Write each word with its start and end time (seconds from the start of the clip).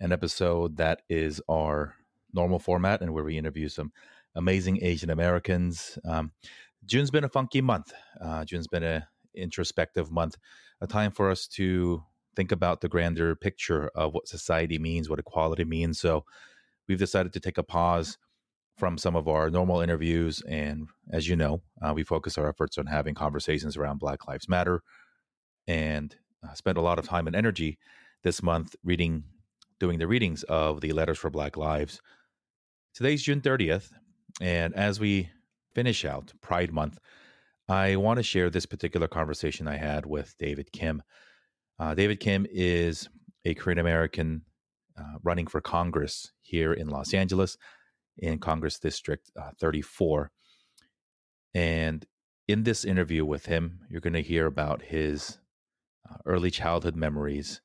an 0.00 0.12
episode 0.12 0.76
that 0.76 1.02
is 1.08 1.40
our 1.48 1.94
normal 2.32 2.58
format 2.58 3.00
and 3.00 3.12
where 3.12 3.24
we 3.24 3.38
interview 3.38 3.68
some 3.68 3.92
amazing 4.34 4.82
Asian 4.82 5.10
Americans. 5.10 5.98
Um, 6.04 6.32
June's 6.84 7.10
been 7.10 7.24
a 7.24 7.28
funky 7.28 7.60
month. 7.60 7.92
Uh, 8.20 8.44
June's 8.44 8.68
been 8.68 8.82
an 8.82 9.04
introspective 9.34 10.10
month, 10.10 10.36
a 10.80 10.86
time 10.86 11.10
for 11.10 11.30
us 11.30 11.46
to 11.48 12.02
think 12.34 12.52
about 12.52 12.80
the 12.80 12.88
grander 12.88 13.34
picture 13.34 13.88
of 13.94 14.12
what 14.12 14.28
society 14.28 14.78
means, 14.78 15.08
what 15.08 15.18
equality 15.18 15.64
means. 15.64 15.98
So 15.98 16.24
we've 16.86 16.98
decided 16.98 17.32
to 17.32 17.40
take 17.40 17.58
a 17.58 17.62
pause 17.62 18.18
from 18.76 18.98
some 18.98 19.16
of 19.16 19.26
our 19.26 19.48
normal 19.48 19.80
interviews. 19.80 20.42
And 20.46 20.88
as 21.10 21.26
you 21.28 21.34
know, 21.34 21.62
uh, 21.80 21.94
we 21.94 22.04
focus 22.04 22.36
our 22.36 22.48
efforts 22.48 22.76
on 22.76 22.86
having 22.86 23.14
conversations 23.14 23.76
around 23.76 23.98
Black 23.98 24.28
Lives 24.28 24.48
Matter 24.48 24.82
and 25.66 26.14
uh, 26.46 26.52
spent 26.52 26.76
a 26.76 26.82
lot 26.82 26.98
of 26.98 27.06
time 27.06 27.26
and 27.26 27.34
energy 27.34 27.78
this 28.22 28.42
month 28.42 28.76
reading, 28.84 29.24
doing 29.78 29.98
the 29.98 30.06
readings 30.06 30.42
of 30.44 30.80
the 30.80 30.92
Letters 30.92 31.18
for 31.18 31.30
Black 31.30 31.56
Lives. 31.56 32.00
Today's 32.94 33.22
June 33.22 33.40
30th. 33.40 33.90
And 34.40 34.74
as 34.74 34.98
we 35.00 35.30
finish 35.74 36.04
out 36.04 36.32
Pride 36.40 36.72
Month, 36.72 36.98
I 37.68 37.96
want 37.96 38.18
to 38.18 38.22
share 38.22 38.48
this 38.48 38.66
particular 38.66 39.08
conversation 39.08 39.68
I 39.68 39.76
had 39.76 40.06
with 40.06 40.34
David 40.38 40.72
Kim. 40.72 41.02
Uh, 41.78 41.94
David 41.94 42.20
Kim 42.20 42.46
is 42.50 43.08
a 43.44 43.54
Korean 43.54 43.78
American 43.78 44.42
uh, 44.98 45.18
running 45.22 45.46
for 45.46 45.60
Congress 45.60 46.32
here 46.40 46.72
in 46.72 46.88
Los 46.88 47.12
Angeles 47.12 47.58
in 48.18 48.38
Congress 48.38 48.78
District 48.78 49.30
uh, 49.38 49.50
34. 49.60 50.30
And 51.54 52.04
in 52.48 52.62
this 52.62 52.84
interview 52.84 53.24
with 53.24 53.46
him, 53.46 53.80
you're 53.90 54.00
going 54.00 54.12
to 54.12 54.22
hear 54.22 54.46
about 54.46 54.82
his 54.82 55.38
uh, 56.08 56.16
early 56.24 56.50
childhood 56.50 56.96
memories, 56.96 57.60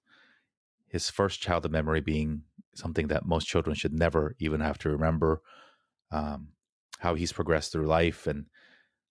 his 0.91 1.09
first 1.09 1.39
childhood 1.39 1.71
memory 1.71 2.01
being 2.01 2.43
something 2.75 3.07
that 3.07 3.25
most 3.25 3.47
children 3.47 3.75
should 3.75 3.93
never 3.93 4.35
even 4.39 4.59
have 4.59 4.77
to 4.77 4.89
remember, 4.89 5.41
um, 6.11 6.49
how 6.99 7.15
he's 7.15 7.31
progressed 7.31 7.71
through 7.71 7.87
life, 7.87 8.27
and 8.27 8.45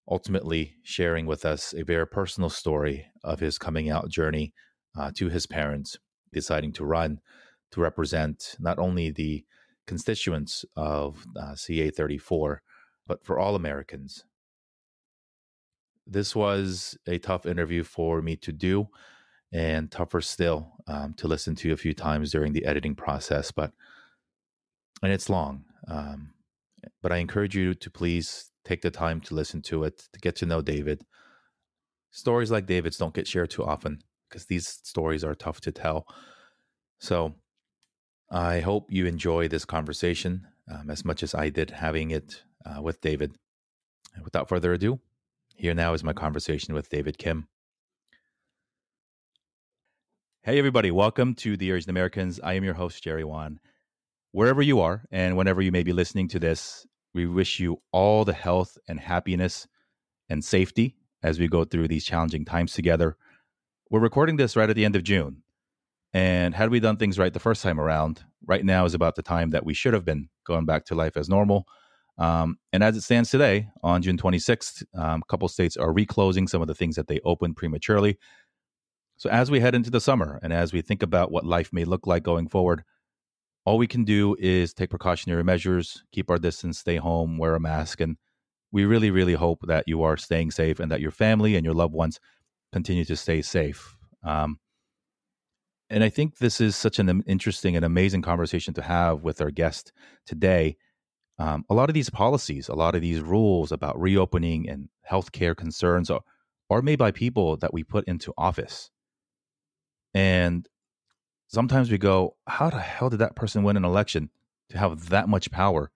ultimately 0.08 0.75
sharing 0.83 1.25
with 1.25 1.45
us 1.45 1.73
a 1.73 1.83
very 1.83 2.06
personal 2.06 2.51
story 2.51 3.06
of 3.25 3.41
his 3.41 3.58
coming 3.58 3.89
out 3.89 4.11
journey 4.11 4.53
uh, 4.98 5.11
to 5.17 5.31
his 5.31 5.47
parents, 5.47 5.97
deciding 6.33 6.73
to 6.73 6.84
run 6.84 7.19
to 7.70 7.81
represent 7.81 8.56
not 8.58 8.78
only 8.78 9.11
the 9.11 9.45
constituents 9.86 10.64
of 10.77 11.25
uh, 11.41 11.55
CA 11.55 11.91
34, 11.91 12.62
but 13.06 13.25
for 13.25 13.39
all 13.39 13.55
Americans. 13.55 14.25
This 16.06 16.36
was 16.36 16.98
a 17.06 17.19
tough 17.19 17.47
interview 17.47 17.84
for 17.84 18.20
me 18.20 18.36
to 18.36 18.53
do 18.53 18.89
and 19.53 19.91
tougher 19.91 20.20
still 20.20 20.73
um, 20.87 21.15
to 21.15 21.29
listen 21.29 21.55
to 21.56 21.73
a 21.73 21.77
few 21.77 21.93
times 21.93 22.31
during 22.31 22.53
the 22.53 22.65
editing 22.65 22.95
process, 22.95 23.51
but 23.51 23.73
and 25.03 25.12
it's 25.12 25.31
long. 25.31 25.65
Um, 25.89 26.34
but 27.03 27.12
I 27.12 27.17
encourage 27.17 27.57
you 27.57 27.75
to 27.75 27.91
please 27.91 28.51
take 28.65 28.83
the 28.83 28.91
time 28.91 29.20
to 29.23 29.34
listen 29.34 29.62
to 29.62 29.84
it 29.84 30.09
to 30.12 30.20
get 30.20 30.37
to 30.37 30.47
know 30.47 30.62
David. 30.62 31.05
Stories 32.11 32.51
like 32.51 32.67
David's 32.67 32.98
don't 32.98 33.15
get 33.15 33.27
shared 33.27 33.51
too 33.51 33.65
often 33.65 34.03
because 34.29 34.47
these 34.47 34.67
stories 34.67 35.25
are 35.25 35.34
tough 35.34 35.61
to 35.62 35.73
tell. 35.73 36.07
So 36.98 37.35
I 38.31 38.61
hope 38.61 38.87
you 38.91 39.07
enjoy 39.07 39.48
this 39.48 39.64
conversation 39.64 40.47
um, 40.70 40.91
as 40.91 41.05
much 41.05 41.23
as 41.23 41.35
I 41.35 41.48
did 41.48 41.70
having 41.70 42.11
it 42.11 42.42
uh, 42.64 42.81
with 42.83 43.01
David. 43.01 43.37
And 44.14 44.25
without 44.25 44.48
further 44.48 44.73
ado, 44.73 45.01
here 45.55 45.75
now 45.75 45.95
is 45.95 46.05
my 46.05 46.12
conversation 46.12 46.75
with 46.75 46.89
David 46.89 47.19
Kim. 47.19 47.48
Hey, 50.42 50.56
everybody, 50.58 50.91
welcome 50.91 51.34
to 51.34 51.58
the 51.58 51.70
Asian 51.70 51.91
Americans. 51.91 52.41
I 52.42 52.55
am 52.55 52.64
your 52.64 52.72
host, 52.72 53.05
Jerry 53.05 53.24
Won. 53.24 53.60
Wherever 54.33 54.62
you 54.62 54.80
are 54.80 55.05
and 55.10 55.36
whenever 55.36 55.60
you 55.60 55.70
may 55.70 55.83
be 55.83 55.92
listening 55.92 56.28
to 56.28 56.38
this, 56.38 56.86
we 57.12 57.27
wish 57.27 57.60
you 57.60 57.83
all 57.92 58.24
the 58.24 58.33
health 58.33 58.78
and 58.88 58.98
happiness 58.98 59.68
and 60.30 60.42
safety 60.42 60.96
as 61.23 61.39
we 61.39 61.46
go 61.46 61.64
through 61.64 61.89
these 61.89 62.06
challenging 62.06 62.46
times 62.46 62.73
together. 62.73 63.18
We're 63.90 64.00
recording 64.00 64.39
this 64.39 64.56
right 64.56 64.70
at 64.70 64.77
the 64.77 64.86
end 64.86 64.96
of 64.96 65.02
June. 65.02 65.42
And 66.14 66.55
had 66.55 66.70
we 66.70 66.80
done 66.80 66.96
things 66.96 67.18
right 67.18 67.34
the 67.34 67.39
first 67.39 67.62
time 67.62 67.79
around, 67.79 68.24
right 68.46 68.64
now 68.64 68.86
is 68.86 68.95
about 68.95 69.17
the 69.17 69.23
time 69.23 69.50
that 69.50 69.67
we 69.67 69.74
should 69.74 69.92
have 69.92 70.06
been 70.06 70.30
going 70.46 70.64
back 70.64 70.86
to 70.86 70.95
life 70.95 71.18
as 71.18 71.29
normal. 71.29 71.67
Um, 72.17 72.56
and 72.73 72.83
as 72.83 72.96
it 72.96 73.02
stands 73.02 73.30
today, 73.30 73.68
on 73.83 74.00
June 74.00 74.17
26th, 74.17 74.84
um, 74.95 75.20
a 75.23 75.30
couple 75.30 75.48
states 75.48 75.77
are 75.77 75.92
reclosing 75.92 76.48
some 76.48 76.62
of 76.62 76.67
the 76.67 76.74
things 76.74 76.96
that 76.96 77.08
they 77.08 77.20
opened 77.27 77.58
prematurely. 77.58 78.18
So 79.20 79.29
as 79.29 79.51
we 79.51 79.61
head 79.61 79.75
into 79.75 79.91
the 79.91 80.01
summer 80.01 80.41
and 80.42 80.51
as 80.51 80.73
we 80.73 80.81
think 80.81 81.03
about 81.03 81.31
what 81.31 81.45
life 81.45 81.75
may 81.75 81.85
look 81.85 82.07
like 82.07 82.23
going 82.23 82.48
forward, 82.48 82.85
all 83.67 83.77
we 83.77 83.86
can 83.86 84.03
do 84.03 84.35
is 84.39 84.73
take 84.73 84.89
precautionary 84.89 85.45
measures, 85.45 86.03
keep 86.11 86.31
our 86.31 86.39
distance, 86.39 86.79
stay 86.79 86.97
home, 86.97 87.36
wear 87.36 87.55
a 87.55 87.61
mask, 87.61 88.01
and 88.01 88.17
we 88.73 88.86
really, 88.86 89.11
really 89.11 89.35
hope 89.35 89.59
that 89.67 89.85
you 89.86 90.03
are 90.03 90.17
staying 90.17 90.53
safe 90.53 90.80
and 90.80 90.91
that 90.91 91.03
your 91.03 91.11
family 91.11 91.55
and 91.55 91.67
your 91.67 91.75
loved 91.75 91.92
ones 91.92 92.19
continue 92.73 93.05
to 93.05 93.14
stay 93.14 93.42
safe. 93.42 93.95
Um, 94.25 94.59
and 95.91 96.03
I 96.03 96.09
think 96.09 96.39
this 96.39 96.59
is 96.59 96.75
such 96.75 96.98
an 96.98 97.23
interesting 97.27 97.77
and 97.77 97.85
amazing 97.85 98.23
conversation 98.23 98.73
to 98.73 98.83
have 98.83 99.23
with 99.23 99.42
our 99.42 99.51
guest 99.51 99.92
today. 100.25 100.79
Um, 101.39 101.67
a 101.69 101.75
lot 101.75 101.91
of 101.91 101.95
these 101.95 102.09
policies, 102.09 102.69
a 102.69 102.75
lot 102.75 102.95
of 102.95 103.03
these 103.03 103.20
rules 103.20 103.70
about 103.70 104.01
reopening 104.01 104.67
and 104.67 104.89
healthcare 105.11 105.55
concerns 105.55 106.09
are, 106.09 106.23
are 106.70 106.80
made 106.80 106.98
by 106.98 107.11
people 107.11 107.59
that 107.59 107.75
we 107.75 107.85
put 107.85 108.09
into 108.09 108.33
office. 108.39 108.91
And 110.15 110.69
sometimes 111.48 111.91
we 111.91 111.98
go, 111.98 112.37
how 112.47 112.71
the 112.71 112.81
hell 112.81 113.11
did 113.11 113.19
that 113.19 113.37
person 113.37 113.63
win 113.63 113.77
an 113.77 113.85
election 113.85 114.31
to 114.71 114.79
have 114.79 115.09
that 115.11 115.29
much 115.29 115.51
power 115.51 115.91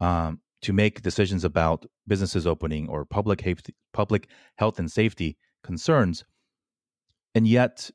um, 0.00 0.40
to 0.62 0.72
make 0.72 1.02
decisions 1.02 1.44
about 1.44 1.86
businesses 2.06 2.46
opening 2.46 2.88
or 2.88 3.04
public, 3.04 3.44
public 3.92 4.28
health 4.56 4.78
and 4.78 4.90
safety 4.90 5.36
concerns? 5.62 6.24
And 7.34 7.48
yet, 7.48 7.90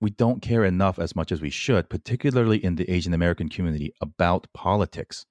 we 0.00 0.10
don't 0.10 0.42
care 0.42 0.64
enough 0.64 0.98
as 0.98 1.14
much 1.14 1.30
as 1.30 1.40
we 1.40 1.50
should, 1.50 1.88
particularly 1.88 2.62
in 2.62 2.74
the 2.74 2.90
Asian 2.90 3.14
American 3.14 3.48
community, 3.48 3.92
about 4.00 4.48
politics. 4.52 5.26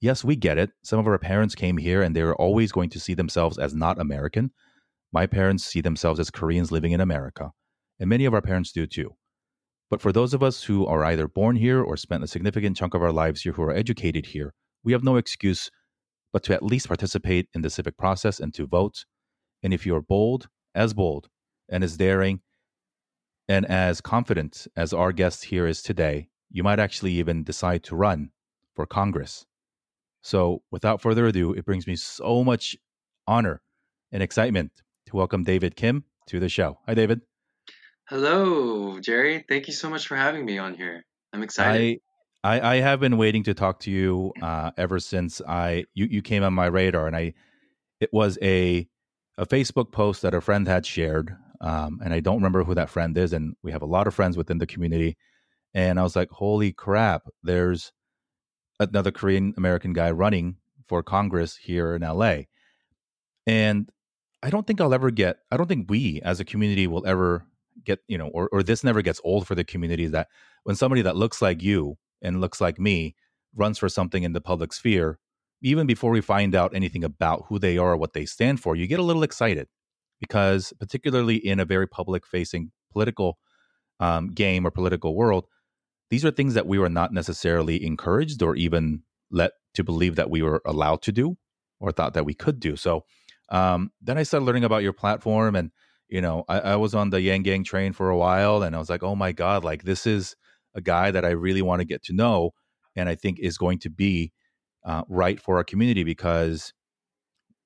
Yes, 0.00 0.24
we 0.24 0.34
get 0.34 0.58
it. 0.58 0.70
Some 0.82 0.98
of 0.98 1.06
our 1.06 1.18
parents 1.18 1.54
came 1.54 1.76
here 1.76 2.02
and 2.02 2.16
they're 2.16 2.34
always 2.34 2.72
going 2.72 2.88
to 2.90 3.00
see 3.00 3.14
themselves 3.14 3.58
as 3.58 3.74
not 3.74 4.00
American. 4.00 4.50
My 5.12 5.26
parents 5.26 5.64
see 5.64 5.80
themselves 5.80 6.20
as 6.20 6.30
Koreans 6.30 6.72
living 6.72 6.92
in 6.92 7.00
America, 7.00 7.50
and 7.98 8.08
many 8.08 8.24
of 8.24 8.34
our 8.34 8.42
parents 8.42 8.72
do 8.72 8.86
too. 8.86 9.14
But 9.90 10.00
for 10.00 10.12
those 10.12 10.34
of 10.34 10.42
us 10.42 10.64
who 10.64 10.86
are 10.86 11.04
either 11.04 11.26
born 11.26 11.56
here 11.56 11.82
or 11.82 11.96
spent 11.96 12.22
a 12.22 12.28
significant 12.28 12.76
chunk 12.76 12.94
of 12.94 13.02
our 13.02 13.12
lives 13.12 13.42
here 13.42 13.52
who 13.52 13.62
are 13.62 13.72
educated 13.72 14.26
here, 14.26 14.52
we 14.84 14.92
have 14.92 15.04
no 15.04 15.16
excuse 15.16 15.70
but 16.32 16.42
to 16.44 16.54
at 16.54 16.62
least 16.62 16.88
participate 16.88 17.48
in 17.54 17.62
the 17.62 17.70
civic 17.70 17.96
process 17.96 18.38
and 18.38 18.52
to 18.54 18.66
vote. 18.66 19.04
And 19.62 19.72
if 19.72 19.86
you're 19.86 20.02
bold, 20.02 20.48
as 20.74 20.92
bold, 20.92 21.28
and 21.68 21.82
as 21.82 21.96
daring, 21.96 22.40
and 23.48 23.64
as 23.66 24.00
confident 24.02 24.66
as 24.76 24.92
our 24.92 25.10
guest 25.10 25.46
here 25.46 25.66
is 25.66 25.82
today, 25.82 26.28
you 26.50 26.62
might 26.62 26.78
actually 26.78 27.12
even 27.12 27.44
decide 27.44 27.82
to 27.84 27.96
run 27.96 28.30
for 28.74 28.86
Congress. 28.86 29.46
So, 30.22 30.62
without 30.70 31.00
further 31.00 31.26
ado, 31.26 31.54
it 31.54 31.64
brings 31.64 31.86
me 31.86 31.96
so 31.96 32.44
much 32.44 32.76
honor 33.26 33.62
and 34.12 34.22
excitement 34.22 34.72
to 35.06 35.16
welcome 35.16 35.44
David 35.44 35.76
Kim 35.76 36.04
to 36.26 36.38
the 36.38 36.48
show. 36.48 36.78
Hi, 36.86 36.94
David. 36.94 37.22
Hello, 38.08 38.98
Jerry. 39.00 39.44
Thank 39.48 39.66
you 39.66 39.72
so 39.72 39.90
much 39.90 40.06
for 40.06 40.16
having 40.16 40.44
me 40.44 40.58
on 40.58 40.74
here. 40.74 41.04
I'm 41.32 41.42
excited. 41.42 42.00
I, 42.42 42.58
I, 42.58 42.74
I 42.74 42.80
have 42.80 43.00
been 43.00 43.16
waiting 43.18 43.42
to 43.44 43.54
talk 43.54 43.80
to 43.80 43.90
you 43.90 44.32
uh, 44.40 44.70
ever 44.76 44.98
since 44.98 45.42
I 45.46 45.84
you, 45.94 46.06
you 46.10 46.22
came 46.22 46.42
on 46.42 46.54
my 46.54 46.66
radar, 46.66 47.06
and 47.06 47.16
I 47.16 47.34
it 48.00 48.10
was 48.12 48.38
a 48.42 48.88
a 49.36 49.46
Facebook 49.46 49.92
post 49.92 50.22
that 50.22 50.34
a 50.34 50.40
friend 50.40 50.66
had 50.66 50.86
shared 50.86 51.36
um, 51.60 52.00
and 52.02 52.14
I 52.14 52.20
don't 52.20 52.36
remember 52.36 52.64
who 52.64 52.74
that 52.74 52.90
friend 52.90 53.16
is. 53.16 53.32
And 53.32 53.56
we 53.62 53.72
have 53.72 53.82
a 53.82 53.86
lot 53.86 54.06
of 54.06 54.14
friends 54.14 54.36
within 54.36 54.58
the 54.58 54.66
community. 54.66 55.16
And 55.74 55.98
I 55.98 56.02
was 56.02 56.16
like, 56.16 56.30
holy 56.30 56.72
crap, 56.72 57.22
there's 57.42 57.92
another 58.80 59.10
Korean 59.10 59.54
American 59.56 59.92
guy 59.92 60.10
running 60.10 60.56
for 60.86 61.02
Congress 61.02 61.56
here 61.56 61.94
in 61.94 62.02
LA. 62.02 62.42
And 63.46 63.90
I 64.42 64.50
don't 64.50 64.66
think 64.66 64.80
I'll 64.80 64.94
ever 64.94 65.10
get, 65.10 65.38
I 65.50 65.56
don't 65.56 65.66
think 65.66 65.90
we 65.90 66.22
as 66.22 66.40
a 66.40 66.44
community 66.44 66.86
will 66.86 67.06
ever 67.06 67.44
get, 67.84 68.00
you 68.08 68.18
know, 68.18 68.28
or, 68.28 68.48
or 68.52 68.62
this 68.62 68.84
never 68.84 69.02
gets 69.02 69.20
old 69.24 69.46
for 69.46 69.54
the 69.54 69.64
community 69.64 70.06
that 70.06 70.28
when 70.64 70.76
somebody 70.76 71.02
that 71.02 71.16
looks 71.16 71.40
like 71.42 71.62
you 71.62 71.96
and 72.22 72.40
looks 72.40 72.60
like 72.60 72.78
me 72.78 73.14
runs 73.54 73.78
for 73.78 73.88
something 73.88 74.22
in 74.22 74.32
the 74.32 74.40
public 74.40 74.72
sphere, 74.72 75.18
even 75.62 75.86
before 75.86 76.10
we 76.10 76.20
find 76.20 76.54
out 76.54 76.74
anything 76.74 77.04
about 77.04 77.44
who 77.48 77.58
they 77.58 77.78
are 77.78 77.92
or 77.92 77.96
what 77.96 78.12
they 78.12 78.24
stand 78.24 78.60
for, 78.60 78.76
you 78.76 78.86
get 78.86 79.00
a 79.00 79.04
little 79.04 79.22
excited 79.22 79.68
because 80.20 80.72
particularly 80.78 81.36
in 81.36 81.60
a 81.60 81.64
very 81.64 81.86
public 81.86 82.26
facing 82.26 82.70
political 82.92 83.38
um, 84.00 84.28
game 84.28 84.66
or 84.66 84.70
political 84.70 85.14
world 85.14 85.46
these 86.10 86.24
are 86.24 86.30
things 86.30 86.54
that 86.54 86.66
we 86.66 86.78
were 86.78 86.88
not 86.88 87.12
necessarily 87.12 87.84
encouraged 87.84 88.42
or 88.42 88.56
even 88.56 89.02
let 89.30 89.52
to 89.74 89.84
believe 89.84 90.16
that 90.16 90.30
we 90.30 90.42
were 90.42 90.62
allowed 90.64 91.02
to 91.02 91.12
do 91.12 91.36
or 91.80 91.92
thought 91.92 92.14
that 92.14 92.24
we 92.24 92.34
could 92.34 92.58
do. 92.58 92.76
So 92.76 93.04
um, 93.50 93.92
then 94.02 94.18
i 94.18 94.22
started 94.22 94.44
learning 94.44 94.64
about 94.64 94.82
your 94.82 94.92
platform 94.92 95.56
and 95.56 95.70
you 96.08 96.20
know 96.20 96.44
I, 96.48 96.60
I 96.60 96.76
was 96.76 96.94
on 96.94 97.10
the 97.10 97.20
yang 97.20 97.42
gang 97.42 97.64
train 97.64 97.92
for 97.92 98.10
a 98.10 98.16
while 98.16 98.62
and 98.62 98.74
i 98.74 98.78
was 98.78 98.90
like 98.90 99.02
oh 99.02 99.14
my 99.14 99.32
god 99.32 99.64
like 99.64 99.84
this 99.84 100.06
is 100.06 100.36
a 100.74 100.80
guy 100.80 101.10
that 101.10 101.24
I 101.24 101.30
really 101.30 101.62
want 101.62 101.80
to 101.80 101.84
get 101.84 102.02
to 102.04 102.12
know, 102.12 102.52
and 102.96 103.08
I 103.08 103.14
think 103.14 103.38
is 103.38 103.58
going 103.58 103.78
to 103.80 103.90
be 103.90 104.32
uh, 104.84 105.02
right 105.08 105.40
for 105.40 105.56
our 105.56 105.64
community 105.64 106.04
because 106.04 106.72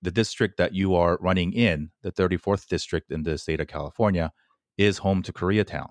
the 0.01 0.11
district 0.11 0.57
that 0.59 0.75
you 0.75 0.97
are 0.97 1.19
running 1.21 1.53
in, 1.53 1.91
the 2.03 2.11
34th 2.11 2.67
district 2.67 3.13
in 3.13 3.23
the 3.23 3.39
state 3.39 3.61
of 3.61 3.69
California, 3.69 4.33
is 4.77 4.99
home 4.99 5.23
to 5.23 5.33
Koreatown, 5.33 5.91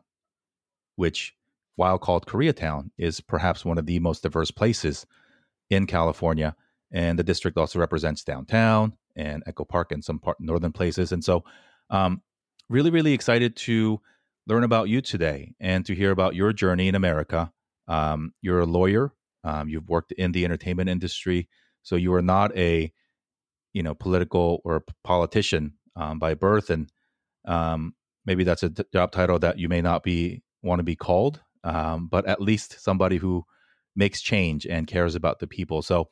which, 0.96 1.34
while 1.76 1.98
called 1.98 2.26
Koreatown, 2.26 2.90
is 2.98 3.22
perhaps 3.22 3.64
one 3.64 3.78
of 3.78 3.86
the 3.86 4.00
most 4.00 4.24
diverse 4.24 4.52
places 4.52 5.06
in 5.70 5.88
California. 5.88 6.56
And 6.92 7.18
the 7.18 7.24
district 7.24 7.58
also 7.58 7.80
represents 7.80 8.24
downtown 8.24 8.98
and 9.16 9.44
Echo 9.46 9.64
Park 9.64 9.94
and 9.94 10.04
some 10.04 10.20
part, 10.20 10.38
northern 10.42 10.74
places. 10.74 11.14
And 11.14 11.24
so, 11.24 11.46
um, 11.90 12.22
really, 12.72 12.90
really 12.90 13.14
excited 13.14 13.56
to 13.58 14.00
learn 14.48 14.64
about 14.64 14.88
you 14.88 15.02
today 15.02 15.54
and 15.60 15.86
to 15.86 15.94
hear 15.94 16.12
about 16.12 16.36
your 16.36 16.54
journey 16.54 16.88
in 16.88 16.96
America. 16.96 17.52
Um, 17.88 18.34
you're 18.42 18.62
a 18.62 18.66
lawyer. 18.66 19.12
Um, 19.44 19.68
you've 19.68 19.90
worked 19.90 20.14
in 20.14 20.32
the 20.32 20.46
entertainment 20.46 20.90
industry, 20.90 21.50
so 21.84 21.96
you 21.96 22.14
are 22.14 22.22
not 22.22 22.56
a 22.56 22.92
you 23.74 23.84
know 23.84 23.94
political 23.94 24.62
or 24.64 24.84
politician 25.04 25.74
um, 25.96 26.20
by 26.20 26.34
birth, 26.34 26.70
and 26.70 26.90
um, 27.46 27.94
maybe 28.26 28.44
that's 28.44 28.64
a 28.64 28.70
job 28.70 29.12
title 29.12 29.40
that 29.40 29.60
you 29.60 29.68
may 29.68 29.82
not 29.82 30.04
be 30.04 30.44
want 30.62 30.80
to 30.80 30.84
be 30.84 30.96
called, 30.96 31.42
um, 31.64 32.08
but 32.08 32.26
at 32.28 32.42
least 32.42 32.80
somebody 32.80 33.18
who 33.18 33.44
makes 33.96 34.22
change 34.22 34.66
and 34.66 34.88
cares 34.88 35.16
about 35.16 35.40
the 35.40 35.48
people. 35.48 35.82
So, 35.82 36.08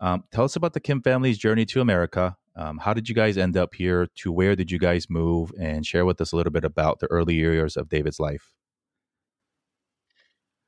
um, 0.00 0.24
tell 0.32 0.44
us 0.44 0.56
about 0.56 0.72
the 0.72 0.80
Kim 0.80 1.02
family's 1.02 1.38
journey 1.38 1.66
to 1.66 1.80
America. 1.80 2.36
Um, 2.56 2.78
how 2.78 2.94
did 2.94 3.08
you 3.08 3.14
guys 3.14 3.38
end 3.38 3.56
up 3.56 3.74
here? 3.74 4.08
To 4.16 4.32
where 4.32 4.56
did 4.56 4.70
you 4.70 4.78
guys 4.78 5.08
move? 5.08 5.52
And 5.58 5.86
share 5.86 6.04
with 6.04 6.20
us 6.20 6.32
a 6.32 6.36
little 6.36 6.52
bit 6.52 6.64
about 6.64 6.98
the 7.00 7.06
early 7.06 7.34
years 7.34 7.76
of 7.76 7.88
David's 7.88 8.20
life. 8.20 8.52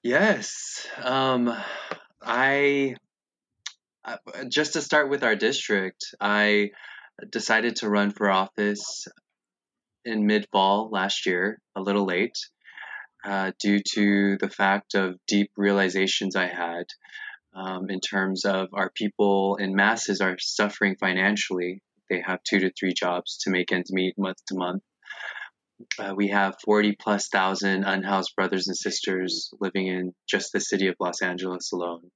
Yes, 0.02 0.86
um, 1.00 1.56
I 2.20 2.96
just 4.48 4.72
to 4.72 4.80
start 4.80 5.08
with 5.08 5.22
our 5.22 5.36
district, 5.36 6.14
I 6.20 6.70
decided 7.30 7.76
to 7.76 7.88
run 7.88 8.10
for 8.10 8.30
office 8.30 9.06
in 10.04 10.26
mid 10.26 10.48
fall 10.50 10.90
last 10.90 11.26
year, 11.26 11.60
a 11.76 11.80
little 11.80 12.04
late, 12.04 12.36
uh, 13.24 13.52
due 13.60 13.80
to 13.94 14.38
the 14.38 14.50
fact 14.50 14.94
of 14.94 15.18
deep 15.28 15.52
realizations 15.56 16.34
I 16.34 16.46
had 16.46 16.86
um, 17.54 17.90
in 17.90 18.00
terms 18.00 18.44
of 18.44 18.68
our 18.72 18.90
people 18.90 19.56
in 19.56 19.74
masses 19.74 20.20
are 20.20 20.36
suffering 20.38 20.96
financially. 20.98 21.82
They 22.08 22.22
have 22.24 22.42
two 22.42 22.60
to 22.60 22.72
three 22.78 22.94
jobs 22.94 23.38
to 23.42 23.50
make 23.50 23.72
ends 23.72 23.92
meet 23.92 24.18
month 24.18 24.38
to 24.48 24.54
month. 24.54 24.82
Uh, 25.98 26.14
we 26.14 26.28
have 26.28 26.54
40 26.64 26.96
plus 27.00 27.28
thousand 27.28 27.84
unhoused 27.84 28.34
brothers 28.36 28.68
and 28.68 28.76
sisters 28.76 29.50
living 29.60 29.88
in 29.88 30.14
just 30.28 30.52
the 30.52 30.60
city 30.60 30.86
of 30.88 30.96
Los 31.00 31.22
Angeles 31.22 31.72
alone. 31.72 32.10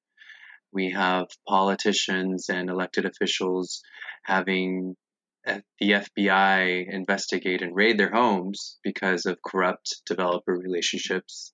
We 0.72 0.90
have 0.90 1.26
politicians 1.48 2.48
and 2.48 2.68
elected 2.70 3.06
officials 3.06 3.82
having 4.24 4.96
the 5.46 5.62
FBI 5.80 6.92
investigate 6.92 7.62
and 7.62 7.74
raid 7.74 7.98
their 7.98 8.10
homes 8.10 8.78
because 8.82 9.26
of 9.26 9.38
corrupt 9.44 10.02
developer 10.04 10.52
relationships 10.52 11.52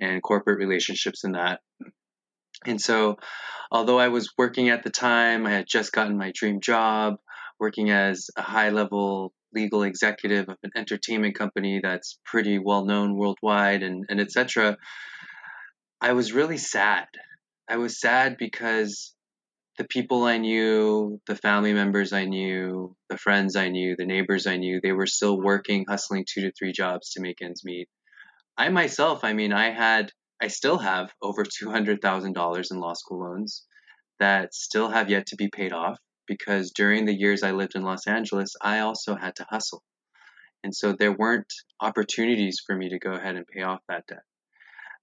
and 0.00 0.22
corporate 0.22 0.58
relationships 0.58 1.24
in 1.24 1.32
that. 1.32 1.60
And 2.66 2.80
so, 2.80 3.16
although 3.70 3.98
I 3.98 4.08
was 4.08 4.32
working 4.38 4.68
at 4.68 4.82
the 4.82 4.90
time, 4.90 5.46
I 5.46 5.50
had 5.50 5.66
just 5.68 5.92
gotten 5.92 6.16
my 6.16 6.32
dream 6.34 6.60
job, 6.60 7.16
working 7.58 7.90
as 7.90 8.28
a 8.36 8.42
high 8.42 8.70
level 8.70 9.32
legal 9.54 9.82
executive 9.82 10.48
of 10.48 10.56
an 10.62 10.70
entertainment 10.76 11.34
company 11.34 11.80
that's 11.82 12.18
pretty 12.24 12.58
well 12.58 12.84
known 12.84 13.16
worldwide 13.16 13.82
and, 13.82 14.06
and 14.08 14.20
etc. 14.20 14.78
I 16.00 16.14
was 16.14 16.32
really 16.32 16.58
sad. 16.58 17.06
I 17.68 17.76
was 17.76 18.00
sad 18.00 18.36
because 18.38 19.14
the 19.78 19.84
people 19.84 20.24
I 20.24 20.38
knew, 20.38 21.20
the 21.26 21.36
family 21.36 21.72
members 21.72 22.12
I 22.12 22.24
knew, 22.24 22.94
the 23.08 23.16
friends 23.16 23.56
I 23.56 23.68
knew, 23.68 23.94
the 23.96 24.04
neighbors 24.04 24.46
I 24.46 24.56
knew, 24.56 24.80
they 24.82 24.92
were 24.92 25.06
still 25.06 25.40
working, 25.40 25.86
hustling 25.88 26.26
two 26.28 26.42
to 26.42 26.52
three 26.52 26.72
jobs 26.72 27.12
to 27.12 27.20
make 27.20 27.40
ends 27.40 27.64
meet. 27.64 27.88
I 28.56 28.68
myself, 28.68 29.24
I 29.24 29.32
mean, 29.32 29.52
I 29.52 29.70
had, 29.70 30.12
I 30.42 30.48
still 30.48 30.78
have 30.78 31.12
over 31.22 31.44
$200,000 31.44 32.70
in 32.70 32.80
law 32.80 32.94
school 32.94 33.20
loans 33.20 33.64
that 34.18 34.52
still 34.52 34.90
have 34.90 35.08
yet 35.08 35.26
to 35.28 35.36
be 35.36 35.48
paid 35.48 35.72
off 35.72 35.98
because 36.26 36.72
during 36.72 37.04
the 37.04 37.14
years 37.14 37.44
I 37.44 37.52
lived 37.52 37.76
in 37.76 37.84
Los 37.84 38.08
Angeles, 38.08 38.56
I 38.60 38.80
also 38.80 39.14
had 39.14 39.36
to 39.36 39.46
hustle. 39.48 39.84
And 40.64 40.74
so 40.74 40.92
there 40.92 41.12
weren't 41.12 41.52
opportunities 41.80 42.60
for 42.66 42.74
me 42.76 42.88
to 42.88 42.98
go 42.98 43.12
ahead 43.12 43.36
and 43.36 43.46
pay 43.46 43.62
off 43.62 43.82
that 43.88 44.04
debt. 44.08 44.24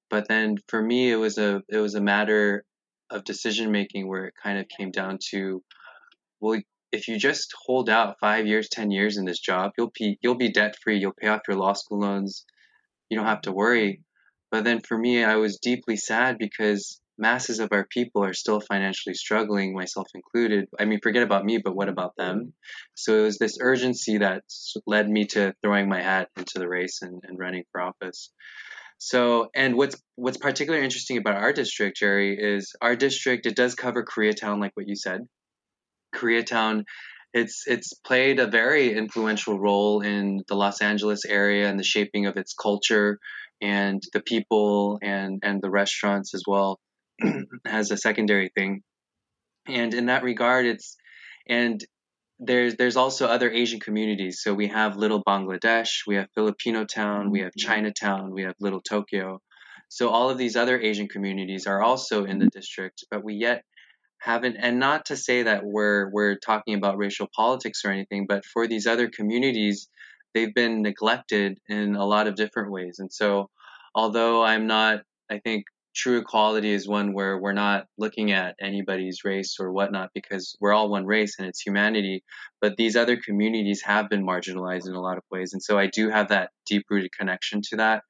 But 0.10 0.28
then 0.28 0.58
for 0.68 0.82
me, 0.82 1.10
it 1.10 1.16
was 1.16 1.38
a, 1.38 1.62
it 1.70 1.78
was 1.78 1.96
a 1.96 2.02
matter 2.02 2.66
of 3.10 3.24
decision 3.24 3.72
making 3.72 4.10
where 4.10 4.26
it 4.26 4.34
kind 4.42 4.60
of 4.60 4.68
came 4.68 4.92
down 4.92 5.20
to, 5.32 5.64
well, 6.42 6.60
if 6.92 7.08
you 7.08 7.18
just 7.18 7.54
hold 7.66 7.90
out 7.90 8.20
five 8.20 8.46
years, 8.46 8.68
ten 8.68 8.92
years 8.92 9.18
in 9.18 9.24
this 9.24 9.40
job, 9.40 9.72
you'll 9.78 9.92
be 9.98 10.18
you'll 10.22 10.36
be 10.36 10.52
debt 10.52 10.76
free. 10.84 10.98
You'll 10.98 11.14
pay 11.14 11.28
off 11.28 11.42
your 11.48 11.58
law 11.58 11.74
school 11.74 12.00
loans. 12.00 12.46
You 13.10 13.18
don't 13.18 13.28
have 13.28 13.42
to 13.42 13.52
worry. 13.52 14.02
But 14.52 14.64
then 14.64 14.82
for 14.82 14.98
me, 14.98 15.24
I 15.24 15.36
was 15.36 15.60
deeply 15.60 15.96
sad 15.96 16.38
because 16.38 17.00
masses 17.20 17.60
of 17.60 17.70
our 17.72 17.86
people 17.86 18.24
are 18.24 18.34
still 18.34 18.62
financially 18.62 19.14
struggling, 19.14 19.74
myself 19.74 20.08
included. 20.16 20.68
I 20.80 20.86
mean, 20.86 21.00
forget 21.04 21.24
about 21.24 21.46
me, 21.46 21.60
but 21.64 21.76
what 21.76 21.90
about 21.90 22.14
them? 22.18 22.38
Mm-hmm. 22.38 22.50
So 22.96 23.20
it 23.20 23.24
was 23.24 23.38
this 23.38 23.58
urgency 23.62 24.20
that 24.20 24.44
led 24.88 25.08
me 25.10 25.26
to 25.28 25.54
throwing 25.62 25.90
my 25.90 26.02
hat 26.02 26.30
into 26.38 26.58
the 26.58 26.68
race 26.68 27.00
and, 27.02 27.22
and 27.28 27.38
running 27.38 27.64
for 27.72 27.82
office. 27.82 28.32
So, 28.98 29.50
and 29.56 29.76
what's 29.76 29.96
what's 30.16 30.38
particularly 30.38 30.84
interesting 30.84 31.18
about 31.18 31.38
our 31.38 31.54
district, 31.54 31.98
Jerry, 31.98 32.38
is 32.38 32.74
our 32.82 32.96
district. 32.96 33.46
It 33.46 33.56
does 33.56 33.76
cover 33.76 34.04
Koreatown, 34.04 34.60
like 34.60 34.72
what 34.74 34.90
you 34.90 34.96
said. 34.96 35.22
Koreatown, 36.14 36.84
it's 37.34 37.64
it's 37.66 37.94
played 37.94 38.40
a 38.40 38.48
very 38.48 38.94
influential 38.94 39.58
role 39.58 40.02
in 40.02 40.42
the 40.50 40.56
Los 40.56 40.82
Angeles 40.82 41.24
area 41.24 41.70
and 41.70 41.80
the 41.80 41.84
shaping 41.84 42.26
of 42.26 42.36
its 42.36 42.54
culture 42.54 43.20
and 43.62 44.02
the 44.14 44.22
people 44.22 45.00
and 45.02 45.40
and 45.44 45.62
the 45.62 45.70
restaurants 45.70 46.34
as 46.34 46.44
well 46.48 46.80
as 47.66 47.92
a 47.92 47.98
secondary 47.98 48.52
thing. 48.56 48.82
And 49.68 49.94
in 49.94 50.08
that 50.08 50.24
regard, 50.24 50.66
it's 50.66 50.98
and 51.48 51.84
there's 52.40 52.76
there's 52.76 52.96
also 52.96 53.28
other 53.28 53.52
Asian 53.52 53.80
communities. 53.80 54.40
So 54.42 54.54
we 54.54 54.68
have 54.68 54.96
Little 54.96 55.24
Bangladesh, 55.24 56.08
we 56.08 56.16
have 56.16 56.28
Filipino 56.34 56.86
Town, 56.86 57.32
we 57.32 57.42
have 57.42 57.50
mm-hmm. 57.50 57.68
Chinatown, 57.68 58.32
we 58.32 58.44
have 58.44 58.56
Little 58.60 58.82
Tokyo. 58.82 59.42
So 59.90 60.10
all 60.10 60.30
of 60.30 60.38
these 60.38 60.56
other 60.56 60.80
Asian 60.80 61.08
communities 61.08 61.66
are 61.66 61.82
also 61.82 62.26
in 62.26 62.38
the 62.38 62.48
district, 62.48 63.04
but 63.10 63.24
we 63.24 63.34
yet 63.36 63.64
haven't 64.20 64.58
and 64.58 64.80
not 64.80 65.06
to 65.06 65.18
say 65.18 65.44
that 65.44 65.64
we're 65.64 66.10
we're 66.12 66.36
talking 66.36 66.76
about 66.76 66.98
racial 66.98 67.28
politics 67.36 67.82
or 67.84 67.92
anything, 67.92 68.26
but 68.28 68.46
for 68.46 68.68
these 68.68 68.88
other 68.88 69.10
communities, 69.10 69.90
they've 70.34 70.54
been 70.54 70.82
neglected 70.82 71.60
in 71.68 71.96
a 71.96 72.06
lot 72.06 72.28
of 72.28 72.36
different 72.36 72.72
ways. 72.72 72.98
And 73.00 73.12
so 73.12 73.50
although 73.96 74.44
I'm 74.44 74.68
not 74.68 75.02
I 75.30 75.40
think 75.40 75.66
true 75.96 76.20
equality 76.20 76.72
is 76.72 76.88
one 76.88 77.14
where 77.14 77.38
we're 77.38 77.54
not 77.54 77.86
looking 77.98 78.32
at 78.32 78.56
anybody's 78.62 79.24
race 79.26 79.58
or 79.60 79.72
whatnot 79.72 80.10
because 80.14 80.56
we're 80.62 80.74
all 80.74 80.90
one 80.90 81.06
race 81.06 81.36
and 81.38 81.48
it's 81.48 81.62
humanity. 81.62 82.24
But 82.62 82.78
these 82.78 82.96
other 82.96 83.18
communities 83.18 83.82
have 83.84 84.10
been 84.10 84.26
marginalized 84.26 84.88
in 84.88 84.94
a 84.94 85.02
lot 85.02 85.18
of 85.18 85.24
ways. 85.30 85.54
And 85.54 85.62
so 85.62 85.78
I 85.78 85.88
do 85.88 86.10
have 86.10 86.30
that 86.30 86.52
deep 86.66 86.86
rooted 86.90 87.12
connection 87.18 87.62
to 87.70 87.78
that. 87.78 88.04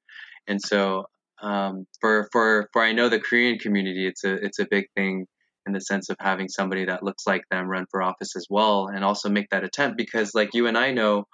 And 0.48 0.62
so 0.62 1.06
um, 1.42 1.88
for, 2.02 2.28
for, 2.32 2.70
for 2.74 2.84
I 2.84 2.92
know 2.92 3.10
the 3.10 3.20
Korean 3.20 3.58
community, 3.58 4.08
it's 4.08 4.24
a, 4.24 4.34
it's 4.34 4.60
a 4.60 4.68
big 4.70 4.86
thing 4.96 5.26
in 5.66 5.74
the 5.74 5.82
sense 5.82 6.10
of 6.10 6.18
having 6.20 6.48
somebody 6.48 6.86
that 6.86 7.04
looks 7.04 7.26
like 7.26 7.44
them 7.50 7.68
run 7.68 7.86
for 7.92 8.02
office 8.02 8.36
as 8.36 8.46
well 8.50 8.88
and 8.88 9.04
also 9.04 9.30
make 9.30 9.50
that 9.52 9.64
attempt 9.64 9.98
because 9.98 10.34
like 10.34 10.50
you 10.54 10.68
and 10.68 10.78
I 10.78 10.92
know, 10.92 11.26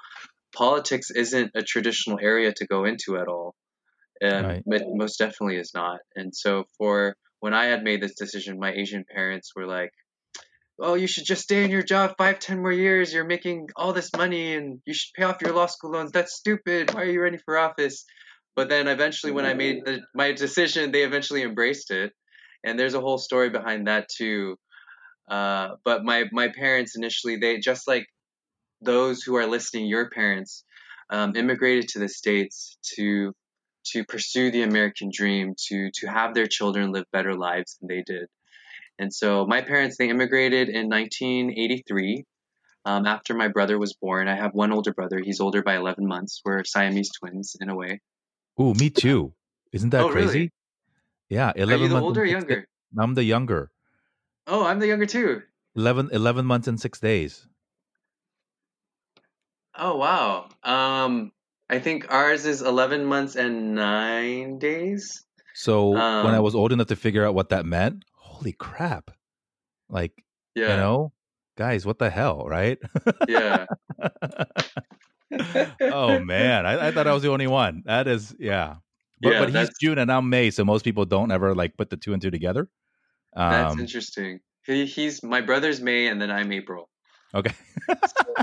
politics 0.56 1.12
isn't 1.12 1.52
a 1.56 1.62
traditional 1.62 2.20
area 2.22 2.54
to 2.54 2.66
go 2.66 2.86
into 2.86 3.18
at 3.18 3.28
all 3.28 3.56
and 4.22 4.46
right. 4.46 4.64
it 4.66 4.84
most 4.88 5.18
definitely 5.18 5.58
is 5.58 5.72
not. 5.74 6.00
And 6.16 6.36
so 6.36 6.66
for 6.78 7.16
when 7.40 7.54
I 7.54 7.66
had 7.66 7.84
made 7.84 8.02
this 8.02 8.16
decision, 8.16 8.60
my 8.60 8.72
Asian 8.72 9.06
parents 9.14 9.52
were 9.56 9.68
like, 9.68 9.92
"Oh, 10.80 10.96
you 10.96 11.08
should 11.08 11.26
just 11.26 11.44
stay 11.44 11.64
in 11.64 11.72
your 11.72 11.84
job 11.84 12.16
five, 12.18 12.40
ten 12.40 12.62
more 12.62 12.72
years. 12.72 13.14
You're 13.14 13.26
making 13.26 13.70
all 13.76 13.94
this 13.94 14.10
money, 14.16 14.56
and 14.56 14.82
you 14.86 14.94
should 14.94 15.14
pay 15.16 15.24
off 15.24 15.42
your 15.42 15.54
law 15.54 15.68
school 15.68 15.92
loans. 15.92 16.12
That's 16.12 16.36
stupid. 16.36 16.94
Why 16.94 17.02
are 17.02 17.06
you 17.06 17.22
running 17.22 17.42
for 17.44 17.58
office?" 17.58 18.06
But 18.56 18.70
then 18.70 18.88
eventually, 18.88 19.34
when 19.34 19.46
I 19.46 19.54
made 19.54 19.86
the, 19.86 20.02
my 20.14 20.32
decision, 20.32 20.92
they 20.92 21.04
eventually 21.04 21.44
embraced 21.44 21.92
it, 21.92 22.14
and 22.64 22.80
there's 22.80 22.94
a 22.94 23.02
whole 23.02 23.18
story 23.18 23.50
behind 23.50 23.88
that 23.88 24.08
too. 24.10 24.56
Uh, 25.30 25.72
but 25.84 26.06
my 26.06 26.26
my 26.32 26.50
parents 26.50 26.96
initially, 26.96 27.36
they 27.38 27.58
just 27.60 27.88
like 27.88 28.08
those 28.86 29.22
who 29.24 29.36
are 29.36 29.48
listening, 29.48 29.88
your 29.88 30.10
parents 30.10 30.64
um, 31.10 31.36
immigrated 31.36 31.90
to 31.90 32.00
the 32.00 32.10
states 32.10 32.78
to 32.96 33.34
to 33.88 34.04
pursue 34.04 34.50
the 34.50 34.64
American 34.64 35.12
dream, 35.14 35.54
to 35.68 35.92
to 35.96 36.08
have 36.08 36.34
their 36.34 36.48
children 36.48 36.92
live 36.92 37.06
better 37.12 37.36
lives 37.36 37.78
than 37.80 37.88
they 37.88 38.04
did. 38.06 38.28
And 38.98 39.14
so 39.14 39.46
my 39.46 39.62
parents 39.62 39.98
they 39.98 40.10
immigrated 40.10 40.70
in 40.70 40.90
1983. 40.90 42.24
Um, 42.88 43.08
after 43.08 43.34
my 43.34 43.48
brother 43.48 43.80
was 43.80 43.96
born, 44.00 44.28
I 44.28 44.36
have 44.36 44.54
one 44.54 44.72
older 44.72 44.94
brother. 44.94 45.20
He's 45.20 45.40
older 45.40 45.64
by 45.64 45.76
11 45.76 46.06
months. 46.08 46.42
We're 46.46 46.64
Siamese 46.64 47.10
twins 47.20 47.56
in 47.60 47.70
a 47.70 47.76
way. 47.76 48.00
Ooh, 48.62 48.76
me 48.76 48.92
too. 48.92 49.34
Isn't 49.74 49.90
that 49.90 50.04
oh, 50.04 50.10
crazy? 50.10 50.28
Really? 50.28 50.52
Yeah, 51.30 51.52
11 51.56 51.74
Are 51.74 51.82
you 51.82 51.88
the 51.88 51.94
months. 51.96 52.06
older 52.06 52.22
or 52.22 52.26
younger? 52.26 52.68
I'm 52.98 53.16
the 53.16 53.24
younger. 53.24 53.72
Oh, 54.46 54.66
I'm 54.66 54.80
the 54.80 54.88
younger 54.88 55.08
too. 55.08 55.42
11, 55.76 56.10
11 56.14 56.46
months 56.46 56.68
and 56.68 56.80
six 56.80 57.00
days. 57.00 57.48
Oh 59.78 59.98
wow. 59.98 60.50
Um, 60.64 61.32
I 61.70 61.80
think 61.80 62.12
ours 62.12 62.46
is 62.46 62.62
11 62.62 63.06
months 63.06 63.36
and 63.36 63.76
nine 63.76 64.58
days. 64.60 65.26
So 65.54 66.10
when 66.20 66.34
I 66.34 66.40
Um, 66.40 66.42
was 66.42 66.56
old 66.56 66.72
enough 66.72 66.88
to 66.88 66.96
figure 66.96 67.26
out 67.26 67.34
what 67.36 67.50
that 67.50 67.66
meant, 67.66 68.04
holy 68.14 68.52
crap! 68.54 69.12
Like 69.90 70.24
yeah, 70.56 70.68
you 70.68 70.76
know, 70.76 71.14
guys, 71.58 71.86
what 71.86 72.00
the 72.00 72.10
hell, 72.10 72.46
right? 72.48 72.80
yeah. 73.28 73.66
oh 75.90 76.20
man, 76.20 76.66
I, 76.66 76.88
I 76.88 76.92
thought 76.92 77.08
I 77.08 77.14
was 77.14 77.24
the 77.24 77.30
only 77.32 77.48
one. 77.48 77.84
That 77.86 78.08
is, 78.08 78.36
yeah. 78.40 78.78
But 79.22 79.32
Yeah, 79.32 79.40
but 79.40 79.50
he's 79.50 79.70
June 79.80 79.98
and 79.98 80.12
I'm 80.12 80.30
May, 80.30 80.52
so 80.52 80.66
most 80.66 80.84
people 80.84 81.06
don't 81.06 81.32
ever 81.32 81.56
like 81.56 81.78
put 81.78 81.90
the 81.90 81.98
two 81.98 82.14
and 82.14 82.22
two 82.22 82.32
together. 82.32 82.70
that's 83.48 83.78
Um, 83.78 83.80
interesting. 83.80 84.40
He 84.66 84.86
he's 84.86 85.24
my 85.24 85.42
brother's 85.42 85.82
May 85.82 86.08
and 86.08 86.22
then 86.22 86.32
I'm 86.32 86.52
April. 86.52 86.90
okay. 87.34 87.54
So, 88.04 88.36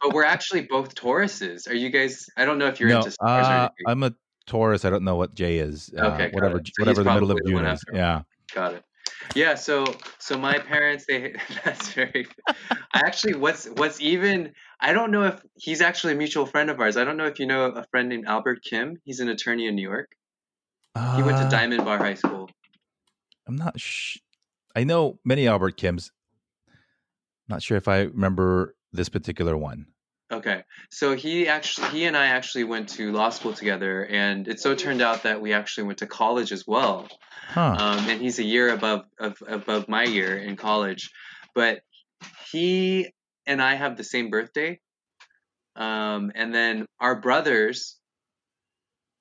but 0.00 0.12
we're 0.12 0.24
actually 0.24 0.62
both 0.62 0.94
Tauruses. 0.94 1.68
Are 1.68 1.74
you 1.74 1.90
guys? 1.90 2.26
I 2.36 2.44
don't 2.44 2.58
know 2.58 2.66
if 2.66 2.80
you're 2.80 2.88
no, 2.88 3.02
into 3.02 3.16
uh. 3.22 3.68
I'm 3.86 4.02
a 4.02 4.12
Taurus. 4.46 4.84
I 4.84 4.90
don't 4.90 5.04
know 5.04 5.16
what 5.16 5.34
J 5.34 5.58
is. 5.58 5.92
Uh, 5.96 6.06
Okay, 6.08 6.30
whatever. 6.32 6.60
So 6.64 6.72
whatever 6.78 7.02
the 7.02 7.12
middle 7.12 7.30
of 7.30 7.36
the 7.38 7.50
June 7.50 7.66
is. 7.66 7.82
Yeah. 7.92 8.22
Got 8.54 8.74
it. 8.74 8.84
Yeah. 9.34 9.54
So 9.54 9.84
so 10.18 10.38
my 10.38 10.58
parents 10.58 11.04
they 11.06 11.34
that's 11.64 11.92
very. 11.92 12.26
I 12.48 12.66
actually 12.94 13.34
what's 13.34 13.66
what's 13.66 14.00
even 14.00 14.52
I 14.80 14.92
don't 14.92 15.10
know 15.10 15.24
if 15.24 15.40
he's 15.54 15.80
actually 15.80 16.14
a 16.14 16.16
mutual 16.16 16.46
friend 16.46 16.70
of 16.70 16.80
ours. 16.80 16.96
I 16.96 17.04
don't 17.04 17.16
know 17.16 17.26
if 17.26 17.38
you 17.38 17.46
know 17.46 17.66
a 17.66 17.84
friend 17.90 18.08
named 18.08 18.24
Albert 18.26 18.60
Kim. 18.64 18.96
He's 19.04 19.20
an 19.20 19.28
attorney 19.28 19.66
in 19.66 19.74
New 19.74 19.88
York. 19.88 20.10
He 21.16 21.22
went 21.22 21.38
to 21.38 21.44
Uh, 21.44 21.50
Diamond 21.50 21.84
Bar 21.84 21.98
High 21.98 22.14
School. 22.14 22.50
I'm 23.46 23.56
not. 23.56 23.78
Sh- 23.78 24.18
I 24.74 24.84
know 24.84 25.18
many 25.24 25.46
Albert 25.46 25.76
Kims. 25.76 26.10
Not 27.48 27.62
sure 27.62 27.76
if 27.76 27.88
I 27.88 28.02
remember 28.02 28.74
this 28.92 29.08
particular 29.08 29.56
one. 29.56 29.86
Okay. 30.32 30.62
So 30.90 31.16
he 31.16 31.48
actually 31.48 31.88
he 31.88 32.04
and 32.04 32.16
I 32.16 32.26
actually 32.26 32.64
went 32.64 32.88
to 32.90 33.12
law 33.12 33.30
school 33.30 33.52
together 33.52 34.04
and 34.06 34.46
it 34.46 34.60
so 34.60 34.74
turned 34.74 35.02
out 35.02 35.24
that 35.24 35.40
we 35.40 35.52
actually 35.52 35.84
went 35.84 35.98
to 35.98 36.06
college 36.06 36.52
as 36.52 36.64
well. 36.66 37.08
Huh. 37.48 37.76
Um, 37.78 38.08
and 38.08 38.20
he's 38.20 38.38
a 38.38 38.44
year 38.44 38.72
above 38.72 39.06
of, 39.18 39.36
above 39.46 39.88
my 39.88 40.04
year 40.04 40.36
in 40.36 40.56
college. 40.56 41.10
But 41.54 41.80
he 42.52 43.12
and 43.46 43.60
I 43.60 43.74
have 43.74 43.96
the 43.96 44.04
same 44.04 44.30
birthday. 44.30 44.78
Um, 45.74 46.30
and 46.34 46.54
then 46.54 46.86
our 47.00 47.20
brothers 47.20 47.96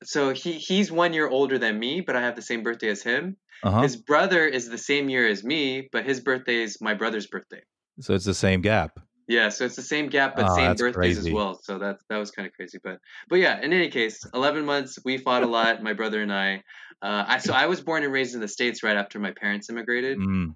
so 0.04 0.34
he 0.34 0.54
he's 0.54 0.92
one 0.92 1.14
year 1.14 1.28
older 1.28 1.58
than 1.58 1.78
me, 1.78 2.02
but 2.02 2.16
I 2.16 2.22
have 2.22 2.36
the 2.36 2.42
same 2.42 2.64
birthday 2.64 2.90
as 2.90 3.02
him. 3.02 3.36
Uh 3.64 3.72
huh. 3.72 3.82
His 3.82 3.96
brother 3.98 4.46
is 4.46 4.70
the 4.70 4.78
same 4.78 5.10
year 5.10 5.28
as 5.28 5.44
me, 5.44 5.90
but 5.92 6.06
his 6.06 6.20
birthday 6.20 6.62
is 6.62 6.80
my 6.80 6.94
brother's 6.94 7.28
birthday. 7.28 7.62
So 8.00 8.14
it's 8.14 8.26
the 8.26 8.34
same 8.34 8.62
gap. 8.62 9.00
Yeah, 9.30 9.50
so 9.50 9.64
it's 9.66 9.76
the 9.76 9.84
same 9.84 10.10
gap, 10.10 10.36
but 10.36 10.48
Oh, 10.50 10.56
same 10.56 10.76
birthdays 10.76 11.20
as 11.20 11.30
well. 11.32 11.60
So 11.62 11.78
that 11.78 12.00
that 12.10 12.18
was 12.18 12.32
kind 12.32 12.48
of 12.48 12.54
crazy, 12.54 12.80
but 12.84 12.98
but 13.30 13.36
yeah. 13.38 13.62
In 13.62 13.72
any 13.72 13.90
case, 13.90 14.26
eleven 14.34 14.66
months. 14.66 14.98
We 15.06 15.20
fought 15.20 15.44
a 15.44 15.46
lot, 15.46 15.84
my 15.84 15.94
brother 15.94 16.20
and 16.24 16.34
I. 16.34 16.64
Uh, 17.00 17.26
I 17.28 17.38
so 17.38 17.54
I 17.54 17.68
was 17.68 17.80
born 17.80 18.04
and 18.04 18.12
raised 18.12 18.34
in 18.34 18.42
the 18.42 18.48
states 18.48 18.82
right 18.82 18.98
after 18.98 19.20
my 19.20 19.32
parents 19.32 19.70
immigrated. 19.70 20.18
Mm. 20.18 20.56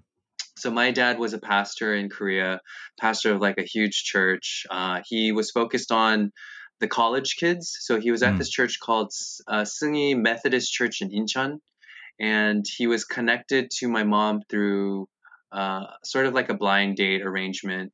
So 0.58 0.72
my 0.72 0.90
dad 0.90 1.20
was 1.20 1.34
a 1.34 1.38
pastor 1.38 1.94
in 1.94 2.10
Korea, 2.10 2.60
pastor 3.00 3.32
of 3.32 3.40
like 3.40 3.58
a 3.58 3.62
huge 3.62 4.02
church. 4.02 4.66
Uh, 4.68 5.02
he 5.06 5.30
was 5.30 5.52
focused 5.52 5.92
on 5.92 6.32
the 6.80 6.88
college 6.88 7.36
kids. 7.36 7.76
So 7.80 8.00
he 8.00 8.10
was 8.10 8.24
at 8.24 8.34
Mm. 8.34 8.38
this 8.38 8.50
church 8.50 8.80
called 8.80 9.12
uh, 9.46 9.62
Sungi 9.62 10.20
Methodist 10.20 10.72
Church 10.72 11.00
in 11.00 11.10
Incheon, 11.10 11.60
and 12.18 12.64
he 12.76 12.88
was 12.88 13.04
connected 13.04 13.70
to 13.78 13.88
my 13.88 14.02
mom 14.02 14.42
through 14.50 15.06
uh, 15.52 15.84
sort 16.02 16.26
of 16.26 16.34
like 16.34 16.48
a 16.48 16.54
blind 16.54 16.96
date 16.96 17.22
arrangement 17.22 17.92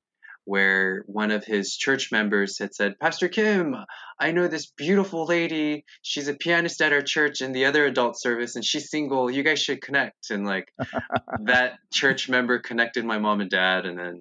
where 0.51 1.05
one 1.07 1.31
of 1.31 1.45
his 1.45 1.77
church 1.77 2.11
members 2.11 2.59
had 2.59 2.75
said, 2.75 2.99
Pastor 2.99 3.29
Kim, 3.29 3.77
I 4.19 4.33
know 4.33 4.49
this 4.49 4.67
beautiful 4.77 5.25
lady. 5.25 5.85
She's 6.03 6.27
a 6.27 6.35
pianist 6.35 6.83
at 6.83 6.93
our 6.93 7.03
church 7.03 7.41
in 7.41 7.53
the 7.53 7.67
other 7.67 7.87
adult 7.87 8.21
service, 8.21 8.57
and 8.57 8.65
she's 8.65 8.91
single. 8.91 9.31
You 9.31 9.45
guys 9.45 9.61
should 9.61 9.81
connect. 9.81 10.29
And 10.31 10.45
like 10.45 10.67
that 11.45 11.75
church 11.93 12.29
member 12.29 12.59
connected 12.59 13.05
my 13.05 13.19
mom 13.19 13.41
and 13.41 13.49
dad, 13.49 13.87
and 13.87 13.97
then 13.97 14.19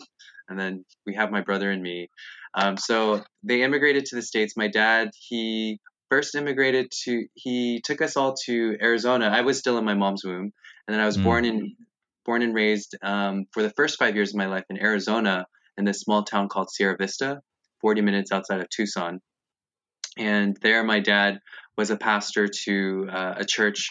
and 0.48 0.60
then 0.60 0.86
we 1.08 1.16
have 1.16 1.32
my 1.32 1.42
brother 1.42 1.72
and 1.72 1.82
me. 1.82 2.12
Um, 2.54 2.78
so 2.78 3.24
they 3.42 3.64
immigrated 3.64 4.06
to 4.06 4.16
the 4.16 4.22
states. 4.22 4.54
My 4.56 4.68
dad, 4.68 5.10
he 5.18 5.80
first 6.12 6.36
immigrated 6.36 6.92
to. 7.06 7.26
He 7.34 7.82
took 7.84 8.04
us 8.04 8.18
all 8.18 8.36
to 8.46 8.78
Arizona. 8.80 9.30
I 9.34 9.42
was 9.42 9.58
still 9.58 9.80
in 9.80 9.84
my 9.84 9.96
mom's 9.96 10.24
womb, 10.24 10.52
and 10.88 10.94
then 10.94 11.00
I 11.00 11.08
was 11.08 11.18
Mm. 11.18 11.24
born 11.24 11.46
in 11.46 11.76
born 12.24 12.44
and 12.44 12.54
raised 12.54 12.96
um, 13.02 13.46
for 13.52 13.64
the 13.64 13.72
first 13.72 13.98
five 13.98 14.14
years 14.14 14.30
of 14.30 14.36
my 14.36 14.46
life 14.46 14.66
in 14.70 14.78
Arizona 14.78 15.48
in 15.80 15.86
this 15.86 16.02
small 16.02 16.24
town 16.24 16.50
called 16.50 16.70
Sierra 16.70 16.96
Vista, 17.00 17.42
40 17.82 18.02
minutes 18.02 18.32
outside 18.32 18.60
of 18.60 18.70
Tucson. 18.70 19.22
And 20.18 20.56
there, 20.62 20.84
my 20.84 21.00
dad 21.00 21.40
was 21.78 21.90
a 21.90 21.98
pastor 21.98 22.48
to 22.66 23.08
uh, 23.12 23.34
a 23.38 23.46
church 23.46 23.90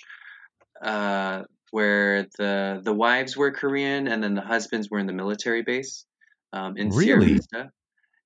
uh, 0.85 1.43
where 1.71 2.27
the 2.39 2.81
the 2.85 2.93
wives 2.93 3.37
were 3.37 3.51
Korean 3.51 4.07
and 4.07 4.23
then 4.23 4.35
the 4.35 4.43
husbands 4.43 4.89
were 4.91 4.99
in 4.99 5.07
the 5.07 5.13
military 5.13 5.63
base 5.63 6.05
um, 6.53 6.77
in 6.77 6.93
Sierra 6.93 7.25
Vista. 7.25 7.71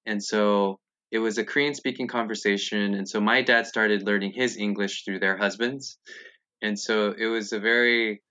And 0.05 0.23
so 0.23 0.81
it 1.13 1.21
was 1.21 1.39
a 1.39 1.45
Korean 1.45 1.75
speaking 1.75 2.09
conversation. 2.09 2.95
And 2.95 3.09
so 3.09 3.21
my 3.21 3.43
dad 3.43 3.67
started 3.67 4.03
learning 4.03 4.33
his 4.35 4.57
English 4.57 5.05
through 5.05 5.21
their 5.21 5.37
husbands. 5.37 5.99
And 6.61 6.79
so 6.79 7.15
it 7.17 7.27
was 7.27 7.53
a 7.53 7.61
very 7.61 8.23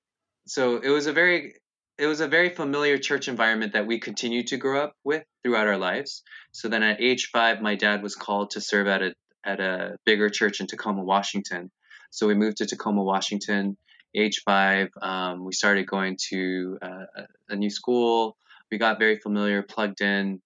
so 0.48 0.78
it 0.78 0.90
was 0.90 1.08
a 1.08 1.14
very 1.14 1.54
it 1.98 2.08
was 2.08 2.20
a 2.22 2.28
very 2.28 2.50
familiar 2.50 2.98
church 2.98 3.28
environment 3.28 3.74
that 3.74 3.86
we 3.88 4.00
continued 4.00 4.48
to 4.48 4.58
grow 4.58 4.84
up 4.84 4.96
with 5.04 5.24
throughout 5.44 5.68
our 5.68 5.78
lives. 5.78 6.24
So 6.52 6.68
then 6.68 6.84
at 6.84 7.02
age 7.02 7.30
five, 7.32 7.62
my 7.62 7.76
dad 7.76 8.02
was 8.02 8.16
called 8.16 8.52
to 8.52 8.62
serve 8.62 8.88
at 8.88 9.02
a 9.02 9.14
at 9.44 9.60
a 9.60 9.98
bigger 10.06 10.30
church 10.30 10.62
in 10.62 10.68
Tacoma, 10.68 11.04
Washington. 11.04 11.72
So 12.12 12.28
we 12.28 12.36
moved 12.36 12.58
to 12.58 12.66
Tacoma, 12.66 13.04
Washington. 13.04 13.78
Age 14.14 14.42
five, 14.46 14.90
um, 15.02 15.46
we 15.46 15.54
started 15.54 15.88
going 15.88 16.18
to 16.30 16.78
uh, 16.82 17.06
a- 17.50 17.56
new 17.56 17.70
school. 17.70 18.36
We 18.70 18.78
got 18.78 19.00
very 19.00 19.18
familiar, 19.18 19.62
plugged 19.64 20.02
in. 20.02 20.42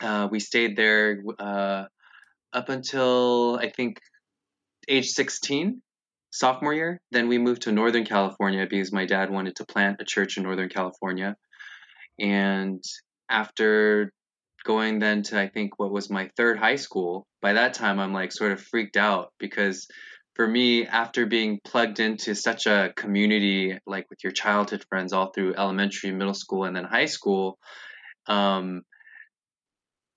Uh, 0.00 0.28
we 0.30 0.38
stayed 0.40 0.76
there 0.76 1.22
uh, 1.38 1.86
up 2.52 2.68
until 2.68 3.58
I 3.60 3.70
think 3.70 4.00
age 4.88 5.08
16 5.10 5.82
sophomore 6.30 6.74
year. 6.74 7.00
Then 7.10 7.28
we 7.28 7.38
moved 7.38 7.62
to 7.62 7.72
Northern 7.72 8.04
California 8.04 8.66
because 8.68 8.92
my 8.92 9.06
dad 9.06 9.30
wanted 9.30 9.56
to 9.56 9.66
plant 9.66 10.00
a 10.00 10.04
church 10.04 10.36
in 10.36 10.42
Northern 10.42 10.68
California. 10.68 11.36
And 12.18 12.82
after 13.28 14.12
going 14.64 14.98
then 14.98 15.22
to, 15.24 15.40
I 15.40 15.48
think, 15.48 15.78
what 15.78 15.92
was 15.92 16.10
my 16.10 16.30
third 16.36 16.58
high 16.58 16.76
school, 16.76 17.26
by 17.40 17.54
that 17.54 17.74
time 17.74 18.00
I'm 18.00 18.12
like 18.12 18.32
sort 18.32 18.52
of 18.52 18.60
freaked 18.60 18.96
out 18.96 19.32
because 19.38 19.86
for 20.34 20.46
me, 20.46 20.86
after 20.86 21.24
being 21.24 21.60
plugged 21.64 21.98
into 21.98 22.34
such 22.34 22.66
a 22.66 22.92
community, 22.94 23.78
like 23.86 24.04
with 24.10 24.22
your 24.22 24.32
childhood 24.32 24.84
friends 24.90 25.14
all 25.14 25.30
through 25.32 25.54
elementary, 25.54 26.12
middle 26.12 26.34
school, 26.34 26.64
and 26.64 26.76
then 26.76 26.84
high 26.84 27.06
school, 27.06 27.58
um, 28.26 28.82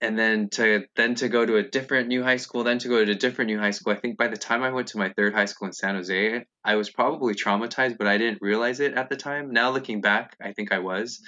and 0.01 0.17
then 0.17 0.49
to 0.49 0.85
then 0.95 1.15
to 1.15 1.27
go 1.27 1.45
to 1.45 1.57
a 1.57 1.63
different 1.63 2.07
new 2.07 2.23
high 2.23 2.37
school, 2.37 2.63
then 2.63 2.79
to 2.79 2.87
go 2.87 3.03
to 3.03 3.11
a 3.11 3.15
different 3.15 3.49
new 3.49 3.59
high 3.59 3.71
school. 3.71 3.93
I 3.93 3.97
think 3.97 4.17
by 4.17 4.27
the 4.27 4.37
time 4.37 4.63
I 4.63 4.71
went 4.71 4.87
to 4.89 4.97
my 4.97 5.09
third 5.09 5.33
high 5.33 5.45
school 5.45 5.67
in 5.67 5.73
San 5.73 5.95
Jose, 5.95 6.45
I 6.63 6.75
was 6.75 6.89
probably 6.89 7.33
traumatized, 7.33 7.97
but 7.97 8.07
I 8.07 8.17
didn't 8.17 8.41
realize 8.41 8.79
it 8.79 8.93
at 8.93 9.09
the 9.09 9.17
time. 9.17 9.51
Now 9.51 9.71
looking 9.71 10.01
back, 10.01 10.37
I 10.41 10.53
think 10.53 10.71
I 10.71 10.79
was, 10.79 11.21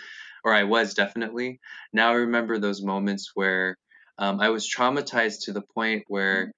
or 0.46 0.54
I 0.54 0.64
was 0.64 0.94
definitely. 0.94 1.60
Now 1.92 2.12
I 2.12 2.16
remember 2.16 2.60
those 2.60 2.82
moments 2.82 3.32
where 3.34 3.78
um, 4.18 4.40
I 4.40 4.50
was 4.50 4.70
traumatized 4.70 5.46
to 5.46 5.54
the 5.54 5.64
point 5.76 6.04
where, 6.08 6.52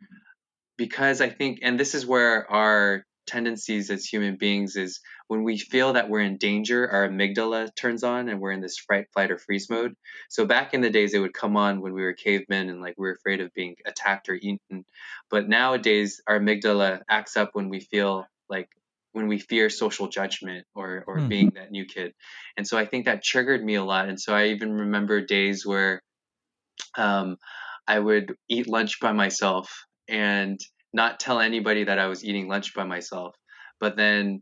because 0.77 1.21
I 1.21 1.29
think, 1.29 1.59
and 1.63 1.79
this 1.79 1.95
is 1.95 2.05
where 2.05 2.49
our 2.51 3.05
tendencies 3.25 3.89
as 3.89 4.05
human 4.05 4.37
beings 4.37 4.75
is 4.75 4.99
when 5.27 5.43
we 5.43 5.57
feel 5.57 5.93
that 5.93 6.09
we're 6.09 6.21
in 6.21 6.37
danger, 6.37 6.89
our 6.89 7.07
amygdala 7.09 7.73
turns 7.75 8.03
on 8.03 8.29
and 8.29 8.39
we're 8.39 8.51
in 8.51 8.61
this 8.61 8.77
fright, 8.77 9.07
flight, 9.13 9.31
or 9.31 9.37
freeze 9.37 9.69
mode. 9.69 9.95
So 10.29 10.45
back 10.45 10.73
in 10.73 10.81
the 10.81 10.89
days, 10.89 11.13
it 11.13 11.19
would 11.19 11.33
come 11.33 11.57
on 11.57 11.81
when 11.81 11.93
we 11.93 12.01
were 12.03 12.13
cavemen 12.13 12.69
and 12.69 12.81
like 12.81 12.95
we 12.97 13.07
were 13.07 13.13
afraid 13.15 13.41
of 13.41 13.53
being 13.53 13.75
attacked 13.85 14.29
or 14.29 14.35
eaten. 14.35 14.85
But 15.29 15.47
nowadays, 15.49 16.21
our 16.27 16.39
amygdala 16.39 17.01
acts 17.09 17.37
up 17.37 17.51
when 17.53 17.69
we 17.69 17.79
feel 17.79 18.25
like 18.49 18.69
when 19.11 19.27
we 19.27 19.39
fear 19.39 19.69
social 19.69 20.07
judgment 20.07 20.65
or 20.75 21.03
or 21.07 21.21
Hmm. 21.21 21.29
being 21.29 21.53
that 21.53 21.71
new 21.71 21.85
kid. 21.85 22.13
And 22.57 22.67
so 22.67 22.77
I 22.77 22.85
think 22.85 23.05
that 23.05 23.23
triggered 23.23 23.63
me 23.63 23.75
a 23.75 23.83
lot. 23.83 24.09
And 24.09 24.19
so 24.19 24.33
I 24.35 24.47
even 24.47 24.71
remember 24.73 25.21
days 25.21 25.65
where 25.65 26.01
um, 26.97 27.37
I 27.87 27.99
would 27.99 28.35
eat 28.49 28.67
lunch 28.67 28.99
by 28.99 29.11
myself 29.11 29.85
and 30.07 30.59
not 30.93 31.19
tell 31.19 31.39
anybody 31.39 31.85
that 31.85 31.99
I 31.99 32.07
was 32.07 32.23
eating 32.23 32.47
lunch 32.47 32.73
by 32.73 32.83
myself. 32.83 33.35
But 33.79 33.97
then, 33.97 34.41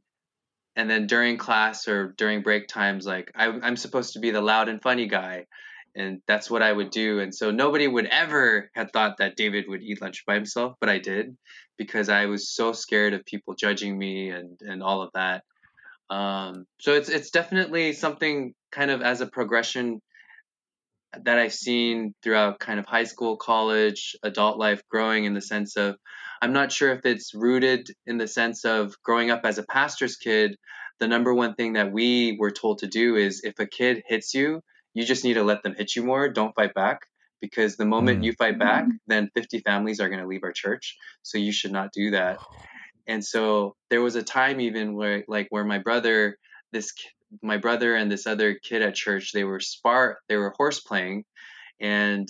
and 0.75 0.89
then 0.89 1.07
during 1.07 1.37
class 1.37 1.87
or 1.87 2.13
during 2.17 2.41
break 2.43 2.67
times, 2.67 3.05
like 3.05 3.31
I, 3.35 3.47
I'm 3.47 3.77
supposed 3.77 4.13
to 4.13 4.19
be 4.19 4.31
the 4.31 4.41
loud 4.41 4.69
and 4.69 4.81
funny 4.81 5.07
guy. 5.07 5.45
And 5.93 6.21
that's 6.25 6.49
what 6.49 6.61
I 6.61 6.71
would 6.71 6.89
do. 6.89 7.19
And 7.19 7.35
so 7.35 7.51
nobody 7.51 7.85
would 7.85 8.05
ever 8.05 8.69
have 8.75 8.91
thought 8.91 9.17
that 9.17 9.35
David 9.35 9.65
would 9.67 9.81
eat 9.81 10.01
lunch 10.01 10.23
by 10.25 10.35
himself, 10.35 10.75
but 10.79 10.89
I 10.89 10.99
did 10.99 11.35
because 11.77 12.07
I 12.07 12.27
was 12.27 12.49
so 12.49 12.71
scared 12.71 13.13
of 13.13 13.25
people 13.25 13.55
judging 13.55 13.97
me 13.97 14.29
and, 14.29 14.57
and 14.61 14.81
all 14.81 15.01
of 15.01 15.09
that. 15.15 15.43
Um, 16.09 16.65
so 16.79 16.93
it's 16.93 17.07
it's 17.07 17.31
definitely 17.31 17.93
something 17.93 18.53
kind 18.71 18.91
of 18.91 19.01
as 19.01 19.21
a 19.21 19.27
progression 19.27 20.01
that 21.23 21.37
I've 21.37 21.53
seen 21.53 22.13
throughout 22.21 22.59
kind 22.59 22.79
of 22.79 22.85
high 22.85 23.05
school, 23.05 23.37
college, 23.37 24.15
adult 24.23 24.57
life, 24.57 24.81
growing 24.89 25.25
in 25.25 25.33
the 25.33 25.41
sense 25.41 25.77
of 25.77 25.95
I'm 26.41 26.53
not 26.53 26.71
sure 26.71 26.91
if 26.91 27.05
it's 27.05 27.33
rooted 27.33 27.87
in 28.07 28.17
the 28.17 28.27
sense 28.27 28.65
of 28.65 28.95
growing 29.03 29.29
up 29.29 29.41
as 29.43 29.57
a 29.57 29.63
pastor's 29.63 30.17
kid. 30.17 30.55
The 30.99 31.07
number 31.07 31.33
one 31.33 31.55
thing 31.55 31.73
that 31.73 31.91
we 31.91 32.37
were 32.39 32.51
told 32.51 32.79
to 32.79 32.87
do 32.87 33.15
is 33.15 33.41
if 33.43 33.59
a 33.59 33.67
kid 33.67 34.03
hits 34.07 34.33
you, 34.33 34.61
you 34.93 35.05
just 35.05 35.23
need 35.23 35.35
to 35.35 35.43
let 35.43 35.63
them 35.63 35.75
hit 35.75 35.95
you 35.95 36.03
more. 36.03 36.29
Don't 36.29 36.55
fight 36.55 36.73
back 36.73 37.01
because 37.41 37.75
the 37.75 37.85
moment 37.85 38.21
mm. 38.21 38.25
you 38.25 38.33
fight 38.33 38.59
back, 38.59 38.85
then 39.07 39.29
50 39.35 39.59
families 39.59 39.99
are 39.99 40.09
going 40.09 40.21
to 40.21 40.27
leave 40.27 40.43
our 40.43 40.51
church. 40.51 40.97
So 41.23 41.37
you 41.37 41.51
should 41.51 41.71
not 41.71 41.91
do 41.93 42.11
that. 42.11 42.39
And 43.07 43.23
so 43.23 43.75
there 43.89 44.01
was 44.01 44.15
a 44.15 44.23
time 44.23 44.61
even 44.61 44.95
where 44.95 45.23
like 45.27 45.47
where 45.49 45.65
my 45.65 45.79
brother 45.79 46.37
this 46.71 46.93
my 47.41 47.57
brother 47.57 47.95
and 47.95 48.11
this 48.11 48.27
other 48.27 48.55
kid 48.55 48.81
at 48.81 48.95
church 48.95 49.31
they 49.33 49.43
were 49.43 49.59
spar 49.59 50.19
they 50.27 50.35
were 50.35 50.53
horse 50.57 50.79
playing 50.79 51.23
and 51.79 52.27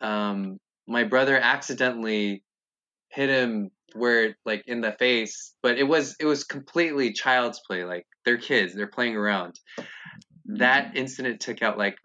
um, 0.00 0.58
my 0.86 1.04
brother 1.04 1.38
accidentally 1.38 2.42
hit 3.10 3.28
him 3.28 3.70
where 3.94 4.36
like 4.44 4.62
in 4.66 4.80
the 4.80 4.92
face 4.92 5.54
but 5.62 5.76
it 5.76 5.84
was 5.84 6.14
it 6.20 6.26
was 6.26 6.44
completely 6.44 7.12
child's 7.12 7.60
play 7.66 7.84
like 7.84 8.06
they're 8.24 8.38
kids 8.38 8.74
they're 8.74 8.86
playing 8.86 9.16
around 9.16 9.58
that 10.44 10.88
mm-hmm. 10.88 10.98
incident 10.98 11.40
took 11.40 11.62
out 11.62 11.76
like 11.76 11.96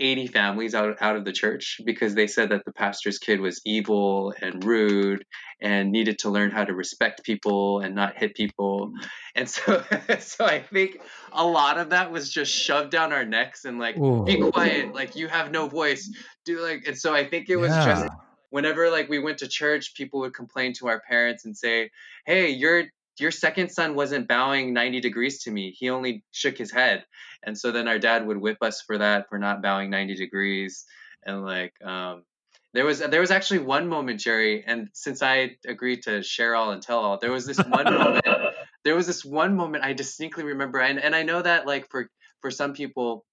80 0.00 0.28
families 0.28 0.74
out, 0.74 0.96
out 1.00 1.16
of 1.16 1.24
the 1.24 1.32
church 1.32 1.80
because 1.84 2.14
they 2.14 2.26
said 2.26 2.48
that 2.50 2.64
the 2.64 2.72
pastor's 2.72 3.18
kid 3.18 3.40
was 3.40 3.60
evil 3.66 4.32
and 4.40 4.64
rude 4.64 5.24
and 5.60 5.92
needed 5.92 6.20
to 6.20 6.30
learn 6.30 6.50
how 6.50 6.64
to 6.64 6.74
respect 6.74 7.22
people 7.22 7.80
and 7.80 7.94
not 7.94 8.16
hit 8.16 8.34
people. 8.34 8.92
And 9.34 9.48
so 9.48 9.84
so 10.18 10.46
I 10.46 10.60
think 10.60 11.00
a 11.32 11.44
lot 11.44 11.78
of 11.78 11.90
that 11.90 12.10
was 12.10 12.32
just 12.32 12.50
shoved 12.50 12.90
down 12.90 13.12
our 13.12 13.26
necks 13.26 13.66
and 13.66 13.78
like 13.78 13.98
Ooh. 13.98 14.24
be 14.24 14.40
quiet, 14.50 14.94
like 14.94 15.16
you 15.16 15.28
have 15.28 15.50
no 15.50 15.68
voice. 15.68 16.10
Do 16.46 16.60
like 16.62 16.84
and 16.86 16.96
so 16.96 17.14
I 17.14 17.28
think 17.28 17.50
it 17.50 17.56
was 17.56 17.70
yeah. 17.70 17.84
just 17.84 18.08
whenever 18.50 18.90
like 18.90 19.08
we 19.08 19.18
went 19.18 19.38
to 19.38 19.48
church, 19.48 19.94
people 19.94 20.20
would 20.20 20.34
complain 20.34 20.72
to 20.74 20.88
our 20.88 21.00
parents 21.00 21.44
and 21.44 21.56
say, 21.56 21.90
"Hey, 22.26 22.50
you're 22.50 22.84
your 23.18 23.30
second 23.30 23.70
son 23.70 23.94
wasn't 23.94 24.28
bowing 24.28 24.72
90 24.72 25.00
degrees 25.00 25.42
to 25.42 25.50
me. 25.50 25.72
He 25.72 25.90
only 25.90 26.24
shook 26.30 26.56
his 26.56 26.70
head. 26.70 27.04
And 27.42 27.56
so 27.56 27.70
then 27.70 27.86
our 27.86 27.98
dad 27.98 28.26
would 28.26 28.38
whip 28.38 28.58
us 28.62 28.80
for 28.80 28.98
that, 28.98 29.28
for 29.28 29.38
not 29.38 29.62
bowing 29.62 29.90
90 29.90 30.14
degrees. 30.14 30.86
And 31.24 31.44
like, 31.44 31.74
um, 31.84 32.24
there 32.72 32.84
was 32.84 33.00
there 33.00 33.20
was 33.20 33.30
actually 33.32 33.60
one 33.60 33.88
moment, 33.88 34.20
Jerry, 34.20 34.64
and 34.64 34.88
since 34.92 35.22
I 35.22 35.56
agreed 35.66 36.04
to 36.04 36.22
share 36.22 36.54
all 36.54 36.70
and 36.70 36.80
tell 36.80 37.00
all, 37.00 37.18
there 37.18 37.32
was 37.32 37.46
this 37.46 37.58
one 37.58 37.84
moment. 37.84 38.24
There 38.82 38.96
was 38.96 39.06
this 39.06 39.22
one 39.22 39.56
moment 39.56 39.84
I 39.84 39.92
distinctly 39.92 40.42
remember, 40.42 40.78
and 40.80 40.98
and 40.98 41.14
I 41.14 41.22
know 41.22 41.42
that 41.42 41.66
like 41.66 41.90
for 41.90 42.08
for 42.40 42.50
some 42.50 42.72
people, 42.72 43.26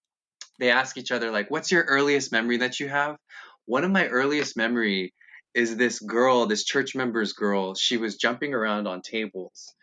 they 0.60 0.72
ask 0.72 0.98
each 0.98 1.10
other 1.10 1.32
like, 1.32 1.50
"What's 1.50 1.72
your 1.72 1.84
earliest 1.84 2.34
memory 2.34 2.58
that 2.58 2.82
you 2.82 2.90
have?" 2.90 3.16
One 3.68 3.84
of 3.84 3.92
my 3.92 4.08
earliest 4.08 4.58
memory 4.58 5.14
is 5.54 5.76
this 5.76 6.00
girl, 6.00 6.46
this 6.48 6.64
church 6.64 6.96
member's 6.96 7.34
girl. 7.34 7.76
She 7.76 7.98
was 7.98 8.16
jumping 8.16 8.54
around 8.54 8.88
on 8.88 9.02
tables, 9.02 9.74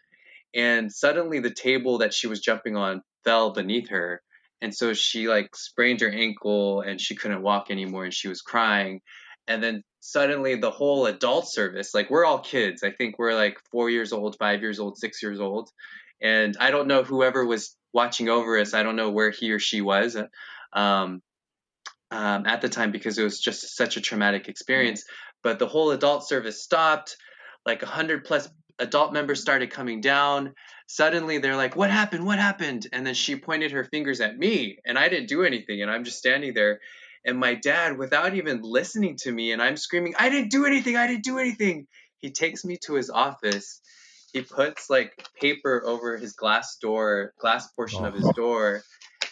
and 0.54 0.90
suddenly 0.90 1.40
the 1.40 1.52
table 1.52 1.98
that 1.98 2.14
she 2.14 2.26
was 2.26 2.40
jumping 2.40 2.76
on 2.76 3.02
fell 3.24 3.52
beneath 3.52 3.90
her. 3.90 4.22
And 4.62 4.74
so 4.74 4.94
she 4.94 5.28
like 5.28 5.54
sprained 5.54 6.00
her 6.00 6.10
ankle 6.10 6.80
and 6.80 6.98
she 6.98 7.14
couldn't 7.14 7.42
walk 7.42 7.66
anymore 7.70 8.04
and 8.04 8.14
she 8.14 8.28
was 8.28 8.40
crying. 8.40 9.02
And 9.46 9.62
then 9.62 9.82
suddenly 10.00 10.56
the 10.56 10.70
whole 10.70 11.04
adult 11.04 11.46
service 11.52 11.92
like 11.94 12.08
we're 12.08 12.24
all 12.24 12.38
kids. 12.38 12.82
I 12.82 12.90
think 12.90 13.18
we're 13.18 13.34
like 13.34 13.58
four 13.70 13.90
years 13.90 14.12
old 14.12 14.36
five 14.38 14.62
years 14.62 14.80
old 14.80 14.96
six 14.96 15.22
years 15.22 15.40
old. 15.40 15.68
And 16.22 16.56
i 16.58 16.70
don't 16.70 16.88
know 16.88 17.02
whoever 17.02 17.44
was 17.44 17.76
watching 17.92 18.30
over 18.30 18.58
us. 18.58 18.72
I 18.72 18.82
don't 18.82 18.96
know 18.96 19.10
where 19.10 19.30
he 19.30 19.50
or 19.52 19.58
she 19.58 19.82
was. 19.82 20.16
Um, 20.72 21.20
um, 22.14 22.46
at 22.46 22.60
the 22.60 22.68
time 22.68 22.92
because 22.92 23.18
it 23.18 23.24
was 23.24 23.40
just 23.40 23.76
such 23.76 23.96
a 23.96 24.00
traumatic 24.00 24.48
experience 24.48 25.04
but 25.42 25.58
the 25.58 25.66
whole 25.68 25.90
adult 25.92 26.26
service 26.26 26.62
stopped 26.62 27.16
like 27.66 27.82
a 27.82 27.86
hundred 27.86 28.24
plus 28.24 28.48
adult 28.78 29.12
members 29.12 29.40
started 29.40 29.70
coming 29.70 30.00
down. 30.00 30.54
Suddenly 30.86 31.38
they're 31.38 31.56
like, 31.56 31.76
What 31.76 31.90
happened? 31.90 32.26
What 32.26 32.38
happened? 32.38 32.88
And 32.92 33.06
then 33.06 33.14
she 33.14 33.36
pointed 33.36 33.72
her 33.72 33.84
fingers 33.84 34.20
at 34.20 34.36
me, 34.36 34.78
and 34.84 34.98
I 34.98 35.08
didn't 35.08 35.28
do 35.28 35.44
anything. 35.44 35.82
And 35.82 35.90
I'm 35.90 36.04
just 36.04 36.18
standing 36.18 36.54
there. 36.54 36.80
And 37.26 37.38
my 37.38 37.54
dad, 37.54 37.96
without 37.96 38.34
even 38.34 38.60
listening 38.62 39.16
to 39.22 39.32
me, 39.32 39.52
and 39.52 39.62
I'm 39.62 39.78
screaming, 39.78 40.14
I 40.18 40.28
didn't 40.28 40.50
do 40.50 40.66
anything. 40.66 40.96
I 40.96 41.06
didn't 41.06 41.24
do 41.24 41.38
anything. 41.38 41.86
He 42.18 42.30
takes 42.30 42.64
me 42.64 42.76
to 42.84 42.94
his 42.94 43.08
office. 43.08 43.80
He 44.32 44.42
puts 44.42 44.90
like 44.90 45.26
paper 45.40 45.82
over 45.86 46.18
his 46.18 46.32
glass 46.32 46.76
door, 46.76 47.32
glass 47.38 47.68
portion 47.68 48.04
oh. 48.04 48.08
of 48.08 48.14
his 48.14 48.28
door. 48.34 48.82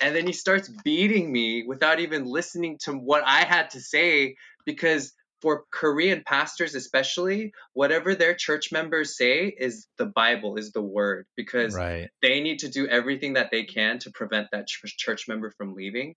And 0.02 0.14
then 0.16 0.26
he 0.26 0.32
starts 0.32 0.68
beating 0.68 1.32
me 1.32 1.64
without 1.66 2.00
even 2.00 2.24
listening 2.24 2.78
to 2.82 2.92
what 2.92 3.22
I 3.24 3.44
had 3.44 3.70
to 3.70 3.80
say 3.80 4.34
because 4.66 5.12
for 5.42 5.64
Korean 5.72 6.22
pastors, 6.24 6.76
especially, 6.76 7.52
whatever 7.72 8.14
their 8.14 8.32
church 8.32 8.70
members 8.70 9.16
say 9.16 9.46
is 9.46 9.88
the 9.98 10.06
Bible, 10.06 10.56
is 10.56 10.70
the 10.70 10.80
word, 10.80 11.26
because 11.36 11.74
right. 11.74 12.10
they 12.22 12.40
need 12.40 12.60
to 12.60 12.68
do 12.68 12.86
everything 12.86 13.32
that 13.32 13.50
they 13.50 13.64
can 13.64 13.98
to 14.00 14.12
prevent 14.12 14.46
that 14.52 14.68
church 14.68 15.26
member 15.26 15.50
from 15.50 15.74
leaving. 15.74 16.14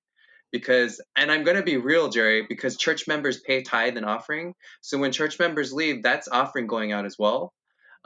Because, 0.52 1.02
and 1.16 1.32
I'm 1.32 1.44
going 1.44 1.58
to 1.58 1.64
be 1.64 1.78
real, 1.78 2.10
Jerry, 2.10 2.46
because 2.48 2.78
church 2.78 3.08
members 3.08 3.42
pay 3.42 3.64
tithe 3.64 3.98
and 3.98 4.06
offering. 4.06 4.54
So 4.82 5.00
when 5.00 5.12
church 5.12 5.40
members 5.40 5.74
leave, 5.74 6.04
that's 6.04 6.28
offering 6.28 6.68
going 6.68 6.92
out 6.92 7.06
as 7.06 7.18
well. 7.18 7.52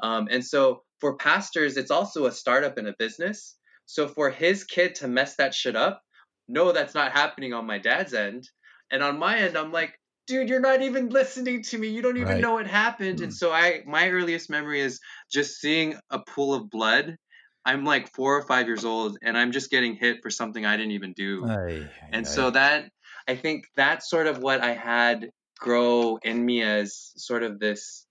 Um, 0.02 0.30
and 0.32 0.44
so 0.44 0.84
for 1.00 1.18
pastors, 1.18 1.76
it's 1.76 1.92
also 1.92 2.26
a 2.26 2.32
startup 2.32 2.78
and 2.78 2.88
a 2.88 2.96
business. 2.98 3.56
So 3.90 4.08
for 4.08 4.30
his 4.30 4.66
kid 4.66 4.94
to 4.96 5.08
mess 5.08 5.36
that 5.38 5.56
shit 5.56 5.76
up, 5.76 6.04
no, 6.48 6.72
that's 6.72 6.94
not 6.94 7.12
happening 7.12 7.54
on 7.54 7.66
my 7.66 7.80
dad's 7.80 8.14
end. 8.14 8.48
And 8.92 9.02
on 9.02 9.18
my 9.18 9.40
end, 9.40 9.58
I'm 9.58 9.72
like, 9.72 10.00
dude, 10.28 10.48
you're 10.48 10.60
not 10.60 10.84
even 10.84 11.10
listening 11.10 11.64
to 11.64 11.78
me. 11.80 11.88
You 11.88 12.04
don't 12.04 12.18
even 12.18 12.34
right. 12.34 12.42
know 12.42 12.54
what 12.54 12.68
happened. 12.68 13.18
Mm. 13.18 13.24
And 13.24 13.34
so 13.34 13.52
I 13.52 13.82
my 13.88 14.10
earliest 14.10 14.48
memory 14.48 14.82
is 14.82 15.00
just 15.32 15.60
seeing 15.60 15.96
a 16.12 16.20
pool 16.20 16.54
of 16.54 16.70
blood. 16.70 17.16
I'm 17.66 17.84
like 17.84 18.14
four 18.14 18.38
or 18.38 18.46
five 18.46 18.68
years 18.68 18.86
old 18.86 19.18
and 19.24 19.36
I'm 19.36 19.52
just 19.52 19.72
getting 19.72 19.96
hit 19.96 20.18
for 20.22 20.30
something 20.30 20.64
I 20.68 20.78
didn't 20.78 20.92
even 20.92 21.14
do. 21.14 21.48
Aye, 21.50 21.90
and 22.14 22.28
aye. 22.28 22.30
so 22.30 22.52
that 22.52 22.92
I 23.28 23.38
think 23.38 23.66
that's 23.76 24.08
sort 24.08 24.28
of 24.28 24.38
what 24.38 24.62
I 24.62 24.76
had 24.76 25.32
grow 25.58 26.20
in 26.22 26.46
me 26.46 26.62
as 26.62 27.12
sort 27.18 27.42
of 27.42 27.60
this 27.60 28.06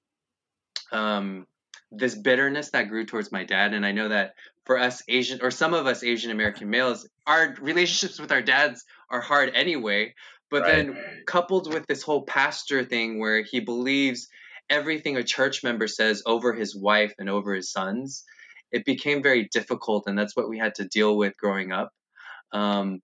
um 0.91 1.47
this 1.91 2.15
bitterness 2.15 2.71
that 2.71 2.89
grew 2.89 3.05
towards 3.05 3.33
my 3.33 3.45
dad 3.45 3.73
and 3.73 3.85
i 3.85 3.93
know 3.93 4.09
that 4.09 4.35
for 4.65 4.79
us 4.79 5.03
asian 5.09 5.41
or 5.43 5.51
some 5.51 5.75
of 5.75 5.87
us 5.87 6.05
asian 6.05 6.31
american 6.31 6.69
males 6.69 7.09
our 7.27 7.55
relationships 7.61 8.21
with 8.21 8.33
our 8.33 8.43
dads 8.43 8.85
are 9.11 9.21
hard 9.21 9.51
anyway 9.55 10.13
but 10.51 10.63
right. 10.63 10.87
then 10.87 10.99
coupled 11.27 11.73
with 11.73 11.87
this 11.87 12.03
whole 12.03 12.23
pastor 12.23 12.85
thing 12.85 13.19
where 13.19 13.43
he 13.43 13.61
believes 13.61 14.29
everything 14.71 15.17
a 15.17 15.23
church 15.23 15.63
member 15.63 15.87
says 15.87 16.23
over 16.27 16.53
his 16.53 16.77
wife 16.77 17.15
and 17.19 17.29
over 17.29 17.55
his 17.55 17.71
sons, 17.71 18.25
it 18.71 18.85
became 18.85 19.23
very 19.23 19.49
difficult, 19.51 20.05
and 20.07 20.19
that's 20.19 20.37
what 20.37 20.49
we 20.49 20.59
had 20.59 20.75
to 20.77 20.85
deal 20.85 21.17
with 21.17 21.37
growing 21.37 21.73
up. 21.73 21.93
Um, 22.53 23.01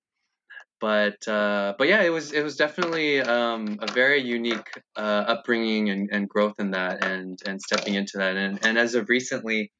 but 0.85 1.27
uh, 1.27 1.73
but 1.79 1.89
yeah, 1.89 2.03
it 2.03 2.11
was 2.11 2.33
it 2.33 2.43
was 2.43 2.57
definitely 2.57 3.19
um, 3.19 3.79
a 3.81 3.91
very 3.91 4.21
unique 4.21 4.69
uh, 4.97 5.25
upbringing 5.29 5.89
and, 5.89 6.11
and 6.13 6.29
growth 6.29 6.57
in 6.59 6.73
that, 6.73 7.03
and 7.03 7.41
and 7.47 7.59
stepping 7.59 7.95
into 7.95 8.19
that, 8.19 8.37
and 8.37 8.59
and 8.67 8.77
as 8.77 8.95
of 8.95 9.09
recently, 9.09 9.73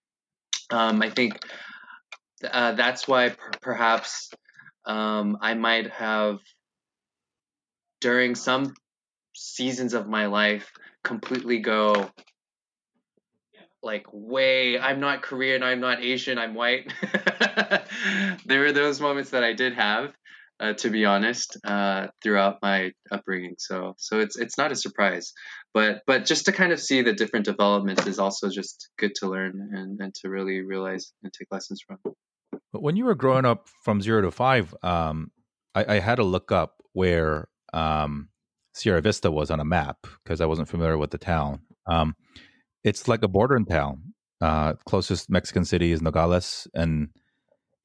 um, 0.71 1.03
I 1.03 1.11
think 1.11 1.45
uh, 2.51 2.73
that's 2.73 3.07
why 3.07 3.29
per- 3.29 3.51
perhaps 3.61 4.31
um, 4.87 5.37
I 5.43 5.53
might 5.53 5.91
have 5.91 6.39
during 8.01 8.35
some 8.35 8.73
seasons 9.35 9.93
of 9.93 10.09
my 10.09 10.25
life 10.25 10.73
completely 11.03 11.59
go 11.59 12.09
like 13.83 14.07
way 14.11 14.79
i'm 14.79 14.99
not 14.99 15.21
korean 15.21 15.63
i'm 15.63 15.81
not 15.81 16.03
asian 16.03 16.39
i'm 16.39 16.55
white. 16.55 16.91
There 18.47 18.61
were 18.61 18.73
those 18.73 19.01
moments 19.01 19.31
that 19.31 19.45
i 19.45 19.53
did 19.53 19.75
have 19.75 20.15
uh, 20.61 20.73
to 20.75 20.91
be 20.91 21.05
honest 21.05 21.57
uh, 21.65 22.09
throughout 22.23 22.59
my 22.63 22.93
upbringing 23.11 23.55
so 23.59 23.95
so 23.99 24.21
it's 24.21 24.37
it's 24.37 24.57
not 24.57 24.73
a 24.73 24.77
surprise 24.77 25.33
but 25.73 26.03
but 26.07 26.25
just 26.25 26.47
to 26.47 26.53
kind 26.53 26.73
of 26.73 26.81
see 26.81 27.03
the 27.03 27.13
different 27.13 27.45
developments 27.45 28.07
is 28.07 28.19
also 28.19 28.49
just 28.49 28.89
good 28.99 29.15
to 29.15 29.29
learn 29.29 29.71
and, 29.73 30.01
and 30.01 30.15
to 30.15 30.29
really 30.29 30.61
realize 30.61 31.13
and 31.23 31.33
take 31.33 31.49
lessons 31.51 31.83
from 31.87 31.99
but 32.73 32.83
when 32.83 32.97
you 32.97 33.05
were 33.05 33.15
growing 33.15 33.45
up 33.45 33.69
from 33.83 34.01
zero 34.01 34.23
to 34.23 34.31
five 34.31 34.75
um, 34.83 35.31
I, 35.75 35.97
I 35.97 35.99
had 35.99 36.17
to 36.17 36.25
look 36.25 36.53
up 36.53 36.83
where 36.93 37.49
um, 37.73 38.29
Sierra 38.75 39.01
Vista 39.01 39.31
was 39.31 39.51
on 39.51 39.61
a 39.61 39.65
map 39.65 39.99
because 40.23 40.41
I 40.41 40.47
wasn't 40.47 40.69
familiar 40.69 40.99
with 40.99 41.11
the 41.11 41.19
town. 41.19 41.61
Um, 41.87 42.15
it's 42.83 43.09
like 43.09 43.23
a 43.23 43.29
bordering 43.29 43.67
town. 43.67 44.15
Uh, 44.41 44.75
closest 44.87 45.31
Mexican 45.31 45.65
city 45.65 45.93
is 45.93 46.03
Nogales, 46.03 46.69
and 46.75 47.09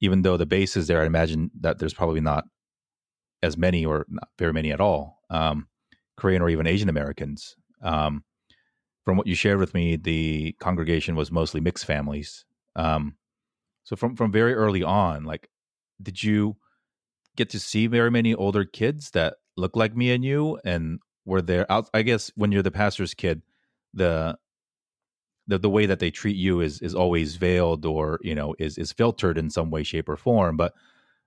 even 0.01 0.23
though 0.23 0.35
the 0.35 0.45
base 0.45 0.75
is 0.75 0.87
there, 0.87 1.01
I 1.01 1.05
imagine 1.05 1.51
that 1.61 1.79
there's 1.79 1.93
probably 1.93 2.21
not 2.21 2.45
as 3.43 3.57
many 3.57 3.85
or 3.85 4.05
not 4.09 4.29
very 4.37 4.53
many 4.53 4.71
at 4.71 4.81
all 4.81 5.19
um, 5.29 5.67
Korean 6.17 6.41
or 6.41 6.49
even 6.49 6.67
Asian 6.67 6.89
Americans. 6.89 7.55
Um, 7.81 8.23
from 9.05 9.17
what 9.17 9.27
you 9.27 9.35
shared 9.35 9.59
with 9.59 9.73
me, 9.73 9.95
the 9.95 10.53
congregation 10.59 11.15
was 11.15 11.31
mostly 11.31 11.61
mixed 11.61 11.85
families. 11.85 12.45
Um, 12.75 13.15
So 13.83 13.95
from 13.95 14.15
from 14.15 14.31
very 14.31 14.53
early 14.53 14.83
on, 14.83 15.23
like, 15.25 15.49
did 16.01 16.21
you 16.23 16.57
get 17.35 17.49
to 17.51 17.59
see 17.59 17.87
very 17.87 18.11
many 18.11 18.35
older 18.35 18.65
kids 18.65 19.11
that 19.11 19.35
look 19.57 19.75
like 19.75 19.95
me 19.95 20.11
and 20.11 20.23
you, 20.23 20.59
and 20.63 20.99
were 21.25 21.41
there? 21.41 21.65
I 21.93 22.03
guess 22.03 22.31
when 22.35 22.51
you're 22.51 22.63
the 22.63 22.71
pastor's 22.71 23.13
kid, 23.15 23.41
the 23.93 24.37
the, 25.47 25.57
the 25.57 25.69
way 25.69 25.85
that 25.87 25.99
they 25.99 26.11
treat 26.11 26.35
you 26.37 26.61
is 26.61 26.81
is 26.81 26.93
always 26.95 27.35
veiled 27.37 27.85
or 27.85 28.19
you 28.21 28.35
know 28.35 28.55
is 28.59 28.77
is 28.77 28.93
filtered 28.93 29.37
in 29.37 29.49
some 29.49 29.71
way 29.71 29.83
shape 29.83 30.07
or 30.07 30.17
form 30.17 30.57
but 30.57 30.73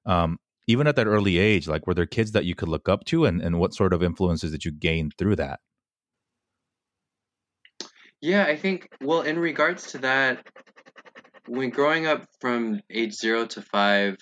um 0.07 0.39
even 0.67 0.87
at 0.87 0.97
that 0.97 1.07
early 1.07 1.39
age 1.39 1.69
like 1.69 1.87
were 1.87 1.95
there 1.95 2.07
kids 2.07 2.33
that 2.33 2.45
you 2.45 2.55
could 2.55 2.69
look 2.69 2.89
up 2.89 3.05
to 3.05 3.25
and 3.25 3.41
and 3.41 3.59
what 3.59 3.75
sort 3.75 3.93
of 3.93 4.03
influences 4.03 4.53
did 4.53 4.65
you 4.65 4.73
gain 4.73 5.11
through 5.19 5.37
that? 5.37 5.61
Yeah 8.21 8.45
i 8.45 8.57
think 8.57 8.89
well 9.01 9.23
in 9.23 9.39
regards 9.39 9.93
to 9.93 9.99
that 9.99 10.47
when 11.47 11.71
growing 11.71 12.07
up 12.07 12.25
from 12.41 12.81
age 12.89 13.15
0 13.15 13.47
to 13.47 13.63
5 13.63 14.17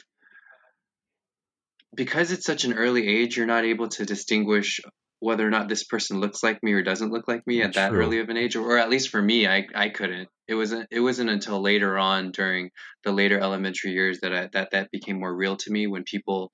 because 1.94 2.32
it's 2.32 2.46
such 2.46 2.64
an 2.64 2.72
early 2.72 3.06
age 3.06 3.36
you're 3.36 3.46
not 3.46 3.64
able 3.64 3.88
to 3.88 4.06
distinguish 4.06 4.80
whether 5.20 5.46
or 5.46 5.50
not 5.50 5.68
this 5.68 5.84
person 5.84 6.18
looks 6.20 6.42
like 6.42 6.62
me 6.62 6.72
or 6.72 6.82
doesn't 6.82 7.12
look 7.12 7.28
like 7.28 7.46
me 7.46 7.62
at 7.62 7.74
that 7.74 7.90
True. 7.90 8.00
early 8.00 8.20
of 8.20 8.28
an 8.28 8.36
age, 8.36 8.56
or, 8.56 8.62
or 8.72 8.78
at 8.78 8.90
least 8.90 9.10
for 9.10 9.22
me, 9.22 9.46
I, 9.46 9.66
I 9.74 9.90
couldn't. 9.90 10.28
It 10.48 10.54
wasn't 10.54 10.88
it 10.90 11.00
wasn't 11.00 11.30
until 11.30 11.60
later 11.60 11.96
on 11.98 12.32
during 12.32 12.70
the 13.04 13.12
later 13.12 13.38
elementary 13.38 13.92
years 13.92 14.20
that 14.20 14.34
I, 14.34 14.48
that 14.52 14.72
that 14.72 14.90
became 14.90 15.20
more 15.20 15.34
real 15.34 15.56
to 15.58 15.70
me 15.70 15.86
when 15.86 16.02
people 16.04 16.50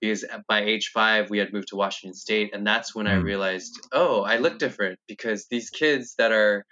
because 0.00 0.24
by 0.48 0.62
age 0.62 0.90
five 0.92 1.30
we 1.30 1.38
had 1.38 1.52
moved 1.52 1.68
to 1.68 1.76
Washington 1.76 2.14
State, 2.14 2.54
and 2.54 2.66
that's 2.66 2.94
when 2.94 3.06
I 3.06 3.14
Mm. 3.14 3.24
realized, 3.24 3.80
oh, 3.92 4.22
I 4.22 4.36
look 4.36 4.58
different 4.58 4.98
because 5.08 5.46
these 5.50 5.70
kids 5.70 6.14
that 6.18 6.30
are 6.32 6.64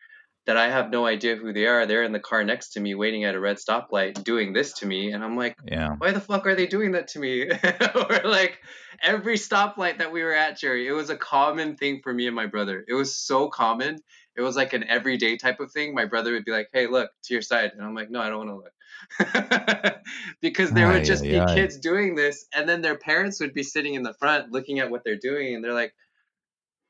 that 0.47 0.57
I 0.57 0.69
have 0.69 0.91
no 0.91 1.07
idea 1.07 1.37
who 1.37 1.53
they 1.53 1.67
are, 1.67 1.87
they're 1.87 2.05
in 2.05 2.13
the 2.13 2.21
car 2.21 2.45
next 2.45 2.71
to 2.71 2.81
me 2.81 2.95
waiting 2.95 3.25
at 3.25 3.35
a 3.35 3.41
red 3.41 3.57
stoplight 3.57 4.23
doing 4.23 4.53
this 4.53 4.73
to 4.75 4.87
me, 4.87 5.13
and 5.13 5.23
I'm 5.25 5.37
like, 5.37 5.57
yeah 5.67 5.97
why 5.99 6.13
the 6.13 6.21
fuck 6.21 6.47
are 6.47 6.55
they 6.55 6.67
doing 6.67 6.93
that 6.93 7.09
to 7.09 7.19
me? 7.19 7.51
or 7.95 8.21
like 8.25 8.61
every 9.03 9.37
stoplight 9.37 9.99
that 9.99 10.13
we 10.13 10.23
were 10.23 10.35
at, 10.35 10.59
Jerry, 10.59 10.87
it 10.87 10.93
was 10.93 11.11
a 11.11 11.17
common 11.17 11.77
thing 11.77 12.01
for 12.03 12.13
me 12.13 12.27
and 12.27 12.37
my 12.37 12.47
brother. 12.47 12.85
It 12.87 12.95
was 12.95 13.17
so 13.17 13.49
common. 13.49 13.99
It 14.37 14.43
was 14.43 14.57
like 14.57 14.73
an 14.73 14.85
everyday 14.85 15.37
type 15.37 15.61
of 15.61 15.73
thing. 15.73 15.95
My 15.95 16.05
brother 16.05 16.33
would 16.33 16.45
be 16.45 16.53
like, 16.53 16.69
"Hey, 16.73 16.87
look 16.87 17.11
to 17.25 17.35
your 17.35 17.43
side," 17.43 17.73
and 17.73 17.83
I'm 17.83 17.95
like, 17.95 18.11
"No, 18.11 18.21
I 18.21 18.29
don't 18.29 18.47
want 18.47 18.51
to 18.51 18.57
look," 18.57 19.97
because 20.43 20.73
there 20.73 20.89
Ay, 20.89 20.93
would 20.93 21.05
just 21.05 21.25
ay, 21.25 21.29
be 21.29 21.39
ay. 21.39 21.55
kids 21.55 21.79
doing 21.79 22.15
this, 22.15 22.47
and 22.55 22.69
then 22.69 22.83
their 22.83 22.99
parents 22.99 23.41
would 23.41 23.55
be 23.55 23.63
sitting 23.63 23.95
in 23.95 24.03
the 24.03 24.15
front 24.15 24.53
looking 24.53 24.79
at 24.79 24.91
what 24.91 25.05
they're 25.05 25.17
doing, 25.17 25.55
and 25.55 25.65
they're 25.65 25.73
like, 25.73 25.95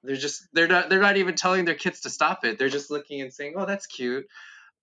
they're 0.07 0.17
just 0.17 0.47
they're 0.53 0.69
not 0.69 0.89
they're 0.89 1.01
not 1.01 1.17
even 1.17 1.35
telling 1.35 1.65
their 1.65 1.75
kids 1.75 2.01
to 2.03 2.11
stop 2.11 2.45
it. 2.45 2.59
They're 2.59 2.69
just 2.69 2.91
looking 2.91 3.21
and 3.21 3.33
saying, 3.33 3.55
"Oh, 3.57 3.67
that's 3.67 3.87
cute." 3.87 4.27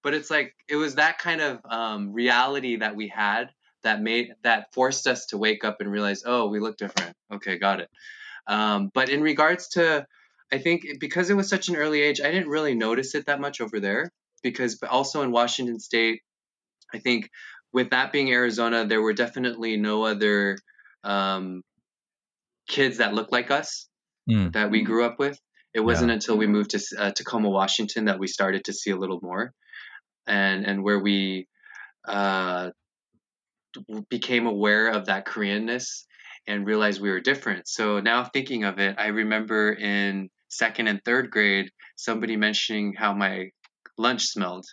But 0.03 0.13
it's 0.13 0.29
like 0.29 0.53
it 0.67 0.75
was 0.75 0.95
that 0.95 1.17
kind 1.17 1.41
of 1.41 1.59
um, 1.65 2.13
reality 2.13 2.77
that 2.77 2.95
we 2.95 3.07
had 3.07 3.51
that 3.83 4.01
made 4.01 4.33
that 4.43 4.73
forced 4.73 5.07
us 5.07 5.27
to 5.27 5.37
wake 5.37 5.63
up 5.63 5.77
and 5.79 5.91
realize, 5.91 6.23
"Oh, 6.25 6.47
we 6.47 6.59
look 6.59 6.77
different." 6.77 7.15
Okay, 7.33 7.57
got 7.57 7.79
it. 7.79 7.89
Um, 8.47 8.91
but 8.93 9.09
in 9.09 9.21
regards 9.21 9.69
to, 9.69 10.05
I 10.51 10.57
think 10.57 10.85
because 10.99 11.29
it 11.29 11.35
was 11.35 11.49
such 11.49 11.69
an 11.69 11.75
early 11.75 12.01
age, 12.01 12.21
I 12.21 12.31
didn't 12.31 12.49
really 12.49 12.75
notice 12.75 13.15
it 13.15 13.25
that 13.27 13.39
much 13.39 13.61
over 13.61 13.79
there. 13.79 14.11
Because 14.41 14.77
also 14.83 15.21
in 15.21 15.31
Washington 15.31 15.79
State, 15.79 16.21
I 16.93 16.99
think 16.99 17.29
with 17.71 17.91
that 17.91 18.11
being 18.11 18.29
Arizona, 18.29 18.85
there 18.85 19.01
were 19.01 19.13
definitely 19.13 19.77
no 19.77 20.03
other 20.03 20.57
um, 21.03 21.63
kids 22.67 22.97
that 22.97 23.13
looked 23.13 23.31
like 23.31 23.51
us 23.51 23.87
Mm. 24.29 24.53
that 24.53 24.71
we 24.71 24.83
grew 24.83 25.03
up 25.03 25.19
with. 25.19 25.37
It 25.73 25.81
wasn't 25.81 26.11
until 26.11 26.37
we 26.37 26.47
moved 26.47 26.69
to 26.71 26.81
uh, 26.97 27.11
Tacoma, 27.11 27.49
Washington, 27.49 28.05
that 28.05 28.19
we 28.19 28.27
started 28.27 28.65
to 28.65 28.73
see 28.73 28.91
a 28.91 28.95
little 28.95 29.19
more, 29.21 29.53
and 30.27 30.65
and 30.65 30.83
where 30.83 30.99
we 30.99 31.47
uh, 32.07 32.69
became 34.09 34.45
aware 34.45 34.89
of 34.89 35.07
that 35.07 35.25
Koreanness 35.25 36.05
and 36.47 36.65
realized 36.65 37.01
we 37.01 37.09
were 37.09 37.19
different. 37.19 37.67
So 37.67 37.99
now 37.99 38.23
thinking 38.23 38.63
of 38.65 38.79
it, 38.79 38.95
I 38.97 39.07
remember 39.07 39.73
in 39.73 40.29
second 40.49 40.87
and 40.87 41.01
third 41.03 41.31
grade, 41.31 41.69
somebody 41.95 42.35
mentioning 42.35 42.93
how 42.97 43.13
my 43.13 43.49
lunch 43.97 44.25
smelled. 44.25 44.65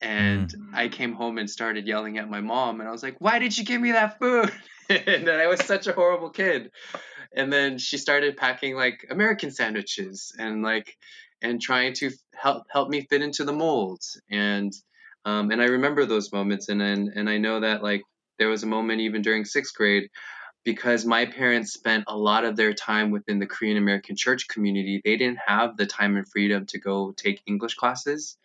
And 0.00 0.52
I 0.74 0.88
came 0.88 1.14
home 1.14 1.38
and 1.38 1.48
started 1.48 1.86
yelling 1.86 2.18
at 2.18 2.28
my 2.28 2.40
mom, 2.40 2.80
and 2.80 2.88
I 2.88 2.92
was 2.92 3.02
like, 3.02 3.16
"Why 3.20 3.38
did 3.38 3.56
you 3.56 3.64
give 3.64 3.80
me 3.80 3.92
that 3.92 4.18
food?" 4.18 4.52
and 4.88 5.26
then 5.26 5.40
I 5.40 5.46
was 5.46 5.64
such 5.64 5.86
a 5.86 5.92
horrible 5.92 6.30
kid. 6.30 6.70
And 7.36 7.52
then 7.52 7.78
she 7.78 7.98
started 7.98 8.36
packing 8.36 8.76
like 8.76 9.06
American 9.10 9.50
sandwiches 9.50 10.34
and 10.38 10.62
like 10.62 10.96
and 11.42 11.60
trying 11.60 11.92
to 11.94 12.10
help 12.34 12.64
help 12.70 12.88
me 12.88 13.06
fit 13.08 13.22
into 13.22 13.44
the 13.44 13.52
molds. 13.52 14.20
And 14.30 14.72
um, 15.24 15.50
and 15.50 15.60
I 15.60 15.66
remember 15.66 16.06
those 16.06 16.32
moments, 16.32 16.68
and 16.68 16.82
and 16.82 17.08
and 17.08 17.28
I 17.28 17.38
know 17.38 17.60
that 17.60 17.82
like 17.82 18.02
there 18.38 18.48
was 18.48 18.62
a 18.62 18.66
moment 18.66 19.00
even 19.00 19.22
during 19.22 19.44
sixth 19.44 19.74
grade 19.74 20.10
because 20.64 21.04
my 21.04 21.26
parents 21.26 21.72
spent 21.72 22.04
a 22.08 22.16
lot 22.16 22.44
of 22.44 22.56
their 22.56 22.72
time 22.72 23.10
within 23.10 23.38
the 23.38 23.46
Korean 23.46 23.76
American 23.76 24.16
church 24.16 24.48
community. 24.48 25.00
They 25.04 25.16
didn't 25.16 25.38
have 25.46 25.76
the 25.76 25.86
time 25.86 26.16
and 26.16 26.28
freedom 26.28 26.66
to 26.66 26.78
go 26.78 27.12
take 27.12 27.42
English 27.46 27.74
classes 27.74 28.36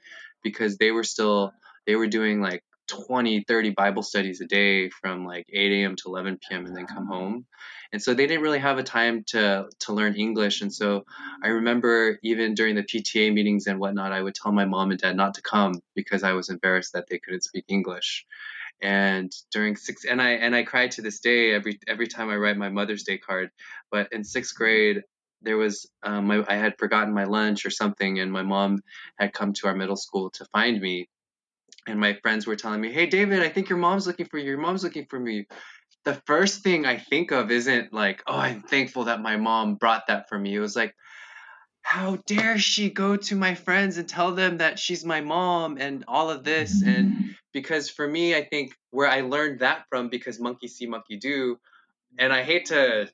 because 0.43 0.77
they 0.77 0.91
were 0.91 1.03
still 1.03 1.53
they 1.85 1.95
were 1.95 2.07
doing 2.07 2.41
like 2.41 2.63
20 2.89 3.43
30 3.47 3.69
bible 3.71 4.03
studies 4.03 4.41
a 4.41 4.45
day 4.45 4.89
from 4.89 5.25
like 5.25 5.45
8 5.51 5.71
a.m 5.71 5.95
to 5.97 6.03
11 6.07 6.39
p.m 6.47 6.65
and 6.65 6.75
then 6.75 6.85
come 6.85 7.07
home. 7.07 7.45
And 7.91 8.01
so 8.01 8.13
they 8.13 8.27
didn't 8.27 8.43
really 8.43 8.59
have 8.59 8.77
a 8.77 8.83
time 8.83 9.23
to 9.27 9.69
to 9.79 9.93
learn 9.93 10.15
english. 10.15 10.61
And 10.61 10.73
so 10.73 11.05
i 11.43 11.47
remember 11.49 12.19
even 12.23 12.53
during 12.53 12.75
the 12.75 12.83
pta 12.83 13.33
meetings 13.33 13.67
and 13.67 13.79
whatnot 13.79 14.11
i 14.11 14.21
would 14.21 14.35
tell 14.35 14.51
my 14.51 14.65
mom 14.65 14.91
and 14.91 14.99
dad 14.99 15.15
not 15.15 15.35
to 15.35 15.41
come 15.41 15.73
because 15.95 16.23
i 16.23 16.33
was 16.33 16.49
embarrassed 16.49 16.93
that 16.93 17.07
they 17.09 17.19
couldn't 17.19 17.43
speak 17.43 17.65
english. 17.67 18.25
And 18.81 19.31
during 19.51 19.75
six 19.75 20.05
and 20.05 20.21
i 20.21 20.31
and 20.31 20.55
i 20.55 20.63
cry 20.63 20.87
to 20.89 21.01
this 21.01 21.19
day 21.19 21.51
every 21.51 21.79
every 21.87 22.07
time 22.07 22.29
i 22.29 22.35
write 22.35 22.57
my 22.57 22.69
mother's 22.69 23.03
day 23.03 23.17
card. 23.17 23.51
But 23.91 24.11
in 24.13 24.23
sixth 24.23 24.55
grade 24.55 25.03
there 25.41 25.57
was 25.57 25.89
um, 26.03 26.27
my, 26.27 26.43
i 26.47 26.55
had 26.55 26.77
forgotten 26.77 27.13
my 27.13 27.23
lunch 27.25 27.65
or 27.65 27.69
something 27.69 28.19
and 28.19 28.31
my 28.31 28.43
mom 28.43 28.81
had 29.17 29.33
come 29.33 29.53
to 29.53 29.67
our 29.67 29.75
middle 29.75 29.95
school 29.95 30.29
to 30.31 30.45
find 30.45 30.81
me 30.81 31.07
and 31.89 31.99
my 31.99 32.13
friends 32.21 32.47
were 32.47 32.55
telling 32.55 32.81
me 32.81 32.91
hey 32.91 33.05
david 33.05 33.41
i 33.41 33.49
think 33.49 33.69
your 33.69 33.77
mom's 33.77 34.07
looking 34.07 34.25
for 34.25 34.37
you 34.37 34.49
your 34.49 34.57
mom's 34.57 34.83
looking 34.83 35.05
for 35.09 35.19
me. 35.19 35.45
The 36.05 36.21
first 36.25 36.63
thing 36.63 36.85
i 36.85 36.97
think 36.97 37.31
of 37.31 37.51
isn't 37.51 37.93
like 37.93 38.23
oh 38.27 38.37
i'm 38.37 38.61
thankful 38.61 39.05
that 39.05 39.21
my 39.21 39.37
mom 39.37 39.75
brought 39.75 40.07
that 40.07 40.29
for 40.29 40.39
me. 40.39 40.55
It 40.55 40.59
was 40.59 40.75
like 40.75 40.95
how 41.81 42.17
dare 42.27 42.57
she 42.57 42.89
go 42.89 43.15
to 43.15 43.35
my 43.35 43.55
friends 43.55 43.97
and 43.97 44.07
tell 44.07 44.33
them 44.33 44.57
that 44.57 44.79
she's 44.79 45.03
my 45.03 45.21
mom 45.21 45.77
and 45.79 46.03
all 46.07 46.29
of 46.29 46.43
this? 46.43 46.83
And 46.83 47.35
because 47.53 47.89
for 47.89 48.07
me 48.07 48.35
i 48.35 48.43
think 48.43 48.73
where 48.91 49.07
i 49.07 49.21
learned 49.21 49.59
that 49.59 49.85
from 49.89 50.09
because 50.09 50.39
monkey 50.39 50.67
see 50.67 50.85
monkey 50.85 51.17
do 51.17 51.57
and 52.17 52.31
i 52.33 52.43
hate 52.43 52.65
to 52.67 53.09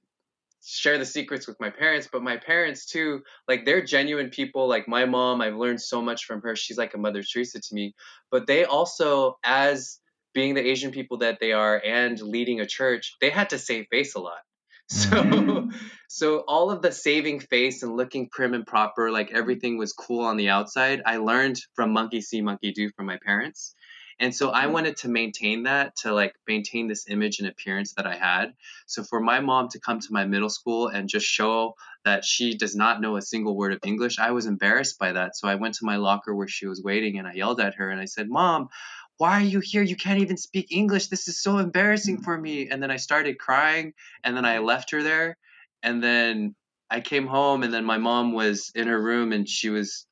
share 0.66 0.98
the 0.98 1.06
secrets 1.06 1.48
with 1.48 1.60
my 1.60 1.70
parents 1.70 2.10
but 2.12 2.24
my 2.24 2.38
parents 2.38 2.86
too 2.86 3.22
like 3.48 3.66
they're 3.66 3.84
genuine 3.84 4.30
people 4.30 4.68
like 4.68 4.88
my 4.88 5.06
mom 5.06 5.40
i've 5.42 5.56
learned 5.56 5.80
so 5.80 6.02
much 6.02 6.26
from 6.26 6.42
her 6.42 6.56
she's 6.56 6.78
like 6.78 6.96
a 6.96 6.98
mother 6.98 7.22
teresa 7.22 7.60
to 7.60 7.76
me 7.76 7.94
but 8.32 8.48
they 8.48 8.66
also 8.66 9.38
as 9.44 10.00
being 10.34 10.56
the 10.56 10.66
asian 10.66 10.92
people 10.92 11.20
that 11.20 11.40
they 11.40 11.52
are 11.52 11.80
and 11.86 12.20
leading 12.20 12.62
a 12.62 12.66
church 12.66 13.16
they 13.22 13.30
had 13.30 13.50
to 13.50 13.60
save 13.60 13.86
face 13.92 14.16
a 14.16 14.20
lot. 14.20 14.40
So 14.88 15.10
mm-hmm. 15.10 15.76
so 16.08 16.40
all 16.48 16.70
of 16.70 16.84
the 16.84 16.92
saving 16.92 17.40
face 17.40 17.82
and 17.82 17.98
looking 17.98 18.30
prim 18.30 18.54
and 18.54 18.68
proper 18.68 19.12
like 19.12 19.32
everything 19.32 19.80
was 19.80 19.94
cool 19.94 20.24
on 20.24 20.38
the 20.38 20.50
outside 20.50 21.02
i 21.08 21.18
learned 21.18 21.60
from 21.74 21.92
monkey 21.92 22.22
see 22.22 22.42
monkey 22.42 22.72
do 22.72 22.92
from 22.96 23.08
my 23.08 23.18
parents 23.26 23.74
and 24.20 24.34
so 24.34 24.52
i 24.52 24.64
mm-hmm. 24.64 24.74
wanted 24.74 24.98
to 24.98 25.08
maintain 25.10 25.64
that 25.64 25.96
to 25.96 26.14
like 26.14 26.36
maintain 26.48 26.88
this 26.88 27.10
image 27.10 27.40
and 27.40 27.48
appearance 27.48 27.94
that 27.94 28.08
i 28.08 28.16
had. 28.16 28.54
So 28.86 29.04
for 29.04 29.20
my 29.20 29.40
mom 29.40 29.70
to 29.70 29.80
come 29.80 30.00
to 30.00 30.08
my 30.14 30.26
middle 30.26 30.50
school 30.50 30.88
and 30.88 31.10
just 31.10 31.26
show 31.26 31.76
that 32.04 32.24
she 32.24 32.56
does 32.56 32.76
not 32.76 33.02
know 33.02 33.18
a 33.18 33.22
single 33.22 33.56
word 33.56 33.74
of 33.74 33.80
english 33.84 34.20
i 34.20 34.32
was 34.32 34.46
embarrassed 34.46 35.00
by 35.00 35.12
that. 35.14 35.36
So 35.36 35.48
i 35.48 35.56
went 35.56 35.76
to 35.76 35.86
my 35.86 35.98
locker 35.98 36.34
where 36.36 36.48
she 36.48 36.68
was 36.68 36.82
waiting 36.84 37.18
and 37.18 37.28
i 37.28 37.34
yelled 37.34 37.60
at 37.60 37.76
her 37.76 37.90
and 37.90 38.00
i 38.00 38.06
said 38.06 38.30
mom 38.30 38.70
why 39.18 39.40
are 39.40 39.42
you 39.42 39.62
here? 39.62 39.82
You 39.82 39.96
can't 39.96 40.20
even 40.20 40.36
speak 40.36 40.74
english. 40.74 41.08
This 41.08 41.30
is 41.30 41.42
so 41.42 41.58
embarrassing 41.58 42.16
mm-hmm. 42.16 42.26
for 42.26 42.38
me. 42.38 42.70
And 42.70 42.84
then 42.84 42.92
i 42.92 42.98
started 42.98 43.40
crying 43.40 43.94
and 44.24 44.36
then 44.36 44.46
i 44.46 44.60
left 44.60 44.92
her 44.92 45.04
there. 45.04 45.38
And 45.84 46.04
then 46.04 46.56
I 46.90 47.02
came 47.02 47.28
home 47.28 47.64
and 47.64 47.74
then 47.74 47.86
my 47.86 47.98
mom 47.98 48.34
was 48.34 48.72
in 48.76 48.88
her 48.88 49.02
room 49.02 49.32
and 49.32 49.48
she 49.48 49.70
was 49.70 50.06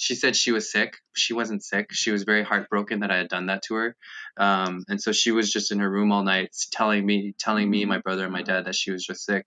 she 0.00 0.14
said 0.14 0.36
she 0.36 0.52
was 0.52 0.70
sick. 0.70 0.98
She 1.12 1.34
wasn't 1.34 1.64
sick. 1.64 1.88
She 1.90 2.12
was 2.12 2.22
very 2.22 2.44
heartbroken 2.44 3.00
that 3.00 3.10
I 3.10 3.16
had 3.16 3.28
done 3.28 3.46
that 3.46 3.64
to 3.64 3.74
her. 3.74 3.96
Um, 4.36 4.84
and 4.88 5.02
so 5.02 5.10
she 5.10 5.32
was 5.32 5.52
just 5.52 5.72
in 5.72 5.80
her 5.80 5.90
room 5.90 6.12
all 6.12 6.22
night 6.22 6.56
telling 6.70 7.04
me 7.04 7.34
telling 7.36 7.68
me, 7.68 7.84
my 7.84 7.96
mm-hmm. 7.96 8.02
brother 8.02 8.22
and 8.22 8.32
my 8.32 8.42
dad 8.42 8.66
that 8.66 8.76
she 8.76 8.92
was 8.92 9.04
just 9.04 9.24
sick. 9.24 9.44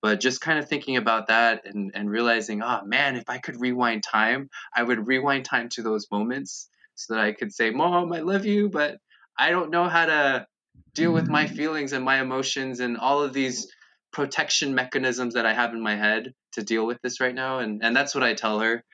But 0.00 0.18
just 0.18 0.40
kind 0.40 0.58
of 0.58 0.66
thinking 0.66 0.96
about 0.96 1.26
that 1.26 1.66
and, 1.66 1.92
and 1.94 2.10
realizing, 2.10 2.62
oh 2.62 2.80
man, 2.86 3.16
if 3.16 3.28
I 3.28 3.36
could 3.36 3.60
rewind 3.60 4.02
time, 4.02 4.48
I 4.74 4.82
would 4.82 5.06
rewind 5.06 5.44
time 5.44 5.68
to 5.74 5.82
those 5.82 6.10
moments 6.10 6.70
so 6.94 7.14
that 7.14 7.22
I 7.22 7.32
could 7.32 7.52
say, 7.52 7.70
Mom, 7.70 8.12
I 8.14 8.20
love 8.20 8.46
you, 8.46 8.70
but 8.70 8.96
I 9.38 9.50
don't 9.50 9.70
know 9.70 9.90
how 9.90 10.06
to 10.06 10.46
deal 10.94 11.12
with 11.12 11.28
my 11.28 11.44
mm-hmm. 11.44 11.54
feelings 11.54 11.92
and 11.92 12.02
my 12.02 12.18
emotions 12.18 12.80
and 12.80 12.96
all 12.96 13.22
of 13.22 13.34
these 13.34 13.70
protection 14.10 14.74
mechanisms 14.74 15.34
that 15.34 15.44
I 15.44 15.52
have 15.52 15.74
in 15.74 15.82
my 15.82 15.96
head 15.96 16.32
to 16.52 16.62
deal 16.62 16.86
with 16.86 17.00
this 17.02 17.20
right 17.20 17.34
now, 17.34 17.58
and 17.58 17.84
and 17.84 17.94
that's 17.94 18.14
what 18.14 18.24
I 18.24 18.32
tell 18.32 18.60
her. 18.60 18.84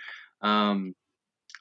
Um, 0.42 0.94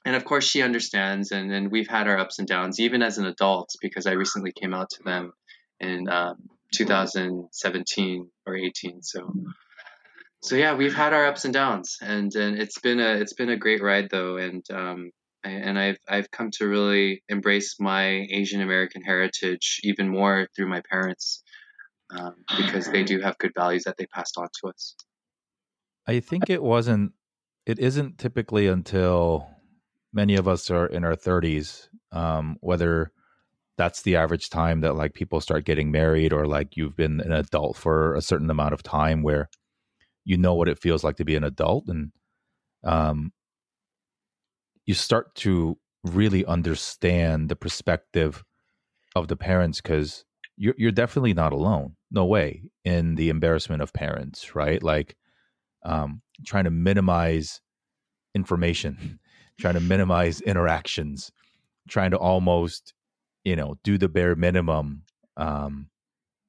and 0.04 0.14
of 0.16 0.24
course 0.24 0.44
she 0.44 0.62
understands 0.62 1.32
and, 1.32 1.52
and 1.52 1.70
we've 1.70 1.88
had 1.88 2.08
our 2.08 2.18
ups 2.18 2.38
and 2.38 2.48
downs 2.48 2.80
even 2.80 3.02
as 3.02 3.18
an 3.18 3.26
adult 3.26 3.74
because 3.82 4.06
i 4.06 4.12
recently 4.12 4.52
came 4.52 4.72
out 4.72 4.88
to 4.90 5.02
them 5.04 5.32
in 5.80 6.08
um, 6.08 6.36
2017 6.72 8.30
or 8.46 8.56
18 8.56 9.02
so 9.02 9.32
so 10.42 10.54
yeah 10.54 10.74
we've 10.74 10.94
had 10.94 11.12
our 11.12 11.26
ups 11.26 11.44
and 11.44 11.52
downs 11.52 11.98
and 12.00 12.34
and 12.36 12.58
it's 12.58 12.78
been 12.78 13.00
a 13.00 13.14
it's 13.16 13.34
been 13.34 13.50
a 13.50 13.56
great 13.56 13.82
ride 13.82 14.08
though 14.10 14.36
and 14.36 14.64
um 14.70 15.10
and 15.44 15.78
I've 15.78 15.98
I've 16.08 16.30
come 16.30 16.50
to 16.54 16.66
really 16.66 17.22
embrace 17.28 17.76
my 17.78 18.26
Asian 18.30 18.60
American 18.60 19.02
heritage 19.02 19.80
even 19.84 20.08
more 20.08 20.48
through 20.54 20.68
my 20.68 20.82
parents 20.90 21.42
um, 22.10 22.34
because 22.56 22.90
they 22.90 23.04
do 23.04 23.20
have 23.20 23.38
good 23.38 23.52
values 23.56 23.84
that 23.84 23.96
they 23.96 24.06
passed 24.06 24.36
on 24.36 24.48
to 24.60 24.68
us. 24.68 24.94
I 26.06 26.20
think 26.20 26.48
it 26.50 26.62
wasn't. 26.62 27.12
It 27.68 27.78
isn't 27.78 28.16
typically 28.16 28.66
until 28.66 29.46
many 30.14 30.36
of 30.36 30.48
us 30.48 30.70
are 30.70 30.86
in 30.86 31.04
our 31.04 31.14
30s, 31.14 31.88
um, 32.12 32.56
whether 32.60 33.12
that's 33.76 34.00
the 34.02 34.16
average 34.16 34.48
time 34.48 34.80
that 34.80 34.96
like 34.96 35.12
people 35.12 35.38
start 35.42 35.66
getting 35.66 35.90
married 35.90 36.32
or 36.32 36.46
like 36.46 36.78
you've 36.78 36.96
been 36.96 37.20
an 37.20 37.30
adult 37.30 37.76
for 37.76 38.14
a 38.14 38.22
certain 38.22 38.48
amount 38.48 38.72
of 38.72 38.82
time 38.82 39.22
where 39.22 39.50
you 40.24 40.38
know 40.38 40.54
what 40.54 40.68
it 40.68 40.78
feels 40.78 41.04
like 41.04 41.16
to 41.16 41.26
be 41.26 41.36
an 41.36 41.44
adult 41.44 41.88
and 41.88 42.10
um, 42.84 43.34
you 44.86 44.94
start 44.94 45.34
to 45.34 45.76
really 46.04 46.46
understand 46.46 47.50
the 47.50 47.56
perspective 47.56 48.42
of 49.14 49.28
the 49.28 49.36
parents 49.36 49.82
because 49.82 50.24
you're, 50.56 50.74
you're 50.78 50.90
definitely 50.90 51.34
not 51.34 51.52
alone. 51.52 51.96
No 52.10 52.24
way 52.24 52.62
in 52.86 53.16
the 53.16 53.28
embarrassment 53.28 53.82
of 53.82 53.92
parents 53.92 54.54
right? 54.54 54.82
Like 54.82 55.17
um, 55.84 56.22
trying 56.46 56.64
to 56.64 56.70
minimize 56.70 57.60
information 58.34 59.18
trying 59.58 59.74
to 59.74 59.80
minimize 59.80 60.40
interactions, 60.40 61.32
trying 61.88 62.12
to 62.12 62.18
almost, 62.18 62.94
you 63.44 63.56
know, 63.56 63.76
do 63.82 63.98
the 63.98 64.08
bare 64.08 64.36
minimum. 64.36 65.02
Um, 65.36 65.88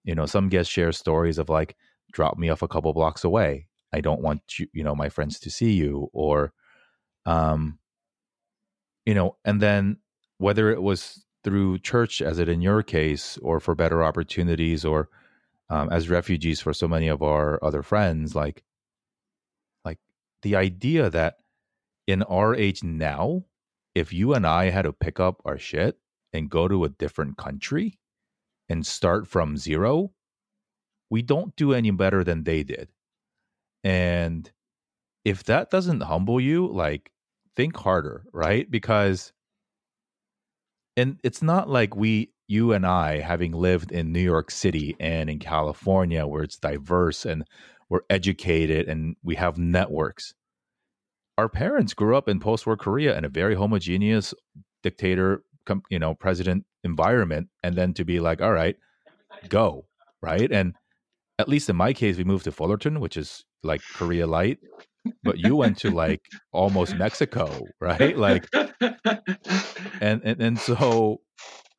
you 0.04 0.16
know, 0.16 0.26
some 0.26 0.50
guests 0.50 0.72
share 0.72 0.92
stories 0.92 1.38
of 1.38 1.50
like, 1.50 1.76
drop 2.12 2.38
me 2.38 2.50
off 2.50 2.62
a 2.62 2.68
couple 2.68 2.94
blocks 2.94 3.24
away. 3.24 3.68
I 3.94 4.02
don't 4.02 4.22
want 4.22 4.42
you, 4.58 4.68
you 4.74 4.84
know, 4.84 4.96
my 4.96 5.10
friends 5.10 5.40
to 5.40 5.52
see 5.52 5.74
you, 5.74 6.10
or, 6.14 6.54
um, 7.26 7.80
you 9.06 9.14
know, 9.14 9.38
and 9.44 9.62
then 9.62 9.98
whether 10.38 10.72
it 10.72 10.82
was 10.82 11.26
through 11.44 11.80
church, 11.80 12.22
as 12.22 12.38
it 12.38 12.50
in 12.50 12.62
your 12.62 12.84
case, 12.84 13.38
or 13.42 13.60
for 13.60 13.74
better 13.74 14.04
opportunities, 14.04 14.86
or 14.86 15.10
um, 15.70 15.90
as 15.92 16.10
refugees 16.10 16.62
for 16.62 16.74
so 16.74 16.88
many 16.88 17.08
of 17.08 17.24
our 17.24 17.64
other 17.64 17.82
friends, 17.82 18.36
like, 18.36 18.64
the 20.42 20.56
idea 20.56 21.10
that 21.10 21.36
in 22.08 22.24
our 22.24 22.56
age 22.56 22.84
now, 22.84 23.44
if 23.96 24.14
you 24.14 24.34
and 24.34 24.46
I 24.46 24.70
had 24.70 24.84
to 24.84 24.94
pick 24.94 25.20
up 25.20 25.42
our 25.46 25.58
shit 25.58 25.98
and 26.34 26.50
go 26.50 26.68
to 26.68 26.86
a 26.86 26.90
different 26.90 27.38
country 27.38 28.00
and 28.70 28.86
start 28.86 29.28
from 29.28 29.58
zero, 29.58 30.12
we 31.10 31.22
don't 31.22 31.56
do 31.56 31.74
any 31.74 31.92
better 31.92 32.24
than 32.24 32.44
they 32.44 32.64
did. 32.64 32.90
And 33.84 34.52
if 35.26 35.44
that 35.46 35.70
doesn't 35.70 36.02
humble 36.02 36.40
you, 36.40 36.68
like 36.68 37.12
think 37.56 37.76
harder, 37.76 38.26
right? 38.34 38.70
Because 38.70 39.34
and 40.98 41.20
it's 41.24 41.42
not 41.42 41.70
like 41.70 41.96
we 41.96 42.32
you 42.48 42.74
and 42.74 42.86
I 42.86 43.20
having 43.20 43.52
lived 43.52 43.92
in 43.92 44.12
New 44.12 44.22
York 44.22 44.52
City 44.52 44.96
and 45.00 45.30
in 45.30 45.40
California 45.40 46.26
where 46.26 46.44
it's 46.44 46.58
diverse 46.58 47.26
and 47.26 47.46
we're 47.90 48.02
educated 48.10 48.88
and 48.88 49.16
we 49.24 49.36
have 49.36 49.58
networks 49.58 50.34
our 51.40 51.48
parents 51.48 51.94
grew 51.94 52.18
up 52.18 52.28
in 52.28 52.42
post-war 52.42 52.76
Korea 52.76 53.18
in 53.18 53.24
a 53.24 53.30
very 53.30 53.56
homogeneous 53.56 54.34
dictator, 54.84 55.42
you 55.90 55.98
know, 55.98 56.14
president 56.14 56.66
environment, 56.84 57.48
and 57.64 57.76
then 57.76 57.94
to 57.94 58.04
be 58.04 58.20
like, 58.20 58.42
all 58.42 58.52
right, 58.52 58.76
go 59.48 59.86
right, 60.22 60.52
and 60.52 60.76
at 61.38 61.48
least 61.48 61.70
in 61.70 61.78
my 61.78 61.94
case, 61.94 62.18
we 62.18 62.26
moved 62.26 62.44
to 62.44 62.52
Fullerton, 62.52 63.00
which 63.00 63.16
is 63.16 63.46
like 63.64 63.80
Korea 63.94 64.28
light, 64.28 64.58
but 65.24 65.38
you 65.38 65.56
went 65.56 65.78
to 65.78 65.92
like 65.92 66.20
almost 66.52 66.98
Mexico, 66.98 67.64
right? 67.80 68.18
Like, 68.18 68.46
and 70.02 70.22
and 70.26 70.42
and 70.42 70.60
so 70.60 71.22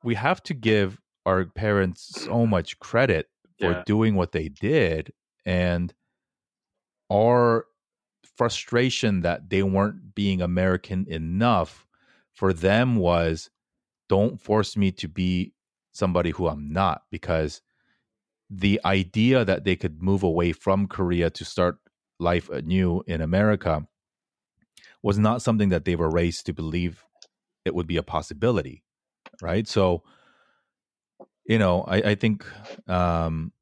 we 0.02 0.14
have 0.14 0.42
to 0.44 0.54
give 0.54 0.98
our 1.26 1.44
parents 1.44 2.24
so 2.24 2.46
much 2.46 2.78
credit 2.78 3.26
for 3.58 3.72
yeah. 3.72 3.82
doing 3.84 4.14
what 4.14 4.32
they 4.32 4.48
did, 4.48 5.12
and 5.44 5.92
our 7.10 7.66
frustration 8.36 9.22
that 9.22 9.50
they 9.50 9.62
weren't 9.62 10.14
being 10.14 10.40
American 10.40 11.06
enough 11.08 11.86
for 12.32 12.52
them 12.52 12.96
was 12.96 13.50
don't 14.08 14.40
force 14.40 14.76
me 14.76 14.90
to 14.92 15.08
be 15.08 15.52
somebody 15.92 16.30
who 16.30 16.48
I'm 16.48 16.66
not 16.66 17.02
because 17.10 17.60
the 18.48 18.80
idea 18.84 19.44
that 19.44 19.64
they 19.64 19.76
could 19.76 20.02
move 20.02 20.22
away 20.22 20.52
from 20.52 20.86
Korea 20.86 21.30
to 21.30 21.44
start 21.44 21.76
life 22.18 22.48
anew 22.48 23.02
in 23.06 23.20
America 23.20 23.86
was 25.02 25.18
not 25.18 25.42
something 25.42 25.68
that 25.70 25.84
they 25.84 25.96
were 25.96 26.10
raised 26.10 26.46
to 26.46 26.52
believe 26.52 27.04
it 27.64 27.74
would 27.74 27.86
be 27.86 27.96
a 27.96 28.02
possibility. 28.02 28.82
Right. 29.40 29.66
So, 29.66 30.02
you 31.46 31.58
know, 31.58 31.82
I, 31.82 31.96
I 31.96 32.14
think 32.14 32.44
um, 32.88 33.52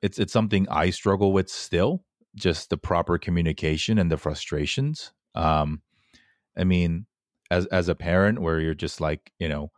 it's 0.00 0.18
it's 0.18 0.32
something 0.32 0.66
I 0.70 0.90
struggle 0.90 1.32
with 1.32 1.48
still 1.50 2.04
just 2.34 2.70
the 2.70 2.76
proper 2.76 3.18
communication 3.18 3.98
and 3.98 4.10
the 4.10 4.16
frustrations. 4.16 5.12
Um, 5.34 5.82
I 6.56 6.64
mean, 6.64 7.06
as 7.50 7.66
as 7.66 7.88
a 7.88 7.94
parent, 7.94 8.40
where 8.40 8.60
you're 8.60 8.74
just 8.74 9.00
like, 9.00 9.32
you 9.38 9.48
know, 9.48 9.70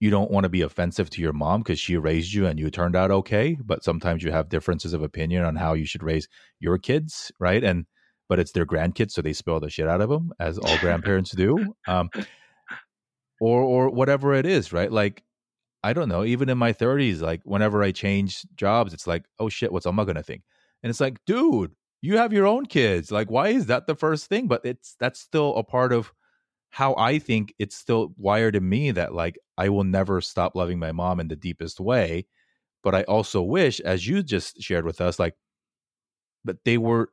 you 0.00 0.10
don't 0.10 0.30
want 0.30 0.44
to 0.44 0.50
be 0.50 0.62
offensive 0.62 1.10
to 1.10 1.22
your 1.22 1.32
mom 1.32 1.60
because 1.60 1.80
she 1.80 1.96
raised 1.96 2.32
you 2.32 2.46
and 2.46 2.58
you 2.58 2.70
turned 2.70 2.96
out 2.96 3.10
okay, 3.10 3.56
but 3.64 3.82
sometimes 3.84 4.22
you 4.22 4.30
have 4.30 4.48
differences 4.48 4.92
of 4.92 5.02
opinion 5.02 5.44
on 5.44 5.56
how 5.56 5.72
you 5.74 5.86
should 5.86 6.02
raise 6.02 6.28
your 6.60 6.78
kids, 6.78 7.32
right? 7.40 7.62
And 7.64 7.86
but 8.28 8.38
it's 8.38 8.52
their 8.52 8.66
grandkids, 8.66 9.12
so 9.12 9.22
they 9.22 9.32
spoil 9.32 9.60
the 9.60 9.70
shit 9.70 9.88
out 9.88 10.00
of 10.00 10.08
them, 10.10 10.32
as 10.40 10.58
all 10.58 10.78
grandparents 10.78 11.30
do. 11.30 11.74
Um, 11.86 12.10
or 13.40 13.62
or 13.62 13.90
whatever 13.90 14.34
it 14.34 14.46
is, 14.46 14.72
right? 14.72 14.90
Like 14.90 15.22
I 15.82 15.92
don't 15.92 16.08
know. 16.08 16.24
Even 16.24 16.48
in 16.48 16.58
my 16.58 16.72
30s, 16.72 17.20
like 17.20 17.42
whenever 17.44 17.82
I 17.82 17.92
change 17.92 18.42
jobs, 18.56 18.92
it's 18.92 19.06
like, 19.06 19.24
oh 19.38 19.48
shit, 19.48 19.72
what's 19.72 19.86
Amma 19.86 20.04
gonna 20.04 20.22
think? 20.22 20.42
And 20.86 20.90
it's 20.90 21.00
like, 21.00 21.18
dude, 21.24 21.72
you 22.00 22.16
have 22.16 22.32
your 22.32 22.46
own 22.46 22.64
kids. 22.64 23.10
Like, 23.10 23.28
why 23.28 23.48
is 23.48 23.66
that 23.66 23.88
the 23.88 23.96
first 23.96 24.26
thing? 24.26 24.46
But 24.46 24.64
it's 24.64 24.94
that's 25.00 25.18
still 25.18 25.56
a 25.56 25.64
part 25.64 25.92
of 25.92 26.12
how 26.70 26.94
I 26.94 27.18
think 27.18 27.52
it's 27.58 27.74
still 27.74 28.14
wired 28.16 28.54
in 28.54 28.68
me 28.68 28.92
that 28.92 29.12
like 29.12 29.36
I 29.58 29.68
will 29.68 29.82
never 29.82 30.20
stop 30.20 30.54
loving 30.54 30.78
my 30.78 30.92
mom 30.92 31.18
in 31.18 31.26
the 31.26 31.34
deepest 31.34 31.80
way. 31.80 32.26
But 32.84 32.94
I 32.94 33.02
also 33.02 33.42
wish, 33.42 33.80
as 33.80 34.06
you 34.06 34.22
just 34.22 34.62
shared 34.62 34.84
with 34.84 35.00
us, 35.00 35.18
like 35.18 35.34
that 36.44 36.64
they 36.64 36.78
were 36.78 37.10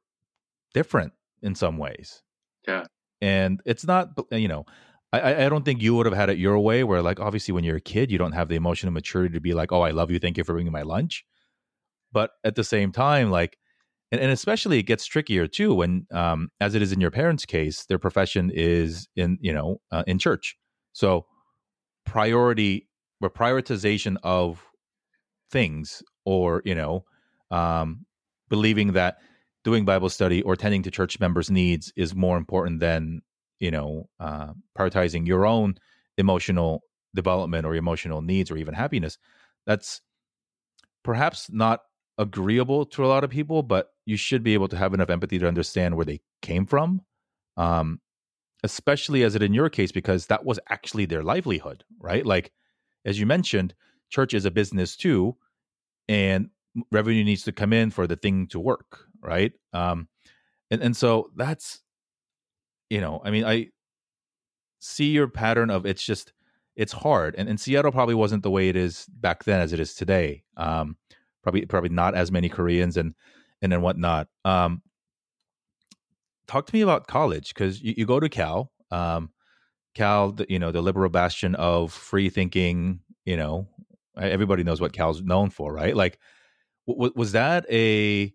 different 0.76 1.14
in 1.42 1.56
some 1.56 1.80
ways. 1.80 2.22
Yeah. 2.68 2.84
And 3.22 3.60
it's 3.66 3.88
not, 3.88 4.10
you 4.30 4.50
know, 4.50 4.68
I, 5.12 5.46
I 5.46 5.50
don't 5.50 5.66
think 5.66 5.82
you 5.82 5.96
would 5.96 6.06
have 6.06 6.14
had 6.14 6.30
it 6.30 6.38
your 6.38 6.60
way 6.60 6.84
where 6.84 7.02
like 7.02 7.20
obviously 7.20 7.56
when 7.56 7.64
you're 7.64 7.78
a 7.78 7.82
kid, 7.82 8.12
you 8.12 8.20
don't 8.20 8.34
have 8.34 8.50
the 8.50 8.56
emotional 8.56 8.94
maturity 8.94 9.34
to 9.34 9.42
be 9.42 9.56
like, 9.56 9.72
oh, 9.72 9.82
I 9.82 9.90
love 9.90 10.12
you. 10.12 10.20
Thank 10.20 10.38
you 10.38 10.44
for 10.44 10.54
bringing 10.54 10.72
my 10.72 10.84
lunch. 10.84 11.26
But 12.12 12.30
at 12.44 12.54
the 12.54 12.64
same 12.64 12.92
time, 12.92 13.32
like, 13.32 13.58
and, 14.13 14.21
and 14.21 14.32
especially 14.32 14.78
it 14.78 14.84
gets 14.84 15.08
trickier 15.08 15.47
too 15.47 15.73
when, 15.73 16.06
um, 16.12 16.49
as 16.62 16.76
it 16.76 16.84
is 16.84 16.91
in 16.91 17.02
your 17.02 17.10
parents' 17.10 17.45
case, 17.45 17.86
their 17.88 17.97
profession 17.97 18.52
is 18.54 19.08
in, 19.15 19.39
you 19.41 19.52
know, 19.52 19.82
uh, 19.91 20.04
in 20.06 20.19
church. 20.19 20.56
So 20.93 21.26
priority 22.06 22.88
or 23.21 23.32
prioritization 23.32 24.17
of 24.21 24.63
things 25.49 26.04
or, 26.26 26.62
you 26.63 26.76
know, 26.76 27.06
um, 27.49 28.06
believing 28.49 28.93
that 28.93 29.17
doing 29.63 29.84
Bible 29.84 30.10
study 30.10 30.43
or 30.43 30.56
tending 30.56 30.84
to 30.84 30.91
church 30.91 31.19
members' 31.19 31.49
needs 31.49 31.91
is 31.95 32.13
more 32.13 32.38
important 32.38 32.82
than, 32.82 33.21
you 33.60 33.71
know, 33.71 34.10
uh, 34.19 34.54
prioritizing 34.78 35.26
your 35.26 35.47
own 35.47 35.73
emotional 36.19 36.84
development 37.15 37.65
or 37.65 37.73
emotional 37.73 38.21
needs 38.21 38.52
or 38.52 38.58
even 38.58 38.76
happiness. 38.76 39.17
That's 39.65 40.02
perhaps 41.04 41.49
not 41.52 41.80
agreeable 42.17 42.86
to 42.86 43.06
a 43.06 43.08
lot 43.08 43.23
of 43.23 43.30
people, 43.30 43.63
but 43.63 43.89
you 44.06 44.17
should 44.17 44.43
be 44.43 44.54
able 44.54 44.67
to 44.67 44.78
have 44.78 44.93
enough 44.93 45.10
empathy 45.10 45.39
to 45.39 45.47
understand 45.47 45.95
where 45.95 46.06
they 46.06 46.21
came 46.41 46.65
from. 46.65 47.02
Um, 47.58 47.99
especially 48.63 49.23
as 49.23 49.36
it 49.36 49.43
in 49.43 49.54
your 49.54 49.69
case, 49.69 49.91
because 49.91 50.28
that 50.28 50.45
was 50.45 50.60
actually 50.69 51.06
their 51.06 51.21
livelihood, 51.21 51.84
right? 51.99 52.26
Like, 52.26 52.52
as 53.06 53.19
you 53.19 53.26
mentioned, 53.26 53.73
church 54.10 54.34
is 54.34 54.45
a 54.45 54.52
business 54.52 54.95
too, 54.95 55.36
and 56.08 56.49
revenue 56.91 57.23
needs 57.23 57.43
to 57.43 57.52
come 57.52 57.73
in 57.73 57.91
for 57.91 58.08
the 58.08 58.15
thing 58.15 58.47
to 58.47 58.60
work, 58.60 59.06
right? 59.21 59.52
Um, 59.73 60.08
and 60.71 60.82
and 60.82 60.95
so 60.95 61.30
that's, 61.36 61.82
you 62.89 63.02
know, 63.02 63.21
I 63.23 63.32
mean, 63.32 63.43
I 63.43 63.69
see 64.80 65.08
your 65.08 65.28
pattern 65.28 65.69
of 65.69 65.86
it's 65.86 66.04
just 66.04 66.32
it's 66.76 66.93
hard, 66.93 67.36
and, 67.38 67.49
and 67.49 67.60
Seattle 67.60 67.91
probably 67.91 68.15
wasn't 68.15 68.43
the 68.43 68.52
way 68.52 68.69
it 68.69 68.76
is 68.76 69.06
back 69.08 69.43
then 69.43 69.60
as 69.62 69.73
it 69.73 69.80
is 69.80 69.93
today. 69.93 70.43
Um, 70.56 70.95
probably 71.43 71.65
probably 71.65 71.89
not 71.89 72.15
as 72.15 72.32
many 72.32 72.49
Koreans 72.49 72.97
and 72.97 73.13
and 73.62 73.71
then 73.71 73.82
whatnot. 73.82 74.27
Um, 74.43 74.82
talk 76.47 76.65
to 76.65 76.75
me 76.75 76.82
about 76.82 77.08
college 77.08 77.53
because 77.53 77.82
you, 77.82 77.93
you, 77.97 78.06
go 78.06 78.19
to 78.19 78.29
Cal. 78.29 78.71
Um, 78.91 79.29
Cal, 79.95 80.36
you 80.49 80.60
know, 80.60 80.71
the 80.71 80.82
liberal 80.82 81.10
bastion 81.10 81.56
of 81.56 81.93
free 81.93 82.29
thinking. 82.29 82.99
You 83.25 83.38
know, 83.38 83.67
everybody 84.19 84.63
knows 84.63 84.82
what 84.82 84.93
Cal's 84.93 85.21
known 85.21 85.49
for, 85.49 85.73
right? 85.73 85.95
Like, 85.95 86.19
w- 86.88 87.13
was 87.15 87.34
that 87.34 87.65
a? 87.69 88.34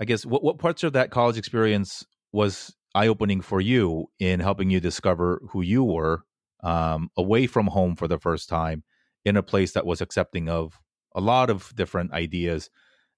I 0.00 0.04
guess 0.06 0.24
what 0.24 0.42
what 0.42 0.58
parts 0.58 0.82
of 0.82 0.94
that 0.94 1.10
college 1.10 1.36
experience 1.36 2.04
was 2.32 2.74
eye 2.94 3.08
opening 3.08 3.40
for 3.40 3.60
you 3.60 4.06
in 4.18 4.40
helping 4.40 4.70
you 4.70 4.80
discover 4.80 5.40
who 5.50 5.62
you 5.62 5.84
were 5.84 6.24
um, 6.62 7.10
away 7.16 7.46
from 7.46 7.66
home 7.66 7.96
for 7.96 8.08
the 8.08 8.18
first 8.18 8.48
time 8.48 8.82
in 9.24 9.36
a 9.36 9.42
place 9.42 9.72
that 9.72 9.86
was 9.86 10.00
accepting 10.00 10.48
of 10.48 10.80
a 11.14 11.20
lot 11.20 11.50
of 11.50 11.74
different 11.74 12.12
ideas 12.12 12.70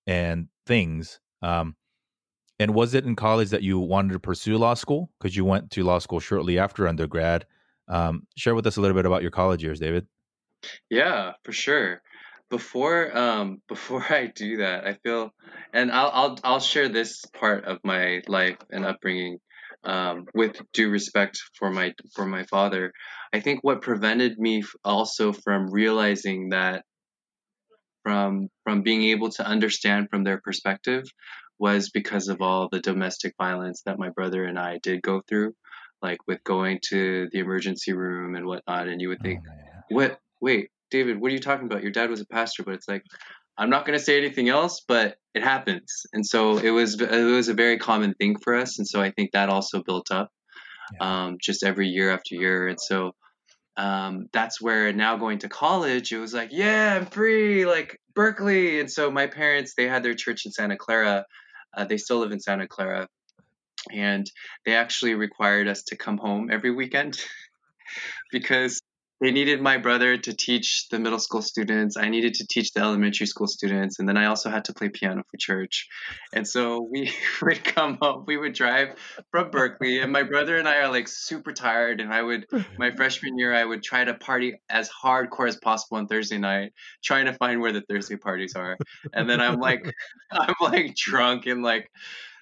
and 0.06 0.48
things. 0.66 1.20
Um, 1.42 1.76
and 2.58 2.74
was 2.74 2.94
it 2.94 3.04
in 3.04 3.16
college 3.16 3.50
that 3.50 3.62
you 3.62 3.78
wanted 3.78 4.12
to 4.12 4.20
pursue 4.20 4.56
law 4.56 4.74
school? 4.74 5.10
Because 5.18 5.36
you 5.36 5.44
went 5.44 5.70
to 5.72 5.82
law 5.82 5.98
school 5.98 6.20
shortly 6.20 6.58
after 6.58 6.86
undergrad. 6.86 7.46
Um, 7.88 8.26
share 8.36 8.54
with 8.54 8.66
us 8.66 8.76
a 8.76 8.80
little 8.80 8.96
bit 8.96 9.06
about 9.06 9.22
your 9.22 9.30
college 9.30 9.62
years, 9.62 9.80
David. 9.80 10.06
Yeah, 10.88 11.32
for 11.44 11.52
sure. 11.52 12.02
Before 12.50 13.16
um, 13.16 13.62
before 13.68 14.04
I 14.08 14.26
do 14.26 14.58
that, 14.58 14.86
I 14.86 14.94
feel, 15.02 15.30
and 15.72 15.90
I'll 15.90 16.10
I'll 16.12 16.38
I'll 16.44 16.60
share 16.60 16.88
this 16.88 17.24
part 17.38 17.64
of 17.64 17.78
my 17.82 18.22
life 18.28 18.58
and 18.70 18.84
upbringing 18.84 19.38
um, 19.84 20.26
with 20.34 20.60
due 20.72 20.90
respect 20.90 21.40
for 21.58 21.70
my 21.70 21.94
for 22.14 22.26
my 22.26 22.44
father. 22.44 22.92
I 23.32 23.40
think 23.40 23.60
what 23.62 23.82
prevented 23.82 24.38
me 24.38 24.62
also 24.84 25.32
from 25.32 25.72
realizing 25.72 26.50
that 26.50 26.84
from 28.02 28.48
from 28.64 28.82
being 28.82 29.04
able 29.04 29.30
to 29.30 29.46
understand 29.46 30.08
from 30.10 30.24
their 30.24 30.40
perspective 30.40 31.04
was 31.58 31.90
because 31.90 32.28
of 32.28 32.42
all 32.42 32.68
the 32.70 32.80
domestic 32.80 33.34
violence 33.38 33.82
that 33.86 33.98
my 33.98 34.10
brother 34.10 34.44
and 34.44 34.58
I 34.58 34.78
did 34.82 35.02
go 35.02 35.22
through, 35.28 35.54
like 36.00 36.18
with 36.26 36.42
going 36.44 36.80
to 36.88 37.28
the 37.30 37.38
emergency 37.38 37.92
room 37.92 38.34
and 38.34 38.46
whatnot. 38.46 38.88
And 38.88 39.00
you 39.00 39.08
would 39.10 39.20
think, 39.20 39.40
oh, 39.48 39.80
what? 39.90 40.18
Wait, 40.40 40.70
David, 40.90 41.20
what 41.20 41.30
are 41.30 41.34
you 41.34 41.40
talking 41.40 41.66
about? 41.66 41.82
Your 41.82 41.92
dad 41.92 42.10
was 42.10 42.20
a 42.20 42.26
pastor, 42.26 42.64
but 42.64 42.74
it's 42.74 42.88
like 42.88 43.04
I'm 43.56 43.70
not 43.70 43.86
going 43.86 43.98
to 43.98 44.04
say 44.04 44.18
anything 44.18 44.48
else, 44.48 44.82
but 44.86 45.16
it 45.34 45.42
happens. 45.42 46.02
And 46.12 46.26
so 46.26 46.58
it 46.58 46.70
was 46.70 47.00
it 47.00 47.10
was 47.10 47.48
a 47.48 47.54
very 47.54 47.78
common 47.78 48.14
thing 48.14 48.36
for 48.42 48.54
us, 48.54 48.78
and 48.78 48.88
so 48.88 49.00
I 49.00 49.10
think 49.10 49.32
that 49.32 49.48
also 49.48 49.82
built 49.82 50.10
up 50.10 50.30
yeah. 50.94 51.24
um, 51.26 51.36
just 51.40 51.62
every 51.62 51.88
year 51.88 52.10
after 52.10 52.34
year. 52.34 52.66
And 52.66 52.80
so 52.80 53.12
um, 53.76 54.28
that's 54.32 54.60
where 54.60 54.92
now 54.92 55.16
going 55.16 55.38
to 55.38 55.48
college, 55.48 56.12
it 56.12 56.18
was 56.18 56.34
like, 56.34 56.50
yeah, 56.52 56.94
I'm 56.94 57.06
free, 57.06 57.64
like 57.66 57.98
Berkeley. 58.14 58.80
And 58.80 58.90
so 58.90 59.10
my 59.10 59.26
parents, 59.26 59.74
they 59.74 59.88
had 59.88 60.02
their 60.02 60.14
church 60.14 60.44
in 60.44 60.52
Santa 60.52 60.76
Clara. 60.76 61.24
Uh, 61.74 61.84
they 61.84 61.96
still 61.96 62.18
live 62.18 62.32
in 62.32 62.40
Santa 62.40 62.68
Clara, 62.68 63.08
and 63.90 64.30
they 64.66 64.74
actually 64.74 65.14
required 65.14 65.68
us 65.68 65.84
to 65.84 65.96
come 65.96 66.18
home 66.18 66.50
every 66.52 66.70
weekend 66.70 67.18
because 68.30 68.80
they 69.22 69.30
needed 69.30 69.60
my 69.60 69.78
brother 69.78 70.16
to 70.16 70.34
teach 70.34 70.88
the 70.88 70.98
middle 70.98 71.20
school 71.20 71.42
students. 71.42 71.96
I 71.96 72.08
needed 72.08 72.34
to 72.34 72.46
teach 72.46 72.72
the 72.72 72.80
elementary 72.80 73.26
school 73.26 73.46
students, 73.46 74.00
and 74.00 74.08
then 74.08 74.16
I 74.16 74.24
also 74.24 74.50
had 74.50 74.64
to 74.64 74.74
play 74.74 74.88
piano 74.88 75.22
for 75.30 75.36
church. 75.36 75.86
And 76.32 76.46
so 76.46 76.88
we 76.90 77.12
would 77.42 77.62
come 77.62 77.98
home. 78.02 78.24
We 78.26 78.36
would 78.36 78.52
drive 78.52 78.96
from 79.30 79.52
Berkeley, 79.52 80.00
and 80.00 80.10
my 80.10 80.24
brother 80.24 80.58
and 80.58 80.66
I 80.66 80.78
are 80.78 80.90
like 80.90 81.06
super 81.06 81.52
tired. 81.52 82.00
And 82.00 82.12
I 82.12 82.20
would, 82.20 82.46
my 82.78 82.90
freshman 82.90 83.38
year, 83.38 83.54
I 83.54 83.64
would 83.64 83.84
try 83.84 84.02
to 84.02 84.12
party 84.14 84.60
as 84.68 84.90
hardcore 84.90 85.46
as 85.46 85.56
possible 85.56 85.98
on 85.98 86.08
Thursday 86.08 86.38
night, 86.38 86.72
trying 87.04 87.26
to 87.26 87.32
find 87.34 87.60
where 87.60 87.72
the 87.72 87.82
Thursday 87.82 88.16
parties 88.16 88.56
are. 88.56 88.76
And 89.12 89.30
then 89.30 89.40
I'm 89.40 89.60
like, 89.60 89.84
I'm 90.32 90.54
like 90.60 90.96
drunk 90.96 91.46
and 91.46 91.62
like 91.62 91.88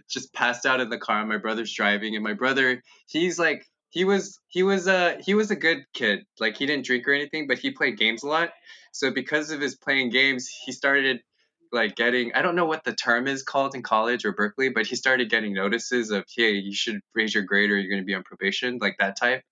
just 0.08 0.32
passed 0.32 0.64
out 0.64 0.80
in 0.80 0.88
the 0.88 0.98
car. 0.98 1.26
My 1.26 1.36
brother's 1.36 1.74
driving, 1.74 2.14
and 2.14 2.24
my 2.24 2.32
brother, 2.32 2.82
he's 3.06 3.38
like 3.38 3.66
he 3.90 4.04
was 4.04 4.38
he 4.48 4.62
was 4.62 4.86
a 4.86 5.18
he 5.20 5.34
was 5.34 5.50
a 5.50 5.56
good 5.56 5.84
kid. 5.92 6.24
Like 6.38 6.56
he 6.56 6.66
didn't 6.66 6.86
drink 6.86 7.06
or 7.06 7.12
anything, 7.12 7.46
but 7.46 7.58
he 7.58 7.72
played 7.72 7.98
games 7.98 8.22
a 8.22 8.28
lot. 8.28 8.50
So 8.92 9.10
because 9.12 9.50
of 9.50 9.60
his 9.60 9.76
playing 9.76 10.10
games, 10.10 10.48
he 10.64 10.72
started 10.72 11.20
like 11.72 11.96
getting 11.96 12.32
I 12.34 12.42
don't 12.42 12.56
know 12.56 12.66
what 12.66 12.84
the 12.84 12.94
term 12.94 13.26
is 13.26 13.42
called 13.42 13.74
in 13.74 13.82
college 13.82 14.24
or 14.24 14.32
Berkeley, 14.32 14.70
but 14.70 14.86
he 14.86 14.96
started 14.96 15.28
getting 15.28 15.52
notices 15.52 16.10
of 16.10 16.24
hey, 16.34 16.52
you 16.52 16.72
should 16.72 17.00
raise 17.14 17.34
your 17.34 17.44
grade 17.44 17.70
or 17.70 17.78
you're 17.78 17.90
going 17.90 18.02
to 18.02 18.06
be 18.06 18.14
on 18.14 18.22
probation, 18.22 18.78
like 18.80 18.96
that 18.98 19.18
type. 19.18 19.42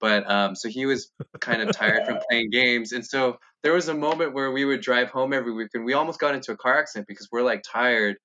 But 0.00 0.28
um, 0.30 0.54
so 0.56 0.68
he 0.68 0.84
was 0.84 1.10
kind 1.40 1.62
of 1.62 1.74
tired 1.74 2.06
from 2.06 2.18
playing 2.28 2.50
games, 2.50 2.92
and 2.92 3.06
so 3.06 3.38
there 3.62 3.72
was 3.72 3.88
a 3.88 3.94
moment 3.94 4.34
where 4.34 4.50
we 4.50 4.64
would 4.64 4.82
drive 4.82 5.08
home 5.08 5.32
every 5.32 5.52
week, 5.52 5.70
and 5.74 5.84
we 5.84 5.94
almost 5.94 6.20
got 6.20 6.34
into 6.34 6.52
a 6.52 6.56
car 6.56 6.78
accident 6.78 7.08
because 7.08 7.28
we're 7.32 7.42
like 7.42 7.62
tired, 7.62 8.16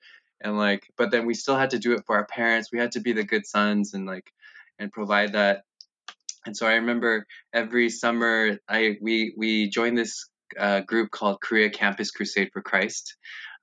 and 0.41 0.57
like, 0.57 0.85
but 0.97 1.11
then 1.11 1.25
we 1.25 1.33
still 1.33 1.55
had 1.55 1.69
to 1.69 1.79
do 1.79 1.93
it 1.93 2.03
for 2.05 2.17
our 2.17 2.25
parents. 2.25 2.71
We 2.73 2.79
had 2.79 2.91
to 2.93 2.99
be 2.99 3.13
the 3.13 3.23
good 3.23 3.45
sons, 3.45 3.93
and 3.93 4.05
like 4.05 4.33
and 4.79 4.91
provide 4.91 5.33
that. 5.33 5.63
And 6.45 6.57
so 6.57 6.67
I 6.67 6.75
remember 6.75 7.25
every 7.53 7.89
summer 7.89 8.57
I 8.67 8.97
we 9.01 9.33
we 9.37 9.69
joined 9.69 9.97
this 9.97 10.27
uh, 10.59 10.81
group 10.81 11.11
called 11.11 11.39
Korean 11.41 11.71
Campus 11.71 12.11
Crusade 12.11 12.49
for 12.51 12.61
Christ 12.61 13.15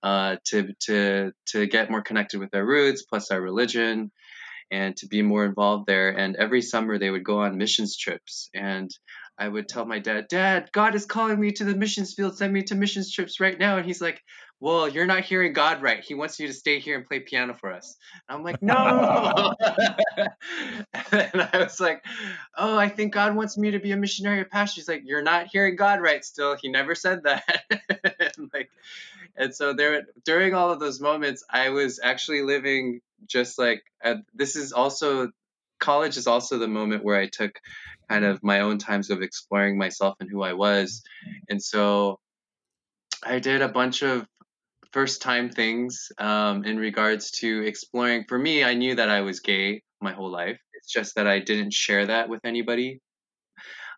uh, 0.03 0.37
to 0.47 0.73
to 0.87 1.33
to 1.47 1.67
get 1.67 1.91
more 1.91 2.03
connected 2.03 2.41
with 2.41 2.55
our 2.55 2.65
roots 2.65 3.03
plus 3.03 3.31
our 3.31 3.41
religion 3.41 4.11
and 4.71 4.97
to 4.99 5.07
be 5.07 5.23
more 5.23 5.45
involved 5.45 5.87
there. 5.87 6.11
And 6.11 6.37
every 6.37 6.63
summer 6.63 6.99
they 6.99 7.11
would 7.11 7.25
go 7.25 7.41
on 7.41 7.59
missions 7.59 7.97
trips 7.97 8.51
and 8.55 8.91
I 9.39 9.47
would 9.49 9.69
tell 9.69 9.87
my 9.87 10.01
dad, 10.01 10.27
Dad, 10.29 10.71
God 10.73 10.97
is 10.97 11.07
calling 11.07 11.39
me 11.39 11.53
to 11.53 11.65
the 11.65 11.77
missions 11.77 12.15
field. 12.15 12.37
Send 12.37 12.53
me 12.53 12.65
to 12.65 12.75
missions 12.75 13.13
trips 13.13 13.39
right 13.39 13.57
now. 13.57 13.77
And 13.77 13.87
he's 13.87 14.01
like, 14.01 14.21
well, 14.61 14.89
you're 14.89 15.07
not 15.07 15.25
hearing 15.25 15.53
God 15.53 15.83
right. 15.83 16.03
He 16.03 16.15
wants 16.15 16.41
you 16.41 16.49
to 16.49 16.53
stay 16.53 16.81
here 16.81 16.97
and 16.97 17.07
play 17.07 17.21
piano 17.21 17.55
for 17.55 17.73
us. 17.73 17.97
And 18.29 18.39
I'm 18.39 18.45
like, 18.45 18.61
no. 18.63 18.75
and 21.13 21.43
I 21.43 21.59
was 21.59 21.79
like, 21.79 22.05
oh, 22.57 22.77
I 22.77 22.89
think 22.89 23.13
God 23.13 23.37
wants 23.37 23.57
me 23.57 23.71
to 23.71 23.79
be 23.79 23.93
a 23.93 23.97
missionary 23.97 24.41
or 24.41 24.45
pastor. 24.45 24.81
He's 24.81 24.89
like, 24.89 25.03
you're 25.05 25.23
not 25.23 25.47
hearing 25.47 25.77
God 25.77 26.01
right 26.01 26.25
still. 26.25 26.57
He 26.61 26.69
never 26.69 26.95
said 26.97 27.23
that. 27.25 27.65
and 28.37 28.51
like, 28.53 28.71
and 29.37 29.55
so 29.55 29.73
there, 29.73 30.07
during 30.25 30.55
all 30.55 30.71
of 30.71 30.81
those 30.81 31.01
moments, 31.01 31.45
I 31.49 31.69
was 31.69 32.01
actually 32.03 32.43
living 32.43 33.01
just 33.27 33.59
like, 33.59 33.85
uh, 34.03 34.17
this 34.35 34.57
is 34.57 34.73
also, 34.73 35.31
college 35.79 36.17
is 36.17 36.27
also 36.27 36.59
the 36.59 36.67
moment 36.67 37.05
where 37.05 37.17
I 37.17 37.27
took 37.27 37.61
kind 38.11 38.25
of 38.25 38.43
my 38.43 38.61
own 38.61 38.79
times 38.79 39.11
of 39.11 39.23
exploring 39.23 39.79
myself 39.79 40.17
and 40.19 40.29
who 40.29 40.43
I 40.43 40.55
was. 40.55 41.05
And 41.49 41.63
so 41.63 42.19
I 43.23 43.39
did 43.39 43.63
a 43.63 43.69
bunch 43.69 44.03
of 44.03 44.27
first 44.93 45.23
time 45.23 45.51
things 45.51 46.09
um, 46.19 46.65
in 46.65 46.79
regards 46.79 47.31
to 47.31 47.63
exploring. 47.67 48.25
For 48.29 48.39
me, 48.39 48.65
I 48.65 48.75
knew 48.75 48.95
that 48.95 49.09
I 49.09 49.21
was 49.21 49.41
gay 49.41 49.83
my 50.01 50.13
whole 50.13 50.31
life. 50.31 50.59
It's 50.75 50.93
just 50.93 51.17
that 51.17 51.27
I 51.27 51.41
didn't 51.41 51.73
share 51.73 52.07
that 52.07 52.29
with 52.29 52.41
anybody. 52.45 53.01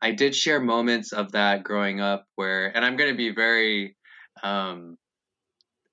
I 0.02 0.12
did 0.12 0.34
share 0.34 0.60
moments 0.60 1.12
of 1.12 1.32
that 1.32 1.62
growing 1.62 2.00
up 2.00 2.24
where, 2.36 2.74
and 2.74 2.84
I'm 2.84 2.96
going 2.96 3.10
to 3.10 3.16
be 3.16 3.34
very, 3.34 3.96
um, 4.42 4.96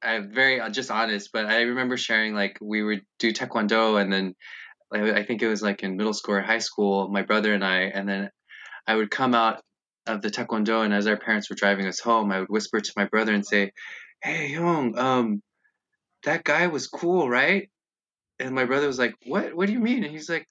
I'm 0.01 0.31
very 0.31 0.62
uh, 0.62 0.69
just 0.69 0.89
honest, 0.89 1.29
but 1.33 1.45
I 1.45 1.62
remember 1.62 1.97
sharing 1.97 2.33
like 2.33 2.57
we 2.62 2.83
would 2.83 3.01
do 3.19 3.33
taekwondo 3.33 4.01
and 4.01 4.12
then 4.12 4.33
I 4.93 5.23
think 5.23 5.41
it 5.41 5.49
was 5.49 5.62
like 5.62 5.83
in 5.83 5.97
middle 5.97 6.13
school 6.13 6.36
or 6.36 6.41
high 6.41 6.60
school, 6.60 7.10
my 7.10 7.23
brother 7.23 7.53
and 7.53 7.63
I, 7.63 7.81
and 7.81 8.07
then 8.07 8.29
I 8.88 8.95
would 8.95 9.12
come 9.12 9.36
out 9.36 9.62
of 10.05 10.21
the 10.21 10.29
taekwondo 10.29 10.86
and 10.86 10.93
as 10.93 11.07
our 11.07 11.17
parents 11.17 11.49
were 11.49 11.57
driving 11.57 11.88
us 11.88 11.99
home, 11.99 12.31
I 12.31 12.39
would 12.39 12.49
whisper 12.49 12.79
to 12.79 12.93
my 12.95 13.05
brother 13.05 13.33
and 13.33 13.45
say, 13.45 13.71
hey 14.21 14.47
Young, 14.47 14.97
um, 14.97 15.41
that 16.23 16.43
guy 16.43 16.67
was 16.67 16.88
cool, 16.88 17.30
right? 17.30 17.69
And 18.39 18.53
my 18.53 18.65
brother 18.65 18.88
was 18.88 18.99
like, 18.99 19.15
what? 19.25 19.56
What 19.56 19.67
do 19.67 19.73
you 19.73 19.80
mean? 19.80 20.03
And 20.03 20.12
he's 20.12 20.30
like, 20.30 20.47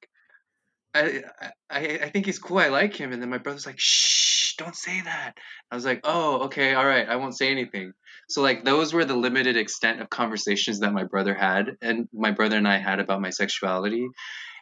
I, 0.94 1.22
I, 1.70 1.80
I 2.02 2.10
think 2.10 2.26
he's 2.26 2.38
cool. 2.38 2.58
I 2.58 2.68
like 2.68 2.94
him. 2.94 3.12
And 3.12 3.20
then 3.20 3.28
my 3.28 3.38
brother's 3.38 3.66
like, 3.66 3.78
shh, 3.78 4.54
don't 4.56 4.74
say 4.74 5.02
that. 5.02 5.34
I 5.70 5.74
was 5.74 5.84
like, 5.84 6.00
oh, 6.04 6.44
okay, 6.44 6.74
all 6.74 6.86
right. 6.86 7.08
I 7.08 7.16
won't 7.16 7.36
say 7.36 7.50
anything. 7.50 7.92
So 8.28 8.42
like 8.42 8.64
those 8.64 8.92
were 8.92 9.04
the 9.04 9.16
limited 9.16 9.56
extent 9.56 10.00
of 10.00 10.10
conversations 10.10 10.80
that 10.80 10.92
my 10.92 11.04
brother 11.04 11.34
had 11.34 11.76
and 11.82 12.08
my 12.12 12.30
brother 12.30 12.56
and 12.56 12.66
I 12.66 12.78
had 12.78 12.98
about 12.98 13.20
my 13.20 13.30
sexuality. 13.30 14.08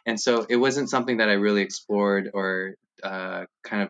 And 0.05 0.19
so 0.19 0.45
it 0.49 0.57
wasn't 0.57 0.89
something 0.89 1.17
that 1.17 1.29
I 1.29 1.33
really 1.33 1.61
explored 1.61 2.29
or 2.33 2.75
uh, 3.01 3.45
kind 3.63 3.83
of 3.83 3.89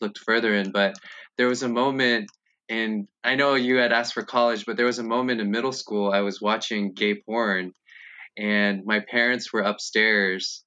looked 0.00 0.18
further 0.18 0.54
in. 0.54 0.70
But 0.70 0.96
there 1.38 1.48
was 1.48 1.62
a 1.62 1.68
moment 1.68 2.30
and 2.68 3.06
I 3.22 3.36
know 3.36 3.54
you 3.54 3.76
had 3.76 3.92
asked 3.92 4.14
for 4.14 4.22
college, 4.22 4.66
but 4.66 4.76
there 4.76 4.86
was 4.86 4.98
a 4.98 5.04
moment 5.04 5.40
in 5.40 5.50
middle 5.50 5.72
school 5.72 6.10
I 6.10 6.20
was 6.20 6.40
watching 6.40 6.92
gay 6.92 7.14
porn, 7.14 7.72
and 8.36 8.84
my 8.84 9.00
parents 9.00 9.52
were 9.52 9.60
upstairs, 9.60 10.64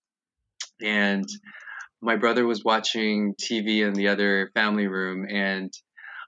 and 0.81 1.27
my 2.01 2.15
brother 2.15 2.45
was 2.45 2.63
watching 2.63 3.35
TV 3.35 3.85
in 3.85 3.93
the 3.93 4.07
other 4.07 4.51
family 4.53 4.87
room, 4.87 5.27
and 5.29 5.71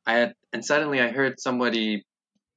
I 0.05 0.13
had, 0.13 0.35
and 0.51 0.65
suddenly 0.65 0.99
I 0.99 1.09
heard 1.09 1.39
somebody 1.39 2.05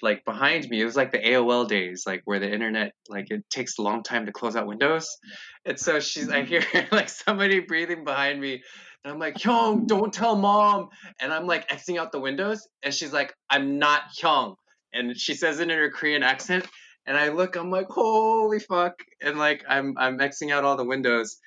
like 0.03 0.25
behind 0.25 0.69
me. 0.69 0.81
It 0.81 0.85
was 0.85 0.97
like 0.97 1.12
the 1.12 1.19
AOL 1.19 1.69
days, 1.69 2.05
like 2.07 2.23
where 2.25 2.41
the 2.41 2.53
internet, 2.53 2.93
like 3.09 3.31
it 3.31 3.49
takes 3.49 3.79
a 3.79 3.83
long 3.83 4.03
time 4.03 4.27
to 4.27 4.33
close 4.33 4.57
out 4.57 4.67
Windows, 4.67 5.17
and 5.65 5.79
so 5.79 6.01
she's, 6.01 6.31
I 6.31 6.43
hear 6.43 6.62
like 6.93 7.09
somebody 7.09 7.61
breathing 7.61 8.05
behind 8.05 8.41
me, 8.41 8.62
and 9.05 9.13
I'm 9.13 9.19
like, 9.21 9.37
Hyung, 9.37 9.87
don't 9.87 10.13
tell 10.13 10.37
mom. 10.37 10.91
And 11.21 11.33
I'm 11.33 11.47
like 11.47 11.69
Xing 11.71 11.99
out 12.01 12.13
the 12.13 12.21
windows. 12.21 12.67
And 12.83 12.95
she's 12.95 13.13
like, 13.13 13.35
I'm 13.51 13.79
not 13.79 14.03
Hyung. 14.21 14.57
And 14.95 15.19
she 15.19 15.35
says 15.35 15.61
it 15.61 15.71
in 15.71 15.79
her 15.79 15.91
Korean 15.91 16.23
accent. 16.23 16.67
And 17.07 17.17
I 17.17 17.31
look, 17.31 17.57
I'm 17.57 17.71
like, 17.71 17.89
holy 17.89 18.61
fuck. 18.61 19.01
And 19.23 19.39
like 19.39 19.65
I'm 19.69 19.97
I'm 19.99 20.19
Xing 20.19 20.53
out 20.53 20.65
all 20.65 20.77
the 20.77 20.85
windows. 20.85 21.39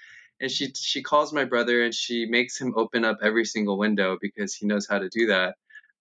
and 0.42 0.52
she 0.52 0.72
she 0.76 1.04
calls 1.04 1.34
my 1.34 1.46
brother 1.46 1.84
and 1.84 1.94
she 1.96 2.26
makes 2.28 2.60
him 2.62 2.74
open 2.78 3.06
up 3.06 3.20
every 3.24 3.46
single 3.46 3.78
window 3.78 4.18
because 4.22 4.56
he 4.56 4.68
knows 4.68 4.88
how 4.90 5.00
to 5.00 5.10
do 5.10 5.28
that. 5.28 5.56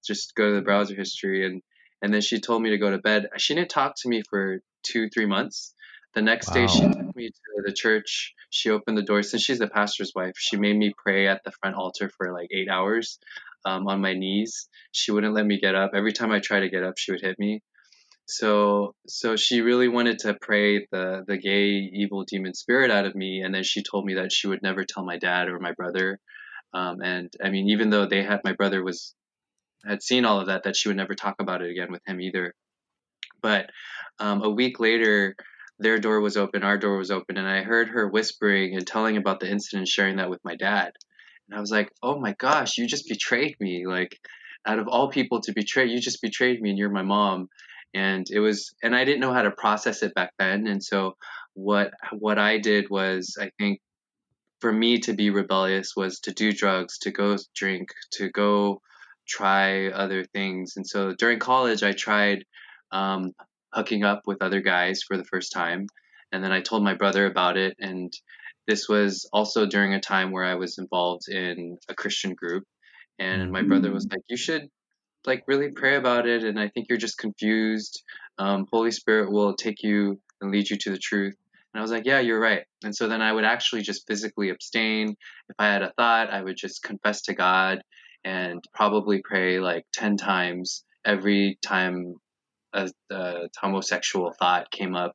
Just 0.07 0.35
go 0.35 0.51
to 0.51 0.57
the 0.57 0.63
browser 0.63 0.95
history 0.95 1.47
and 1.47 1.63
and 2.03 2.13
then 2.15 2.21
she 2.23 2.41
told 2.41 2.63
me 2.63 2.71
to 2.71 2.79
go 2.79 2.91
to 2.91 2.99
bed. 2.99 3.29
She 3.39 3.55
didn't 3.55 3.71
talk 3.71 3.97
to 3.99 4.09
me 4.09 4.23
for 4.29 4.61
two 4.85 5.09
three 5.11 5.27
months. 5.27 5.75
The 6.15 6.23
next 6.23 6.49
wow. 6.49 6.55
day 6.55 6.67
she 6.67 6.81
took 6.81 7.17
me 7.17 7.29
to 7.29 7.63
the 7.65 7.73
church. 7.73 8.35
She 8.51 8.71
opened 8.71 8.97
the 8.97 9.03
door 9.03 9.23
since 9.23 9.43
she's 9.43 9.59
the 9.59 9.69
pastor's 9.69 10.13
wife. 10.15 10.35
She 10.37 10.57
made 10.57 10.77
me 10.77 10.95
pray 10.97 11.29
at 11.29 11.43
the 11.45 11.53
front 11.53 11.77
altar 11.77 12.11
for 12.17 12.33
like 12.33 12.49
eight 12.53 12.69
hours 12.71 13.19
um, 13.65 13.87
on 13.87 14.01
my 14.01 14.15
knees. 14.15 14.69
She 14.93 15.13
wouldn't 15.13 15.35
let 15.35 15.45
me 15.45 15.61
get 15.61 15.75
up. 15.75 15.91
Every 15.95 16.13
time 16.13 16.33
I 16.33 16.41
tried 16.41 16.61
to 16.61 16.71
get 16.71 16.85
up, 16.85 16.95
she 16.97 17.13
would 17.13 17.21
hit 17.21 17.39
me. 17.39 17.63
So 18.29 18.95
so 19.07 19.37
she 19.37 19.61
really 19.61 19.89
wanted 19.89 20.19
to 20.21 20.35
pray 20.35 20.87
the 20.91 21.25
the 21.27 21.37
gay 21.37 21.69
evil 21.93 22.25
demon 22.25 22.55
spirit 22.55 22.91
out 22.91 23.07
of 23.07 23.15
me, 23.15 23.43
and 23.43 23.55
then 23.55 23.63
she 23.63 23.83
told 23.83 24.05
me 24.05 24.15
that 24.15 24.33
she 24.33 24.49
would 24.49 24.63
never 24.63 24.85
tell 24.85 25.05
my 25.05 25.17
dad 25.17 25.49
or 25.49 25.61
my 25.61 25.73
brother. 25.73 26.19
Um, 26.75 27.01
and 27.03 27.33
I 27.43 27.51
mean, 27.51 27.71
even 27.71 27.91
though 27.91 28.07
they 28.07 28.25
had 28.25 28.41
my 28.45 28.53
brother 28.53 28.83
was 28.83 29.15
had 29.87 30.03
seen 30.03 30.25
all 30.25 30.41
of 30.41 30.49
that, 30.49 30.65
that 30.65 30.77
she 30.77 30.89
would 30.89 30.97
never 30.97 31.15
talk 31.15 31.37
about 31.39 31.63
it 31.63 31.71
again 31.71 31.93
with 31.93 32.03
him 32.07 32.21
either. 32.21 32.55
But 33.43 33.71
um, 34.19 34.43
a 34.43 34.51
week 34.51 34.81
later, 34.81 35.37
their 35.79 35.99
door 35.99 36.21
was 36.21 36.37
open, 36.37 36.63
our 36.63 36.79
door 36.79 36.99
was 36.99 37.11
open, 37.11 37.37
and 37.37 37.49
I 37.49 37.63
heard 37.63 37.89
her 37.89 38.09
whispering 38.09 38.75
and 38.75 38.87
telling 38.87 39.17
about 39.17 39.41
the 39.41 39.51
incident, 39.51 39.89
sharing 39.89 40.17
that 40.17 40.31
with 40.31 40.41
my 40.45 40.57
dad. 40.57 40.93
And 41.49 41.57
I 41.57 41.61
was 41.61 41.71
like, 41.71 41.91
oh 42.03 42.19
my 42.19 42.35
gosh, 42.39 42.79
you 42.79 42.87
just 42.87 43.09
betrayed 43.09 43.57
me. 43.61 43.87
Like, 43.87 44.19
out 44.67 44.79
of 44.79 44.89
all 44.89 45.11
people 45.11 45.41
to 45.43 45.53
betray, 45.53 45.87
you 45.87 46.01
just 46.01 46.23
betrayed 46.23 46.61
me 46.61 46.71
and 46.71 46.79
you're 46.79 46.91
my 46.91 47.03
mom 47.03 47.49
and 47.97 48.27
it 48.31 48.41
was 48.41 48.75
and 48.83 48.95
i 48.95 49.05
didn't 49.05 49.21
know 49.21 49.33
how 49.33 49.43
to 49.43 49.51
process 49.51 50.03
it 50.03 50.15
back 50.15 50.33
then 50.39 50.67
and 50.67 50.85
so 50.85 51.17
what 51.55 51.93
what 52.13 52.39
i 52.39 52.59
did 52.59 52.89
was 52.91 53.37
i 53.41 53.51
think 53.59 53.81
for 54.61 54.73
me 54.73 54.99
to 54.99 55.15
be 55.15 55.31
rebellious 55.31 55.95
was 55.97 56.21
to 56.21 56.33
do 56.33 56.53
drugs 56.53 56.99
to 56.99 57.11
go 57.11 57.37
drink 57.55 57.89
to 58.13 58.29
go 58.31 58.81
try 59.27 59.89
other 59.89 60.25
things 60.25 60.75
and 60.77 60.87
so 60.87 61.15
during 61.15 61.39
college 61.39 61.83
i 61.83 61.93
tried 61.93 62.45
um, 62.93 63.33
hooking 63.73 64.05
up 64.05 64.23
with 64.27 64.43
other 64.43 64.61
guys 64.61 65.03
for 65.03 65.17
the 65.17 65.25
first 65.25 65.53
time. 65.53 65.87
And 66.33 66.43
then 66.43 66.53
i 66.53 66.61
told 66.61 66.83
my 66.83 66.95
brother 66.95 67.27
about 67.27 67.57
it 67.57 67.77
and 67.79 68.13
this 68.67 68.89
was 68.89 69.29
also 69.33 69.65
during 69.67 69.95
a 69.95 70.01
time 70.01 70.33
where 70.33 70.45
i 70.45 70.55
was 70.55 70.79
involved 70.79 71.29
in 71.29 71.79
a 71.89 71.95
christian 71.95 72.35
group. 72.35 72.65
And 73.19 73.51
my 73.51 73.63
brother 73.63 73.91
was 73.91 74.07
mm. 74.07 74.13
like 74.13 74.23
you 74.29 74.37
should 74.37 74.69
like 75.25 75.45
really 75.47 75.71
pray 75.71 75.97
about 75.97 76.27
it 76.27 76.45
and 76.45 76.59
i 76.61 76.69
think 76.69 76.87
you're 76.89 76.99
just 76.99 77.19
confused. 77.19 78.03
Um, 78.39 78.67
holy 78.71 78.91
spirit 78.91 79.33
will 79.33 79.55
take 79.55 79.83
you 79.83 80.21
and 80.41 80.51
lead 80.51 80.69
you 80.69 80.77
to 80.77 80.91
the 80.91 80.99
truth. 80.99 81.37
And 81.73 81.81
i 81.81 81.83
was 81.83 81.91
like 81.91 82.07
yeah 82.07 82.21
you're 82.21 82.41
right. 82.41 82.65
And 82.85 82.95
so 82.95 83.09
then 83.09 83.23
i 83.23 83.33
would 83.33 83.45
actually 83.45 83.83
just 83.83 84.07
physically 84.07 84.51
abstain. 84.51 85.17
If 85.49 85.57
i 85.59 85.67
had 85.67 85.83
a 85.83 85.93
thought 85.97 86.31
i 86.31 86.43
would 86.43 86.57
just 86.57 86.83
confess 86.83 87.23
to 87.23 87.35
god 87.35 87.83
and 88.27 88.63
probably 88.75 89.23
pray 89.25 89.61
like 89.61 89.85
10 89.93 90.17
times 90.17 90.85
every 91.05 91.59
time 91.65 92.17
a, 92.77 92.91
a 93.11 93.49
homosexual 93.61 94.33
thought 94.39 94.71
came 94.71 94.95
up 94.95 95.13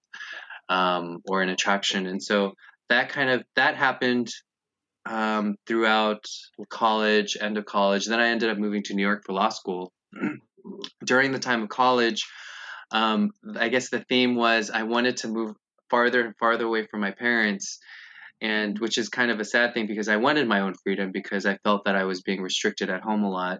um, 0.70 1.20
or 1.30 1.42
an 1.42 1.50
attraction 1.50 2.08
and 2.08 2.22
so 2.22 2.54
that 2.90 3.10
kind 3.10 3.30
of 3.30 3.44
that 3.56 3.76
happened 3.76 4.30
um, 5.06 5.56
throughout 5.68 6.26
college, 6.70 7.38
end 7.40 7.58
of 7.58 7.66
college. 7.66 8.06
Then 8.06 8.20
I 8.20 8.28
ended 8.28 8.50
up 8.50 8.58
moving 8.58 8.84
to 8.84 8.94
New 8.94 9.02
York 9.02 9.24
for 9.26 9.34
law 9.34 9.50
school. 9.50 9.92
During 11.06 11.32
the 11.32 11.40
time 11.40 11.64
of 11.64 11.70
college, 11.70 12.28
um, 12.92 13.32
I 13.56 13.70
guess 13.70 13.90
the 13.90 14.06
theme 14.10 14.36
was 14.36 14.70
I 14.70 14.84
wanted 14.84 15.18
to 15.18 15.30
move 15.30 15.56
farther 15.90 16.26
and 16.26 16.36
farther 16.38 16.66
away 16.66 16.86
from 16.86 17.00
my 17.00 17.12
parents, 17.12 17.80
and 18.42 18.78
which 18.78 18.98
is 18.98 19.10
kind 19.10 19.32
of 19.32 19.40
a 19.40 19.46
sad 19.46 19.74
thing 19.74 19.88
because 19.88 20.08
I 20.08 20.18
wanted 20.18 20.48
my 20.48 20.60
own 20.60 20.76
freedom 20.84 21.12
because 21.12 21.46
I 21.46 21.58
felt 21.64 21.86
that 21.86 21.96
I 21.96 22.04
was 22.04 22.22
being 22.22 22.42
restricted 22.42 22.90
at 22.90 23.02
home 23.02 23.24
a 23.24 23.30
lot. 23.30 23.60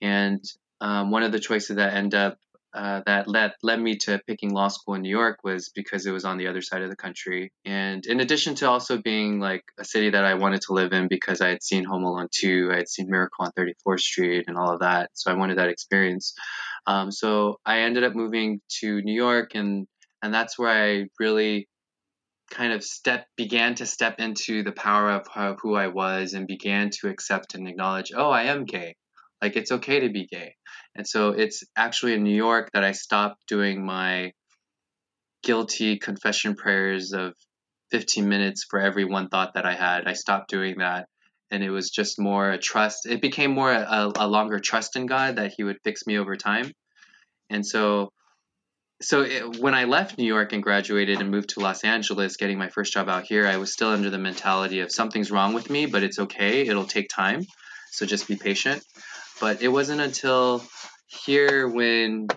And 0.00 0.42
um, 0.80 1.10
one 1.10 1.22
of 1.22 1.32
the 1.32 1.38
choices 1.38 1.76
that 1.76 1.94
end 1.94 2.14
up 2.14 2.38
uh, 2.74 3.02
that 3.06 3.28
led 3.28 3.52
led 3.62 3.80
me 3.80 3.96
to 3.96 4.20
picking 4.26 4.52
law 4.52 4.68
school 4.68 4.94
in 4.94 5.02
New 5.02 5.10
York 5.10 5.38
was 5.44 5.70
because 5.74 6.06
it 6.06 6.10
was 6.10 6.24
on 6.24 6.38
the 6.38 6.48
other 6.48 6.60
side 6.60 6.82
of 6.82 6.90
the 6.90 6.96
country. 6.96 7.52
And 7.64 8.04
in 8.04 8.20
addition 8.20 8.56
to 8.56 8.68
also 8.68 8.98
being 8.98 9.38
like 9.38 9.62
a 9.78 9.84
city 9.84 10.10
that 10.10 10.24
I 10.24 10.34
wanted 10.34 10.62
to 10.62 10.72
live 10.72 10.92
in 10.92 11.06
because 11.06 11.40
I 11.40 11.50
had 11.50 11.62
seen 11.62 11.84
Home 11.84 12.02
Alone 12.02 12.28
2, 12.32 12.70
I 12.72 12.76
had 12.76 12.88
seen 12.88 13.08
Miracle 13.08 13.44
on 13.44 13.52
34th 13.52 14.00
Street 14.00 14.44
and 14.48 14.56
all 14.56 14.72
of 14.72 14.80
that. 14.80 15.10
So 15.14 15.30
I 15.30 15.34
wanted 15.34 15.58
that 15.58 15.68
experience. 15.68 16.34
Um, 16.86 17.12
so 17.12 17.60
I 17.64 17.80
ended 17.80 18.02
up 18.02 18.14
moving 18.14 18.60
to 18.80 19.00
New 19.02 19.14
York 19.14 19.54
and 19.54 19.86
and 20.22 20.32
that's 20.32 20.58
where 20.58 20.70
I 20.70 21.06
really 21.20 21.68
kind 22.50 22.72
of 22.72 22.82
step 22.82 23.26
began 23.36 23.74
to 23.76 23.86
step 23.86 24.16
into 24.18 24.62
the 24.62 24.72
power 24.72 25.10
of, 25.10 25.26
of 25.36 25.58
who 25.60 25.74
I 25.74 25.88
was 25.88 26.34
and 26.34 26.46
began 26.46 26.90
to 27.00 27.08
accept 27.08 27.54
and 27.54 27.68
acknowledge, 27.68 28.12
oh, 28.16 28.30
I 28.30 28.44
am 28.44 28.64
gay. 28.64 28.96
Like 29.42 29.56
it's 29.56 29.72
okay 29.72 30.00
to 30.00 30.08
be 30.08 30.26
gay. 30.26 30.56
And 30.96 31.06
so 31.06 31.30
it's 31.30 31.64
actually 31.76 32.14
in 32.14 32.22
New 32.22 32.34
York 32.34 32.70
that 32.72 32.84
I 32.84 32.92
stopped 32.92 33.46
doing 33.48 33.84
my 33.84 34.32
guilty 35.42 35.98
confession 35.98 36.54
prayers 36.54 37.12
of 37.12 37.34
15 37.90 38.28
minutes 38.28 38.64
for 38.68 38.80
every 38.80 39.04
one 39.04 39.28
thought 39.28 39.54
that 39.54 39.66
I 39.66 39.74
had. 39.74 40.06
I 40.06 40.14
stopped 40.14 40.50
doing 40.50 40.78
that. 40.78 41.06
And 41.50 41.62
it 41.62 41.70
was 41.70 41.90
just 41.90 42.18
more 42.18 42.50
a 42.50 42.58
trust. 42.58 43.06
It 43.06 43.20
became 43.20 43.52
more 43.52 43.70
a, 43.70 44.12
a 44.16 44.26
longer 44.26 44.58
trust 44.58 44.96
in 44.96 45.06
God 45.06 45.36
that 45.36 45.52
He 45.56 45.62
would 45.62 45.78
fix 45.84 46.06
me 46.06 46.18
over 46.18 46.36
time. 46.36 46.72
And 47.50 47.64
so, 47.64 48.10
so 49.02 49.22
it, 49.22 49.60
when 49.60 49.74
I 49.74 49.84
left 49.84 50.18
New 50.18 50.26
York 50.26 50.52
and 50.52 50.62
graduated 50.62 51.20
and 51.20 51.30
moved 51.30 51.50
to 51.50 51.60
Los 51.60 51.84
Angeles, 51.84 52.36
getting 52.36 52.58
my 52.58 52.70
first 52.70 52.92
job 52.92 53.08
out 53.08 53.24
here, 53.24 53.46
I 53.46 53.58
was 53.58 53.72
still 53.72 53.90
under 53.90 54.10
the 54.10 54.18
mentality 54.18 54.80
of 54.80 54.90
something's 54.90 55.30
wrong 55.30 55.52
with 55.52 55.68
me, 55.70 55.86
but 55.86 56.02
it's 56.02 56.18
okay. 56.18 56.66
It'll 56.66 56.86
take 56.86 57.08
time. 57.08 57.44
So 57.90 58.06
just 58.06 58.26
be 58.26 58.36
patient. 58.36 58.82
But 59.40 59.62
it 59.62 59.68
wasn't 59.68 60.00
until 60.00 60.62
here 61.06 61.68
when 61.68 62.28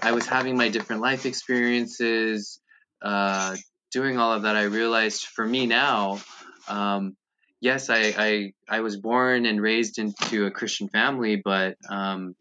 I 0.00 0.12
was 0.12 0.26
having 0.26 0.56
my 0.56 0.68
different 0.68 1.02
life 1.02 1.26
experiences, 1.26 2.60
uh, 3.02 3.56
doing 3.92 4.18
all 4.18 4.32
of 4.32 4.42
that, 4.42 4.56
I 4.56 4.64
realized 4.64 5.26
for 5.26 5.46
me 5.46 5.66
now, 5.66 6.20
um, 6.68 7.16
yes, 7.60 7.90
I, 7.90 8.14
I, 8.16 8.52
I 8.68 8.80
was 8.80 8.96
born 8.96 9.46
and 9.46 9.60
raised 9.60 9.98
into 9.98 10.46
a 10.46 10.50
Christian 10.50 10.88
family, 10.88 11.40
but 11.42 11.76
um, 11.88 12.34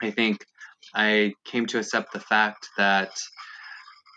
I 0.00 0.10
think 0.10 0.44
I 0.94 1.34
came 1.44 1.66
to 1.66 1.78
accept 1.78 2.12
the 2.12 2.20
fact 2.20 2.68
that 2.76 3.10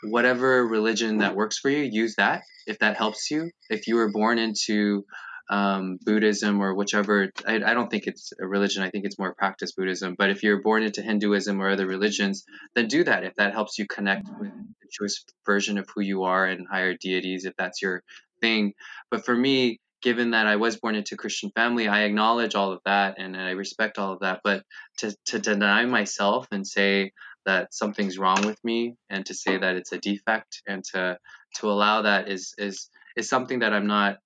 whatever 0.03 0.65
religion 0.65 1.19
that 1.19 1.35
works 1.35 1.57
for 1.57 1.69
you, 1.69 1.83
use 1.83 2.15
that 2.17 2.43
if 2.67 2.79
that 2.79 2.97
helps 2.97 3.31
you. 3.31 3.49
If 3.69 3.87
you 3.87 3.95
were 3.95 4.11
born 4.11 4.37
into 4.37 5.05
um, 5.49 5.97
Buddhism 6.03 6.61
or 6.61 6.75
whichever. 6.75 7.31
I, 7.45 7.55
I, 7.55 7.73
don't 7.73 7.89
think 7.89 8.07
it's 8.07 8.33
a 8.39 8.45
religion. 8.45 8.83
I 8.83 8.89
think 8.89 9.05
it's 9.05 9.17
more 9.17 9.33
practice 9.33 9.71
Buddhism. 9.71 10.15
But 10.17 10.29
if 10.29 10.43
you're 10.43 10.61
born 10.61 10.83
into 10.83 11.01
Hinduism 11.01 11.61
or 11.61 11.69
other 11.69 11.87
religions, 11.87 12.43
then 12.75 12.87
do 12.87 13.03
that 13.05 13.23
if 13.23 13.35
that 13.35 13.53
helps 13.53 13.77
you 13.77 13.87
connect 13.87 14.27
with 14.39 14.51
the 14.51 14.87
Jewish 14.91 15.23
version 15.45 15.77
of 15.77 15.87
who 15.93 16.01
you 16.01 16.23
are 16.23 16.45
and 16.45 16.67
higher 16.69 16.95
deities, 16.95 17.45
if 17.45 17.55
that's 17.57 17.81
your 17.81 18.03
thing. 18.41 18.73
But 19.09 19.25
for 19.25 19.35
me, 19.35 19.79
given 20.01 20.31
that 20.31 20.47
I 20.47 20.57
was 20.57 20.77
born 20.77 20.95
into 20.95 21.15
a 21.15 21.17
Christian 21.17 21.51
family, 21.51 21.87
I 21.87 22.03
acknowledge 22.03 22.55
all 22.55 22.71
of 22.71 22.81
that 22.85 23.15
and 23.17 23.35
I 23.35 23.51
respect 23.51 23.97
all 23.97 24.13
of 24.13 24.19
that. 24.19 24.41
But 24.43 24.63
to, 24.97 25.15
to 25.27 25.39
deny 25.39 25.85
myself 25.85 26.47
and 26.51 26.67
say 26.67 27.13
that 27.45 27.73
something's 27.73 28.17
wrong 28.17 28.45
with 28.45 28.61
me 28.63 28.95
and 29.09 29.25
to 29.25 29.33
say 29.33 29.57
that 29.57 29.75
it's 29.77 29.93
a 29.93 29.97
defect 29.97 30.61
and 30.67 30.83
to 30.83 31.17
to 31.55 31.71
allow 31.71 32.01
that 32.01 32.27
is 32.27 32.53
is 32.57 32.89
is 33.15 33.29
something 33.29 33.59
that 33.59 33.73
I'm 33.73 33.87
not 33.87 34.17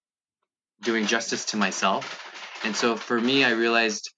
doing 0.81 1.05
justice 1.05 1.45
to 1.45 1.57
myself. 1.57 2.19
And 2.63 2.75
so 2.75 2.95
for 2.95 3.19
me, 3.19 3.43
I 3.43 3.51
realized 3.51 4.11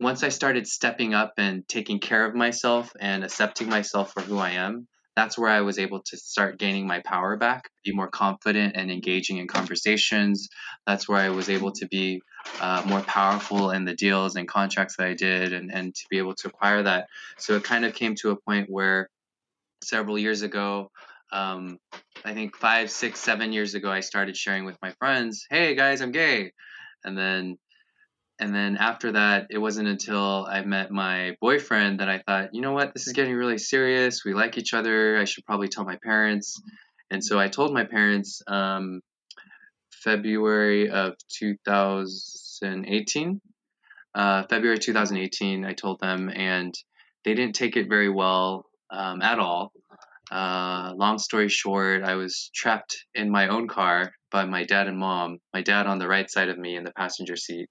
once 0.00 0.22
I 0.22 0.28
started 0.28 0.66
stepping 0.66 1.14
up 1.14 1.34
and 1.38 1.66
taking 1.68 1.98
care 1.98 2.24
of 2.24 2.34
myself 2.34 2.92
and 3.00 3.24
accepting 3.24 3.68
myself 3.68 4.12
for 4.12 4.20
who 4.20 4.38
I 4.38 4.50
am, 4.50 4.86
that's 5.16 5.36
where 5.36 5.50
I 5.50 5.62
was 5.62 5.80
able 5.80 6.00
to 6.02 6.16
start 6.16 6.60
gaining 6.60 6.86
my 6.86 7.00
power 7.04 7.36
back, 7.36 7.68
be 7.84 7.92
more 7.92 8.06
confident 8.06 8.76
and 8.76 8.88
engaging 8.88 9.38
in 9.38 9.48
conversations. 9.48 10.48
That's 10.86 11.08
where 11.08 11.18
I 11.18 11.30
was 11.30 11.48
able 11.48 11.72
to 11.72 11.88
be 11.88 12.22
uh, 12.60 12.84
more 12.86 13.00
powerful 13.00 13.72
in 13.72 13.84
the 13.84 13.94
deals 13.94 14.36
and 14.36 14.46
contracts 14.46 14.94
that 14.96 15.08
I 15.08 15.14
did 15.14 15.52
and, 15.52 15.74
and 15.74 15.92
to 15.92 16.04
be 16.08 16.18
able 16.18 16.36
to 16.36 16.46
acquire 16.46 16.84
that. 16.84 17.08
So 17.36 17.56
it 17.56 17.64
kind 17.64 17.84
of 17.84 17.94
came 17.94 18.14
to 18.20 18.30
a 18.30 18.36
point 18.36 18.70
where 18.70 19.10
several 19.82 20.20
years 20.20 20.42
ago, 20.42 20.92
um, 21.32 21.78
I 22.24 22.34
think 22.34 22.56
five, 22.56 22.90
six, 22.90 23.20
seven 23.20 23.52
years 23.52 23.74
ago, 23.74 23.90
I 23.90 24.00
started 24.00 24.36
sharing 24.36 24.64
with 24.64 24.76
my 24.82 24.92
friends, 24.98 25.46
"Hey 25.50 25.74
guys, 25.74 26.00
I'm 26.00 26.12
gay," 26.12 26.52
and 27.04 27.16
then, 27.16 27.58
and 28.38 28.54
then 28.54 28.76
after 28.76 29.12
that, 29.12 29.48
it 29.50 29.58
wasn't 29.58 29.88
until 29.88 30.46
I 30.46 30.62
met 30.62 30.90
my 30.90 31.36
boyfriend 31.40 32.00
that 32.00 32.08
I 32.08 32.18
thought, 32.18 32.54
you 32.54 32.60
know 32.60 32.72
what, 32.72 32.94
this 32.94 33.06
is 33.06 33.12
getting 33.12 33.34
really 33.34 33.58
serious. 33.58 34.24
We 34.24 34.34
like 34.34 34.58
each 34.58 34.74
other. 34.74 35.18
I 35.18 35.24
should 35.24 35.44
probably 35.44 35.68
tell 35.68 35.84
my 35.84 35.98
parents, 36.02 36.60
and 37.10 37.24
so 37.24 37.38
I 37.38 37.48
told 37.48 37.72
my 37.72 37.84
parents. 37.84 38.42
Um, 38.46 39.00
February 40.02 40.90
of 40.90 41.14
2018. 41.38 43.40
Uh, 44.14 44.42
February 44.48 44.78
2018, 44.78 45.64
I 45.64 45.72
told 45.74 46.00
them, 46.00 46.30
and 46.34 46.74
they 47.24 47.34
didn't 47.34 47.54
take 47.54 47.76
it 47.76 47.88
very 47.88 48.08
well 48.08 48.66
um, 48.90 49.22
at 49.22 49.38
all. 49.38 49.72
Uh, 50.30 50.92
long 50.96 51.18
story 51.18 51.48
short, 51.48 52.02
I 52.02 52.14
was 52.14 52.50
trapped 52.54 53.06
in 53.14 53.30
my 53.30 53.48
own 53.48 53.66
car 53.66 54.12
by 54.30 54.44
my 54.44 54.64
dad 54.64 54.86
and 54.86 54.98
mom. 54.98 55.38
My 55.54 55.62
dad 55.62 55.86
on 55.86 55.98
the 55.98 56.08
right 56.08 56.30
side 56.30 56.50
of 56.50 56.58
me 56.58 56.76
in 56.76 56.84
the 56.84 56.92
passenger 56.92 57.36
seat, 57.36 57.68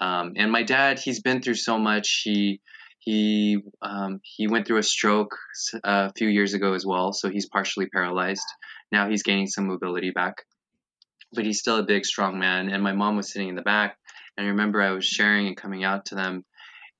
um, 0.00 0.32
and 0.36 0.50
my 0.50 0.62
dad 0.62 0.98
he's 0.98 1.20
been 1.20 1.42
through 1.42 1.54
so 1.54 1.78
much. 1.78 2.22
He 2.24 2.60
he 3.00 3.58
um, 3.82 4.20
he 4.22 4.46
went 4.46 4.66
through 4.66 4.78
a 4.78 4.82
stroke 4.82 5.36
a 5.84 6.12
few 6.14 6.28
years 6.28 6.54
ago 6.54 6.72
as 6.72 6.86
well, 6.86 7.12
so 7.12 7.28
he's 7.28 7.48
partially 7.48 7.86
paralyzed. 7.86 8.46
Now 8.90 9.08
he's 9.08 9.22
gaining 9.22 9.46
some 9.46 9.66
mobility 9.66 10.10
back, 10.10 10.36
but 11.32 11.44
he's 11.44 11.60
still 11.60 11.76
a 11.76 11.82
big, 11.84 12.06
strong 12.06 12.38
man. 12.38 12.70
And 12.70 12.82
my 12.82 12.92
mom 12.92 13.16
was 13.16 13.30
sitting 13.30 13.48
in 13.48 13.56
the 13.56 13.62
back, 13.62 13.96
and 14.36 14.46
I 14.46 14.50
remember 14.50 14.80
I 14.80 14.92
was 14.92 15.04
sharing 15.04 15.46
and 15.48 15.56
coming 15.56 15.84
out 15.84 16.06
to 16.06 16.14
them, 16.14 16.44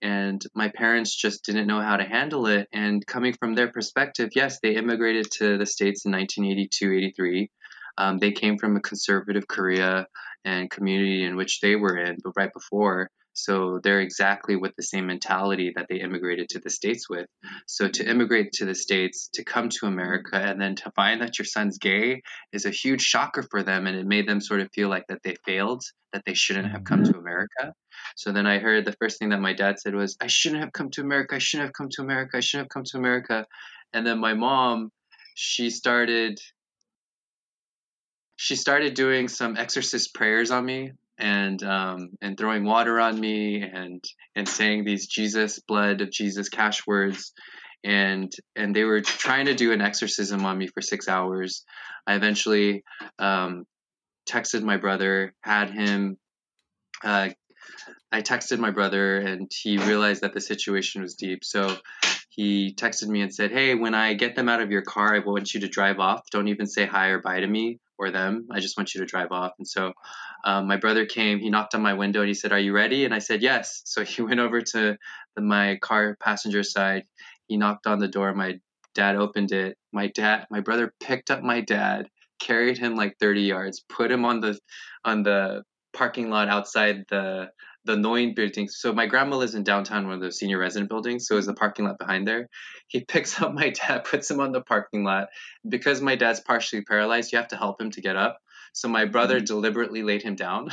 and 0.02 0.42
my 0.54 0.68
parents 0.68 1.14
just 1.14 1.44
didn't 1.44 1.66
know 1.66 1.80
how 1.80 1.96
to 1.96 2.04
handle 2.04 2.46
it. 2.46 2.68
And 2.72 3.06
coming 3.06 3.34
from 3.34 3.54
their 3.54 3.70
perspective, 3.70 4.30
yes, 4.34 4.58
they 4.60 4.76
immigrated 4.76 5.30
to 5.38 5.58
the 5.58 5.66
states 5.66 6.04
in 6.04 6.12
1982, 6.12 6.92
83. 6.92 7.50
Um, 7.98 8.18
they 8.18 8.32
came 8.32 8.58
from 8.58 8.76
a 8.76 8.80
conservative 8.80 9.46
Korea 9.46 10.06
and 10.44 10.70
community 10.70 11.24
in 11.24 11.36
which 11.36 11.60
they 11.60 11.76
were 11.76 11.98
in, 11.98 12.16
but 12.24 12.32
right 12.36 12.52
before 12.52 13.10
so 13.32 13.80
they're 13.82 14.00
exactly 14.00 14.56
with 14.56 14.74
the 14.76 14.82
same 14.82 15.06
mentality 15.06 15.72
that 15.76 15.86
they 15.88 16.00
immigrated 16.00 16.48
to 16.50 16.58
the 16.58 16.70
States 16.70 17.08
with. 17.08 17.26
So 17.66 17.88
to 17.88 18.08
immigrate 18.08 18.52
to 18.54 18.64
the 18.64 18.74
States, 18.74 19.28
to 19.34 19.44
come 19.44 19.68
to 19.70 19.86
America, 19.86 20.36
and 20.36 20.60
then 20.60 20.74
to 20.76 20.90
find 20.96 21.22
that 21.22 21.38
your 21.38 21.46
son's 21.46 21.78
gay 21.78 22.22
is 22.52 22.66
a 22.66 22.70
huge 22.70 23.02
shocker 23.02 23.44
for 23.50 23.62
them. 23.62 23.86
And 23.86 23.96
it 23.96 24.06
made 24.06 24.28
them 24.28 24.40
sort 24.40 24.60
of 24.60 24.68
feel 24.74 24.88
like 24.88 25.06
that 25.08 25.22
they 25.22 25.36
failed, 25.46 25.82
that 26.12 26.22
they 26.26 26.34
shouldn't 26.34 26.70
have 26.70 26.84
come 26.84 27.04
to 27.04 27.10
mm-hmm. 27.10 27.20
America. 27.20 27.72
So 28.16 28.32
then 28.32 28.46
I 28.46 28.58
heard 28.58 28.84
the 28.84 28.96
first 29.00 29.18
thing 29.18 29.30
that 29.30 29.40
my 29.40 29.52
dad 29.52 29.78
said 29.78 29.94
was, 29.94 30.16
I 30.20 30.26
shouldn't 30.26 30.62
have 30.62 30.72
come 30.72 30.90
to 30.90 31.00
America. 31.00 31.36
I 31.36 31.38
shouldn't 31.38 31.68
have 31.68 31.74
come 31.74 31.88
to 31.92 32.02
America. 32.02 32.36
I 32.36 32.40
shouldn't 32.40 32.66
have 32.66 32.74
come 32.74 32.84
to 32.84 32.98
America. 32.98 33.46
And 33.92 34.06
then 34.06 34.18
my 34.18 34.34
mom, 34.34 34.90
she 35.34 35.70
started 35.70 36.40
she 38.36 38.56
started 38.56 38.94
doing 38.94 39.28
some 39.28 39.58
exorcist 39.58 40.14
prayers 40.14 40.50
on 40.50 40.64
me 40.64 40.92
and 41.20 41.62
um, 41.62 42.10
and 42.20 42.36
throwing 42.36 42.64
water 42.64 42.98
on 42.98 43.18
me 43.18 43.62
and 43.62 44.02
and 44.34 44.48
saying 44.48 44.84
these 44.84 45.06
Jesus 45.06 45.60
blood 45.60 46.00
of 46.00 46.10
Jesus 46.10 46.48
cash 46.48 46.86
words 46.86 47.32
and 47.84 48.32
and 48.56 48.74
they 48.74 48.84
were 48.84 49.00
trying 49.00 49.46
to 49.46 49.54
do 49.54 49.72
an 49.72 49.80
exorcism 49.80 50.44
on 50.44 50.58
me 50.58 50.66
for 50.66 50.80
six 50.80 51.08
hours. 51.08 51.64
I 52.06 52.14
eventually 52.14 52.84
um, 53.18 53.64
texted 54.28 54.62
my 54.62 54.76
brother, 54.76 55.34
had 55.42 55.70
him. 55.70 56.18
Uh, 57.02 57.30
I 58.12 58.22
texted 58.22 58.58
my 58.58 58.70
brother, 58.70 59.18
and 59.18 59.50
he 59.62 59.78
realized 59.78 60.22
that 60.22 60.34
the 60.34 60.40
situation 60.40 61.02
was 61.02 61.14
deep. 61.14 61.44
So 61.44 61.76
he 62.30 62.72
texted 62.74 63.08
me 63.08 63.22
and 63.22 63.34
said, 63.34 63.50
"Hey, 63.50 63.74
when 63.74 63.92
I 63.92 64.14
get 64.14 64.36
them 64.36 64.48
out 64.48 64.60
of 64.60 64.70
your 64.70 64.82
car, 64.82 65.14
I 65.14 65.18
want 65.18 65.52
you 65.52 65.60
to 65.60 65.68
drive 65.68 65.98
off. 65.98 66.30
Don't 66.30 66.48
even 66.48 66.66
say 66.66 66.86
hi 66.86 67.08
or 67.08 67.20
bye 67.20 67.40
to 67.40 67.46
me 67.46 67.80
or 67.98 68.10
them. 68.12 68.46
I 68.52 68.60
just 68.60 68.78
want 68.78 68.94
you 68.94 69.00
to 69.00 69.06
drive 69.06 69.32
off." 69.32 69.52
And 69.58 69.66
so 69.66 69.92
um, 70.44 70.68
my 70.68 70.76
brother 70.76 71.06
came. 71.06 71.40
He 71.40 71.50
knocked 71.50 71.74
on 71.74 71.82
my 71.82 71.94
window 71.94 72.20
and 72.20 72.28
he 72.28 72.34
said, 72.34 72.52
"Are 72.52 72.58
you 72.58 72.72
ready?" 72.72 73.04
And 73.04 73.12
I 73.12 73.18
said, 73.18 73.42
"Yes." 73.42 73.82
So 73.84 74.04
he 74.04 74.22
went 74.22 74.38
over 74.38 74.60
to 74.60 74.96
the, 75.34 75.42
my 75.42 75.76
car 75.82 76.16
passenger 76.20 76.62
side. 76.62 77.04
He 77.48 77.56
knocked 77.56 77.88
on 77.88 77.98
the 77.98 78.08
door. 78.08 78.32
My 78.32 78.60
dad 78.94 79.16
opened 79.16 79.50
it. 79.50 79.76
My 79.92 80.06
dad, 80.06 80.46
my 80.50 80.60
brother 80.60 80.94
picked 81.00 81.32
up 81.32 81.42
my 81.42 81.60
dad, 81.60 82.08
carried 82.38 82.78
him 82.78 82.94
like 82.94 83.18
30 83.18 83.42
yards, 83.42 83.84
put 83.88 84.10
him 84.10 84.24
on 84.24 84.40
the 84.40 84.58
on 85.04 85.24
the 85.24 85.64
parking 85.92 86.30
lot 86.30 86.48
outside 86.48 87.04
the 87.08 87.50
the 87.84 87.96
Noin 87.96 88.34
building. 88.34 88.68
So 88.68 88.92
my 88.92 89.06
grandma 89.06 89.36
lives 89.36 89.54
in 89.54 89.64
downtown, 89.64 90.06
one 90.06 90.16
of 90.16 90.20
the 90.20 90.32
senior 90.32 90.58
resident 90.58 90.90
buildings. 90.90 91.26
So 91.26 91.36
is 91.36 91.46
the 91.46 91.54
parking 91.54 91.86
lot 91.86 91.98
behind 91.98 92.26
there. 92.26 92.48
He 92.88 93.04
picks 93.08 93.40
up 93.40 93.54
my 93.54 93.70
dad, 93.70 94.04
puts 94.10 94.30
him 94.30 94.40
on 94.40 94.52
the 94.52 94.60
parking 94.60 95.04
lot. 95.04 95.28
Because 95.68 96.00
my 96.00 96.16
dad's 96.16 96.40
partially 96.40 96.82
paralyzed, 96.82 97.32
you 97.32 97.38
have 97.38 97.48
to 97.48 97.56
help 97.56 97.80
him 97.80 97.90
to 97.92 98.00
get 98.00 98.16
up. 98.16 98.38
So 98.72 98.88
my 98.88 99.04
brother 99.04 99.36
mm-hmm. 99.36 99.46
deliberately 99.46 100.02
laid 100.02 100.22
him 100.22 100.36
down. 100.36 100.70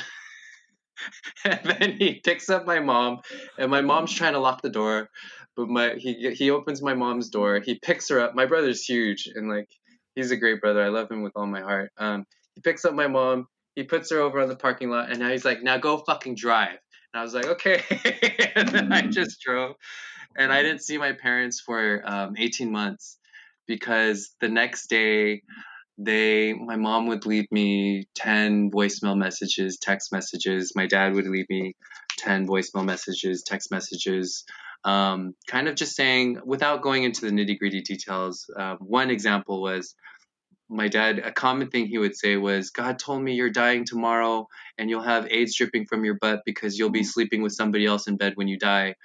and 1.45 1.60
then 1.64 1.97
he 1.97 2.16
picks 2.24 2.49
up 2.49 2.66
my 2.66 2.80
mom, 2.80 3.20
and 3.58 3.70
my 3.70 3.82
mom's 3.82 4.14
trying 4.14 4.34
to 4.34 4.39
lock 4.39 4.62
the 4.62 4.70
door, 4.70 5.10
but 5.55 5.68
my 5.68 5.95
he 5.95 6.34
he 6.34 6.51
opens 6.51 6.82
my 6.82 6.93
mom's 6.93 7.30
door. 7.30 7.62
He 7.64 7.80
picks 7.80 8.10
her 8.10 8.20
up. 8.20 8.36
My 8.36 8.45
brother's 8.45 8.84
huge, 8.84 9.30
and 9.34 9.49
like 9.49 9.70
he's 10.16 10.32
a 10.32 10.38
great 10.38 10.62
brother. 10.62 10.84
I 10.84 10.89
love 10.89 11.12
him 11.12 11.24
with 11.24 11.34
all 11.36 11.45
my 11.45 11.62
heart. 11.62 11.91
Um, 11.97 12.26
he 12.55 12.62
picks 12.62 12.86
up 12.86 12.93
my 12.93 13.08
mom. 13.08 13.47
He 13.76 13.84
puts 13.84 14.10
her 14.12 14.20
over 14.20 14.41
on 14.41 14.49
the 14.49 14.55
parking 14.55 14.89
lot, 14.89 15.10
and 15.12 15.20
now 15.20 15.30
he's 15.30 15.45
like, 15.45 15.62
"Now 15.62 15.78
go 15.78 15.97
fucking 15.97 16.36
drive." 16.36 16.80
And 17.14 17.20
I 17.22 17.24
was 17.24 17.34
like, 17.34 17.45
"Okay," 17.45 17.82
and 18.55 18.70
then 18.70 18.93
I 18.93 19.01
just 19.01 19.41
drove, 19.41 19.76
and 20.38 20.51
I 20.51 20.62
didn't 20.62 20.82
see 20.82 20.97
my 20.97 21.14
parents 21.14 21.60
for 21.60 22.01
um, 22.05 22.36
18 22.38 22.72
months 22.72 23.18
because 23.68 24.36
the 24.39 24.49
next 24.49 24.88
day 24.88 25.41
they 25.97 26.53
my 26.53 26.76
mom 26.76 27.08
would 27.08 27.26
leave 27.26 27.51
me 27.51 28.08
10 28.16 28.72
voicemail 28.72 29.18
messages 29.18 29.78
text 29.82 30.12
messages. 30.12 30.74
My 30.76 30.86
dad 30.86 31.14
would 31.16 31.28
leave 31.28 31.49
me 31.49 31.76
10 32.18 32.47
voicemail 32.47 32.86
messages 32.86 33.43
text 33.43 33.72
messages 33.72 34.43
um, 34.84 35.34
kind 35.47 35.68
of 35.68 35.76
just 35.76 35.95
saying 35.95 36.39
without 36.45 36.82
going 36.82 37.03
into 37.03 37.22
the 37.22 37.32
nitty 37.32 37.58
gritty 37.58 37.82
details 37.82 38.49
uh, 38.58 38.76
one 38.80 39.10
example 39.10 39.62
was 39.62 39.95
my 40.70 40.88
dad 40.88 41.20
a 41.20 41.32
common 41.32 41.70
thing 41.70 41.86
he 41.88 41.97
would 41.97 42.15
say 42.15 42.36
was 42.36 42.70
god 42.72 42.99
told 42.99 43.22
me 43.22 43.34
you're 43.34 43.49
dying 43.49 43.86
tomorrow 43.86 44.47
and 44.78 44.89
you'll 44.89 45.01
have 45.01 45.28
aids 45.32 45.55
dripping 45.55 45.86
from 45.86 46.03
your 46.03 46.15
butt 46.15 46.41
because 46.45 46.78
you'll 46.78 46.89
be 46.89 46.99
mm-hmm. 46.99 47.05
sleeping 47.05 47.41
with 47.41 47.53
somebody 47.53 47.86
else 47.86 48.07
in 48.07 48.18
bed 48.18 48.34
when 48.36 48.47
you 48.47 48.57
die 48.57 48.95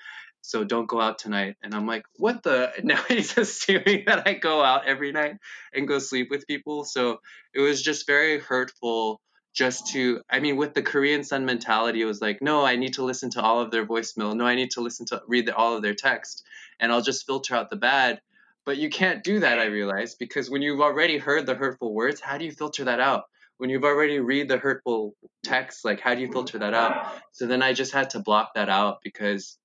so 0.43 0.65
don't 0.65 0.89
go 0.89 1.01
out 1.01 1.19
tonight. 1.19 1.57
And 1.63 1.73
I'm 1.73 1.87
like, 1.87 2.05
what 2.17 2.43
the? 2.43 2.73
Now 2.83 3.03
he's 3.09 3.39
assuming 3.39 4.05
that 4.07 4.27
I 4.27 4.35
go 4.35 4.63
out 4.63 4.87
every 4.87 5.13
night 5.13 5.37
and 5.73 5.89
go 5.89 5.99
sleep 5.99 6.29
with 6.31 6.47
people. 6.47 6.85
So 6.85 7.21
it 7.55 7.61
was 7.61 7.81
just 7.81 8.07
very 8.07 8.41
hurtful 8.41 9.21
just 9.55 9.89
to, 9.89 10.21
I 10.31 10.41
mean, 10.41 10.57
with 10.57 10.75
the 10.75 10.83
Korean 10.83 11.23
Son 11.25 11.45
mentality, 11.45 12.03
it 12.03 12.07
was 12.07 12.21
like, 12.21 12.43
no, 12.43 12.65
I 12.65 12.77
need 12.77 12.95
to 12.95 13.05
listen 13.05 13.31
to 13.31 13.43
all 13.43 13.61
of 13.61 13.71
their 13.71 13.87
voicemail. 13.87 14.35
No, 14.35 14.47
I 14.47 14.55
need 14.55 14.73
to 14.73 14.81
listen 14.81 15.07
to, 15.07 15.23
read 15.29 15.47
the, 15.47 15.55
all 15.55 15.77
of 15.77 15.83
their 15.83 15.95
text. 15.95 16.43
And 16.81 16.91
I'll 16.91 17.03
just 17.03 17.27
filter 17.27 17.55
out 17.55 17.71
the 17.71 17.77
bad. 17.77 18.21
But 18.65 18.79
you 18.79 18.91
can't 18.91 19.25
do 19.25 19.41
that, 19.41 19.59
I 19.59 19.67
realized, 19.67 20.19
because 20.19 20.49
when 20.49 20.63
you've 20.63 20.81
already 20.81 21.19
heard 21.19 21.47
the 21.47 21.55
hurtful 21.55 21.93
words, 21.93 22.21
how 22.21 22.39
do 22.39 22.45
you 22.45 22.53
filter 22.53 22.85
that 22.85 23.01
out? 23.01 23.25
When 23.59 23.71
you've 23.71 23.85
already 23.85 24.21
read 24.21 24.49
the 24.49 24.59
hurtful 24.59 25.15
text, 25.45 25.85
like 25.85 26.01
how 26.01 26.15
do 26.15 26.21
you 26.21 26.31
filter 26.31 26.59
that 26.59 26.75
out? 26.75 27.07
So 27.33 27.47
then 27.47 27.63
I 27.63 27.73
just 27.73 27.93
had 27.93 28.11
to 28.11 28.21
block 28.21 28.55
that 28.55 28.69
out 28.69 28.99
because 29.03 29.59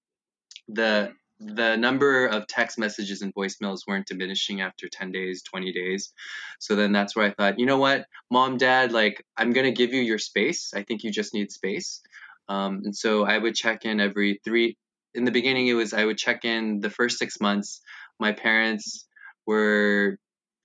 the 0.68 1.14
the 1.40 1.76
number 1.76 2.26
of 2.26 2.48
text 2.48 2.80
messages 2.80 3.22
and 3.22 3.34
voicemails 3.36 3.82
weren't 3.88 4.08
diminishing 4.08 4.62
after 4.62 4.88
10 4.90 5.12
days 5.12 5.44
20 5.44 5.72
days. 5.72 6.12
So 6.58 6.76
then 6.76 6.92
that's 6.92 7.16
where 7.16 7.28
i 7.28 7.32
thought 7.32 7.60
you 7.60 7.68
know 7.68 7.78
what? 7.78 8.08
Mom 8.32 8.58
dad 8.58 8.92
like 8.92 9.24
i'm 9.38 9.54
going 9.54 9.66
to 9.66 9.72
give 9.72 9.94
you 9.94 10.02
your 10.02 10.18
space. 10.18 10.74
I 10.76 10.82
think 10.84 11.04
you 11.04 11.12
just 11.12 11.36
need 11.36 11.52
space. 11.52 12.02
Um, 12.50 12.82
and 12.86 12.96
so 12.96 13.24
i 13.24 13.38
would 13.38 13.56
check 13.56 13.86
in 13.86 14.00
every 14.00 14.40
three 14.44 14.78
in 15.14 15.26
the 15.26 15.32
beginning 15.32 15.68
it 15.68 15.74
was 15.74 15.94
i 15.94 16.04
would 16.06 16.18
check 16.18 16.46
in 16.46 16.80
the 16.80 16.90
first 16.90 17.18
six 17.18 17.40
months 17.40 17.82
my 18.20 18.32
parents 18.32 19.08
were 19.46 20.18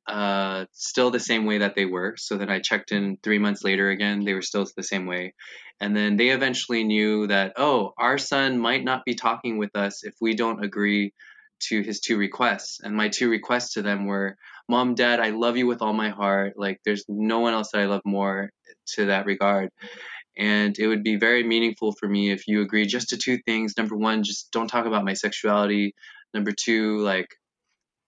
uh, 0.07 0.65
still 0.73 1.11
the 1.11 1.21
same 1.21 1.47
way 1.47 1.59
that 1.59 1.75
they 1.75 1.85
were. 1.85 2.15
So 2.17 2.37
then 2.37 2.51
I 2.51 2.59
checked 2.61 2.93
in 2.93 3.19
three 3.23 3.39
months 3.39 3.63
later 3.63 3.91
again, 3.91 4.25
they 4.25 4.35
were 4.35 4.43
still 4.43 4.67
the 4.77 4.83
same 4.83 5.07
way. 5.07 5.35
And 5.81 5.97
then 5.97 6.17
they 6.17 6.31
eventually 6.31 6.85
knew 6.85 7.27
that, 7.29 7.55
oh, 7.57 7.93
our 7.99 8.19
son 8.19 8.59
might 8.59 8.85
not 8.85 9.05
be 9.05 9.15
talking 9.15 9.59
with 9.59 9.75
us 9.77 10.05
if 10.05 10.15
we 10.21 10.35
don't 10.35 10.65
agree 10.65 11.13
to 11.69 11.81
his 11.83 12.01
two 12.01 12.17
requests. 12.17 12.81
And 12.83 12.97
my 12.97 13.09
two 13.09 13.29
requests 13.31 13.75
to 13.75 13.83
them 13.83 14.07
were, 14.07 14.37
Mom, 14.69 14.95
Dad, 14.95 15.21
I 15.21 15.31
love 15.31 15.57
you 15.57 15.67
with 15.67 15.83
all 15.83 15.93
my 15.93 16.11
heart. 16.11 16.55
Like, 16.57 16.81
there's 16.85 17.05
no 17.09 17.41
one 17.41 17.55
else 17.55 17.71
that 17.73 17.81
I 17.81 17.87
love 17.87 18.03
more 18.05 18.51
to 18.95 19.07
that 19.07 19.27
regard. 19.27 19.71
And 20.37 20.77
it 20.79 20.87
would 20.87 21.03
be 21.03 21.17
very 21.17 21.45
meaningful 21.45 21.93
for 21.93 22.09
me 22.09 22.31
if 22.31 22.49
you 22.49 22.63
agree 22.63 22.87
just 22.87 23.11
to 23.11 23.17
two 23.17 23.39
things. 23.39 23.75
Number 23.77 23.97
one, 23.97 24.25
just 24.25 24.51
don't 24.51 24.69
talk 24.69 24.87
about 24.87 25.05
my 25.05 25.15
sexuality. 25.15 25.95
Number 26.33 26.53
two, 26.53 26.99
like, 26.99 27.29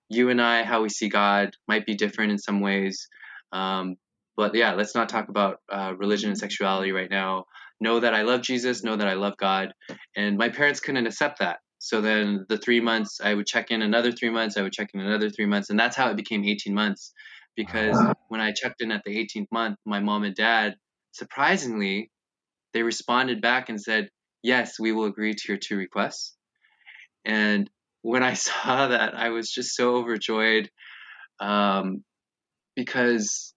you 0.09 0.31
and 0.31 0.41
I, 0.41 0.65
how 0.65 0.83
we 0.83 0.89
see 0.89 1.09
God, 1.09 1.57
might 1.69 1.87
be 1.87 1.95
different 1.95 2.33
in 2.33 2.39
some 2.39 2.61
ways. 2.61 3.09
Um, 3.53 3.97
but 4.37 4.55
yeah, 4.55 4.75
let's 4.75 4.95
not 4.95 5.09
talk 5.09 5.29
about 5.29 5.59
uh, 5.71 5.95
religion 5.97 6.31
and 6.31 6.39
sexuality 6.39 6.93
right 6.93 7.11
now. 7.11 7.45
Know 7.81 8.01
that 8.01 8.15
I 8.15 8.23
love 8.23 8.43
Jesus, 8.43 8.83
know 8.83 8.97
that 8.97 9.07
I 9.07 9.15
love 9.15 9.37
God. 9.37 9.73
And 10.17 10.37
my 10.37 10.49
parents 10.49 10.81
couldn't 10.81 11.07
accept 11.07 11.39
that. 11.39 11.59
So 11.79 12.01
then 12.01 12.47
the 12.49 12.59
three 12.59 12.81
months, 12.81 13.21
I 13.23 13.35
would 13.35 13.47
check 13.47 13.71
in 13.71 13.83
another 13.83 14.11
three 14.11 14.31
months, 14.31 14.57
I 14.57 14.63
would 14.63 14.73
check 14.73 14.91
in 14.95 15.01
another 15.01 15.31
three 15.31 15.47
months. 15.47 15.71
And 15.71 15.79
that's 15.79 15.97
how 15.97 16.11
it 16.11 16.17
became 16.17 16.45
18 16.45 16.75
months. 16.75 17.13
Because 17.57 18.03
when 18.29 18.41
I 18.41 18.53
checked 18.53 18.81
in 18.81 18.91
at 18.91 19.03
the 19.05 19.17
18th 19.17 19.47
month, 19.53 19.77
my 19.85 20.01
mom 20.01 20.25
and 20.25 20.35
dad, 20.35 20.77
surprisingly, 21.13 22.11
they 22.73 22.83
responded 22.83 23.41
back 23.41 23.69
and 23.69 23.81
said, 23.81 24.09
Yes, 24.43 24.79
we 24.79 24.93
will 24.93 25.05
agree 25.05 25.33
to 25.35 25.43
your 25.49 25.59
two 25.59 25.77
requests. 25.77 26.37
And 27.25 27.71
when 28.05 28.23
I 28.23 28.35
saw 28.49 28.89
that, 28.89 29.15
I 29.15 29.31
was 29.31 29.51
just 29.51 29.75
so 29.75 29.97
overjoyed 29.97 30.71
um, 31.41 32.05
because 32.77 33.55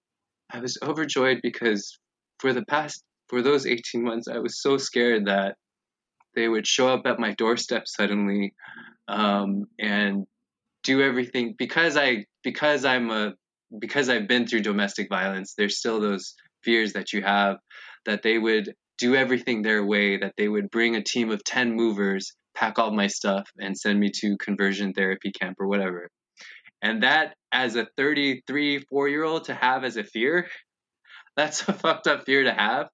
I 0.49 0.59
was 0.59 0.77
overjoyed 0.81 1.41
because 1.43 1.99
for 2.39 2.53
the 2.53 2.65
past 2.65 3.03
for 3.27 3.41
those 3.41 3.65
18 3.65 4.03
months, 4.03 4.27
I 4.29 4.39
was 4.39 4.61
so 4.61 4.77
scared 4.77 5.25
that 5.25 5.55
they 6.33 6.47
would 6.47 6.65
show 6.65 6.87
up 6.87 7.05
at 7.05 7.19
my 7.19 7.33
doorstep 7.33 7.87
suddenly 7.87 8.53
um, 9.09 9.65
and 9.79 10.25
do 10.83 11.01
everything 11.01 11.55
because 11.57 11.97
I 11.97 12.25
because 12.43 12.85
I'm 12.85 13.11
a 13.11 13.33
because 13.77 14.07
I've 14.07 14.29
been 14.29 14.47
through 14.47 14.61
domestic 14.61 15.09
violence. 15.09 15.55
There's 15.57 15.77
still 15.77 15.99
those 15.99 16.35
fears 16.63 16.93
that 16.93 17.11
you 17.11 17.21
have, 17.21 17.57
that 18.05 18.23
they 18.23 18.37
would 18.37 18.73
do 18.97 19.13
everything 19.15 19.61
their 19.61 19.85
way, 19.85 20.17
that 20.17 20.35
they 20.37 20.47
would 20.47 20.71
bring 20.71 20.95
a 20.95 21.03
team 21.03 21.31
of 21.31 21.43
10 21.43 21.75
movers, 21.75 22.33
pack 22.57 22.79
all 22.79 22.91
my 22.91 23.07
stuff, 23.07 23.49
and 23.59 23.77
send 23.77 23.99
me 23.99 24.11
to 24.21 24.37
conversion 24.37 24.93
therapy 24.93 25.31
camp 25.31 25.57
or 25.59 25.67
whatever. 25.67 26.09
And 26.81 27.03
that, 27.03 27.35
as 27.51 27.75
a 27.75 27.87
33, 27.97 28.85
four 28.89 29.07
year 29.07 29.23
old 29.23 29.45
to 29.45 29.53
have 29.53 29.83
as 29.83 29.97
a 29.97 30.03
fear, 30.03 30.47
that's 31.37 31.67
a 31.67 31.73
fucked 31.73 32.07
up 32.07 32.25
fear 32.25 32.43
to 32.43 32.53
have. 32.53 32.87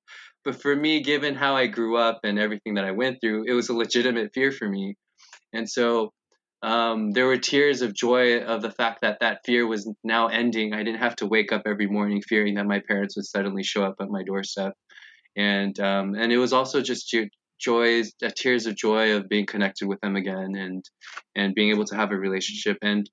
But 0.45 0.61
for 0.61 0.75
me, 0.75 1.01
given 1.01 1.35
how 1.35 1.55
I 1.55 1.67
grew 1.67 1.97
up 1.97 2.19
and 2.23 2.37
everything 2.37 2.73
that 2.73 2.83
I 2.83 2.91
went 2.91 3.19
through, 3.21 3.45
it 3.47 3.53
was 3.53 3.69
a 3.69 3.73
legitimate 3.73 4.31
fear 4.33 4.51
for 4.51 4.67
me. 4.67 4.95
And 5.53 5.69
so 5.69 6.11
um, 6.63 7.11
there 7.11 7.27
were 7.27 7.37
tears 7.37 7.81
of 7.81 7.93
joy 7.93 8.39
of 8.39 8.61
the 8.61 8.71
fact 8.71 9.01
that 9.01 9.19
that 9.19 9.39
fear 9.45 9.67
was 9.67 9.89
now 10.03 10.27
ending. 10.27 10.73
I 10.73 10.83
didn't 10.83 10.99
have 10.99 11.15
to 11.17 11.27
wake 11.27 11.51
up 11.51 11.63
every 11.65 11.87
morning 11.87 12.21
fearing 12.21 12.55
that 12.55 12.65
my 12.65 12.79
parents 12.79 13.15
would 13.15 13.25
suddenly 13.25 13.63
show 13.63 13.83
up 13.83 13.95
at 13.99 14.09
my 14.09 14.23
doorstep, 14.23 14.73
and 15.35 15.77
um, 15.81 16.15
and 16.15 16.31
it 16.31 16.37
was 16.37 16.53
also 16.53 16.81
just 16.81 17.09
joys, 17.59 18.11
uh, 18.23 18.29
tears 18.35 18.65
of 18.65 18.75
joy 18.75 19.15
of 19.15 19.29
being 19.29 19.45
connected 19.45 19.87
with 19.87 19.99
them 20.01 20.15
again, 20.15 20.55
and 20.55 20.83
and 21.35 21.55
being 21.55 21.69
able 21.69 21.85
to 21.85 21.95
have 21.95 22.11
a 22.11 22.17
relationship. 22.17 22.77
And 22.81 23.09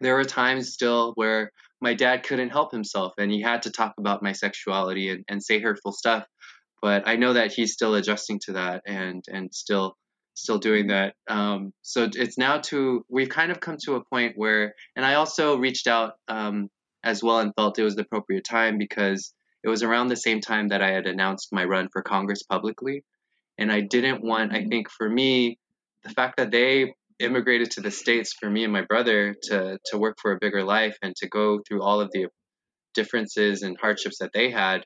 there 0.00 0.14
were 0.14 0.24
times 0.24 0.72
still 0.72 1.12
where 1.14 1.52
my 1.80 1.94
dad 1.94 2.22
couldn't 2.22 2.50
help 2.50 2.72
himself, 2.72 3.12
and 3.18 3.30
he 3.30 3.40
had 3.40 3.62
to 3.62 3.70
talk 3.70 3.94
about 3.98 4.22
my 4.22 4.32
sexuality 4.32 5.10
and, 5.10 5.24
and 5.28 5.42
say 5.42 5.60
hurtful 5.60 5.92
stuff. 5.92 6.24
But 6.80 7.06
I 7.06 7.16
know 7.16 7.32
that 7.34 7.52
he's 7.52 7.72
still 7.72 7.94
adjusting 7.94 8.40
to 8.46 8.52
that, 8.54 8.82
and 8.86 9.22
and 9.28 9.54
still 9.54 9.96
still 10.34 10.58
doing 10.58 10.88
that. 10.88 11.14
Um, 11.28 11.72
so 11.82 12.08
it's 12.14 12.38
now 12.38 12.58
to 12.58 13.04
we've 13.08 13.28
kind 13.28 13.52
of 13.52 13.60
come 13.60 13.76
to 13.84 13.96
a 13.96 14.04
point 14.04 14.32
where, 14.36 14.74
and 14.96 15.04
I 15.04 15.14
also 15.14 15.56
reached 15.56 15.86
out 15.86 16.14
um, 16.28 16.68
as 17.04 17.22
well 17.22 17.40
and 17.40 17.52
felt 17.56 17.78
it 17.78 17.84
was 17.84 17.96
the 17.96 18.02
appropriate 18.02 18.44
time 18.48 18.78
because 18.78 19.34
it 19.64 19.68
was 19.68 19.82
around 19.82 20.08
the 20.08 20.16
same 20.16 20.40
time 20.40 20.68
that 20.68 20.82
I 20.82 20.90
had 20.90 21.06
announced 21.06 21.48
my 21.52 21.64
run 21.64 21.88
for 21.92 22.02
Congress 22.02 22.42
publicly, 22.42 23.04
and 23.58 23.72
I 23.72 23.80
didn't 23.80 24.24
want. 24.24 24.52
I 24.54 24.64
think 24.64 24.90
for 24.90 25.08
me, 25.08 25.58
the 26.04 26.10
fact 26.10 26.36
that 26.38 26.50
they 26.50 26.94
immigrated 27.18 27.70
to 27.72 27.80
the 27.80 27.90
states 27.90 28.34
for 28.38 28.50
me 28.50 28.64
and 28.64 28.72
my 28.72 28.82
brother 28.82 29.34
to 29.44 29.78
to 29.86 29.98
work 29.98 30.16
for 30.20 30.32
a 30.32 30.38
bigger 30.40 30.64
life 30.64 30.96
and 31.02 31.14
to 31.16 31.28
go 31.28 31.60
through 31.66 31.82
all 31.82 32.00
of 32.00 32.10
the 32.12 32.26
differences 32.94 33.62
and 33.62 33.78
hardships 33.80 34.18
that 34.18 34.32
they 34.34 34.50
had 34.50 34.84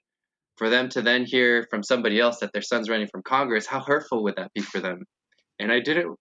for 0.56 0.68
them 0.70 0.88
to 0.90 1.02
then 1.02 1.24
hear 1.24 1.66
from 1.70 1.82
somebody 1.82 2.20
else 2.20 2.38
that 2.40 2.52
their 2.52 2.62
son's 2.62 2.88
running 2.88 3.08
from 3.08 3.22
congress 3.22 3.66
how 3.66 3.80
hurtful 3.80 4.22
would 4.22 4.36
that 4.36 4.52
be 4.54 4.60
for 4.60 4.80
them 4.80 5.04
and 5.58 5.72
I 5.72 5.80
didn't 5.80 6.16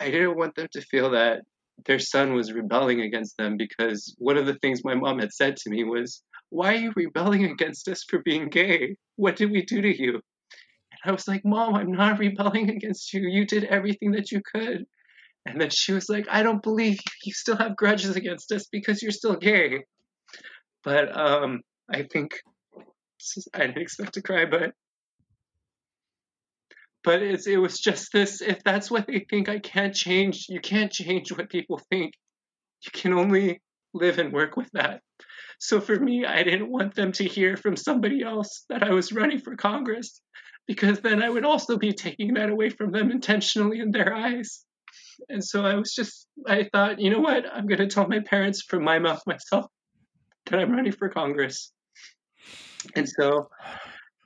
I 0.00 0.10
didn't 0.10 0.36
want 0.36 0.54
them 0.54 0.68
to 0.72 0.80
feel 0.80 1.10
that 1.10 1.42
their 1.84 1.98
son 1.98 2.34
was 2.34 2.52
rebelling 2.52 3.00
against 3.00 3.36
them 3.36 3.56
because 3.56 4.14
one 4.18 4.36
of 4.36 4.46
the 4.46 4.54
things 4.56 4.84
my 4.84 4.94
mom 4.94 5.18
had 5.18 5.32
said 5.32 5.56
to 5.56 5.70
me 5.70 5.84
was, 5.84 6.22
"Why 6.50 6.74
are 6.74 6.78
you 6.78 6.92
rebelling 6.96 7.44
against 7.44 7.88
us 7.88 8.04
for 8.08 8.20
being 8.20 8.48
gay? 8.48 8.96
What 9.16 9.36
did 9.36 9.50
we 9.50 9.62
do 9.62 9.80
to 9.82 10.02
you?" 10.02 10.20
I 11.06 11.12
was 11.12 11.28
like, 11.28 11.44
"Mom, 11.44 11.74
I'm 11.74 11.92
not 11.92 12.18
rebelling 12.18 12.70
against 12.70 13.12
you. 13.12 13.22
You 13.22 13.46
did 13.46 13.64
everything 13.64 14.12
that 14.12 14.30
you 14.32 14.42
could." 14.42 14.86
And 15.46 15.60
then 15.60 15.70
she 15.70 15.92
was 15.92 16.08
like, 16.08 16.26
"I 16.30 16.42
don't 16.42 16.62
believe 16.62 16.98
you 17.24 17.32
still 17.32 17.56
have 17.56 17.76
grudges 17.76 18.16
against 18.16 18.50
us 18.52 18.66
because 18.70 19.02
you're 19.02 19.12
still 19.12 19.36
gay." 19.36 19.84
But 20.84 21.16
um, 21.16 21.62
I 21.88 22.02
think 22.04 22.40
I 23.54 23.66
didn't 23.66 23.78
expect 23.78 24.14
to 24.14 24.22
cry, 24.22 24.44
but 24.44 24.72
but 27.06 27.22
it 27.22 27.56
was 27.58 27.78
just 27.78 28.12
this 28.12 28.42
if 28.42 28.62
that's 28.64 28.90
what 28.90 29.06
they 29.06 29.24
think 29.30 29.48
i 29.48 29.58
can't 29.60 29.94
change 29.94 30.46
you 30.48 30.60
can't 30.60 30.92
change 30.92 31.30
what 31.30 31.48
people 31.48 31.80
think 31.88 32.12
you 32.84 32.90
can 32.92 33.14
only 33.14 33.62
live 33.94 34.18
and 34.18 34.32
work 34.32 34.56
with 34.56 34.68
that 34.72 35.00
so 35.58 35.80
for 35.80 35.98
me 35.98 36.26
i 36.26 36.42
didn't 36.42 36.70
want 36.70 36.94
them 36.94 37.12
to 37.12 37.24
hear 37.24 37.56
from 37.56 37.76
somebody 37.76 38.22
else 38.22 38.64
that 38.68 38.82
i 38.82 38.90
was 38.90 39.12
running 39.12 39.38
for 39.38 39.54
congress 39.56 40.20
because 40.66 41.00
then 41.00 41.22
i 41.22 41.28
would 41.28 41.44
also 41.44 41.76
be 41.76 41.92
taking 41.92 42.34
that 42.34 42.50
away 42.50 42.70
from 42.70 42.90
them 42.90 43.10
intentionally 43.10 43.80
in 43.80 43.90
their 43.90 44.14
eyes. 44.14 44.64
And 45.28 45.42
so 45.42 45.64
i 45.64 45.74
was 45.74 45.94
just 45.94 46.26
i 46.46 46.68
thought 46.72 47.00
you 47.00 47.10
know 47.10 47.20
what? 47.20 47.44
I'm 47.52 47.66
going 47.66 47.78
to 47.78 47.86
tell 47.86 48.08
my 48.08 48.20
parents 48.20 48.62
from 48.62 48.84
my 48.84 48.98
mouth 48.98 49.22
myself 49.26 49.66
that 50.46 50.60
i'm 50.60 50.72
running 50.72 50.92
for 50.92 51.08
congress. 51.08 51.72
And 52.94 53.08
so 53.08 53.48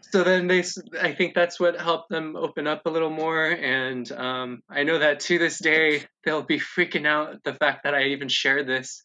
so 0.00 0.24
then 0.24 0.48
they 0.48 0.64
i 1.00 1.12
think 1.12 1.34
that's 1.34 1.60
what 1.60 1.80
helped 1.80 2.10
them 2.10 2.36
open 2.36 2.66
up 2.66 2.86
a 2.86 2.90
little 2.90 3.10
more. 3.10 3.46
And 3.46 4.10
um, 4.12 4.62
i 4.68 4.82
know 4.82 4.98
that 4.98 5.20
to 5.20 5.38
this 5.38 5.58
day 5.58 6.04
they'll 6.24 6.42
be 6.42 6.58
freaking 6.58 7.06
out 7.06 7.42
the 7.44 7.54
fact 7.54 7.84
that 7.84 7.94
i 7.94 8.04
even 8.04 8.28
shared 8.28 8.66
this. 8.66 9.02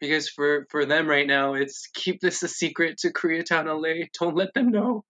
Because 0.00 0.28
for 0.28 0.66
for 0.68 0.84
them 0.84 1.06
right 1.06 1.28
now 1.28 1.54
it's 1.54 1.88
keep 1.94 2.20
this 2.20 2.42
a 2.42 2.48
secret 2.48 2.98
to 2.98 3.12
koreatown 3.12 3.66
la 3.66 4.06
don't 4.18 4.36
let 4.36 4.52
them 4.52 4.70
know 4.70 5.04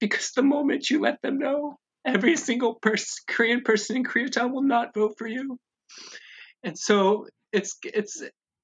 because 0.00 0.32
the 0.32 0.42
moment 0.42 0.90
you 0.90 1.00
let 1.00 1.20
them 1.22 1.38
know 1.38 1.76
every 2.06 2.36
single 2.36 2.74
person 2.74 3.24
korean 3.28 3.60
person 3.62 3.96
in 3.96 4.04
koreatown 4.04 4.52
will 4.52 4.62
not 4.62 4.94
vote 4.94 5.14
for 5.18 5.26
you 5.26 5.58
and 6.62 6.78
so 6.78 7.26
it's 7.52 7.76
it's 7.84 8.22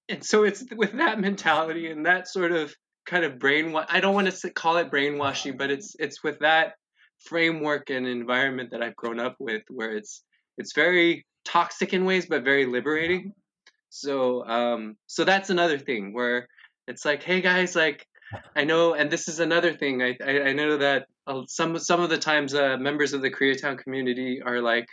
and 0.09 0.24
so 0.24 0.44
it's 0.44 0.64
with 0.76 0.92
that 0.92 1.20
mentality 1.20 1.90
and 1.90 2.07
that 2.07 2.28
sort 2.28 2.52
of 2.52 2.74
kind 3.07 3.24
of 3.24 3.34
brainwash. 3.34 3.86
I 3.88 4.00
don't 4.00 4.14
want 4.14 4.30
to 4.30 4.50
call 4.50 4.76
it 4.78 4.90
brainwashing, 4.90 5.57
but 5.57 5.70
it's 5.70 5.94
it's 5.98 6.22
with 6.22 6.38
that 6.40 6.74
framework 7.20 7.90
and 7.90 8.07
environment 8.07 8.70
that 8.72 8.82
I've 8.82 8.96
grown 8.96 9.20
up 9.20 9.36
with, 9.38 9.62
where 9.68 9.96
it's 9.96 10.22
it's 10.59 10.74
very 10.74 11.26
toxic 11.44 11.92
in 11.92 12.05
ways, 12.05 12.26
but 12.26 12.44
very 12.44 12.66
liberating. 12.66 13.32
So 13.90 14.46
um, 14.46 14.96
so 15.07 15.24
that's 15.24 15.50
another 15.50 15.78
thing 15.78 16.12
where 16.12 16.48
it's 16.86 17.05
like, 17.05 17.22
hey 17.22 17.40
guys, 17.40 17.74
like 17.74 18.07
I 18.57 18.64
know, 18.64 18.95
and 18.95 19.11
this 19.11 19.29
is 19.29 19.41
another 19.41 19.72
thing. 19.72 20.03
I 20.03 20.16
I, 20.25 20.43
I 20.49 20.53
know 20.53 20.79
that 20.79 21.07
uh, 21.27 21.43
some 21.47 21.79
some 21.79 22.01
of 22.01 22.11
the 22.11 22.18
times 22.18 22.55
uh, 22.55 22.77
members 22.77 23.12
of 23.12 23.22
the 23.22 23.31
Koreatown 23.31 23.79
community 23.79 24.43
are 24.43 24.61
like, 24.61 24.87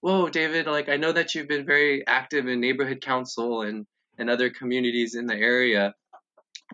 whoa, 0.00 0.28
David, 0.28 0.66
like 0.66 0.88
I 0.88 0.96
know 0.96 1.12
that 1.12 1.34
you've 1.34 1.48
been 1.48 1.66
very 1.66 2.06
active 2.06 2.46
in 2.48 2.60
neighborhood 2.60 3.00
council 3.00 3.62
and 3.62 3.86
and 4.18 4.28
other 4.28 4.50
communities 4.50 5.14
in 5.14 5.26
the 5.26 5.36
area 5.36 5.94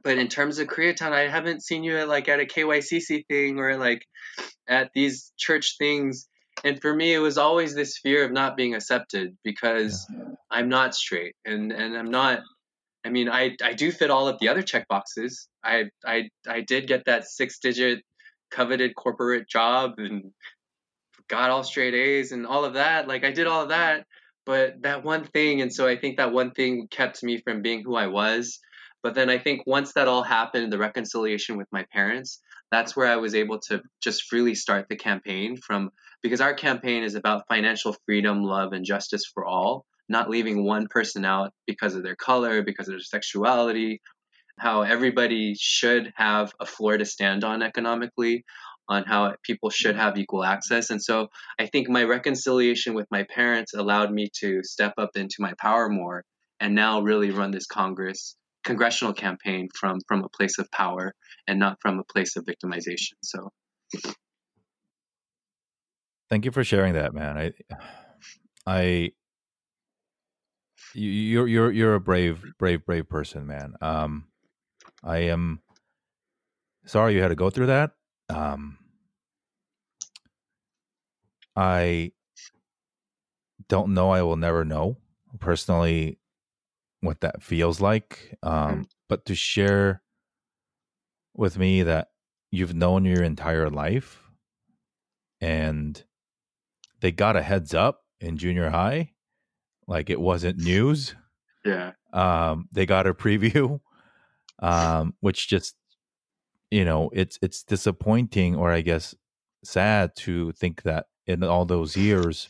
but 0.03 0.19
in 0.19 0.29
terms 0.29 0.59
of 0.59 0.69
Koreatown, 0.69 1.13
I 1.13 1.29
haven't 1.29 1.63
seen 1.63 1.85
you 1.85 1.99
at 1.99 2.09
like 2.09 2.29
at 2.29 2.41
a 2.41 2.45
KYCC 2.45 3.27
thing 3.27 3.59
or 3.59 3.77
like 3.77 4.07
at 4.69 4.91
these 4.95 5.33
church 5.37 5.77
things. 5.79 6.29
And 6.65 6.81
for 6.81 6.95
me, 6.95 7.15
it 7.15 7.19
was 7.19 7.39
always 7.39 7.75
this 7.75 7.99
fear 7.99 8.25
of 8.25 8.33
not 8.33 8.57
being 8.57 8.75
accepted 8.75 9.37
because 9.45 10.07
yeah. 10.13 10.35
I'm 10.51 10.69
not 10.69 10.95
straight 10.95 11.37
and, 11.45 11.73
and 11.73 11.97
I'm 11.97 12.11
not. 12.11 12.41
I 13.09 13.11
mean, 13.11 13.29
I, 13.29 13.57
I 13.63 13.73
do 13.73 13.91
fit 13.91 14.11
all 14.11 14.29
of 14.29 14.39
the 14.39 14.49
other 14.49 14.63
check 14.63 14.87
boxes. 14.89 15.49
I, 15.65 15.85
I, 16.05 16.29
I 16.47 16.61
did 16.61 16.87
get 16.87 17.07
that 17.07 17.25
six 17.27 17.59
digit 17.59 18.01
coveted 18.51 18.95
corporate 18.95 19.49
job 19.49 19.95
and 19.99 20.33
got 21.29 21.51
all 21.51 21.65
straight 21.65 21.95
A's 21.95 22.33
and 22.33 22.47
all 22.47 22.65
of 22.65 22.75
that. 22.75 23.09
Like 23.09 23.25
I 23.25 23.33
did 23.33 23.47
all 23.47 23.63
of 23.63 23.71
that, 23.71 24.07
but 24.45 24.83
that 24.83 25.05
one 25.05 25.25
thing. 25.25 25.63
And 25.63 25.73
so 25.73 25.89
I 25.89 25.97
think 25.97 26.19
that 26.19 26.33
one 26.33 26.51
thing 26.51 26.89
kept 26.91 27.23
me 27.23 27.41
from 27.41 27.63
being 27.63 27.83
who 27.83 27.97
I 27.97 28.09
was 28.09 28.61
but 29.03 29.15
then 29.15 29.31
I 29.31 29.39
think 29.39 29.63
once 29.67 29.93
that 29.93 30.09
all 30.09 30.23
happened, 30.23 30.73
the 30.73 30.79
reconciliation 30.79 31.57
with 31.57 31.69
my 31.71 31.85
parents, 31.93 32.41
that's 32.71 32.97
where 32.97 33.07
I 33.07 33.17
was 33.17 33.35
able 33.35 33.61
to 33.69 33.81
just 34.03 34.25
freely 34.25 34.55
start 34.55 34.87
the 34.89 34.97
campaign 34.97 35.57
from 35.57 35.91
because 36.23 36.41
our 36.41 36.55
campaign 36.55 37.05
is 37.05 37.15
about 37.15 37.47
financial 37.49 37.97
freedom, 38.05 38.43
love, 38.43 38.73
and 38.73 38.85
justice 38.85 39.23
for 39.33 39.47
all, 39.47 39.87
not 40.09 40.31
leaving 40.31 40.65
one 40.65 40.87
person 40.89 41.25
out 41.25 41.53
because 41.67 41.95
of 41.95 42.03
their 42.03 42.17
color, 42.17 42.63
because 42.63 42.89
of 42.89 42.93
their 42.93 43.01
sexuality, 43.01 44.01
how 44.59 44.83
everybody 44.83 45.55
should 45.59 46.13
have 46.17 46.53
a 46.61 46.67
floor 46.67 46.97
to 46.97 47.05
stand 47.05 47.45
on 47.45 47.63
economically, 47.63 48.45
on 48.89 49.05
how 49.05 49.35
people 49.43 49.71
should 49.71 49.97
have 49.97 50.17
equal 50.17 50.45
access. 50.45 50.91
And 50.91 51.03
so 51.03 51.29
I 51.59 51.67
think 51.67 51.89
my 51.89 52.05
reconciliation 52.05 52.95
with 52.95 53.07
my 53.11 53.25
parents 53.25 53.75
allowed 53.75 54.13
me 54.13 54.29
to 54.41 54.63
step 54.63 54.95
up 54.99 55.11
into 55.15 55.37
my 55.41 55.53
power 55.59 55.89
more 55.89 56.25
and 56.61 56.75
now 56.75 57.01
really 57.01 57.31
run 57.31 57.51
this 57.51 57.67
Congress 57.67 58.37
congressional 58.65 59.15
campaign 59.15 59.69
from 59.75 59.99
from 60.07 60.25
a 60.25 60.29
place 60.29 60.59
of 60.59 60.71
power 60.71 61.15
and 61.47 61.59
not 61.59 61.79
from 61.81 61.99
a 61.99 62.05
place 62.05 62.37
of 62.37 62.45
victimization. 62.45 63.15
So 63.23 63.51
thank 66.29 66.45
you 66.45 66.51
for 66.51 66.65
sharing 66.65 66.95
that, 66.95 67.15
man. 67.15 67.39
I 67.39 67.53
I 68.67 69.13
you're 70.95 71.47
you're 71.47 71.71
you're 71.71 71.95
a 71.95 72.01
brave 72.01 72.45
brave 72.59 72.85
brave 72.85 73.09
person, 73.09 73.47
man. 73.47 73.75
Um 73.81 74.29
I 75.03 75.19
am 75.19 75.61
sorry 76.87 77.15
you 77.15 77.23
had 77.23 77.29
to 77.29 77.35
go 77.35 77.51
through 77.51 77.67
that. 77.67 77.93
Um 78.29 78.79
I 81.57 82.13
don't 83.69 83.95
know 83.95 84.11
I 84.11 84.23
will 84.23 84.37
never 84.37 84.65
know. 84.65 84.99
Personally, 85.41 86.19
what 87.01 87.21
that 87.21 87.43
feels 87.43 87.81
like. 87.81 88.35
Um, 88.43 88.53
mm-hmm. 88.53 88.83
But 89.09 89.25
to 89.27 89.35
share 89.35 90.03
with 91.35 91.59
me 91.59 91.83
that 91.83 92.09
you've 92.51 92.75
known 92.75 93.05
your 93.05 93.23
entire 93.23 93.71
life 93.71 94.23
and 95.41 96.03
they 97.01 97.13
got 97.13 97.37
a 97.37 97.43
heads 97.43 97.75
up 97.75 98.03
in 98.21 98.37
junior 98.37 98.71
high, 98.71 99.13
like 99.89 100.11
it 100.11 100.21
wasn't 100.21 100.59
news. 100.59 101.17
Yeah. 101.65 101.93
Um, 102.13 102.69
they 102.71 102.87
got 102.87 103.09
a 103.09 103.15
preview, 103.15 103.81
um, 104.61 105.15
which 105.21 105.49
just 105.49 105.75
you 106.71 106.85
know, 106.85 107.11
it's 107.13 107.39
it's 107.43 107.65
disappointing 107.65 108.55
or 108.55 108.71
I 108.71 108.83
guess 108.83 109.15
sad 109.65 110.15
to 110.17 110.53
think 110.53 110.83
that 110.83 111.07
in 111.27 111.43
all 111.43 111.65
those 111.65 111.97
years 111.97 112.49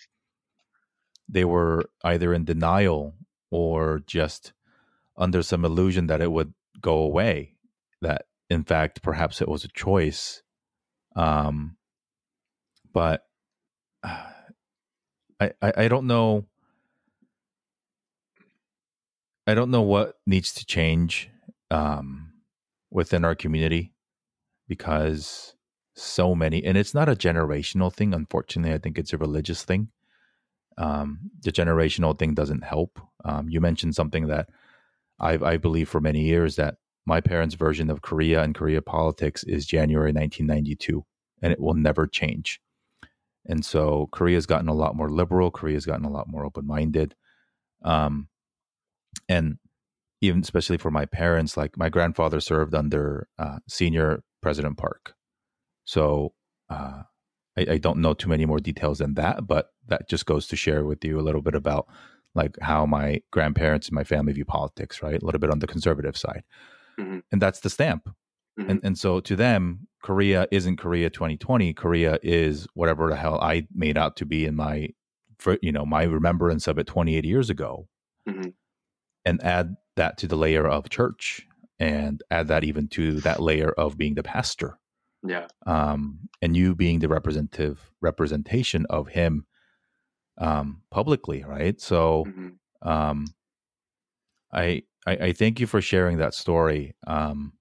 they 1.29 1.45
were 1.45 1.85
either 2.05 2.33
in 2.33 2.45
denial 2.45 3.15
or 3.51 4.01
just 4.07 4.53
under 5.17 5.43
some 5.43 5.65
illusion 5.65 6.07
that 6.07 6.21
it 6.21 6.31
would 6.31 6.53
go 6.81 6.99
away 6.99 7.57
that 8.01 8.27
in 8.49 8.63
fact 8.65 9.03
perhaps 9.03 9.41
it 9.41 9.49
was 9.49 9.65
a 9.65 9.69
choice 9.69 10.43
um 11.17 11.77
but 12.93 13.25
uh, 14.03 14.25
I, 15.41 15.53
I 15.63 15.73
i 15.77 15.89
don't 15.89 16.07
know 16.07 16.47
i 19.49 19.55
don't 19.55 19.71
know 19.71 19.83
what 19.83 20.15
needs 20.27 20.53
to 20.55 20.65
change 20.65 21.31
um 21.71 22.33
within 22.91 23.25
our 23.25 23.35
community 23.35 23.93
because 24.69 25.55
so 25.95 26.35
many 26.35 26.65
and 26.65 26.79
it's 26.79 26.95
not 26.95 27.09
a 27.09 27.17
generational 27.17 27.93
thing 27.93 28.15
unfortunately 28.15 28.73
i 28.73 28.79
think 28.79 28.99
it's 28.99 29.13
a 29.13 29.19
religious 29.19 29.65
thing 29.65 29.89
um, 30.77 31.19
the 31.43 31.51
generational 31.51 32.17
thing 32.17 32.35
doesn't 32.35 32.63
help 32.63 33.01
um, 33.25 33.49
you 33.49 33.61
mentioned 33.61 33.97
something 33.97 34.29
that 34.29 34.49
I, 35.21 35.33
I 35.43 35.57
believe 35.57 35.89
for 35.89 36.01
many 36.01 36.21
years 36.21 36.57
that 36.57 36.77
my 37.07 37.21
parents' 37.21 37.55
version 37.55 37.91
of 37.91 38.03
Korea 38.03 38.43
and 38.43 38.55
Korea 38.55 38.83
politics 38.83 39.43
is 39.45 39.67
January 39.67 40.13
1992, 40.13 41.05
and 41.43 41.53
it 41.53 41.61
will 41.61 41.75
never 41.75 42.07
change. 42.07 42.61
And 43.47 43.65
so 43.65 44.09
Korea's 44.13 44.47
gotten 44.47 44.69
a 44.69 44.75
lot 44.75 44.95
more 44.95 45.09
liberal. 45.09 45.51
Korea's 45.51 45.87
gotten 45.87 46.05
a 46.05 46.11
lot 46.11 46.29
more 46.29 46.45
open 46.45 46.67
minded. 46.67 47.15
Um, 47.83 48.29
and 49.29 49.59
even 50.21 50.41
especially 50.41 50.79
for 50.79 50.91
my 50.91 51.05
parents, 51.05 51.57
like 51.57 51.77
my 51.77 51.89
grandfather 51.89 52.41
served 52.41 52.75
under 52.75 53.29
uh, 53.39 53.59
senior 53.69 54.23
President 54.43 54.77
Park. 54.77 55.15
So 55.85 56.33
uh, 56.69 57.03
I, 57.57 57.67
I, 57.73 57.79
don't 57.79 57.99
know 57.99 58.15
too 58.15 58.29
many 58.29 58.45
more 58.45 58.59
details 58.59 58.99
than 58.99 59.15
that, 59.15 59.47
but 59.47 59.71
that 59.87 60.09
just 60.09 60.27
goes 60.27 60.47
to 60.49 60.57
share 60.57 60.85
with 60.85 61.05
you 61.05 61.19
a 61.19 61.23
little 61.23 61.41
bit 61.41 61.55
about 61.55 61.87
like 62.35 62.57
how 62.61 62.85
my 62.85 63.23
grandparents 63.33 63.89
and 63.89 63.95
my 63.95 64.05
family 64.05 64.33
view 64.33 64.45
politics, 64.45 65.03
right? 65.03 65.21
A 65.21 65.25
little 65.25 65.41
bit 65.41 65.51
on 65.51 65.61
the 65.61 65.67
conservative 65.67 66.17
side. 66.17 66.43
Mm-hmm. 67.01 67.19
And 67.33 67.41
that's 67.41 67.61
the 67.61 67.71
stamp. 67.71 68.09
Mm-hmm. 68.59 68.71
And 68.71 68.81
and 68.83 68.99
so 68.99 69.21
to 69.21 69.37
them, 69.37 69.87
Korea 70.03 70.47
isn't 70.51 70.77
Korea 70.77 71.11
2020. 71.11 71.73
Korea 71.75 72.19
is 72.23 72.67
whatever 72.75 73.09
the 73.09 73.17
hell 73.17 73.39
I 73.41 73.67
made 73.75 73.97
out 73.97 74.17
to 74.17 74.27
be 74.27 74.45
in 74.45 74.57
my 74.57 74.89
for 75.39 75.59
you 75.63 75.73
know, 75.73 75.87
my 75.87 76.03
remembrance 76.03 76.67
of 76.67 76.79
it 76.79 76.87
28 76.87 77.25
years 77.25 77.51
ago. 77.51 77.89
Mm-hmm. 78.29 78.49
And 79.29 79.45
add 79.45 79.77
that 79.97 80.17
to 80.19 80.27
the 80.27 80.37
layer 80.37 80.67
of 80.67 80.89
church 80.89 81.47
and 81.79 82.23
add 82.31 82.49
that 82.49 82.65
even 82.65 82.89
to 82.89 83.21
that 83.21 83.41
layer 83.41 83.73
of 83.73 83.99
being 83.99 84.15
the 84.15 84.23
pastor. 84.23 84.79
Yeah. 85.23 85.49
Um, 85.67 86.29
and 86.41 86.57
you 86.57 86.75
being 86.75 87.01
the 87.01 87.09
representative 87.09 87.91
representation 88.01 88.87
of 88.89 89.09
him 89.09 89.45
um, 90.39 90.83
publicly, 90.91 91.45
right? 91.45 91.79
So, 91.81 92.25
mm-hmm. 92.27 92.89
um, 92.89 93.27
I, 94.51 94.85
I, 95.07 95.13
I 95.13 95.33
thank 95.33 95.61
you 95.61 95.67
for 95.67 95.83
sharing 95.83 96.19
that 96.19 96.35
story. 96.35 96.95
Um, 97.07 97.53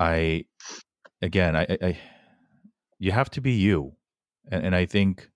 I 0.00 0.46
again, 1.22 1.54
I, 1.54 1.76
I, 1.80 1.98
you 2.98 3.12
have 3.12 3.30
to 3.30 3.40
be 3.40 3.52
you, 3.52 3.92
and, 4.50 4.66
and 4.66 4.74
I 4.74 4.86
think 4.86 5.30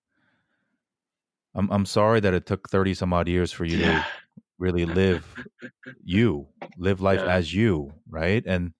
I'm 1.53 1.69
I'm 1.71 1.85
sorry 1.85 2.19
that 2.19 2.33
it 2.33 2.45
took 2.45 2.69
thirty 2.69 2.93
some 2.93 3.13
odd 3.13 3.27
years 3.27 3.51
for 3.51 3.65
you 3.65 3.77
yeah. 3.77 3.99
to 3.99 4.05
really 4.57 4.85
live 4.85 5.25
you, 6.03 6.47
live 6.77 7.01
life 7.01 7.21
yeah. 7.23 7.33
as 7.33 7.53
you, 7.53 7.93
right? 8.09 8.43
And 8.45 8.73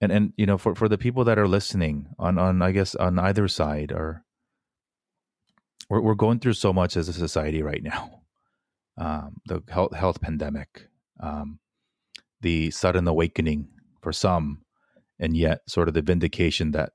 and 0.00 0.12
and 0.12 0.32
you 0.36 0.46
know, 0.46 0.58
for 0.58 0.74
for 0.74 0.88
the 0.88 0.98
people 0.98 1.24
that 1.24 1.38
are 1.38 1.48
listening 1.48 2.08
on 2.18 2.38
on 2.38 2.62
I 2.62 2.72
guess 2.72 2.94
on 2.94 3.18
either 3.18 3.48
side 3.48 3.92
or 3.92 4.24
we're, 5.88 6.00
we're 6.00 6.14
going 6.14 6.38
through 6.38 6.54
so 6.54 6.72
much 6.72 6.96
as 6.96 7.08
a 7.08 7.12
society 7.12 7.62
right 7.62 7.82
now. 7.82 8.18
Um, 8.98 9.38
the 9.46 9.62
health, 9.70 9.94
health 9.94 10.20
pandemic, 10.20 10.86
um, 11.18 11.60
the 12.42 12.70
sudden 12.70 13.08
awakening 13.08 13.68
for 14.02 14.12
some, 14.12 14.66
and 15.18 15.34
yet 15.34 15.60
sort 15.66 15.88
of 15.88 15.94
the 15.94 16.02
vindication 16.02 16.72
that 16.72 16.90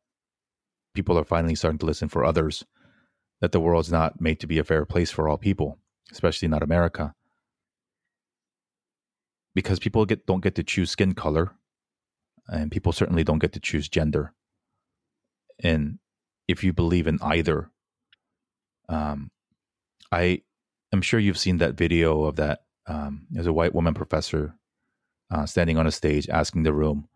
people 0.94 1.18
are 1.18 1.26
finally 1.26 1.56
starting 1.56 1.80
to 1.80 1.88
listen 1.88 2.08
for 2.08 2.24
others, 2.24 2.64
that 3.42 3.52
the 3.52 3.60
world's 3.60 3.92
not 3.92 4.22
made 4.22 4.40
to 4.42 4.48
be 4.48 4.60
a 4.60 4.64
fair 4.64 4.86
place 4.86 5.10
for 5.10 5.28
all 5.28 5.40
people, 5.40 5.80
especially 6.12 6.48
not 6.48 6.62
America. 6.62 7.16
Because 9.58 9.80
people 9.80 10.06
get 10.06 10.28
don't 10.28 10.44
get 10.44 10.54
to 10.56 10.64
choose 10.64 10.92
skin 10.92 11.14
color, 11.14 11.52
and 12.48 12.70
people 12.70 12.92
certainly 12.92 13.24
don't 13.24 13.40
get 13.40 13.54
to 13.54 13.60
choose 13.60 13.90
gender. 13.90 14.36
And 15.64 15.98
if 16.48 16.64
you 16.64 16.74
believe 16.74 17.08
in 17.08 17.18
either, 17.24 17.72
um, 18.88 19.32
I 20.12 20.44
am 20.94 21.02
sure 21.02 21.20
you've 21.20 21.40
seen 21.40 21.58
that 21.58 21.74
video 21.74 22.26
of 22.26 22.36
that. 22.36 22.60
Um, 22.86 23.26
a 23.36 23.52
white 23.52 23.74
woman 23.74 23.96
professor 23.96 24.54
uh, 25.32 25.48
standing 25.48 25.80
on 25.80 25.88
a 25.88 25.92
stage 25.92 26.30
asking 26.30 26.62
the 26.62 26.74
room, 26.74 27.10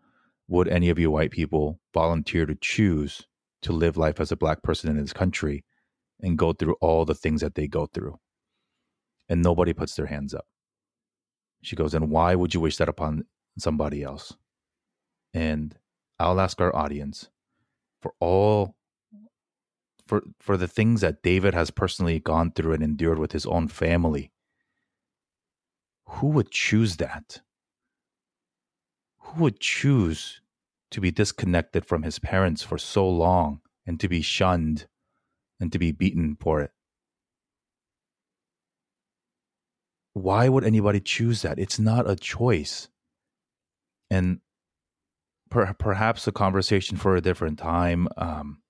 "Would 0.48 0.66
any 0.66 0.90
of 0.90 0.98
you 0.98 1.12
white 1.12 1.30
people 1.30 1.78
volunteer 1.94 2.44
to 2.46 2.56
choose 2.56 3.22
to 3.60 3.72
live 3.72 3.96
life 3.96 4.18
as 4.18 4.32
a 4.32 4.36
black 4.36 4.64
person 4.64 4.90
in 4.90 4.96
this 4.96 5.12
country 5.12 5.64
and 6.18 6.36
go 6.36 6.52
through 6.52 6.74
all 6.80 7.04
the 7.04 7.14
things 7.14 7.40
that 7.40 7.54
they 7.54 7.68
go 7.68 7.86
through?" 7.86 8.18
And 9.28 9.42
nobody 9.42 9.72
puts 9.72 9.94
their 9.94 10.06
hands 10.06 10.34
up. 10.34 10.46
She 11.62 11.76
goes, 11.76 11.94
"And 11.94 12.10
why 12.10 12.34
would 12.34 12.54
you 12.54 12.60
wish 12.60 12.76
that 12.76 12.88
upon 12.88 13.26
somebody 13.58 14.02
else?" 14.02 14.36
And 15.32 15.78
I'll 16.18 16.40
ask 16.40 16.60
our 16.60 16.74
audience 16.74 17.30
for 18.00 18.14
all 18.20 18.76
for 20.06 20.22
for 20.38 20.56
the 20.56 20.68
things 20.68 21.00
that 21.00 21.22
David 21.22 21.54
has 21.54 21.70
personally 21.70 22.18
gone 22.20 22.52
through 22.52 22.74
and 22.74 22.82
endured 22.82 23.18
with 23.18 23.32
his 23.32 23.46
own 23.46 23.68
family. 23.68 24.32
Who 26.06 26.28
would 26.28 26.50
choose 26.50 26.96
that? 26.98 27.40
Who 29.18 29.42
would 29.42 29.60
choose 29.60 30.40
to 30.90 31.00
be 31.00 31.10
disconnected 31.10 31.86
from 31.86 32.02
his 32.02 32.18
parents 32.18 32.62
for 32.62 32.76
so 32.76 33.08
long 33.08 33.62
and 33.86 33.98
to 34.00 34.08
be 34.08 34.20
shunned 34.20 34.88
and 35.58 35.72
to 35.72 35.78
be 35.78 35.92
beaten 35.92 36.36
for 36.36 36.60
it? 36.60 36.72
Why 40.14 40.48
would 40.48 40.64
anybody 40.64 41.00
choose 41.00 41.42
that? 41.42 41.58
It's 41.58 41.78
not 41.78 42.08
a 42.08 42.16
choice. 42.16 42.88
And 44.10 44.40
per- 45.50 45.74
perhaps 45.74 46.26
a 46.26 46.32
conversation 46.32 46.96
for 46.96 47.16
a 47.16 47.20
different 47.20 47.58
time. 47.58 48.08
Um, 48.16 48.62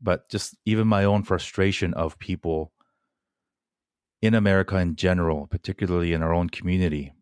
but 0.00 0.28
just 0.28 0.56
even 0.66 0.86
my 0.86 1.04
own 1.04 1.22
frustration 1.22 1.94
of 1.94 2.18
people 2.18 2.72
in 4.20 4.34
America 4.34 4.76
in 4.76 4.96
general, 4.96 5.46
particularly 5.46 6.12
in 6.12 6.22
our 6.22 6.32
own 6.32 6.48
community, 6.48 7.12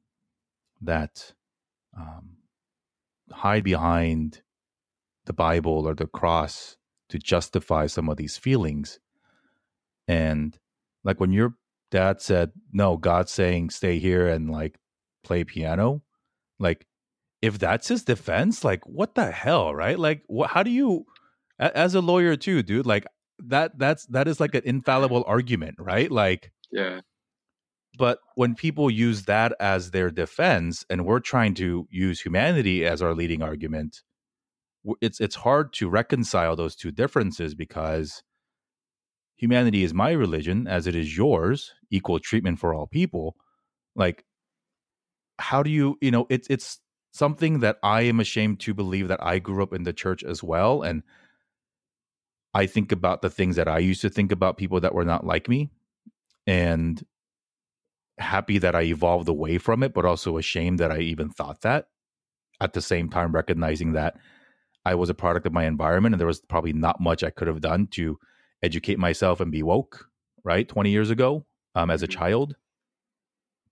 that 0.81 1.33
um, 1.97 2.39
hide 3.31 3.65
behind 3.65 4.43
the 5.27 5.33
Bible 5.33 5.87
or 5.87 5.95
the 5.95 6.07
cross 6.07 6.77
to 7.09 7.19
justify 7.19 7.87
some 7.87 8.09
of 8.09 8.17
these 8.17 8.37
feelings. 8.37 8.99
And 10.09 10.59
like 11.05 11.21
when 11.21 11.33
your 11.33 11.55
dad 11.91 12.21
said, 12.21 12.53
No, 12.73 12.97
God's 12.97 13.33
saying 13.33 13.71
stay 13.71 13.99
here 13.99 14.29
and 14.29 14.51
like 14.51 14.79
play 15.23 15.45
piano, 15.45 16.03
like 16.59 16.87
if 17.43 17.59
that's 17.59 17.89
his 17.89 18.05
defense, 18.05 18.65
like 18.65 18.87
what 18.87 19.15
the 19.15 19.31
hell, 19.31 19.75
right? 19.75 19.99
Like, 19.99 20.23
what, 20.27 20.51
how 20.51 20.63
do 20.63 20.71
you 20.71 21.07
as 21.59 21.95
a 21.95 22.01
lawyer 22.01 22.37
too, 22.37 22.63
dude. 22.63 22.87
Like 22.87 23.07
that 23.39 23.79
that's 23.79 24.07
that 24.07 24.29
is 24.29 24.41
like 24.41 24.55
an 24.55 24.63
infallible 24.65 25.25
argument, 25.27 25.77
right? 25.79 26.11
Like 26.11 26.53
yeah. 26.71 27.01
But 27.97 28.19
when 28.35 28.57
people 28.57 28.91
use 28.91 29.23
that 29.23 29.55
as 29.61 29.93
their 29.93 30.11
defense, 30.11 30.85
and 30.91 31.07
we're 31.07 31.21
trying 31.21 31.55
to 31.55 31.87
use 31.91 32.21
humanity 32.21 32.85
as 32.85 33.01
our 33.01 33.15
leading 33.15 33.41
argument, 33.43 34.03
it's 35.01 35.21
it's 35.21 35.37
hard 35.37 35.73
to 35.75 35.89
reconcile 35.89 36.57
those 36.57 36.75
two 36.75 36.91
differences 36.91 37.55
because 37.55 38.23
humanity 39.37 39.85
is 39.85 39.95
my 39.95 40.11
religion, 40.11 40.67
as 40.67 40.87
it 40.87 40.95
is 40.95 41.17
yours, 41.17 41.73
equal 41.91 42.19
treatment 42.19 42.59
for 42.59 42.75
all 42.75 42.87
people. 42.87 43.37
Like, 43.95 44.25
how 45.39 45.63
do 45.63 45.71
you, 45.71 45.99
you 46.01 46.11
know, 46.11 46.27
it's 46.31 46.49
it's 46.49 46.81
something 47.13 47.61
that 47.61 47.79
I 47.83 48.03
am 48.03 48.21
ashamed 48.21 48.61
to 48.61 48.75
believe 48.75 49.09
that 49.09 49.23
I 49.23 49.39
grew 49.39 49.63
up 49.63 49.73
in 49.73 49.85
the 49.85 49.93
church 49.93 50.23
as 50.25 50.43
well, 50.43 50.83
and 50.83 51.03
I 52.55 52.67
think 52.67 52.93
about 52.93 53.23
the 53.23 53.31
things 53.31 53.57
that 53.57 53.69
I 53.69 53.79
used 53.79 54.03
to 54.03 54.11
think 54.11 54.31
about 54.31 54.57
people 54.57 54.81
that 54.81 54.95
were 54.95 55.05
not 55.05 55.27
like 55.27 55.49
me 55.49 55.71
and 56.47 57.05
happy 58.19 58.59
that 58.59 58.77
I 58.77 58.83
evolved 58.83 59.29
away 59.29 59.59
from 59.59 59.83
it, 59.83 59.93
but 59.93 60.05
also 60.05 60.39
ashamed 60.39 60.79
that 60.79 60.93
I 60.93 60.99
even 60.99 61.31
thought 61.31 61.63
that. 61.63 61.89
At 62.61 62.73
the 62.73 62.81
same 62.81 63.09
time, 63.09 63.33
recognizing 63.33 63.93
that 63.93 64.17
I 64.85 64.95
was 64.95 65.11
a 65.11 65.15
product 65.15 65.47
of 65.47 65.53
my 65.53 65.65
environment 65.65 66.15
and 66.15 66.21
there 66.21 66.29
was 66.29 66.41
probably 66.41 66.73
not 66.73 67.01
much 67.01 67.25
I 67.25 67.31
could 67.31 67.49
have 67.49 67.61
done 67.61 67.89
to 67.89 68.19
educate 68.65 68.99
myself 68.99 69.41
and 69.41 69.53
be 69.53 69.63
woke, 69.63 70.09
right? 70.43 70.67
20 70.67 70.91
years 70.91 71.11
ago 71.11 71.47
um, 71.75 71.91
as 71.91 72.03
a 72.03 72.07
mm-hmm. 72.07 72.19
child. 72.19 72.57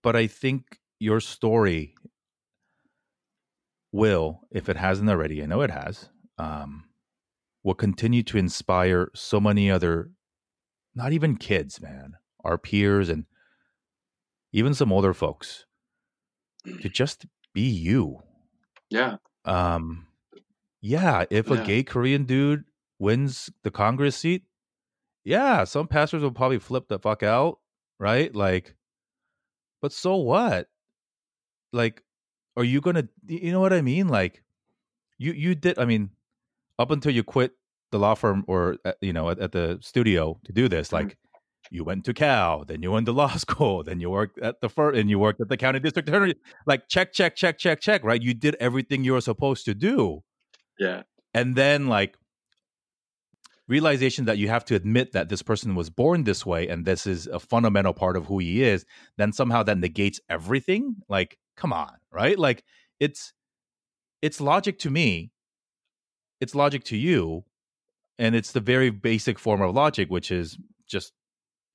But 0.01 0.15
I 0.15 0.27
think 0.27 0.79
your 0.99 1.19
story 1.19 1.95
will, 3.91 4.41
if 4.51 4.69
it 4.69 4.77
hasn't 4.77 5.09
already, 5.09 5.41
I 5.41 5.45
know 5.45 5.61
it 5.61 5.71
has, 5.71 6.09
um, 6.37 6.85
will 7.63 7.73
continue 7.75 8.23
to 8.23 8.37
inspire 8.37 9.09
so 9.13 9.39
many 9.39 9.71
other, 9.71 10.11
not 10.95 11.13
even 11.13 11.37
kids, 11.37 11.81
man, 11.81 12.13
our 12.43 12.57
peers 12.57 13.09
and 13.09 13.25
even 14.51 14.73
some 14.73 14.91
older 14.91 15.13
folks 15.13 15.65
to 16.81 16.89
just 16.89 17.25
be 17.53 17.61
you. 17.61 18.19
Yeah. 18.89 19.17
Um, 19.45 20.07
yeah, 20.81 21.25
if 21.29 21.49
a 21.49 21.55
Yeah. 21.55 21.63
gay 21.63 21.83
Korean 21.83 22.25
dude 22.25 22.65
wins 22.99 23.49
the 23.63 23.71
Congress 23.71 24.17
seat, 24.17 24.43
yeah, 25.23 25.63
some 25.63 25.87
pastors 25.87 26.21
will 26.21 26.31
probably 26.31 26.59
flip 26.59 26.87
the 26.87 26.99
fuck 26.99 27.23
out, 27.23 27.59
right? 27.99 28.33
Like, 28.35 28.75
but 29.81 29.91
so 29.93 30.15
what? 30.17 30.67
Like, 31.71 32.03
are 32.57 32.63
you 32.63 32.81
gonna? 32.81 33.07
You 33.27 33.51
know 33.51 33.59
what 33.59 33.73
I 33.73 33.81
mean? 33.81 34.07
Like, 34.07 34.43
you 35.17 35.33
you 35.33 35.55
did. 35.55 35.79
I 35.79 35.85
mean, 35.85 36.11
up 36.79 36.91
until 36.91 37.11
you 37.11 37.23
quit 37.23 37.51
the 37.91 37.99
law 37.99 38.15
firm 38.15 38.43
or 38.47 38.77
uh, 38.85 38.93
you 39.01 39.13
know 39.13 39.29
at, 39.29 39.39
at 39.39 39.51
the 39.51 39.79
studio 39.81 40.39
to 40.45 40.51
do 40.51 40.67
this, 40.69 40.89
Mhm. 40.89 40.93
like. 40.93 41.17
You 41.71 41.85
went 41.85 42.03
to 42.05 42.13
Cal, 42.13 42.65
then 42.65 42.83
you 42.83 42.91
went 42.91 43.05
to 43.05 43.13
law 43.13 43.33
school, 43.37 43.83
then 43.83 44.01
you 44.01 44.09
worked 44.09 44.37
at 44.39 44.59
the 44.59 44.67
first, 44.67 44.99
and 44.99 45.09
you 45.09 45.17
worked 45.17 45.39
at 45.39 45.47
the 45.47 45.55
county 45.55 45.79
district 45.79 46.09
attorney. 46.09 46.35
Like 46.67 46.89
check, 46.89 47.13
check, 47.13 47.37
check, 47.37 47.57
check, 47.57 47.79
check. 47.79 48.03
Right? 48.03 48.21
You 48.21 48.33
did 48.33 48.55
everything 48.59 49.05
you 49.05 49.13
were 49.13 49.21
supposed 49.21 49.63
to 49.65 49.73
do 49.73 50.23
Yeah. 50.77 51.03
and 51.33 51.55
then 51.55 51.87
like 51.87 52.17
realization 53.67 54.25
that 54.25 54.37
you 54.37 54.49
have 54.49 54.65
to 54.65 54.75
admit 54.75 55.13
that 55.13 55.29
this 55.29 55.41
person 55.41 55.75
was 55.75 55.89
born 55.89 56.23
this 56.23 56.45
way 56.45 56.67
and 56.67 56.85
this 56.85 57.07
is 57.07 57.27
a 57.27 57.39
fundamental 57.39 57.93
part 57.93 58.17
of 58.17 58.25
who 58.25 58.39
he 58.39 58.63
is 58.63 58.85
then 59.17 59.31
somehow 59.31 59.63
that 59.63 59.77
negates 59.77 60.19
everything? 60.29 60.95
Like 61.09 61.37
come 61.55 61.73
on 61.73 61.93
right? 62.11 62.37
Like 62.37 62.63
it's 62.99 63.33
it's 64.21 64.39
logic 64.39 64.79
to 64.79 64.89
me. 64.89 65.31
It's 66.39 66.55
logic 66.55 66.85
to 66.85 66.97
you. 66.97 67.43
And 68.19 68.35
it's 68.35 68.51
the 68.51 68.61
very 68.61 68.89
basic 68.89 69.39
form 69.39 69.61
of 69.61 69.75
logic 69.75 70.09
which 70.09 70.31
is 70.31 70.57
just 70.87 71.11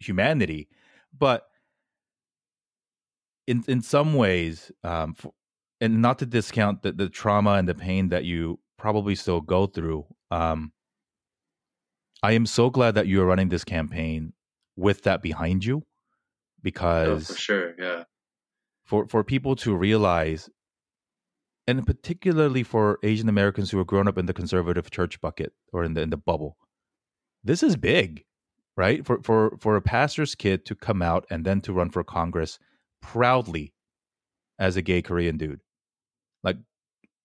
humanity. 0.00 0.68
But 1.16 1.44
in 3.46 3.64
in 3.66 3.82
some 3.82 4.14
ways 4.14 4.70
um 4.84 5.14
f 5.18 5.26
and 5.80 6.02
not 6.02 6.18
to 6.18 6.26
discount 6.26 6.82
the, 6.82 6.92
the 6.92 7.08
trauma 7.08 7.52
and 7.52 7.68
the 7.68 7.74
pain 7.74 8.08
that 8.08 8.24
you 8.24 8.58
probably 8.78 9.14
still 9.14 9.40
go 9.40 9.66
through 9.66 10.04
um 10.30 10.72
i 12.22 12.32
am 12.32 12.46
so 12.46 12.70
glad 12.70 12.94
that 12.94 13.06
you 13.06 13.20
are 13.22 13.26
running 13.26 13.48
this 13.48 13.64
campaign 13.64 14.32
with 14.76 15.02
that 15.02 15.22
behind 15.22 15.64
you 15.64 15.82
Oh, 16.60 16.60
because 16.62 17.26
for 17.28 17.34
sure. 17.36 17.74
Yeah. 17.78 18.04
for 18.84 19.06
for 19.06 19.22
people 19.24 19.54
to 19.56 19.76
realize 19.76 20.50
and 21.66 21.86
particularly 21.86 22.62
for 22.62 22.98
asian 23.02 23.28
americans 23.28 23.70
who 23.70 23.78
are 23.78 23.84
grown 23.84 24.08
up 24.08 24.18
in 24.18 24.26
the 24.26 24.34
conservative 24.34 24.90
church 24.90 25.20
bucket 25.20 25.52
or 25.72 25.84
in 25.84 25.94
the 25.94 26.00
in 26.02 26.10
the 26.10 26.16
bubble 26.16 26.56
this 27.44 27.62
is 27.62 27.76
big 27.76 28.24
right 28.76 29.06
for 29.06 29.22
for 29.22 29.56
for 29.60 29.76
a 29.76 29.82
pastor's 29.82 30.34
kid 30.34 30.64
to 30.66 30.74
come 30.74 31.00
out 31.02 31.24
and 31.30 31.44
then 31.44 31.60
to 31.60 31.72
run 31.72 31.90
for 31.90 32.02
congress 32.02 32.58
proudly 33.00 33.72
as 34.58 34.76
a 34.76 34.82
gay 34.82 35.00
korean 35.00 35.36
dude 35.36 35.60
like 36.42 36.56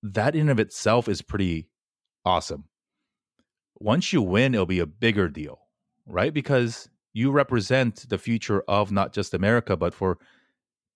that 0.04 0.36
in 0.36 0.50
of 0.50 0.60
itself 0.60 1.08
is 1.10 1.22
pretty 1.24 1.68
awesome 2.24 2.66
once 3.80 4.14
you 4.14 4.22
win 4.22 4.54
it'll 4.54 4.66
be 4.66 4.80
a 4.80 4.86
bigger 4.86 5.28
deal 5.28 5.60
right 6.06 6.34
because 6.34 6.90
you 7.14 7.32
represent 7.32 8.08
the 8.10 8.18
future 8.18 8.64
of 8.68 8.92
not 8.92 9.14
just 9.14 9.34
america 9.34 9.76
but 9.76 9.94
for 9.94 10.18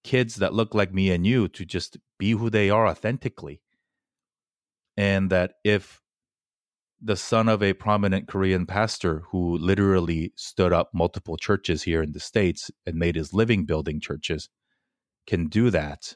kids 0.07 0.36
that 0.36 0.53
look 0.53 0.73
like 0.73 0.93
me 0.93 1.11
and 1.11 1.28
you 1.28 1.49
to 1.49 1.65
just 1.65 1.97
be 2.17 2.32
who 2.32 2.49
they 2.49 2.69
are 2.69 2.88
authentically. 2.88 3.61
And 4.95 5.30
that 5.30 5.55
if 5.65 6.01
the 7.01 7.17
son 7.17 7.47
of 7.49 7.61
a 7.61 7.73
prominent 7.73 8.28
Korean 8.28 8.65
pastor 8.65 9.23
who 9.30 9.57
literally 9.57 10.32
stood 10.36 10.73
up 10.73 10.89
multiple 10.93 11.36
churches 11.36 11.84
here 11.84 12.01
in 12.01 12.13
the 12.13 12.19
States 12.19 12.71
and 12.86 12.95
made 12.95 13.15
his 13.15 13.34
living 13.34 13.65
building 13.65 13.99
churches 13.99 14.49
can 15.28 15.47
do 15.47 15.69
that, 15.69 16.15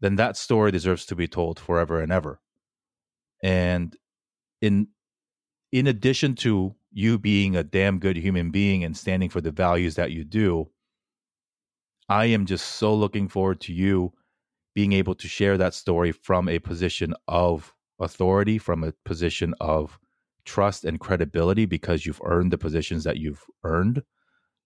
then 0.00 0.16
that 0.16 0.36
story 0.36 0.72
deserves 0.72 1.06
to 1.06 1.14
be 1.14 1.28
told 1.28 1.60
forever 1.60 2.00
and 2.00 2.12
ever. 2.12 2.40
And 3.42 3.96
in 4.60 4.88
in 5.72 5.86
addition 5.86 6.34
to 6.36 6.74
you 6.92 7.18
being 7.18 7.56
a 7.56 7.64
damn 7.64 7.98
good 7.98 8.16
human 8.16 8.50
being 8.50 8.84
and 8.84 8.96
standing 8.96 9.30
for 9.30 9.40
the 9.40 9.50
values 9.50 9.94
that 9.94 10.12
you 10.12 10.24
do, 10.24 10.68
I 12.08 12.26
am 12.26 12.44
just 12.44 12.66
so 12.72 12.94
looking 12.94 13.28
forward 13.28 13.60
to 13.62 13.72
you 13.72 14.12
being 14.74 14.92
able 14.92 15.14
to 15.14 15.28
share 15.28 15.56
that 15.58 15.74
story 15.74 16.12
from 16.12 16.48
a 16.48 16.58
position 16.58 17.14
of 17.26 17.74
authority, 17.98 18.58
from 18.58 18.84
a 18.84 18.92
position 19.04 19.54
of 19.60 19.98
trust 20.44 20.84
and 20.84 21.00
credibility, 21.00 21.64
because 21.64 22.04
you've 22.04 22.20
earned 22.24 22.52
the 22.52 22.58
positions 22.58 23.04
that 23.04 23.16
you've 23.16 23.44
earned. 23.64 24.02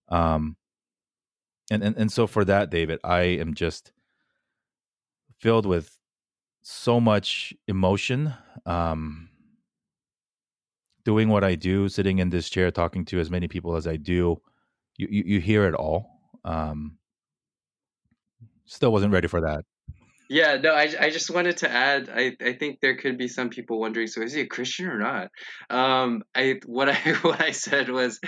Um, 0.09 0.57
and, 1.71 1.83
and 1.83 1.97
and 1.97 2.11
so 2.11 2.27
for 2.27 2.45
that, 2.45 2.69
David, 2.69 2.99
I 3.03 3.21
am 3.21 3.53
just 3.53 3.91
filled 5.39 5.65
with 5.65 5.97
so 6.63 6.99
much 6.99 7.53
emotion. 7.67 8.33
Um, 8.65 9.26
doing 11.07 11.29
what 11.29 11.41
I 11.41 11.55
do, 11.55 11.87
sitting 11.87 12.19
in 12.19 12.29
this 12.29 12.49
chair, 12.49 12.69
talking 12.69 13.05
to 13.05 13.19
as 13.21 13.31
many 13.31 13.47
people 13.47 13.77
as 13.77 13.87
I 13.87 13.95
do, 13.95 14.41
you 14.97 15.07
you, 15.09 15.23
you 15.25 15.39
hear 15.39 15.65
it 15.65 15.73
all. 15.73 16.19
Um, 16.43 16.97
still 18.65 18.91
wasn't 18.91 19.13
ready 19.13 19.29
for 19.29 19.39
that. 19.39 19.63
Yeah, 20.29 20.57
no, 20.61 20.73
I, 20.73 20.93
I 20.99 21.09
just 21.09 21.29
wanted 21.29 21.55
to 21.57 21.71
add. 21.71 22.09
I, 22.13 22.35
I 22.45 22.51
think 22.59 22.79
there 22.81 22.97
could 22.97 23.17
be 23.17 23.29
some 23.29 23.47
people 23.47 23.79
wondering. 23.79 24.07
So 24.07 24.21
is 24.21 24.33
he 24.33 24.41
a 24.41 24.47
Christian 24.47 24.87
or 24.87 24.99
not? 24.99 25.29
Um, 25.69 26.23
I 26.35 26.59
what 26.65 26.89
I 26.89 26.95
what 27.21 27.39
I 27.39 27.51
said 27.51 27.87
was, 27.87 28.19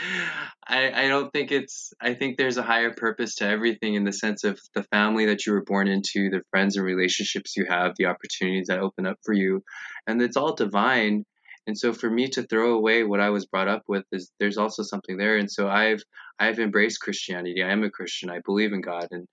I 0.66 1.04
I 1.04 1.08
don't 1.10 1.34
think 1.34 1.52
it's. 1.52 1.92
I 2.00 2.14
think 2.14 2.38
there's 2.38 2.56
a 2.56 2.64
higher 2.64 2.94
purpose 2.94 3.36
to 3.36 3.46
everything 3.46 3.96
in 3.96 4.06
the 4.06 4.14
sense 4.14 4.46
of 4.46 4.58
the 4.74 4.84
family 4.84 5.26
that 5.26 5.46
you 5.46 5.52
were 5.52 5.66
born 5.66 5.90
into, 5.90 6.30
the 6.30 6.44
friends 6.50 6.78
and 6.78 6.86
relationships 6.86 7.58
you 7.58 7.66
have, 7.66 7.96
the 7.98 8.06
opportunities 8.06 8.68
that 8.68 8.80
open 8.80 9.06
up 9.06 9.18
for 9.26 9.34
you, 9.34 9.64
and 10.08 10.22
it's 10.22 10.38
all 10.38 10.56
divine. 10.56 11.26
And 11.70 11.78
so 11.78 11.94
for 11.94 12.10
me 12.10 12.28
to 12.30 12.42
throw 12.42 12.74
away 12.74 13.04
what 13.04 13.20
I 13.20 13.30
was 13.30 13.46
brought 13.46 13.68
up 13.68 13.84
with 13.88 14.04
is 14.12 14.32
there's 14.40 14.58
also 14.58 14.82
something 14.82 15.18
there. 15.18 15.38
And 15.38 15.50
so 15.52 15.70
I've 15.70 16.02
I've 16.40 16.58
embraced 16.58 17.00
Christianity. 17.00 17.62
I 17.62 17.72
am 17.72 17.84
a 17.84 17.92
Christian. 17.92 18.32
I 18.32 18.40
believe 18.44 18.74
in 18.74 18.82
God, 18.82 19.08
and 19.12 19.28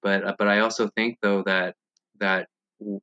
but 0.00 0.36
but 0.38 0.46
I 0.46 0.60
also 0.60 0.88
think 0.94 1.18
though 1.20 1.42
that 1.46 1.74
that 2.20 2.46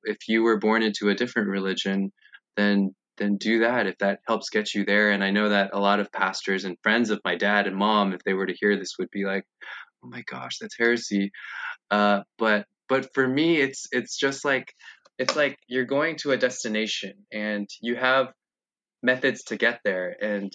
if 0.06 0.30
you 0.30 0.42
were 0.44 0.58
born 0.58 0.84
into 0.84 1.10
a 1.10 1.16
different 1.16 1.50
religion, 1.50 2.14
then 2.56 2.96
then 3.18 3.36
do 3.36 3.60
that 3.60 3.88
if 3.88 3.98
that 3.98 4.20
helps 4.26 4.50
get 4.50 4.74
you 4.74 4.86
there. 4.86 5.12
And 5.12 5.22
I 5.22 5.32
know 5.32 5.50
that 5.50 5.72
a 5.74 5.80
lot 5.82 6.00
of 6.00 6.10
pastors 6.14 6.64
and 6.64 6.78
friends 6.82 7.10
of 7.10 7.20
my 7.26 7.36
dad 7.36 7.68
and 7.68 7.76
mom, 7.76 8.14
if 8.14 8.24
they 8.24 8.34
were 8.34 8.46
to 8.46 8.56
hear 8.58 8.78
this, 8.78 8.94
would 8.98 9.12
be 9.12 9.26
like, 9.26 9.44
"Oh 10.02 10.08
my 10.08 10.24
gosh, 10.32 10.60
that's 10.60 10.78
heresy." 10.80 11.32
Uh, 11.92 12.22
but 12.38 12.66
but 12.88 13.14
for 13.14 13.28
me, 13.28 13.58
it's 13.58 13.88
it's 13.92 14.18
just 14.18 14.46
like 14.46 14.74
it's 15.20 15.36
like 15.36 15.58
you're 15.68 15.84
going 15.84 16.16
to 16.20 16.32
a 16.32 16.38
destination 16.38 17.26
and 17.34 17.68
you 17.82 17.98
have 17.98 18.32
methods 19.04 19.44
to 19.46 19.58
get 19.58 19.80
there, 19.84 20.16
and 20.22 20.52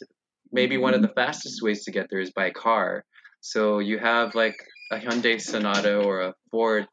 maybe 0.52 0.78
one 0.78 0.94
of 0.94 1.02
the 1.02 1.08
fastest 1.08 1.62
ways 1.62 1.84
to 1.84 1.92
get 1.92 2.08
there 2.10 2.20
is 2.20 2.32
by 2.32 2.50
car. 2.50 3.04
So 3.40 3.78
you 3.78 3.98
have 3.98 4.34
like 4.34 4.56
a 4.90 4.98
Hyundai 4.98 5.40
Sonata 5.40 5.98
or 5.98 6.20
a 6.20 6.34
Ford 6.50 6.86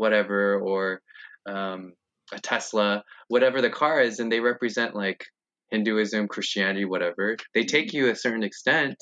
whatever 0.00 0.58
or 0.58 1.02
um, 1.46 1.92
a 2.32 2.40
Tesla, 2.40 3.04
whatever 3.28 3.60
the 3.60 3.68
car 3.68 4.00
is, 4.00 4.18
and 4.18 4.32
they 4.32 4.40
represent 4.40 4.94
like 4.94 5.26
Hinduism, 5.70 6.26
Christianity, 6.26 6.86
whatever. 6.86 7.36
They 7.54 7.64
take 7.64 7.92
you 7.92 8.08
a 8.08 8.16
certain 8.16 8.42
extent, 8.42 8.96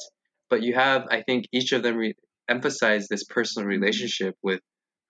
but 0.51 0.63
you 0.63 0.75
have, 0.75 1.07
I 1.09 1.23
think, 1.23 1.45
each 1.53 1.71
of 1.71 1.85
them 1.85 1.97
re- 1.97 2.17
emphasize 2.51 3.07
this 3.07 3.23
personal 3.23 3.69
relationship 3.69 4.35
with 4.43 4.61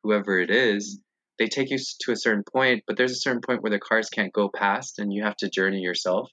whoever 0.03 0.39
it 0.39 0.51
is. 0.51 1.01
They 1.39 1.47
take 1.47 1.71
you 1.71 1.79
to 2.03 2.13
a 2.13 2.17
certain 2.17 2.45
point, 2.53 2.83
but 2.87 2.99
there's 2.99 3.13
a 3.13 3.25
certain 3.27 3.41
point 3.41 3.63
where 3.63 3.71
the 3.71 3.79
cars 3.79 4.11
can't 4.11 4.33
go 4.33 4.51
past, 4.55 4.99
and 4.99 5.11
you 5.11 5.25
have 5.25 5.37
to 5.37 5.49
journey 5.49 5.81
yourself. 5.81 6.29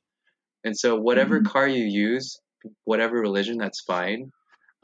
And 0.65 0.77
so, 0.77 0.99
whatever 0.99 1.39
Mhm. 1.39 1.45
car 1.45 1.67
you 1.67 1.85
use, 1.85 2.37
whatever 2.83 3.21
religion, 3.21 3.57
that's 3.57 3.81
fine 3.81 4.31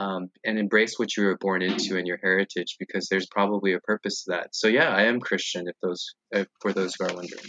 um, 0.01 0.31
and 0.43 0.57
embrace 0.57 0.97
what 0.97 1.15
you 1.15 1.25
were 1.25 1.37
born 1.37 1.61
into 1.61 1.97
and 1.97 2.07
your 2.07 2.17
heritage 2.17 2.75
because 2.79 3.07
there's 3.07 3.27
probably 3.27 3.73
a 3.73 3.79
purpose 3.79 4.23
to 4.23 4.31
that. 4.31 4.47
So 4.55 4.67
yeah, 4.67 4.89
I 4.89 5.03
am 5.03 5.19
Christian 5.19 5.67
if 5.67 5.75
those 5.81 6.15
if, 6.31 6.47
for 6.59 6.73
those 6.73 6.95
who 6.95 7.05
are 7.05 7.15
wondering. 7.15 7.45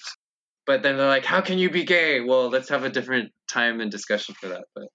But 0.67 0.83
then 0.83 0.97
they're 0.97 1.09
like, 1.09 1.25
how 1.25 1.41
can 1.41 1.59
you 1.59 1.71
be 1.71 1.85
gay? 1.85 2.21
Well, 2.21 2.49
let's 2.51 2.69
have 2.69 2.85
a 2.85 2.91
different 2.91 3.33
time 3.51 3.81
and 3.81 3.91
discussion 3.91 4.35
for 4.39 4.49
that. 4.49 4.65
But 4.75 4.89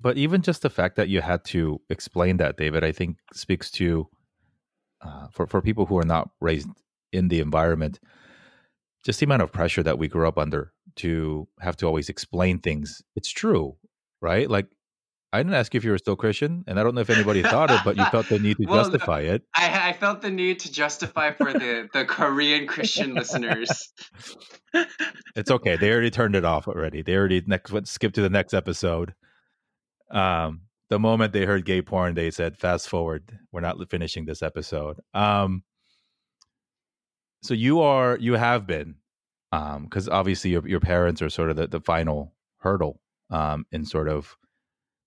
But 0.00 0.16
even 0.18 0.42
just 0.42 0.62
the 0.62 0.70
fact 0.70 0.96
that 0.96 1.08
you 1.08 1.20
had 1.20 1.44
to 1.46 1.80
explain 1.88 2.38
that, 2.38 2.56
David, 2.56 2.82
I 2.82 2.92
think 2.92 3.18
speaks 3.32 3.70
to 3.72 4.08
uh, 5.00 5.28
for 5.30 5.46
for 5.46 5.62
people 5.62 5.86
who 5.86 5.98
are 5.98 6.04
not 6.04 6.30
raised 6.40 6.68
in 7.12 7.28
the 7.28 7.40
environment, 7.40 8.00
just 9.04 9.20
the 9.20 9.26
amount 9.26 9.42
of 9.42 9.52
pressure 9.52 9.84
that 9.84 9.98
we 9.98 10.08
grew 10.08 10.26
up 10.26 10.38
under 10.38 10.72
to 10.96 11.48
have 11.60 11.76
to 11.78 11.86
always 11.86 12.08
explain 12.08 12.58
things. 12.58 13.02
It's 13.14 13.30
true, 13.30 13.76
right? 14.20 14.48
Like 14.48 14.66
I 15.32 15.40
didn't 15.40 15.54
ask 15.54 15.74
you 15.74 15.78
if 15.78 15.84
you 15.84 15.90
were 15.90 15.98
still 15.98 16.16
Christian, 16.16 16.64
and 16.66 16.80
I 16.80 16.82
don't 16.82 16.94
know 16.94 17.00
if 17.00 17.10
anybody 17.10 17.42
thought 17.42 17.70
it, 17.70 17.80
but 17.84 17.96
you 17.96 18.04
felt 18.06 18.28
the 18.28 18.38
need 18.38 18.56
to 18.56 18.64
well, 18.68 18.82
justify 18.82 19.20
it. 19.20 19.42
I, 19.54 19.90
I, 19.90 19.92
felt 19.92 20.22
the 20.22 20.30
need 20.30 20.60
to 20.60 20.72
justify 20.72 21.32
for 21.32 21.52
the, 21.52 21.88
the 21.92 22.04
Korean 22.04 22.66
Christian 22.66 23.14
listeners. 23.14 23.92
it's 25.36 25.50
okay. 25.50 25.76
They 25.76 25.90
already 25.90 26.10
turned 26.10 26.36
it 26.36 26.44
off 26.44 26.68
already. 26.68 27.02
They 27.02 27.14
already 27.16 27.42
next 27.46 27.70
went 27.70 27.88
skip 27.88 28.14
to 28.14 28.22
the 28.22 28.30
next 28.30 28.54
episode. 28.54 29.14
Um, 30.10 30.62
the 30.88 30.98
moment 30.98 31.32
they 31.32 31.44
heard 31.44 31.64
gay 31.66 31.82
porn, 31.82 32.14
they 32.14 32.30
said, 32.30 32.56
"Fast 32.56 32.88
forward. 32.88 33.38
We're 33.52 33.60
not 33.60 33.76
finishing 33.90 34.24
this 34.24 34.42
episode." 34.42 35.00
Um, 35.12 35.64
so 37.42 37.52
you 37.52 37.80
are 37.80 38.16
you 38.18 38.34
have 38.34 38.66
been, 38.66 38.96
because 39.82 40.08
um, 40.08 40.14
obviously 40.14 40.50
your 40.50 40.66
your 40.66 40.80
parents 40.80 41.22
are 41.22 41.30
sort 41.30 41.50
of 41.50 41.56
the, 41.56 41.66
the 41.66 41.80
final 41.80 42.34
hurdle 42.58 43.00
um, 43.30 43.66
in 43.72 43.84
sort 43.84 44.08
of 44.08 44.36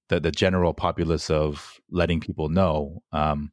the 0.08 0.20
the 0.20 0.32
general 0.32 0.74
populace 0.74 1.30
of 1.30 1.80
letting 1.90 2.20
people 2.20 2.50
know. 2.50 3.02
Um, 3.12 3.52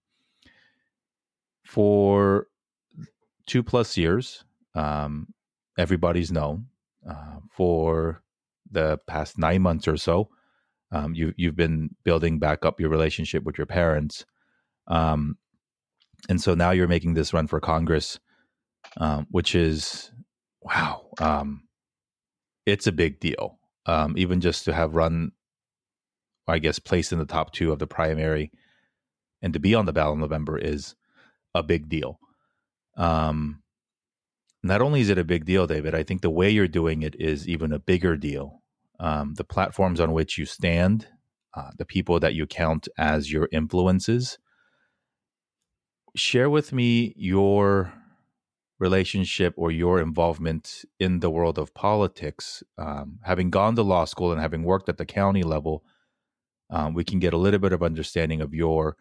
for 1.64 2.46
two 3.46 3.62
plus 3.62 3.96
years, 3.96 4.44
um, 4.74 5.28
everybody's 5.78 6.32
known. 6.32 6.66
Uh, 7.08 7.38
for 7.50 8.22
the 8.70 8.98
past 9.06 9.38
nine 9.38 9.62
months 9.62 9.86
or 9.86 9.96
so, 9.96 10.28
um, 10.90 11.14
you 11.14 11.32
you've 11.36 11.56
been 11.56 11.94
building 12.04 12.38
back 12.38 12.64
up 12.64 12.80
your 12.80 12.90
relationship 12.90 13.44
with 13.44 13.58
your 13.58 13.66
parents, 13.66 14.24
um, 14.88 15.36
and 16.28 16.40
so 16.40 16.54
now 16.54 16.70
you're 16.70 16.88
making 16.88 17.14
this 17.14 17.32
run 17.32 17.46
for 17.46 17.60
Congress, 17.60 18.18
um, 18.96 19.26
which 19.30 19.54
is 19.54 20.10
wow, 20.66 21.08
um, 21.20 21.62
it's 22.66 22.88
a 22.88 22.92
big 22.92 23.20
deal. 23.20 23.58
Um, 23.86 24.14
even 24.18 24.40
just 24.40 24.64
to 24.66 24.74
have 24.74 24.96
run, 24.96 25.32
I 26.48 26.58
guess, 26.58 26.78
placed 26.80 27.12
in 27.12 27.20
the 27.20 27.26
top 27.26 27.52
two 27.52 27.72
of 27.72 27.78
the 27.78 27.86
primary, 27.86 28.52
and 29.42 29.52
to 29.54 29.60
be 29.60 29.74
on 29.74 29.86
the 29.86 29.92
ballot 29.92 30.14
in 30.16 30.20
November 30.20 30.58
is 30.58 30.96
a 31.54 31.62
big 31.62 31.88
deal. 31.88 32.18
Um, 32.96 33.62
not 34.62 34.82
only 34.82 35.00
is 35.00 35.10
it 35.10 35.18
a 35.18 35.24
big 35.24 35.44
deal, 35.44 35.66
David, 35.66 35.94
I 35.94 36.02
think 36.02 36.22
the 36.22 36.30
way 36.30 36.50
you're 36.50 36.68
doing 36.68 37.02
it 37.02 37.14
is 37.20 37.48
even 37.48 37.72
a 37.72 37.78
bigger 37.78 38.16
deal 38.16 38.62
um, 38.98 39.34
the 39.34 39.44
platforms 39.44 40.00
on 40.00 40.12
which 40.12 40.38
you 40.38 40.46
stand, 40.46 41.08
uh, 41.54 41.70
the 41.78 41.84
people 41.84 42.20
that 42.20 42.34
you 42.34 42.46
count 42.46 42.88
as 42.98 43.32
your 43.32 43.48
influences. 43.52 44.38
Share 46.14 46.48
with 46.48 46.72
me 46.72 47.14
your 47.16 47.92
relationship 48.78 49.54
or 49.56 49.70
your 49.70 50.00
involvement 50.00 50.84
in 51.00 51.20
the 51.20 51.30
world 51.30 51.58
of 51.58 51.74
politics. 51.74 52.62
Um, 52.76 53.18
having 53.22 53.50
gone 53.50 53.74
to 53.76 53.82
law 53.82 54.04
school 54.04 54.32
and 54.32 54.40
having 54.40 54.64
worked 54.64 54.88
at 54.88 54.98
the 54.98 55.06
county 55.06 55.42
level, 55.42 55.82
um, 56.70 56.94
we 56.94 57.04
can 57.04 57.18
get 57.18 57.32
a 57.32 57.38
little 57.38 57.60
bit 57.60 57.72
of 57.72 57.82
understanding 57.82 58.40
of 58.40 58.52
your 58.52 58.96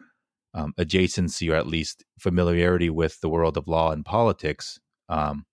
um, 0.54 0.72
adjacency 0.78 1.52
or 1.52 1.56
at 1.56 1.66
least 1.66 2.04
familiarity 2.18 2.88
with 2.88 3.20
the 3.20 3.28
world 3.28 3.56
of 3.56 3.68
law 3.68 3.92
and 3.92 4.04
politics. 4.04 4.80
Um, 5.08 5.44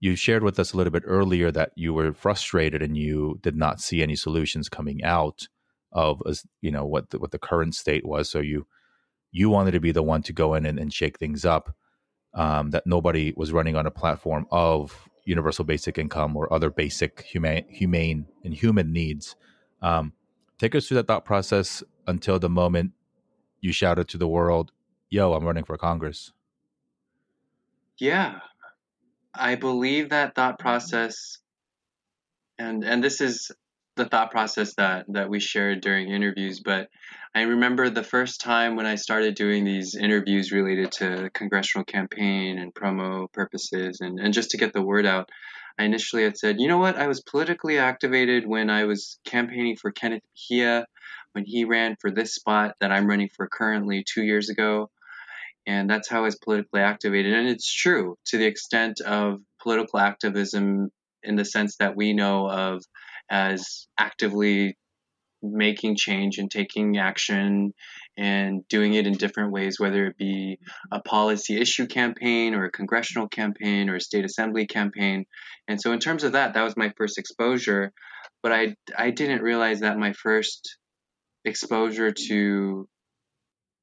you 0.00 0.16
shared 0.16 0.42
with 0.42 0.58
us 0.58 0.72
a 0.72 0.76
little 0.76 0.90
bit 0.90 1.04
earlier 1.06 1.50
that 1.50 1.72
you 1.76 1.94
were 1.94 2.12
frustrated 2.12 2.82
and 2.82 2.96
you 2.96 3.38
did 3.42 3.56
not 3.56 3.80
see 3.80 4.02
any 4.02 4.16
solutions 4.16 4.68
coming 4.68 5.02
out 5.02 5.48
of 5.92 6.20
as 6.26 6.44
you 6.60 6.70
know 6.70 6.84
what 6.84 7.10
the, 7.10 7.18
what 7.18 7.30
the 7.30 7.38
current 7.38 7.74
state 7.74 8.04
was 8.04 8.28
so 8.28 8.40
you 8.40 8.66
you 9.30 9.48
wanted 9.48 9.70
to 9.70 9.80
be 9.80 9.92
the 9.92 10.02
one 10.02 10.22
to 10.22 10.32
go 10.32 10.54
in 10.54 10.66
and, 10.66 10.78
and 10.78 10.92
shake 10.92 11.18
things 11.18 11.44
up 11.44 11.74
um, 12.34 12.70
that 12.70 12.86
nobody 12.86 13.32
was 13.36 13.52
running 13.52 13.76
on 13.76 13.86
a 13.86 13.90
platform 13.90 14.46
of 14.50 15.08
universal 15.24 15.64
basic 15.64 15.98
income 15.98 16.36
or 16.36 16.52
other 16.52 16.70
basic 16.70 17.22
humane 17.22 17.64
humane 17.68 18.26
and 18.44 18.54
human 18.54 18.92
needs. 18.92 19.36
Um, 19.80 20.12
take 20.58 20.74
us 20.74 20.86
through 20.86 20.96
that 20.96 21.06
thought 21.06 21.24
process 21.24 21.82
until 22.06 22.38
the 22.38 22.50
moment 22.50 22.92
you 23.60 23.72
shouted 23.72 24.08
to 24.08 24.18
the 24.18 24.28
world 24.28 24.72
yo 25.08 25.32
i'm 25.32 25.44
running 25.44 25.64
for 25.64 25.78
congress. 25.78 26.32
Yeah. 27.98 28.40
I 29.34 29.56
believe 29.56 30.10
that 30.10 30.34
thought 30.34 30.58
process, 30.58 31.38
and 32.56 32.84
and 32.84 33.02
this 33.02 33.20
is 33.20 33.50
the 33.96 34.04
thought 34.06 34.30
process 34.30 34.74
that 34.74 35.06
that 35.08 35.28
we 35.28 35.40
shared 35.40 35.80
during 35.80 36.10
interviews. 36.10 36.60
But 36.60 36.88
I 37.34 37.42
remember 37.42 37.90
the 37.90 38.02
first 38.02 38.40
time 38.40 38.76
when 38.76 38.86
I 38.86 38.96
started 38.96 39.34
doing 39.34 39.64
these 39.64 39.94
interviews 39.94 40.52
related 40.52 40.92
to 40.92 41.30
congressional 41.32 41.84
campaign 41.84 42.58
and 42.58 42.74
promo 42.74 43.32
purposes, 43.32 43.98
and 44.00 44.18
and 44.20 44.34
just 44.34 44.50
to 44.50 44.56
get 44.56 44.72
the 44.72 44.82
word 44.82 45.06
out. 45.06 45.30
I 45.76 45.84
initially 45.84 46.22
had 46.22 46.38
said, 46.38 46.60
you 46.60 46.68
know 46.68 46.78
what, 46.78 46.94
I 46.96 47.08
was 47.08 47.20
politically 47.20 47.78
activated 47.78 48.46
when 48.46 48.70
I 48.70 48.84
was 48.84 49.18
campaigning 49.24 49.76
for 49.76 49.90
Kenneth 49.90 50.22
Mejia 50.30 50.86
when 51.32 51.44
he 51.44 51.64
ran 51.64 51.96
for 52.00 52.12
this 52.12 52.32
spot 52.32 52.76
that 52.78 52.92
I'm 52.92 53.08
running 53.08 53.28
for 53.28 53.48
currently 53.48 54.04
two 54.06 54.22
years 54.22 54.50
ago 54.50 54.88
and 55.66 55.88
that's 55.88 56.08
how 56.08 56.18
i 56.18 56.22
was 56.22 56.36
politically 56.36 56.80
activated. 56.80 57.32
And 57.34 57.48
it's 57.48 57.72
true 57.72 58.16
to 58.26 58.38
the 58.38 58.46
extent 58.46 59.00
of 59.00 59.40
political 59.62 59.98
activism 59.98 60.90
in 61.22 61.36
the 61.36 61.44
sense 61.44 61.76
that 61.76 61.96
we 61.96 62.12
know 62.12 62.48
of 62.48 62.84
as 63.30 63.86
actively 63.98 64.76
making 65.42 65.96
change 65.96 66.38
and 66.38 66.50
taking 66.50 66.96
action 66.96 67.74
and 68.16 68.66
doing 68.68 68.94
it 68.94 69.06
in 69.06 69.12
different 69.12 69.52
ways, 69.52 69.78
whether 69.78 70.06
it 70.06 70.16
be 70.16 70.58
a 70.90 71.00
policy 71.00 71.60
issue 71.60 71.86
campaign 71.86 72.54
or 72.54 72.64
a 72.64 72.70
congressional 72.70 73.28
campaign 73.28 73.90
or 73.90 73.96
a 73.96 74.00
state 74.00 74.24
assembly 74.24 74.66
campaign. 74.66 75.26
And 75.68 75.80
so, 75.80 75.92
in 75.92 75.98
terms 75.98 76.24
of 76.24 76.32
that, 76.32 76.54
that 76.54 76.62
was 76.62 76.76
my 76.76 76.92
first 76.96 77.18
exposure. 77.18 77.92
But 78.42 78.52
I, 78.52 78.74
I 78.96 79.10
didn't 79.10 79.42
realize 79.42 79.80
that 79.80 79.98
my 79.98 80.12
first 80.12 80.78
exposure 81.44 82.12
to 82.28 82.88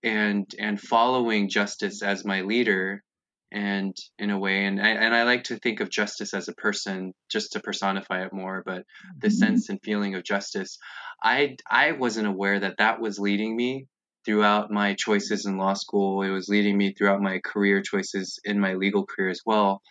and 0.04 0.50
and 0.58 0.80
following 0.80 1.50
justice 1.50 2.02
as 2.02 2.26
my 2.26 2.42
leader 2.42 3.04
and 3.52 3.96
in 4.18 4.30
a 4.30 4.40
way 4.40 4.66
and 4.66 4.82
I, 4.82 4.90
and 4.90 5.14
I 5.14 5.24
like 5.24 5.46
to 5.46 5.58
think 5.58 5.82
of 5.82 5.90
justice 5.90 6.34
as 6.34 6.48
a 6.48 6.54
person 6.54 7.14
just 7.30 7.54
to 7.54 7.60
personify 7.60 8.24
it 8.24 8.34
more 8.34 8.64
but 8.66 8.84
the 9.20 9.28
mm-hmm. 9.28 9.36
sense 9.36 9.70
and 9.70 9.80
feeling 9.84 10.16
of 10.16 10.24
justice 10.24 10.78
I 11.22 11.58
I 11.70 11.92
wasn't 11.92 12.28
aware 12.28 12.60
that 12.60 12.78
that 12.78 13.02
was 13.02 13.20
leading 13.20 13.56
me 13.56 13.88
throughout 14.26 14.72
my 14.72 14.94
choices 14.94 15.46
in 15.46 15.58
law 15.58 15.74
school 15.74 16.22
it 16.22 16.30
was 16.30 16.48
leading 16.48 16.78
me 16.78 16.94
throughout 16.94 17.22
my 17.22 17.40
career 17.40 17.82
choices 17.82 18.40
in 18.46 18.60
my 18.60 18.76
legal 18.76 19.06
career 19.06 19.30
as 19.30 19.42
well 19.46 19.82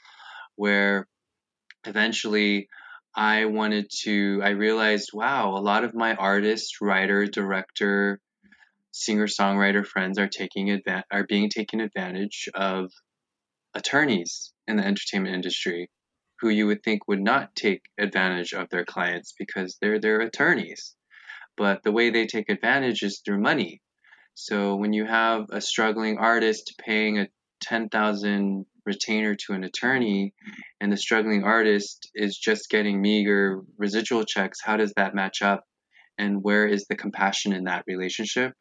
where 0.57 1.07
eventually 1.85 2.69
I 3.15 3.45
wanted 3.47 3.91
to 4.03 4.41
I 4.43 4.51
realized 4.51 5.11
wow 5.13 5.55
a 5.55 5.61
lot 5.61 5.85
of 5.85 5.95
my 5.95 6.15
artist 6.15 6.81
writer 6.81 7.27
director 7.27 8.21
singer 8.93 9.27
songwriter 9.27 9.87
friends 9.87 10.19
are 10.19 10.29
taking 10.29 10.69
adva- 10.69 11.05
are 11.13 11.27
being 11.27 11.51
taken 11.51 11.81
advantage 11.81 12.49
of 12.55 12.91
attorneys 13.75 14.53
in 14.67 14.77
the 14.77 14.85
entertainment 14.85 15.35
industry 15.35 15.91
who 16.41 16.49
you 16.49 16.67
would 16.67 16.83
think 16.83 17.07
would 17.07 17.21
not 17.21 17.55
take 17.55 17.83
advantage 17.99 18.53
of 18.53 18.69
their 18.71 18.85
clients 18.85 19.35
because 19.39 19.77
they're 19.81 20.01
their 20.01 20.21
attorneys. 20.21 20.95
But 21.57 21.83
the 21.83 21.93
way 21.93 22.11
they 22.11 22.27
take 22.27 22.49
advantage 22.49 23.03
is 23.03 23.21
through 23.25 23.41
money. 23.41 23.83
So 24.35 24.77
when 24.77 24.93
you 24.93 25.05
have 25.05 25.47
a 25.51 25.61
struggling 25.61 26.17
artist 26.19 26.75
paying 26.79 27.19
a 27.19 27.29
10,000 27.63 28.65
retainer 28.87 29.35
to 29.35 29.53
an 29.53 29.65
attorney 29.65 30.33
and 30.81 30.91
the 30.91 30.97
struggling 30.97 31.45
artist 31.45 32.09
is 32.15 32.39
just 32.39 32.71
getting 32.71 33.03
meager 33.03 33.61
residual 33.77 34.25
checks 34.25 34.61
how 34.65 34.79
does 34.79 34.95
that 34.97 35.15
match 35.15 35.43
up? 35.43 35.65
And 36.17 36.43
where 36.43 36.67
is 36.67 36.87
the 36.87 36.97
compassion 36.97 37.53
in 37.53 37.65
that 37.65 37.85
relationship? 37.87 38.55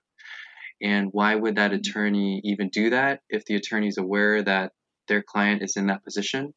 And 0.82 1.10
why 1.12 1.36
would 1.36 1.56
that 1.56 1.74
attorney 1.74 2.42
even 2.44 2.70
do 2.70 2.90
that 2.90 3.22
if 3.30 3.46
the 3.46 3.56
attorney 3.56 3.88
is 3.88 3.98
aware 3.98 4.42
that 4.44 4.72
their 5.10 5.22
client 5.22 5.62
is 5.62 5.76
in 5.76 5.88
that 5.88 6.06
position? 6.06 6.54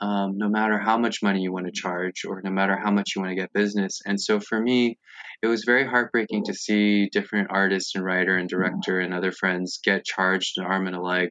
Um, 0.00 0.36
no 0.36 0.48
matter 0.48 0.78
how 0.78 0.98
much 0.98 1.22
money 1.22 1.42
you 1.42 1.52
want 1.52 1.66
to 1.66 1.72
charge 1.72 2.24
or 2.26 2.40
no 2.42 2.50
matter 2.50 2.76
how 2.76 2.90
much 2.90 3.10
you 3.14 3.22
want 3.22 3.32
to 3.32 3.40
get 3.40 3.52
business. 3.52 4.00
And 4.04 4.20
so 4.20 4.40
for 4.40 4.60
me, 4.60 4.98
it 5.42 5.46
was 5.46 5.64
very 5.64 5.86
heartbreaking 5.86 6.44
to 6.44 6.54
see 6.54 7.08
different 7.08 7.48
artists 7.50 7.94
and 7.94 8.04
writer 8.04 8.36
and 8.36 8.48
director 8.48 9.00
and 9.00 9.14
other 9.14 9.32
friends 9.32 9.80
get 9.84 10.04
charged 10.04 10.58
an 10.58 10.64
arm 10.64 10.86
and 10.86 10.96
a 10.96 11.00
leg 11.00 11.30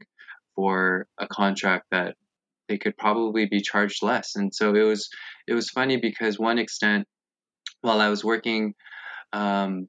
for 0.55 1.07
a 1.17 1.27
contract 1.27 1.85
that 1.91 2.15
they 2.69 2.77
could 2.77 2.97
probably 2.97 3.45
be 3.45 3.61
charged 3.61 4.03
less. 4.03 4.35
And 4.35 4.53
so 4.53 4.75
it 4.75 4.83
was 4.83 5.09
it 5.47 5.53
was 5.53 5.69
funny 5.69 5.97
because 5.97 6.39
one 6.39 6.59
extent 6.59 7.07
while 7.81 7.99
I 7.99 8.09
was 8.09 8.23
working 8.23 8.73
um, 9.33 9.87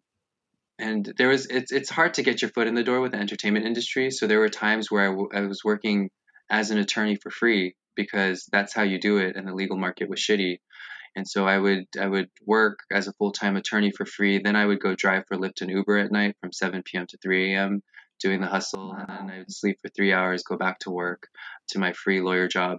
and 0.78 1.12
there 1.16 1.28
was 1.28 1.46
it's 1.46 1.72
it's 1.72 1.90
hard 1.90 2.14
to 2.14 2.22
get 2.22 2.42
your 2.42 2.50
foot 2.50 2.66
in 2.66 2.74
the 2.74 2.82
door 2.82 3.00
with 3.00 3.12
the 3.12 3.18
entertainment 3.18 3.66
industry. 3.66 4.10
So 4.10 4.26
there 4.26 4.40
were 4.40 4.48
times 4.48 4.90
where 4.90 5.04
I, 5.04 5.10
w- 5.10 5.30
I 5.32 5.40
was 5.42 5.62
working 5.64 6.10
as 6.52 6.70
an 6.70 6.78
attorney 6.78 7.16
for 7.16 7.30
free 7.30 7.74
because 7.96 8.46
that's 8.52 8.74
how 8.74 8.82
you 8.82 9.00
do 9.00 9.16
it, 9.16 9.34
and 9.36 9.48
the 9.48 9.54
legal 9.54 9.76
market 9.76 10.08
was 10.08 10.20
shitty. 10.20 10.58
And 11.16 11.26
so 11.28 11.46
I 11.46 11.58
would 11.58 11.86
I 12.00 12.06
would 12.06 12.30
work 12.46 12.80
as 12.92 13.08
a 13.08 13.12
full 13.14 13.32
time 13.32 13.56
attorney 13.56 13.90
for 13.90 14.06
free. 14.06 14.38
Then 14.38 14.54
I 14.54 14.64
would 14.64 14.80
go 14.80 14.94
drive 14.94 15.24
for 15.26 15.36
Lyft 15.36 15.62
and 15.62 15.70
Uber 15.70 15.98
at 15.98 16.12
night 16.12 16.36
from 16.40 16.52
7 16.52 16.82
p.m. 16.84 17.06
to 17.08 17.18
3 17.18 17.54
a.m. 17.54 17.82
doing 18.20 18.40
the 18.40 18.46
hustle, 18.46 18.92
and 18.92 19.08
then 19.08 19.30
I 19.30 19.38
would 19.38 19.52
sleep 19.52 19.78
for 19.82 19.88
three 19.88 20.12
hours, 20.12 20.42
go 20.42 20.56
back 20.56 20.78
to 20.80 20.90
work 20.90 21.28
to 21.68 21.78
my 21.78 21.92
free 21.92 22.20
lawyer 22.20 22.48
job. 22.48 22.78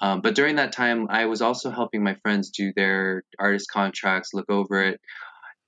Um, 0.00 0.20
but 0.20 0.34
during 0.34 0.56
that 0.56 0.72
time, 0.72 1.08
I 1.10 1.26
was 1.26 1.42
also 1.42 1.70
helping 1.70 2.02
my 2.04 2.14
friends 2.22 2.50
do 2.50 2.72
their 2.74 3.24
artist 3.38 3.70
contracts, 3.70 4.32
look 4.32 4.48
over 4.48 4.82
it, 4.82 5.00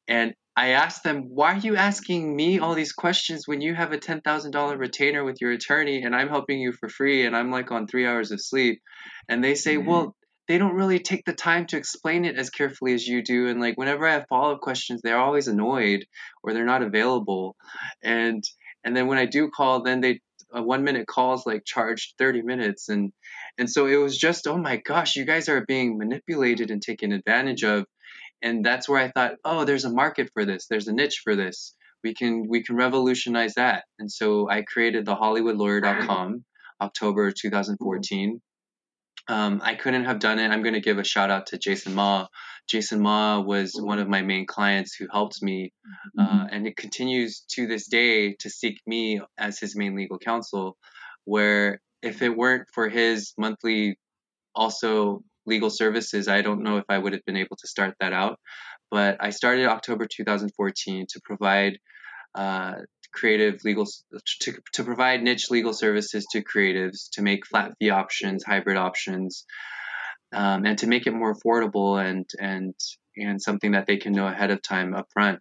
And 0.09 0.35
I 0.57 0.71
asked 0.71 1.03
them, 1.05 1.25
why 1.29 1.55
are 1.55 1.59
you 1.59 1.77
asking 1.77 2.35
me 2.35 2.59
all 2.61 2.75
these 2.75 2.93
questions 2.93 3.47
when 3.47 3.61
you 3.61 3.75
have 3.75 3.93
a 3.93 3.99
$10,000 3.99 4.79
retainer 4.79 5.23
with 5.23 5.41
your 5.41 5.53
attorney 5.53 6.03
and 6.03 6.17
I'm 6.17 6.29
helping 6.29 6.61
you 6.61 6.73
for 6.73 6.89
free 6.89 7.27
and 7.27 7.37
I'm 7.37 7.51
like 7.51 7.71
on 7.71 7.87
three 7.87 8.07
hours 8.07 8.31
of 8.31 8.41
sleep? 8.41 8.81
And 9.29 9.45
they 9.45 9.55
say, 9.55 9.77
mm-hmm. 9.77 9.89
well, 9.89 10.17
they 10.49 10.59
don't 10.59 10.75
really 10.75 11.01
take 11.01 11.25
the 11.25 11.35
time 11.35 11.67
to 11.67 11.77
explain 11.77 12.25
it 12.25 12.37
as 12.37 12.51
carefully 12.51 12.95
as 12.95 13.07
you 13.07 13.23
do. 13.23 13.49
And 13.49 13.61
like 13.61 13.77
whenever 13.77 14.07
I 14.07 14.13
have 14.13 14.27
follow 14.29 14.55
up 14.55 14.61
questions, 14.61 15.03
they're 15.03 15.19
always 15.19 15.49
annoyed 15.49 16.07
or 16.43 16.55
they're 16.55 16.65
not 16.65 16.83
available. 16.83 17.57
And 18.03 18.43
and 18.85 18.97
then 18.97 19.09
when 19.09 19.19
I 19.19 19.27
do 19.27 19.51
call, 19.51 19.83
then 19.83 20.01
they 20.01 20.21
a 20.53 20.63
one 20.63 20.85
minute 20.85 21.07
calls 21.07 21.45
like 21.45 21.65
charged 21.65 22.15
30 22.19 22.43
minutes 22.43 22.89
and 22.89 23.13
and 23.59 23.69
so 23.69 23.87
it 23.87 23.97
was 23.97 24.17
just 24.17 24.47
oh 24.47 24.57
my 24.57 24.77
gosh 24.77 25.17
you 25.17 25.25
guys 25.25 25.49
are 25.49 25.65
being 25.67 25.99
manipulated 25.99 26.71
and 26.71 26.81
taken 26.81 27.13
advantage 27.13 27.65
of 27.65 27.85
and 28.43 28.65
that's 28.65 28.89
where 28.89 29.01
I 29.01 29.11
thought, 29.11 29.37
oh, 29.45 29.65
there's 29.65 29.85
a 29.85 29.93
market 29.93 30.31
for 30.33 30.45
this. 30.45 30.67
There's 30.69 30.89
a 30.89 30.93
niche 30.93 31.21
for 31.25 31.37
this. 31.37 31.75
We 32.05 32.15
can 32.15 32.47
we 32.49 32.63
can 32.63 32.77
revolutionize 32.77 33.55
that. 33.55 33.85
And 33.99 34.11
so 34.11 34.49
I 34.49 34.63
created 34.63 35.05
the 35.07 35.17
HollywoodLawyer.com 35.17 36.45
October 36.81 37.33
2014. 37.33 38.41
Um, 39.29 39.61
I 39.65 39.75
couldn't 39.75 40.05
have 40.05 40.21
done 40.21 40.39
it. 40.39 40.51
I'm 40.51 40.63
going 40.63 40.75
to 40.75 40.81
give 40.81 40.99
a 40.99 41.05
shout 41.05 41.31
out 41.31 41.47
to 41.47 41.59
Jason 41.59 41.95
Ma. 41.95 42.29
Jason 42.69 43.01
Ma 43.01 43.41
was 43.41 43.73
one 43.75 43.99
of 43.99 44.09
my 44.09 44.23
main 44.23 44.47
clients 44.47 44.95
who 44.95 45.09
helped 45.11 45.43
me, 45.43 45.73
uh, 46.19 46.27
mm-hmm. 46.27 46.55
and 46.55 46.67
it 46.67 46.77
continues 46.77 47.41
to 47.53 47.67
this 47.67 47.89
day 47.89 48.35
to 48.35 48.51
seek 48.51 48.79
me 48.87 49.21
as 49.37 49.59
his 49.59 49.75
main 49.75 49.97
legal 49.97 50.19
counsel. 50.19 50.77
Where 51.25 51.81
if 52.03 52.23
it 52.23 52.37
weren't 52.37 52.69
for 52.73 52.89
his 52.89 53.33
monthly 53.37 53.99
also 54.55 55.25
legal 55.47 55.71
services, 55.71 56.29
I 56.29 56.43
don't 56.43 56.63
know 56.63 56.79
if 56.79 56.85
I 56.89 56.99
would 56.99 57.13
have 57.13 57.25
been 57.25 57.37
able 57.37 57.57
to 57.57 57.69
start 57.69 57.95
that 58.01 58.13
out. 58.13 58.39
But 58.91 59.17
I 59.21 59.31
started 59.31 59.67
October 59.67 60.07
2014 60.07 61.07
to 61.11 61.21
provide 61.25 61.79
uh, 62.35 62.75
creative 63.13 63.65
legal 63.65 63.87
to, 64.41 64.53
to 64.75 64.85
provide 64.85 65.23
niche 65.23 65.51
legal 65.51 65.73
services 65.73 66.27
to 66.33 66.45
creatives 66.45 67.09
to 67.13 67.23
make 67.23 67.47
flat 67.47 67.73
fee 67.79 67.91
options, 67.91 68.45
hybrid 68.45 68.77
options, 68.77 69.45
um, 70.33 70.65
and 70.67 70.79
to 70.79 70.87
make 70.87 71.07
it 71.07 71.13
more 71.13 71.35
affordable 71.35 72.03
and 72.03 72.29
and 72.41 72.75
and 73.17 73.41
something 73.41 73.73
that 73.73 73.87
they 73.87 73.97
can 73.97 74.13
know 74.13 74.27
ahead 74.27 74.51
of 74.51 74.63
time 74.63 74.95
upfront. 74.95 75.39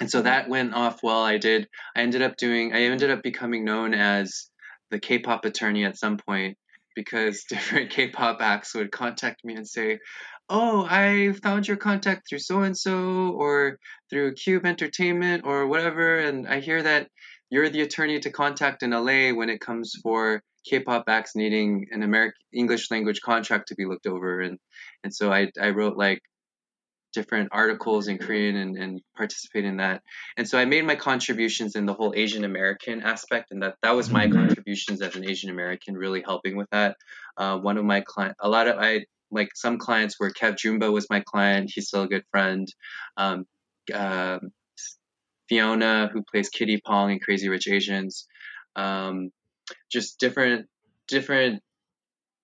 And 0.00 0.10
so 0.10 0.22
that 0.22 0.48
went 0.48 0.74
off 0.74 1.00
well. 1.02 1.22
I 1.22 1.38
did. 1.38 1.68
I 1.94 2.00
ended 2.00 2.22
up 2.22 2.36
doing. 2.36 2.72
I 2.72 2.82
ended 2.82 3.10
up 3.10 3.22
becoming 3.22 3.64
known 3.64 3.94
as 3.94 4.48
the 4.90 4.98
K-pop 4.98 5.44
attorney 5.44 5.84
at 5.84 5.98
some 5.98 6.16
point 6.16 6.56
because 6.98 7.44
different 7.48 7.90
K-pop 7.90 8.38
acts 8.40 8.74
would 8.74 8.90
contact 8.90 9.44
me 9.44 9.54
and 9.54 9.66
say, 9.66 10.00
"Oh, 10.48 10.86
I 10.90 11.32
found 11.44 11.68
your 11.68 11.76
contact 11.76 12.28
through 12.28 12.40
so 12.40 12.62
and 12.62 12.76
so 12.76 13.30
or 13.42 13.78
through 14.10 14.34
Cube 14.34 14.66
Entertainment 14.66 15.44
or 15.46 15.68
whatever, 15.68 16.18
and 16.18 16.48
I 16.48 16.58
hear 16.60 16.82
that 16.82 17.08
you're 17.50 17.70
the 17.70 17.82
attorney 17.82 18.18
to 18.20 18.30
contact 18.30 18.82
in 18.82 18.90
LA 18.90 19.30
when 19.38 19.48
it 19.50 19.60
comes 19.60 19.94
for 20.02 20.42
K-pop 20.68 21.04
acts 21.08 21.36
needing 21.36 21.86
an 21.92 22.02
American 22.02 22.44
English 22.52 22.90
language 22.90 23.20
contract 23.20 23.68
to 23.68 23.76
be 23.76 23.86
looked 23.86 24.06
over." 24.06 24.40
And 24.40 24.58
and 25.04 25.14
so 25.14 25.32
I 25.32 25.50
I 25.60 25.70
wrote 25.70 25.96
like 25.96 26.20
different 27.18 27.48
articles 27.50 28.06
in 28.06 28.16
Korean 28.18 28.54
and, 28.56 28.76
and 28.76 29.00
participate 29.16 29.64
in 29.64 29.78
that. 29.78 30.02
And 30.36 30.48
so 30.48 30.56
I 30.56 30.66
made 30.66 30.84
my 30.84 30.94
contributions 30.94 31.74
in 31.74 31.84
the 31.84 31.94
whole 31.94 32.12
Asian 32.14 32.44
American 32.44 33.02
aspect, 33.02 33.50
and 33.50 33.62
that 33.62 33.74
that 33.82 33.96
was 33.96 34.08
my 34.08 34.26
mm-hmm. 34.26 34.38
contributions 34.38 35.02
as 35.02 35.16
an 35.16 35.28
Asian 35.28 35.50
American, 35.50 35.96
really 35.96 36.22
helping 36.24 36.56
with 36.56 36.70
that. 36.70 36.96
Uh, 37.36 37.58
one 37.58 37.76
of 37.76 37.84
my 37.84 38.02
client, 38.02 38.36
a 38.38 38.48
lot 38.48 38.68
of 38.68 38.78
I 38.78 39.06
like 39.32 39.48
some 39.54 39.78
clients 39.78 40.14
where 40.18 40.30
Kev 40.30 40.54
Jumba 40.54 40.92
was 40.92 41.10
my 41.10 41.20
client. 41.20 41.72
He's 41.74 41.88
still 41.88 42.04
a 42.04 42.08
good 42.08 42.24
friend. 42.30 42.68
Um, 43.16 43.46
uh, 43.92 44.38
Fiona, 45.48 46.08
who 46.12 46.22
plays 46.22 46.50
Kitty 46.50 46.80
Pong 46.86 47.10
in 47.10 47.18
Crazy 47.18 47.48
Rich 47.48 47.68
Asians. 47.68 48.28
Um, 48.76 49.30
just 49.90 50.20
different 50.20 50.66
different 51.08 51.62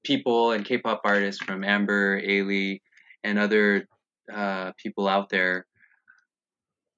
people 0.04 0.50
and 0.50 0.64
K-pop 0.64 1.02
artists 1.04 1.42
from 1.42 1.62
Amber, 1.64 2.20
Ailee, 2.20 2.80
and 3.22 3.38
other 3.38 3.86
uh, 4.32 4.72
people 4.82 5.08
out 5.08 5.28
there. 5.30 5.66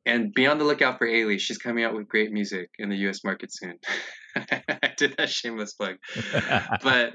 And 0.05 0.33
be 0.33 0.47
on 0.47 0.59
the 0.59 0.65
lookout 0.65 0.99
for 0.99 1.07
Ailee. 1.07 1.41
She's 1.41 1.59
coming 1.59 1.83
out 1.83 1.95
with 1.95 2.09
great 2.09 2.31
music 2.31 2.71
in 2.79 2.91
the 2.91 2.97
U.S. 2.99 3.25
market 3.25 3.53
soon. 3.53 3.79
I 4.37 4.93
did 4.97 5.17
that 5.19 5.31
shameless 5.31 5.75
plug, 5.75 5.97
but 6.83 7.15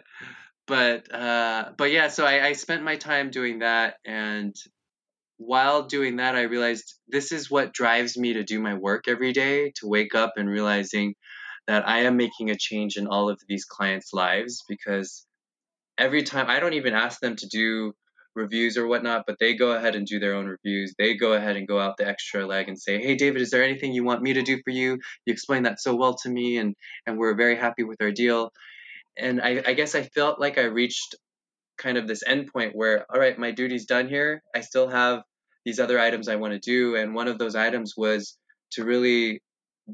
but 0.67 1.13
uh, 1.13 1.71
but 1.77 1.91
yeah. 1.91 2.09
So 2.09 2.25
I, 2.25 2.47
I 2.47 2.53
spent 2.53 2.83
my 2.83 2.97
time 2.97 3.29
doing 3.29 3.59
that, 3.59 3.95
and 4.05 4.53
while 5.37 5.83
doing 5.83 6.17
that, 6.17 6.35
I 6.35 6.41
realized 6.41 6.95
this 7.07 7.31
is 7.31 7.49
what 7.49 7.73
drives 7.73 8.17
me 8.17 8.33
to 8.33 8.43
do 8.43 8.59
my 8.59 8.73
work 8.73 9.05
every 9.07 9.31
day. 9.31 9.71
To 9.77 9.87
wake 9.87 10.13
up 10.13 10.33
and 10.35 10.49
realizing 10.49 11.15
that 11.67 11.87
I 11.87 12.01
am 12.01 12.17
making 12.17 12.49
a 12.49 12.57
change 12.57 12.97
in 12.97 13.07
all 13.07 13.29
of 13.29 13.39
these 13.47 13.63
clients' 13.63 14.11
lives 14.11 14.63
because 14.67 15.25
every 15.97 16.23
time 16.23 16.49
I 16.49 16.59
don't 16.59 16.73
even 16.73 16.93
ask 16.93 17.19
them 17.19 17.35
to 17.37 17.47
do 17.47 17.93
reviews 18.35 18.77
or 18.77 18.87
whatnot, 18.87 19.23
but 19.27 19.37
they 19.39 19.55
go 19.55 19.71
ahead 19.71 19.95
and 19.95 20.05
do 20.05 20.19
their 20.19 20.35
own 20.35 20.45
reviews. 20.45 20.93
They 20.97 21.15
go 21.15 21.33
ahead 21.33 21.55
and 21.55 21.67
go 21.67 21.79
out 21.79 21.97
the 21.97 22.07
extra 22.07 22.45
leg 22.45 22.67
and 22.67 22.79
say, 22.79 23.01
"Hey, 23.01 23.15
David, 23.15 23.41
is 23.41 23.49
there 23.51 23.63
anything 23.63 23.93
you 23.93 24.03
want 24.03 24.21
me 24.21 24.33
to 24.33 24.41
do 24.41 24.61
for 24.63 24.71
you? 24.71 24.99
You 25.25 25.33
explained 25.33 25.65
that 25.65 25.81
so 25.81 25.95
well 25.95 26.15
to 26.23 26.29
me, 26.29 26.57
and 26.57 26.75
and 27.05 27.17
we're 27.17 27.35
very 27.35 27.55
happy 27.55 27.83
with 27.83 28.01
our 28.01 28.11
deal." 28.11 28.51
And 29.17 29.41
I, 29.41 29.61
I 29.65 29.73
guess 29.73 29.95
I 29.95 30.03
felt 30.03 30.39
like 30.39 30.57
I 30.57 30.63
reached 30.63 31.15
kind 31.77 31.97
of 31.97 32.07
this 32.07 32.23
endpoint 32.23 32.71
where, 32.73 33.05
all 33.11 33.19
right, 33.19 33.37
my 33.37 33.51
duty's 33.51 33.85
done 33.85 34.07
here. 34.07 34.41
I 34.55 34.61
still 34.61 34.87
have 34.87 35.23
these 35.65 35.79
other 35.79 35.99
items 35.99 36.27
I 36.27 36.37
want 36.37 36.53
to 36.53 36.59
do, 36.59 36.95
and 36.95 37.13
one 37.13 37.27
of 37.27 37.37
those 37.37 37.55
items 37.55 37.93
was 37.97 38.37
to 38.73 38.85
really 38.85 39.41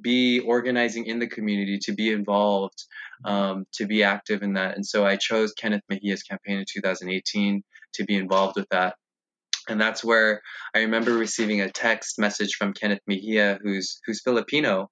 be 0.02 0.40
organizing 0.42 1.06
in 1.06 1.20
the 1.20 1.28
community, 1.28 1.80
to 1.80 1.94
be 1.94 2.12
involved, 2.12 2.84
um, 3.26 3.66
to 3.74 3.86
be 3.86 4.04
active 4.04 4.44
in 4.44 4.54
that. 4.54 4.76
And 4.76 4.86
so 4.86 5.06
I 5.06 5.16
chose 5.16 5.54
Kenneth 5.54 5.82
Mejia's 5.90 6.24
campaign 6.24 6.60
in 6.60 6.66
2018 6.72 7.64
to 7.94 8.06
be 8.06 8.16
involved 8.16 8.56
with 8.56 8.68
that. 8.70 8.96
And 9.70 9.82
that's 9.82 10.04
where 10.04 10.42
I 10.74 10.80
remember 10.80 11.14
receiving 11.14 11.62
a 11.62 11.70
text 11.70 12.18
message 12.18 12.56
from 12.58 12.74
Kenneth 12.74 13.02
Mejia, 13.06 13.60
who's 13.62 14.00
who's 14.06 14.22
Filipino, 14.22 14.90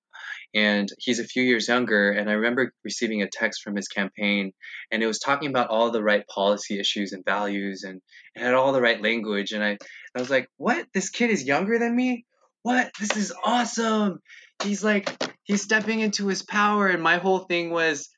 and 0.54 0.90
he's 0.98 1.20
a 1.20 1.24
few 1.24 1.44
years 1.44 1.70
younger. 1.70 2.12
And 2.12 2.30
I 2.30 2.34
remember 2.34 2.74
receiving 2.84 3.22
a 3.22 3.30
text 3.30 3.62
from 3.64 3.78
his 3.78 3.88
campaign, 3.88 4.52
and 4.92 5.02
it 5.02 5.08
was 5.08 5.20
talking 5.20 5.50
about 5.50 5.70
all 5.70 5.92
the 5.92 6.04
right 6.04 6.28
policy 6.28 6.78
issues 6.78 7.14
and 7.14 7.24
values, 7.24 7.84
and 7.84 8.02
it 8.36 8.42
had 8.42 8.54
all 8.54 8.74
the 8.74 8.82
right 8.82 9.02
language. 9.02 9.54
And 9.54 9.64
I, 9.64 9.78
I 10.16 10.20
was 10.20 10.30
like, 10.30 10.50
"What? 10.58 10.88
This 10.94 11.10
kid 11.10 11.30
is 11.30 11.46
younger 11.46 11.80
than 11.80 11.96
me? 11.96 12.26
What? 12.64 12.92
This 13.00 13.16
is 13.16 13.34
awesome!" 13.46 14.20
He's 14.64 14.84
like, 14.84 15.10
he's 15.44 15.62
stepping 15.62 16.00
into 16.00 16.28
his 16.28 16.44
power. 16.44 16.88
And 16.88 17.02
my 17.02 17.18
whole 17.18 17.40
thing 17.40 17.70
was, 17.70 18.10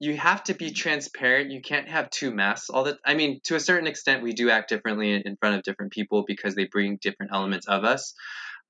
you 0.00 0.16
have 0.16 0.44
to 0.44 0.54
be 0.54 0.70
transparent. 0.70 1.50
You 1.50 1.60
can't 1.60 1.88
have 1.88 2.10
two 2.10 2.30
masks 2.30 2.70
all 2.70 2.84
the 2.84 2.98
I 3.04 3.14
mean, 3.14 3.40
to 3.44 3.56
a 3.56 3.60
certain 3.60 3.86
extent 3.86 4.22
we 4.22 4.32
do 4.32 4.50
act 4.50 4.68
differently 4.68 5.14
in 5.14 5.36
front 5.36 5.56
of 5.56 5.62
different 5.62 5.92
people 5.92 6.24
because 6.26 6.54
they 6.54 6.66
bring 6.66 6.98
different 7.00 7.32
elements 7.32 7.66
of 7.66 7.84
us. 7.84 8.14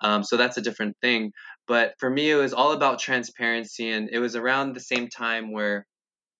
Um, 0.00 0.22
so 0.24 0.36
that's 0.36 0.58
a 0.58 0.62
different 0.62 0.96
thing. 1.00 1.32
But 1.66 1.94
for 1.98 2.10
me, 2.10 2.30
it 2.30 2.34
was 2.34 2.52
all 2.52 2.72
about 2.72 2.98
transparency, 2.98 3.90
and 3.90 4.10
it 4.12 4.18
was 4.18 4.36
around 4.36 4.74
the 4.74 4.80
same 4.80 5.08
time 5.08 5.52
where 5.52 5.86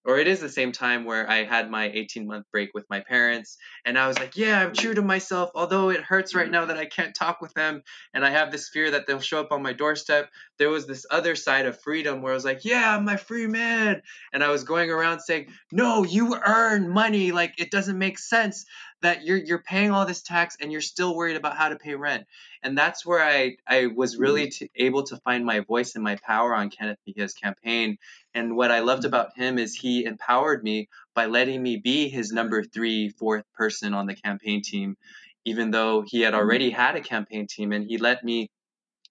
or 0.04 0.18
it 0.18 0.28
is 0.28 0.40
the 0.40 0.48
same 0.48 0.72
time 0.72 1.04
where 1.04 1.28
I 1.28 1.44
had 1.44 1.70
my 1.70 1.90
18 1.90 2.26
month 2.26 2.46
break 2.52 2.70
with 2.74 2.84
my 2.90 3.00
parents. 3.00 3.56
And 3.84 3.98
I 3.98 4.06
was 4.06 4.18
like, 4.18 4.36
yeah, 4.36 4.60
I'm 4.60 4.74
true 4.74 4.94
to 4.94 5.02
myself. 5.02 5.50
Although 5.54 5.90
it 5.90 6.02
hurts 6.02 6.34
right 6.34 6.50
now 6.50 6.66
that 6.66 6.76
I 6.76 6.86
can't 6.86 7.14
talk 7.14 7.40
with 7.40 7.54
them 7.54 7.82
and 8.12 8.24
I 8.24 8.30
have 8.30 8.52
this 8.52 8.68
fear 8.68 8.90
that 8.90 9.06
they'll 9.06 9.20
show 9.20 9.40
up 9.40 9.52
on 9.52 9.62
my 9.62 9.72
doorstep, 9.72 10.28
there 10.58 10.70
was 10.70 10.86
this 10.86 11.06
other 11.10 11.34
side 11.34 11.66
of 11.66 11.80
freedom 11.80 12.22
where 12.22 12.32
I 12.32 12.34
was 12.34 12.44
like, 12.44 12.64
yeah, 12.64 12.96
I'm 12.96 13.04
my 13.04 13.16
free 13.16 13.46
man. 13.46 14.02
And 14.32 14.44
I 14.44 14.50
was 14.50 14.64
going 14.64 14.90
around 14.90 15.20
saying, 15.20 15.48
no, 15.72 16.04
you 16.04 16.36
earn 16.36 16.90
money. 16.90 17.32
Like 17.32 17.54
it 17.58 17.70
doesn't 17.70 17.98
make 17.98 18.18
sense 18.18 18.66
that 19.04 19.22
you're 19.22 19.36
you're 19.36 19.62
paying 19.62 19.90
all 19.90 20.06
this 20.06 20.22
tax 20.22 20.56
and 20.60 20.72
you're 20.72 20.80
still 20.80 21.14
worried 21.14 21.36
about 21.36 21.56
how 21.58 21.68
to 21.68 21.76
pay 21.76 21.94
rent. 21.94 22.26
And 22.62 22.76
that's 22.76 23.04
where 23.04 23.22
I 23.22 23.56
I 23.66 23.86
was 23.94 24.16
really 24.16 24.46
mm-hmm. 24.46 24.64
to, 24.64 24.68
able 24.76 25.02
to 25.04 25.18
find 25.18 25.44
my 25.44 25.60
voice 25.60 25.94
and 25.94 26.02
my 26.02 26.16
power 26.16 26.54
on 26.54 26.70
Kenneth 26.70 26.98
Mejia's 27.06 27.34
campaign. 27.34 27.98
And 28.34 28.56
what 28.56 28.72
I 28.72 28.80
loved 28.80 29.02
mm-hmm. 29.02 29.08
about 29.08 29.36
him 29.36 29.58
is 29.58 29.74
he 29.74 30.04
empowered 30.04 30.64
me 30.64 30.88
by 31.14 31.26
letting 31.26 31.62
me 31.62 31.76
be 31.76 32.08
his 32.08 32.32
number 32.32 32.64
three, 32.64 33.10
fourth 33.10 33.44
person 33.54 33.92
on 33.92 34.06
the 34.06 34.14
campaign 34.14 34.62
team, 34.62 34.96
even 35.44 35.70
though 35.70 36.02
he 36.06 36.22
had 36.22 36.34
already 36.34 36.70
mm-hmm. 36.70 36.80
had 36.80 36.96
a 36.96 37.02
campaign 37.02 37.46
team, 37.46 37.72
and 37.72 37.84
he 37.84 37.98
let 37.98 38.24
me 38.24 38.48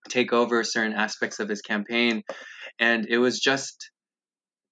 take 0.09 0.33
over 0.33 0.63
certain 0.63 0.93
aspects 0.93 1.39
of 1.39 1.47
his 1.47 1.61
campaign. 1.61 2.23
And 2.79 3.05
it 3.07 3.19
was 3.19 3.39
just 3.39 3.91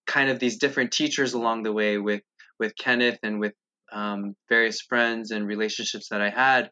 kind 0.07 0.31
of 0.31 0.39
these 0.39 0.57
different 0.57 0.91
teachers 0.91 1.34
along 1.34 1.61
the 1.64 1.72
way 1.72 1.99
with 1.99 2.22
with 2.60 2.76
Kenneth 2.76 3.19
and 3.23 3.39
with 3.39 3.53
um, 3.91 4.35
various 4.49 4.81
friends 4.81 5.31
and 5.31 5.47
relationships 5.47 6.09
that 6.09 6.22
I 6.22 6.30
had 6.30 6.69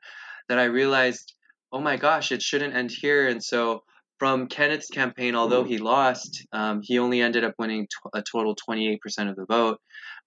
that 0.47 0.59
I 0.59 0.65
realized, 0.65 1.33
oh 1.71 1.79
my 1.79 1.97
gosh, 1.97 2.31
it 2.31 2.41
shouldn't 2.41 2.75
end 2.75 2.91
here. 2.91 3.27
And 3.27 3.43
so 3.43 3.83
from 4.17 4.47
Kenneth's 4.47 4.89
campaign, 4.89 5.35
although 5.35 5.63
he 5.63 5.77
lost, 5.77 6.45
um, 6.51 6.81
he 6.83 6.99
only 6.99 7.21
ended 7.21 7.43
up 7.43 7.55
winning 7.57 7.83
t- 7.83 8.09
a 8.13 8.21
total 8.21 8.55
28% 8.55 8.97
of 9.29 9.35
the 9.35 9.45
vote. 9.45 9.79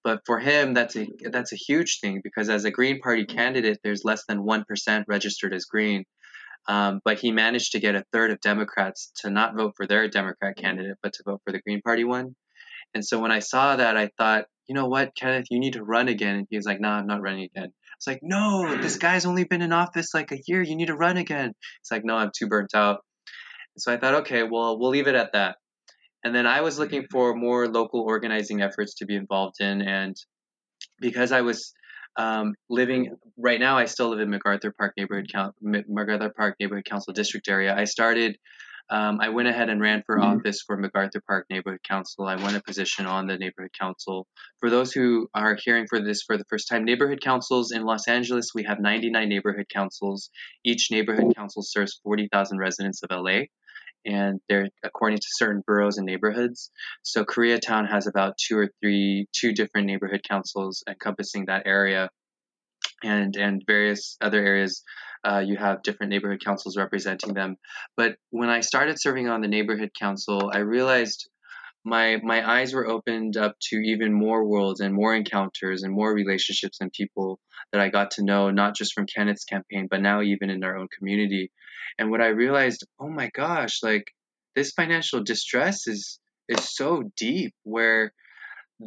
But 0.05 0.23
for 0.27 0.40
him, 0.40 0.74
that's 0.74 0.97
a 0.97 1.06
that's 1.31 1.52
a 1.52 1.56
huge 1.56 2.01
thing 2.01 2.23
because 2.24 2.48
as 2.48 2.64
a 2.64 2.73
Green 2.73 3.01
Party 3.01 3.24
candidate, 3.24 3.78
there's 3.85 4.05
less 4.05 4.24
than 4.27 4.43
one 4.43 4.64
percent 4.64 5.06
registered 5.06 5.55
as 5.55 5.66
Green. 5.66 6.05
Um, 6.66 7.01
but 7.05 7.20
he 7.20 7.31
managed 7.31 7.73
to 7.73 7.81
get 7.81 7.94
a 7.94 8.05
third 8.12 8.31
of 8.32 8.40
Democrats 8.40 9.12
to 9.19 9.31
not 9.31 9.55
vote 9.56 9.74
for 9.77 9.86
their 9.86 10.09
Democrat 10.09 10.56
candidate, 10.56 10.97
but 11.02 11.12
to 11.14 11.23
vote 11.24 11.40
for 11.44 11.52
the 11.52 11.60
Green 11.60 11.82
Party 11.82 12.05
one. 12.05 12.35
And 12.94 13.05
so 13.05 13.20
when 13.20 13.32
I 13.32 13.39
saw 13.39 13.77
that, 13.77 13.97
I 13.97 14.10
thought, 14.19 14.47
you 14.68 14.74
know 14.74 14.86
what, 14.86 15.14
Kenneth, 15.16 15.47
you 15.51 15.59
need 15.59 15.74
to 15.74 15.84
run 15.84 16.09
again. 16.09 16.36
And 16.36 16.47
he 16.51 16.56
was 16.56 16.66
like, 16.66 16.80
no, 16.80 16.89
nah, 16.89 16.98
I'm 16.98 17.06
not 17.06 17.22
running 17.22 17.44
again. 17.44 17.72
It's 17.97 18.06
like, 18.06 18.20
no, 18.22 18.76
this 18.80 18.97
guy's 18.97 19.26
only 19.26 19.44
been 19.44 19.62
in 19.62 19.72
office 19.72 20.14
like 20.14 20.32
a 20.32 20.40
year. 20.47 20.62
You 20.62 20.76
need 20.76 20.86
to 20.86 20.97
run 20.97 21.16
again. 21.16 21.52
It's 21.80 21.90
like, 21.90 22.05
no, 22.05 22.16
I'm 22.16 22.30
too 22.36 22.48
burnt 22.48 22.74
out. 22.74 23.01
So 23.78 23.93
I 23.93 23.97
thought, 23.97 24.14
okay, 24.22 24.43
well, 24.43 24.78
we'll 24.78 24.90
leave 24.90 25.06
it 25.06 25.14
at 25.14 25.32
that. 25.32 25.56
And 26.24 26.34
then 26.34 26.47
I 26.47 26.60
was 26.60 26.78
looking 26.78 27.06
for 27.10 27.34
more 27.34 27.68
local 27.68 28.01
organizing 28.01 28.60
efforts 28.62 28.94
to 28.97 29.06
be 29.06 29.16
involved 29.16 29.60
in. 29.60 29.82
And 29.82 30.16
because 31.01 31.32
I 31.32 31.40
was 31.40 31.72
um, 32.16 32.55
living 32.68 33.16
right 33.39 33.59
now, 33.59 33.78
I 33.78 33.86
still 33.86 34.10
live 34.10 34.20
in 34.20 34.30
MacArthur 34.30 34.72
Park 34.76 34.94
neighborhood 34.97 35.26
MacArthur 35.60 36.32
Park 36.36 36.56
neighborhood 36.60 36.84
council 36.84 37.12
district 37.12 37.48
area. 37.48 37.74
I 37.76 37.84
started. 37.84 38.36
Um, 38.93 39.20
I 39.23 39.31
went 39.31 39.48
ahead 39.48 39.70
and 39.70 39.81
ran 39.81 40.02
for 40.05 40.19
mm-hmm. 40.19 40.39
office 40.39 40.60
for 40.66 40.77
MacArthur 40.77 41.23
Park 41.27 41.47
Neighborhood 41.48 41.82
Council. 41.82 42.27
I 42.27 42.36
won 42.36 42.55
a 42.55 42.60
position 42.60 43.06
on 43.06 43.27
the 43.27 43.39
neighborhood 43.39 43.73
council. 43.73 44.27
For 44.60 44.69
those 44.69 44.93
who 44.93 45.28
are 45.35 45.56
hearing 45.64 45.86
for 45.89 45.98
this 45.98 46.23
for 46.27 46.36
the 46.36 46.44
first 46.51 46.69
time, 46.69 46.85
neighborhood 46.85 47.23
councils 47.23 47.73
in 47.73 47.85
Los 47.85 48.06
Angeles, 48.06 48.51
we 48.55 48.64
have 48.64 48.81
99 48.81 49.27
neighborhood 49.31 49.64
councils. 49.73 50.28
Each 50.62 50.90
neighborhood 50.90 51.35
council 51.35 51.62
serves 51.62 52.01
40,000 52.05 52.59
residents 52.59 53.02
of 53.02 53.09
LA 53.10 53.44
and 54.05 54.40
they're 54.48 54.69
according 54.85 55.19
to 55.19 55.27
certain 55.36 55.62
boroughs 55.66 55.97
and 55.97 56.05
neighborhoods. 56.05 56.70
So 57.02 57.24
Koreatown 57.24 57.89
has 57.89 58.06
about 58.06 58.35
two 58.36 58.59
or 58.59 58.69
three, 58.82 59.27
two 59.32 59.52
different 59.52 59.86
neighborhood 59.86 60.23
councils 60.28 60.82
encompassing 60.86 61.47
that 61.47 61.62
area, 61.66 62.10
and 63.03 63.37
and 63.37 63.62
various 63.66 64.16
other 64.20 64.45
areas. 64.45 64.83
Uh, 65.24 65.43
you 65.45 65.57
have 65.57 65.83
different 65.83 66.11
neighborhood 66.11 66.43
councils 66.45 66.77
representing 66.77 67.33
them. 67.33 67.57
But 67.97 68.16
when 68.31 68.49
I 68.49 68.61
started 68.61 69.01
serving 69.01 69.29
on 69.29 69.41
the 69.41 69.49
neighborhood 69.49 69.91
council, 69.99 70.51
I 70.53 70.59
realized 70.59 71.29
my 71.85 72.19
my 72.23 72.49
eyes 72.49 72.73
were 72.73 72.89
opened 72.89 73.37
up 73.37 73.57
to 73.70 73.77
even 73.77 74.12
more 74.12 74.47
worlds 74.47 74.81
and 74.81 74.95
more 74.95 75.15
encounters 75.15 75.83
and 75.83 75.93
more 75.93 76.12
relationships 76.12 76.79
and 76.81 76.93
people 76.93 77.41
that 77.73 77.81
I 77.81 77.89
got 77.89 78.12
to 78.12 78.24
know, 78.24 78.51
not 78.51 78.77
just 78.77 78.93
from 78.95 79.07
Kenneth's 79.07 79.45
campaign, 79.45 79.89
but 79.91 80.01
now 80.01 80.23
even 80.23 80.51
in 80.51 80.62
our 80.65 80.77
own 80.77 80.89
community. 80.97 81.51
And 81.99 82.11
what 82.11 82.20
I 82.20 82.29
realized, 82.29 82.87
oh 83.01 83.09
my 83.09 83.31
gosh, 83.35 83.83
like 83.83 84.05
this 84.55 84.73
financial 84.73 85.23
distress 85.23 85.87
is 85.87 86.19
is 86.49 86.74
so 86.74 87.05
deep 87.16 87.55
where 87.62 88.12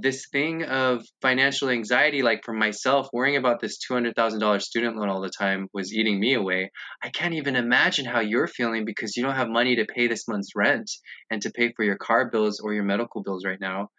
this 0.02 0.28
thing 0.32 0.64
of 0.64 1.06
financial 1.22 1.70
anxiety, 1.70 2.22
like 2.22 2.44
for 2.44 2.54
myself, 2.54 3.08
worrying 3.14 3.38
about 3.38 3.60
this 3.60 3.78
$200,000 3.90 4.62
student 4.62 4.98
loan 4.98 5.10
all 5.10 5.22
the 5.22 5.30
time 5.30 5.68
was 5.74 5.94
eating 5.94 6.20
me 6.20 6.34
away. 6.34 6.72
I 7.04 7.10
can't 7.10 7.36
even 7.36 7.56
imagine 7.56 8.06
how 8.06 8.20
you're 8.20 8.48
feeling 8.48 8.86
because 8.86 9.16
you 9.16 9.24
don't 9.24 9.36
have 9.36 9.48
money 9.48 9.78
to 9.78 9.86
pay 9.86 10.08
this 10.08 10.28
month's 10.28 10.56
rent 10.56 10.90
and 11.30 11.42
to 11.42 11.52
pay 11.52 11.72
for 11.76 11.84
your 11.84 11.98
car 11.98 12.30
bills 12.30 12.60
or 12.60 12.74
your 12.74 12.84
medical 12.84 13.24
bills 13.24 13.46
right 13.46 13.60
now. 13.60 13.90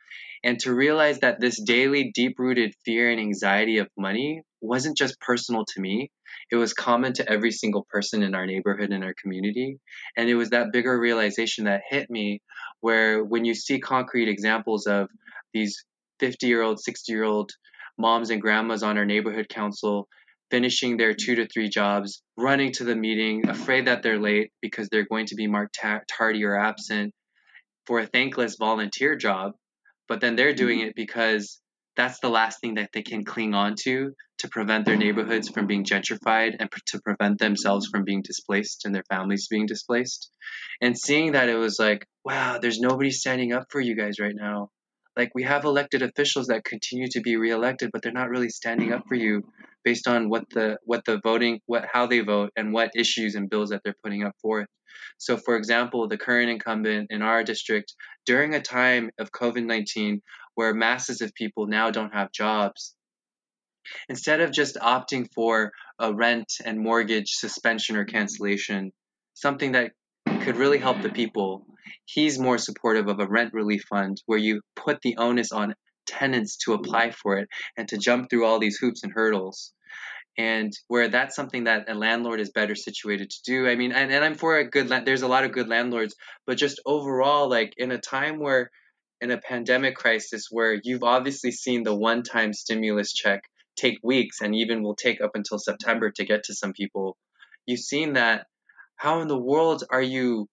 And 0.45 0.59
to 0.61 0.75
realize 0.75 1.21
that 1.21 1.41
this 1.41 1.61
daily 1.61 2.13
deep 2.15 2.39
rooted 2.39 2.75
fear 2.85 3.11
and 3.11 3.21
anxiety 3.21 3.79
of 3.79 3.89
money 3.97 4.43
wasn't 4.61 4.97
just 4.97 5.21
personal 5.21 5.65
to 5.65 5.81
me, 5.81 6.11
it 6.51 6.57
was 6.57 6.73
common 6.73 7.13
to 7.15 7.29
every 7.29 7.51
single 7.51 7.87
person 7.91 8.23
in 8.23 8.35
our 8.35 8.47
neighborhood 8.47 8.93
and 8.93 9.03
our 9.03 9.15
community. 9.21 9.79
And 10.17 10.29
it 10.29 10.35
was 10.35 10.51
that 10.51 10.73
bigger 10.73 10.99
realization 10.99 11.65
that 11.65 11.83
hit 11.89 12.11
me 12.11 12.43
where 12.81 13.25
when 13.25 13.45
you 13.45 13.55
see 13.55 13.81
concrete 13.81 14.29
examples 14.29 14.87
of 14.87 15.09
these 15.57 15.85
50 16.21 16.47
year 16.47 16.63
old, 16.63 16.81
60 16.81 17.13
year 17.13 17.25
old 17.25 17.51
moms 17.99 18.31
and 18.31 18.43
grandmas 18.43 18.83
on 18.83 18.99
our 18.99 19.07
neighborhood 19.07 19.49
council 19.49 20.09
finishing 20.51 20.97
their 20.97 21.15
two 21.15 21.35
to 21.37 21.47
three 21.49 21.69
jobs, 21.69 22.23
running 22.37 22.73
to 22.73 22.85
the 22.85 22.95
meeting, 22.95 23.49
afraid 23.49 23.87
that 23.87 24.03
they're 24.03 24.21
late 24.21 24.53
because 24.63 24.89
they're 24.89 25.07
going 25.07 25.27
to 25.27 25.35
be 25.35 25.47
marked 25.47 25.79
tardy 26.17 26.45
or 26.45 26.57
absent 26.57 27.13
for 27.87 28.01
a 28.01 28.07
thankless 28.07 28.57
volunteer 28.59 29.17
job. 29.17 29.53
But 30.09 30.21
then 30.21 30.37
they're 30.37 30.55
doing 30.55 30.79
mm-hmm. 30.79 30.89
it 30.89 30.95
because 30.97 31.61
that's 31.97 32.21
the 32.21 32.29
last 32.29 32.61
thing 32.61 32.75
that 32.75 32.91
they 32.93 33.03
can 33.03 33.25
cling 33.25 33.55
on 33.55 33.75
to 33.85 34.13
to 34.39 34.49
prevent 34.49 34.85
their 34.85 34.97
neighborhoods 34.97 35.49
from 35.49 35.67
being 35.67 35.85
gentrified 35.85 36.57
and 36.61 36.69
to 36.89 37.01
prevent 37.01 37.39
themselves 37.39 37.89
from 37.91 38.05
being 38.05 38.21
displaced 38.23 38.85
and 38.85 38.95
their 38.95 39.05
families 39.09 39.49
being 39.49 39.67
displaced. 39.67 40.31
And 40.81 40.97
seeing 40.97 41.33
that, 41.33 41.49
it 41.49 41.57
was 41.57 41.79
like, 41.79 42.07
wow, 42.23 42.59
there's 42.61 42.79
nobody 42.79 43.11
standing 43.11 43.55
up 43.55 43.65
for 43.71 43.81
you 43.81 43.97
guys 43.97 44.21
right 44.21 44.35
now. 44.37 44.69
Like 45.17 45.31
we 45.35 45.45
have 45.45 45.65
elected 45.65 46.03
officials 46.03 46.49
that 46.49 46.65
continue 46.65 47.09
to 47.09 47.21
be 47.21 47.37
reelected, 47.37 47.91
but 47.93 48.03
they're 48.03 48.13
not 48.13 48.29
really 48.29 48.51
standing 48.51 48.93
up 48.93 49.05
for 49.09 49.15
you 49.15 49.43
based 49.85 50.09
on 50.09 50.29
what 50.29 50.45
the 50.51 50.79
what 50.85 51.05
the 51.05 51.21
voting 51.23 51.61
what 51.67 51.87
how 51.91 52.07
they 52.07 52.21
vote 52.21 52.51
and 52.57 52.73
what 52.73 52.91
issues 52.95 53.35
and 53.35 53.49
bills 53.49 53.71
that 53.71 53.81
they're 53.85 53.97
putting 54.05 54.25
up 54.25 54.35
forth. 54.43 54.67
So, 55.19 55.37
for 55.37 55.57
example, 55.57 56.09
the 56.09 56.19
current 56.19 56.51
incumbent 56.51 57.09
in 57.11 57.23
our 57.23 57.43
district 57.43 57.95
during 58.27 58.55
a 58.55 58.61
time 58.61 59.11
of 59.19 59.33
COVID 59.33 59.65
19 59.65 60.21
where 60.55 60.75
masses 60.75 61.21
of 61.21 61.35
people 61.35 61.67
now 61.67 61.91
don't 61.91 62.13
have 62.13 62.33
jobs, 62.33 62.95
instead 64.09 64.41
of 64.41 64.53
just 64.53 64.77
opting 64.77 65.29
for 65.35 65.73
a 65.99 66.13
rent 66.13 66.53
and 66.65 66.79
mortgage 66.79 67.31
suspension 67.31 67.97
or 67.97 68.05
cancellation, 68.05 68.93
something 69.35 69.73
that 69.73 69.93
could 70.37 70.57
really 70.57 70.79
help 70.79 71.03
the 71.03 71.09
people, 71.09 71.67
he's 72.05 72.39
more 72.39 72.59
supportive 72.59 73.09
of 73.09 73.21
a 73.21 73.27
rent 73.27 73.53
relief 73.53 73.85
fund 73.89 74.23
where 74.27 74.39
you 74.39 74.61
put 74.75 75.01
the 75.03 75.17
onus 75.17 75.53
on 75.53 75.75
tenants 76.07 76.57
to 76.59 76.75
apply 76.75 77.11
for 77.11 77.39
it 77.39 77.49
and 77.77 77.89
to 77.89 77.99
jump 77.99 78.31
through 78.31 78.45
all 78.45 78.59
these 78.59 78.79
hoops 78.79 79.03
and 79.03 79.13
hurdles 79.13 79.73
and 80.39 80.73
where 80.89 81.09
that's 81.09 81.35
something 81.35 81.65
that 81.65 81.89
a 81.89 81.95
landlord 81.95 82.41
is 82.41 82.51
better 82.51 82.75
situated 82.75 83.31
to 83.31 83.43
do. 83.45 83.69
I 83.69 83.75
mean, 83.75 83.93
and, 83.93 84.13
and 84.13 84.25
I'm 84.25 84.35
for 84.35 84.59
a 84.59 84.69
good, 84.69 84.89
there's 84.89 85.23
a 85.23 85.29
lot 85.29 85.45
of 85.45 85.53
good 85.53 85.69
landlords, 85.69 86.15
but 86.47 86.59
just 86.59 86.81
overall, 86.85 87.49
like 87.49 87.73
in 87.77 87.91
a 87.91 87.99
time 87.99 88.39
where, 88.39 88.71
in 89.23 89.31
a 89.31 89.39
pandemic 89.39 89.97
crisis, 89.97 90.49
where 90.51 90.79
you've 90.83 91.03
obviously 91.03 91.51
seen 91.51 91.85
the 91.85 91.95
one 91.95 92.23
time 92.23 92.53
stimulus 92.53 93.15
check 93.15 93.41
take 93.75 93.99
weeks 94.03 94.41
and 94.43 94.55
even 94.55 94.83
will 94.83 94.95
take 94.95 95.23
up 95.23 95.31
until 95.35 95.59
September 95.59 96.11
to 96.11 96.25
get 96.25 96.45
to 96.45 96.55
some 96.55 96.75
people, 96.75 97.17
you've 97.67 97.81
seen 97.81 98.15
that. 98.15 98.47
How 98.97 99.21
in 99.21 99.29
the 99.29 99.39
world 99.39 99.85
are 99.91 100.03
you 100.03 100.49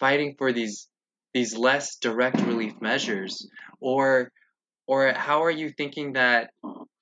fighting 0.00 0.34
for 0.38 0.52
these 0.52 0.88
these 1.34 1.56
less 1.56 1.96
direct 1.96 2.40
relief 2.42 2.74
measures 2.80 3.48
or 3.80 4.30
or 4.86 5.12
how 5.12 5.44
are 5.44 5.50
you 5.50 5.70
thinking 5.70 6.12
that 6.14 6.50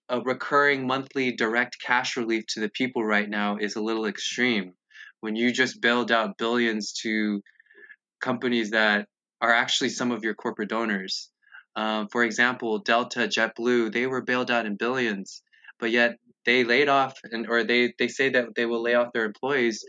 a 0.09 0.21
recurring 0.21 0.87
monthly 0.87 1.33
direct 1.33 1.77
cash 1.81 2.17
relief 2.17 2.45
to 2.49 2.61
the 2.61 2.69
people 2.69 3.05
right 3.05 3.29
now 3.29 3.57
is 3.57 3.77
a 3.77 3.83
little 3.83 4.07
extreme. 4.07 4.75
When 5.21 5.37
you 5.37 5.53
just 5.53 5.81
bailed 5.81 6.11
out 6.11 6.37
billions 6.37 6.93
to 7.03 7.41
companies 8.21 8.71
that 8.71 9.07
are 9.41 9.53
actually 9.53 9.91
some 9.91 10.11
of 10.11 10.23
your 10.25 10.35
corporate 10.35 10.69
donors. 10.69 11.31
Um, 11.77 12.09
for 12.09 12.25
example, 12.25 12.79
Delta, 12.79 13.21
JetBlue, 13.21 13.93
they 13.93 14.07
were 14.07 14.21
bailed 14.21 14.51
out 14.51 14.67
in 14.67 14.77
billions, 14.77 15.43
but 15.79 15.91
yet 15.91 16.17
they 16.45 16.65
laid 16.65 16.89
off 16.89 17.19
and 17.25 17.49
or 17.49 17.65
they, 17.65 17.95
they 17.99 18.09
say 18.09 18.31
that 18.31 18.55
they 18.57 18.67
will 18.67 18.83
lay 18.83 18.95
off 18.95 19.13
their 19.13 19.25
employees. 19.25 19.85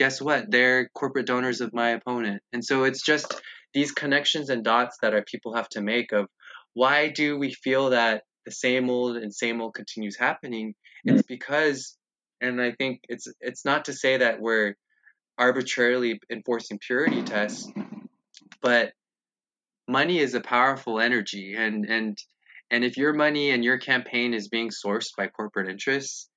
Guess 0.00 0.22
what? 0.22 0.50
They're 0.50 0.88
corporate 0.94 1.26
donors 1.26 1.60
of 1.60 1.74
my 1.74 1.90
opponent. 1.90 2.42
And 2.54 2.64
so 2.64 2.84
it's 2.84 3.04
just 3.04 3.38
these 3.74 3.92
connections 3.92 4.48
and 4.48 4.64
dots 4.64 4.96
that 5.02 5.12
our 5.12 5.22
people 5.22 5.54
have 5.54 5.68
to 5.68 5.82
make 5.82 6.12
of 6.12 6.26
why 6.72 7.10
do 7.10 7.38
we 7.38 7.52
feel 7.52 7.90
that 7.90 8.22
the 8.46 8.50
same 8.50 8.88
old 8.88 9.18
and 9.18 9.34
same 9.34 9.60
old 9.60 9.74
continues 9.74 10.16
happening, 10.16 10.74
hmm. 11.04 11.16
it's 11.16 11.26
because, 11.26 11.98
and 12.40 12.62
I 12.62 12.72
think 12.72 13.00
it's 13.10 13.28
it's 13.42 13.66
not 13.66 13.84
to 13.84 13.92
say 13.92 14.16
that 14.16 14.40
we're 14.40 14.74
arbitrarily 15.36 16.18
enforcing 16.32 16.78
purity 16.78 17.22
tests, 17.22 17.70
but 18.62 18.92
money 19.86 20.18
is 20.18 20.32
a 20.32 20.40
powerful 20.40 20.98
energy, 20.98 21.56
and 21.58 21.84
and 21.84 22.16
and 22.70 22.84
if 22.84 22.96
your 22.96 23.12
money 23.12 23.50
and 23.50 23.62
your 23.62 23.76
campaign 23.76 24.32
is 24.32 24.48
being 24.48 24.70
sourced 24.70 25.10
by 25.14 25.26
corporate 25.26 25.68
interests, 25.68 26.30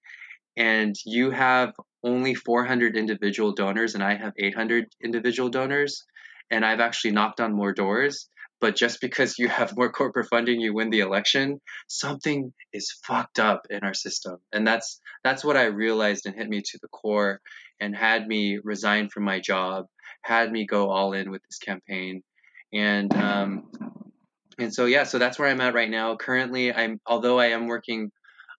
and 0.58 0.98
you 1.06 1.32
have 1.32 1.72
only 2.04 2.36
400 2.36 2.98
individual 2.98 3.54
donors 3.54 3.96
and 3.96 4.04
I 4.04 4.16
have 4.16 4.34
800 4.38 4.88
individual 5.04 5.50
donors, 5.50 6.06
and 6.52 6.66
I've 6.66 6.80
actually 6.80 7.12
knocked 7.12 7.40
on 7.40 7.54
more 7.54 7.74
doors, 7.74 8.30
but 8.64 8.78
just 8.78 9.02
because 9.02 9.38
you 9.38 9.50
have 9.50 9.76
more 9.76 9.92
corporate 9.92 10.30
funding 10.30 10.62
you 10.62 10.74
win 10.74 10.90
the 10.90 11.02
election 11.02 11.60
something 11.88 12.54
is 12.72 12.98
fucked 13.06 13.38
up 13.38 13.68
in 13.70 13.80
our 13.84 13.94
system. 13.94 14.38
And 14.54 14.66
that's 14.66 15.02
that's 15.22 15.44
what 15.44 15.58
i 15.58 15.66
realized 15.66 16.26
and 16.26 16.34
hit 16.34 16.48
me 16.48 16.62
to 16.62 16.80
the 16.82 16.88
core 16.88 17.42
and 17.82 17.94
had 17.94 18.26
me 18.26 18.60
resign 18.64 19.10
from 19.10 19.24
my 19.24 19.42
job 19.42 19.88
had 20.22 20.50
me 20.50 20.66
go 20.66 20.90
all 20.90 21.12
in 21.12 21.30
with 21.30 21.42
this 21.44 21.58
campaign. 21.58 22.24
And 22.72 23.14
um 23.14 23.70
and 24.58 24.74
so 24.74 24.86
yeah 24.86 25.04
so 25.04 25.20
that's 25.20 25.38
where 25.38 25.50
i'm 25.50 25.60
at 25.60 25.74
right 25.74 25.90
now. 25.90 26.16
Currently 26.16 26.74
i'm 26.74 27.02
although 27.06 27.40
i 27.40 27.48
am 27.48 27.68
working 27.68 28.12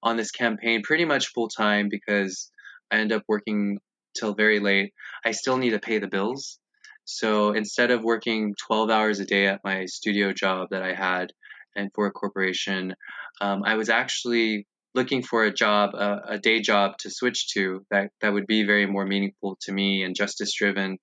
on 0.03 0.19
this 0.19 0.31
campaign 0.31 0.83
pretty 0.83 1.07
much 1.07 1.29
full 1.29 1.49
time 1.49 1.89
because 1.91 2.51
i 2.95 2.99
end 2.99 3.13
up 3.13 3.25
working 3.29 3.79
till 4.17 4.35
very 4.35 4.61
late 4.61 4.93
i 5.25 5.33
still 5.33 5.57
need 5.57 5.71
to 5.71 5.79
pay 5.79 5.99
the 5.99 6.09
bills 6.09 6.59
so 7.05 7.53
instead 7.53 7.91
of 7.91 8.03
working 8.03 8.55
12 8.67 8.91
hours 8.91 9.21
a 9.21 9.27
day 9.27 9.47
at 9.47 9.63
my 9.63 9.85
studio 9.85 10.33
job 10.33 10.69
that 10.71 10.83
I 10.83 10.95
had 10.95 11.33
and 11.77 11.91
for 11.95 12.07
a 12.07 12.11
corporation, 12.11 12.95
um, 13.41 13.63
I 13.65 13.75
was 13.75 13.89
actually 13.89 14.67
looking 14.95 15.23
for 15.23 15.45
a 15.45 15.53
job, 15.53 15.95
a, 15.95 16.21
a, 16.29 16.39
day 16.39 16.61
job 16.61 16.97
to 16.99 17.11
switch 17.11 17.49
to 17.53 17.85
that 17.91 18.11
that 18.21 18.33
would 18.33 18.47
be 18.47 18.63
very 18.63 18.87
more 18.87 19.05
meaningful 19.05 19.59
to 19.63 19.73
me 19.73 20.05
and 20.05 20.15
justice 20.15 20.55
driven. 20.55 20.99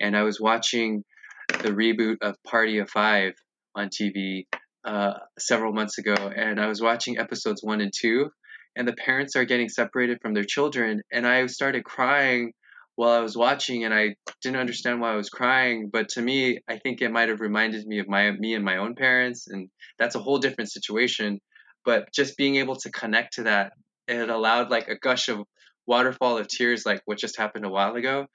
And 0.00 0.16
I 0.16 0.24
was 0.24 0.40
watching 0.40 1.04
the 1.48 1.70
reboot 1.70 2.16
of 2.22 2.34
Party 2.42 2.78
of 2.78 2.90
Five 2.90 3.34
on 3.74 3.88
TV 3.88 4.46
uh, 4.84 5.14
several 5.38 5.72
months 5.72 5.98
ago, 5.98 6.14
and 6.14 6.60
I 6.60 6.66
was 6.66 6.82
watching 6.82 7.18
episodes 7.18 7.62
one 7.62 7.80
and 7.80 7.92
two, 7.96 8.30
and 8.76 8.86
the 8.86 8.92
parents 8.92 9.34
are 9.36 9.44
getting 9.44 9.68
separated 9.68 10.18
from 10.20 10.34
their 10.34 10.44
children, 10.44 11.02
and 11.10 11.26
I 11.26 11.46
started 11.46 11.84
crying 11.84 12.52
while 12.94 13.10
I 13.10 13.20
was 13.20 13.36
watching, 13.36 13.84
and 13.84 13.92
I 13.92 14.14
didn't 14.42 14.60
understand 14.60 15.00
why 15.00 15.12
I 15.12 15.16
was 15.16 15.30
crying. 15.30 15.90
But 15.92 16.08
to 16.10 16.22
me, 16.22 16.60
I 16.68 16.78
think 16.78 17.00
it 17.00 17.10
might 17.10 17.28
have 17.28 17.40
reminded 17.40 17.86
me 17.86 17.98
of 17.98 18.08
my 18.08 18.30
me 18.32 18.54
and 18.54 18.64
my 18.64 18.76
own 18.78 18.94
parents, 18.94 19.48
and 19.48 19.68
that's 19.98 20.14
a 20.14 20.20
whole 20.20 20.38
different 20.38 20.70
situation. 20.70 21.40
But 21.84 22.12
just 22.12 22.36
being 22.36 22.56
able 22.56 22.76
to 22.76 22.90
connect 22.90 23.34
to 23.34 23.44
that, 23.44 23.72
it 24.08 24.28
allowed 24.28 24.70
like 24.70 24.88
a 24.88 24.98
gush 24.98 25.28
of 25.28 25.44
waterfall 25.86 26.38
of 26.38 26.48
tears, 26.48 26.84
like 26.84 27.00
what 27.04 27.18
just 27.18 27.38
happened 27.38 27.64
a 27.64 27.70
while 27.70 27.94
ago. 27.94 28.26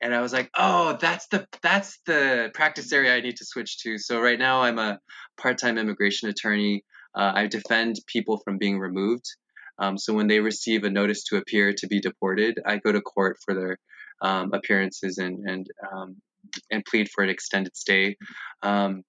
And 0.00 0.14
I 0.14 0.20
was 0.20 0.32
like, 0.32 0.50
oh, 0.56 0.96
that's 1.00 1.28
the 1.28 1.46
that's 1.62 1.98
the 2.06 2.50
practice 2.54 2.92
area 2.92 3.14
I 3.14 3.20
need 3.20 3.36
to 3.36 3.44
switch 3.44 3.78
to. 3.82 3.98
So 3.98 4.20
right 4.20 4.38
now, 4.38 4.62
I'm 4.62 4.78
a 4.78 4.98
part-time 5.40 5.78
immigration 5.78 6.28
attorney. 6.28 6.82
Uh, 7.14 7.32
I 7.34 7.46
defend 7.46 7.96
people 8.06 8.40
from 8.44 8.58
being 8.58 8.78
removed. 8.78 9.24
Um, 9.78 9.98
so 9.98 10.14
when 10.14 10.28
they 10.28 10.40
receive 10.40 10.84
a 10.84 10.90
notice 10.90 11.24
to 11.24 11.36
appear 11.36 11.72
to 11.74 11.86
be 11.86 12.00
deported, 12.00 12.60
I 12.64 12.78
go 12.78 12.92
to 12.92 13.00
court 13.00 13.38
for 13.44 13.54
their 13.54 13.78
um, 14.22 14.52
appearances 14.52 15.18
and 15.18 15.48
and 15.48 15.66
um, 15.92 16.16
and 16.70 16.84
plead 16.84 17.08
for 17.08 17.24
an 17.24 17.30
extended 17.30 17.76
stay. 17.76 18.16
Um, 18.62 19.02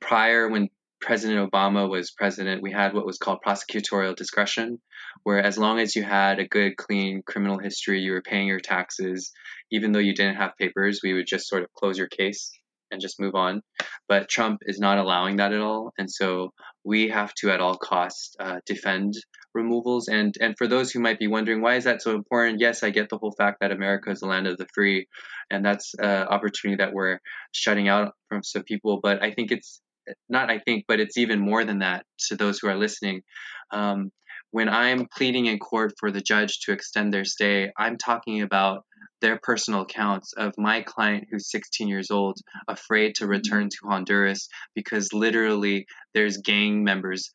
prior, 0.00 0.48
when 0.48 0.68
President 1.00 1.50
Obama 1.50 1.88
was 1.88 2.10
president, 2.10 2.62
we 2.62 2.72
had 2.72 2.92
what 2.92 3.06
was 3.06 3.18
called 3.18 3.38
prosecutorial 3.46 4.16
discretion, 4.16 4.80
where 5.22 5.40
as 5.40 5.56
long 5.56 5.78
as 5.78 5.94
you 5.94 6.02
had 6.02 6.40
a 6.40 6.48
good, 6.48 6.76
clean 6.76 7.22
criminal 7.24 7.58
history, 7.58 8.00
you 8.00 8.12
were 8.12 8.22
paying 8.22 8.48
your 8.48 8.60
taxes, 8.60 9.30
even 9.70 9.92
though 9.92 10.00
you 10.00 10.14
didn't 10.14 10.36
have 10.36 10.56
papers, 10.58 11.00
we 11.02 11.14
would 11.14 11.26
just 11.26 11.46
sort 11.46 11.62
of 11.62 11.72
close 11.72 11.96
your 11.96 12.08
case 12.08 12.50
and 12.90 13.00
just 13.00 13.20
move 13.20 13.34
on. 13.34 13.62
But 14.08 14.28
Trump 14.28 14.60
is 14.62 14.78
not 14.78 14.98
allowing 14.98 15.36
that 15.36 15.52
at 15.52 15.60
all, 15.60 15.92
and 15.98 16.10
so 16.10 16.52
we 16.84 17.08
have 17.08 17.34
to, 17.34 17.50
at 17.50 17.60
all 17.60 17.76
costs, 17.76 18.34
uh, 18.40 18.60
defend 18.66 19.14
removals. 19.54 20.08
And 20.08 20.34
and 20.40 20.56
for 20.56 20.66
those 20.66 20.90
who 20.90 21.00
might 21.00 21.18
be 21.18 21.26
wondering 21.26 21.60
why 21.60 21.76
is 21.76 21.84
that 21.84 22.02
so 22.02 22.14
important, 22.14 22.60
yes, 22.60 22.82
I 22.82 22.90
get 22.90 23.08
the 23.08 23.18
whole 23.18 23.34
fact 23.36 23.58
that 23.60 23.72
America 23.72 24.10
is 24.10 24.20
the 24.20 24.26
land 24.26 24.46
of 24.46 24.56
the 24.56 24.66
free, 24.74 25.06
and 25.50 25.64
that's 25.64 25.94
an 25.98 26.28
opportunity 26.28 26.82
that 26.82 26.92
we're 26.92 27.18
shutting 27.52 27.88
out 27.88 28.14
from 28.28 28.42
some 28.42 28.62
people. 28.62 29.00
But 29.02 29.22
I 29.22 29.32
think 29.32 29.50
it's 29.52 29.80
not 30.28 30.50
I 30.50 30.58
think, 30.58 30.84
but 30.88 31.00
it's 31.00 31.18
even 31.18 31.40
more 31.40 31.64
than 31.64 31.80
that 31.80 32.04
to 32.28 32.36
those 32.36 32.58
who 32.58 32.68
are 32.68 32.76
listening. 32.76 33.22
Um, 33.70 34.10
when 34.50 34.68
I'm 34.68 35.06
pleading 35.14 35.46
in 35.46 35.58
court 35.58 35.92
for 36.00 36.10
the 36.10 36.22
judge 36.22 36.60
to 36.60 36.72
extend 36.72 37.12
their 37.12 37.26
stay, 37.26 37.70
I'm 37.76 37.98
talking 37.98 38.40
about 38.40 38.84
their 39.20 39.38
personal 39.42 39.82
accounts 39.82 40.32
of 40.32 40.54
my 40.56 40.82
client 40.82 41.28
who's 41.30 41.50
16 41.50 41.88
years 41.88 42.10
old, 42.10 42.38
afraid 42.66 43.16
to 43.16 43.26
return 43.26 43.64
mm-hmm. 43.64 43.86
to 43.86 43.90
Honduras 43.90 44.48
because 44.74 45.12
literally 45.12 45.86
there's 46.14 46.38
gang 46.38 46.84
members 46.84 47.30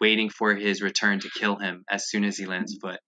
waiting 0.00 0.30
for 0.30 0.54
his 0.54 0.82
return 0.82 1.20
to 1.20 1.30
kill 1.30 1.56
him 1.56 1.84
as 1.90 2.08
soon 2.08 2.24
as 2.24 2.36
he 2.36 2.46
lands 2.46 2.76
mm-hmm. 2.76 2.92
foot. 2.92 3.00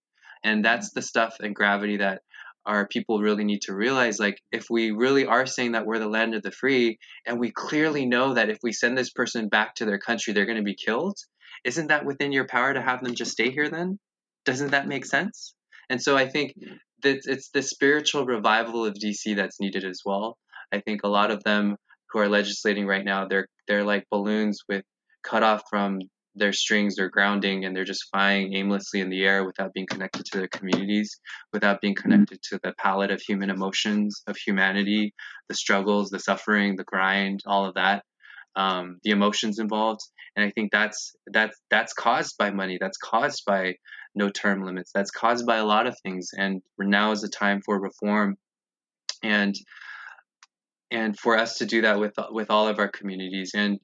And 0.43 0.63
that's 0.63 0.91
the 0.91 1.01
stuff 1.01 1.37
and 1.39 1.55
gravity 1.55 1.97
that 1.97 2.21
our 2.65 2.87
people 2.87 3.19
really 3.19 3.43
need 3.43 3.61
to 3.63 3.75
realize 3.75 4.19
like 4.19 4.37
if 4.51 4.67
we 4.69 4.91
really 4.91 5.25
are 5.25 5.45
saying 5.45 5.73
that 5.73 5.85
we're 5.85 5.99
the 5.99 6.07
land 6.07 6.33
of 6.33 6.43
the 6.43 6.51
free 6.51 6.97
and 7.25 7.37
we 7.37 7.51
clearly 7.51 8.05
know 8.05 8.35
that 8.35 8.49
if 8.49 8.57
we 8.63 8.71
send 8.71 8.97
this 8.97 9.09
person 9.09 9.49
back 9.49 9.75
to 9.75 9.85
their 9.85 9.99
country 9.99 10.31
they're 10.31 10.45
going 10.45 10.57
to 10.57 10.63
be 10.63 10.75
killed 10.75 11.17
isn't 11.63 11.87
that 11.87 12.05
within 12.05 12.31
your 12.31 12.47
power 12.47 12.73
to 12.73 12.81
have 12.81 13.03
them 13.03 13.15
just 13.15 13.31
stay 13.31 13.51
here 13.51 13.69
then? 13.69 13.99
Doesn't 14.45 14.71
that 14.71 14.87
make 14.87 15.05
sense? 15.05 15.53
And 15.89 16.01
so 16.01 16.17
i 16.17 16.27
think 16.27 16.51
mm-hmm. 16.51 16.75
That 17.03 17.21
it's 17.25 17.49
the 17.49 17.61
spiritual 17.61 18.25
revival 18.25 18.85
of 18.85 18.95
dc 18.95 19.35
that's 19.35 19.59
needed 19.59 19.83
as 19.85 20.01
well 20.05 20.37
i 20.71 20.79
think 20.79 21.01
a 21.03 21.07
lot 21.07 21.31
of 21.31 21.43
them 21.43 21.75
who 22.09 22.19
are 22.19 22.29
legislating 22.29 22.85
right 22.85 23.05
now 23.05 23.27
they're 23.27 23.47
they're 23.67 23.83
like 23.83 24.05
balloons 24.09 24.59
with 24.67 24.83
cut 25.23 25.43
off 25.43 25.63
from 25.69 25.99
their 26.35 26.53
strings 26.53 26.97
are 26.99 27.09
grounding 27.09 27.65
and 27.65 27.75
they're 27.75 27.83
just 27.83 28.09
flying 28.11 28.53
aimlessly 28.55 28.99
in 28.99 29.09
the 29.09 29.23
air 29.23 29.45
without 29.45 29.73
being 29.73 29.85
connected 29.85 30.25
to 30.25 30.37
their 30.37 30.47
communities, 30.47 31.19
without 31.51 31.81
being 31.81 31.93
mm-hmm. 31.93 32.09
connected 32.11 32.41
to 32.41 32.59
the 32.63 32.73
palette 32.79 33.11
of 33.11 33.21
human 33.21 33.49
emotions, 33.49 34.23
of 34.27 34.35
humanity, 34.37 35.13
the 35.47 35.55
struggles, 35.55 36.09
the 36.09 36.19
suffering, 36.19 36.75
the 36.75 36.83
grind, 36.83 37.41
all 37.45 37.65
of 37.65 37.75
that, 37.75 38.03
um, 38.55 38.99
the 39.03 39.11
emotions 39.11 39.59
involved. 39.59 40.01
And 40.35 40.43
I 40.43 40.49
think 40.51 40.71
that's 40.71 41.15
that's 41.27 41.59
that's 41.69 41.93
caused 41.93 42.35
by 42.37 42.49
money. 42.49 42.77
That's 42.81 42.97
caused 42.97 43.43
by 43.45 43.75
no 44.15 44.29
term 44.29 44.63
limits. 44.63 44.91
That's 44.93 45.11
caused 45.11 45.45
by 45.45 45.57
a 45.57 45.65
lot 45.65 45.87
of 45.87 45.97
things. 46.03 46.29
And 46.37 46.61
now 46.79 47.11
is 47.11 47.23
a 47.23 47.29
time 47.29 47.61
for 47.65 47.79
reform, 47.79 48.37
and 49.23 49.55
and 50.91 51.17
for 51.17 51.37
us 51.37 51.57
to 51.57 51.65
do 51.65 51.81
that 51.81 51.99
with 51.99 52.13
with 52.29 52.49
all 52.49 52.67
of 52.67 52.79
our 52.79 52.89
communities. 52.89 53.51
And 53.55 53.79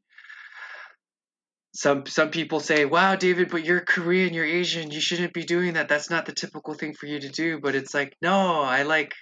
some 1.73 2.05
some 2.05 2.29
people 2.31 2.59
say, 2.59 2.85
"Wow, 2.85 3.15
David, 3.15 3.49
but 3.49 3.63
you're 3.63 3.81
Korean, 3.81 4.33
you're 4.33 4.45
Asian, 4.45 4.91
you 4.91 5.01
shouldn't 5.01 5.33
be 5.33 5.43
doing 5.43 5.73
that. 5.73 5.87
That's 5.87 6.09
not 6.09 6.25
the 6.25 6.33
typical 6.33 6.73
thing 6.73 6.93
for 6.93 7.05
you 7.07 7.19
to 7.19 7.29
do." 7.29 7.59
But 7.59 7.75
it's 7.75 7.93
like, 7.93 8.15
no, 8.21 8.61
I 8.61 8.83
like 8.83 9.13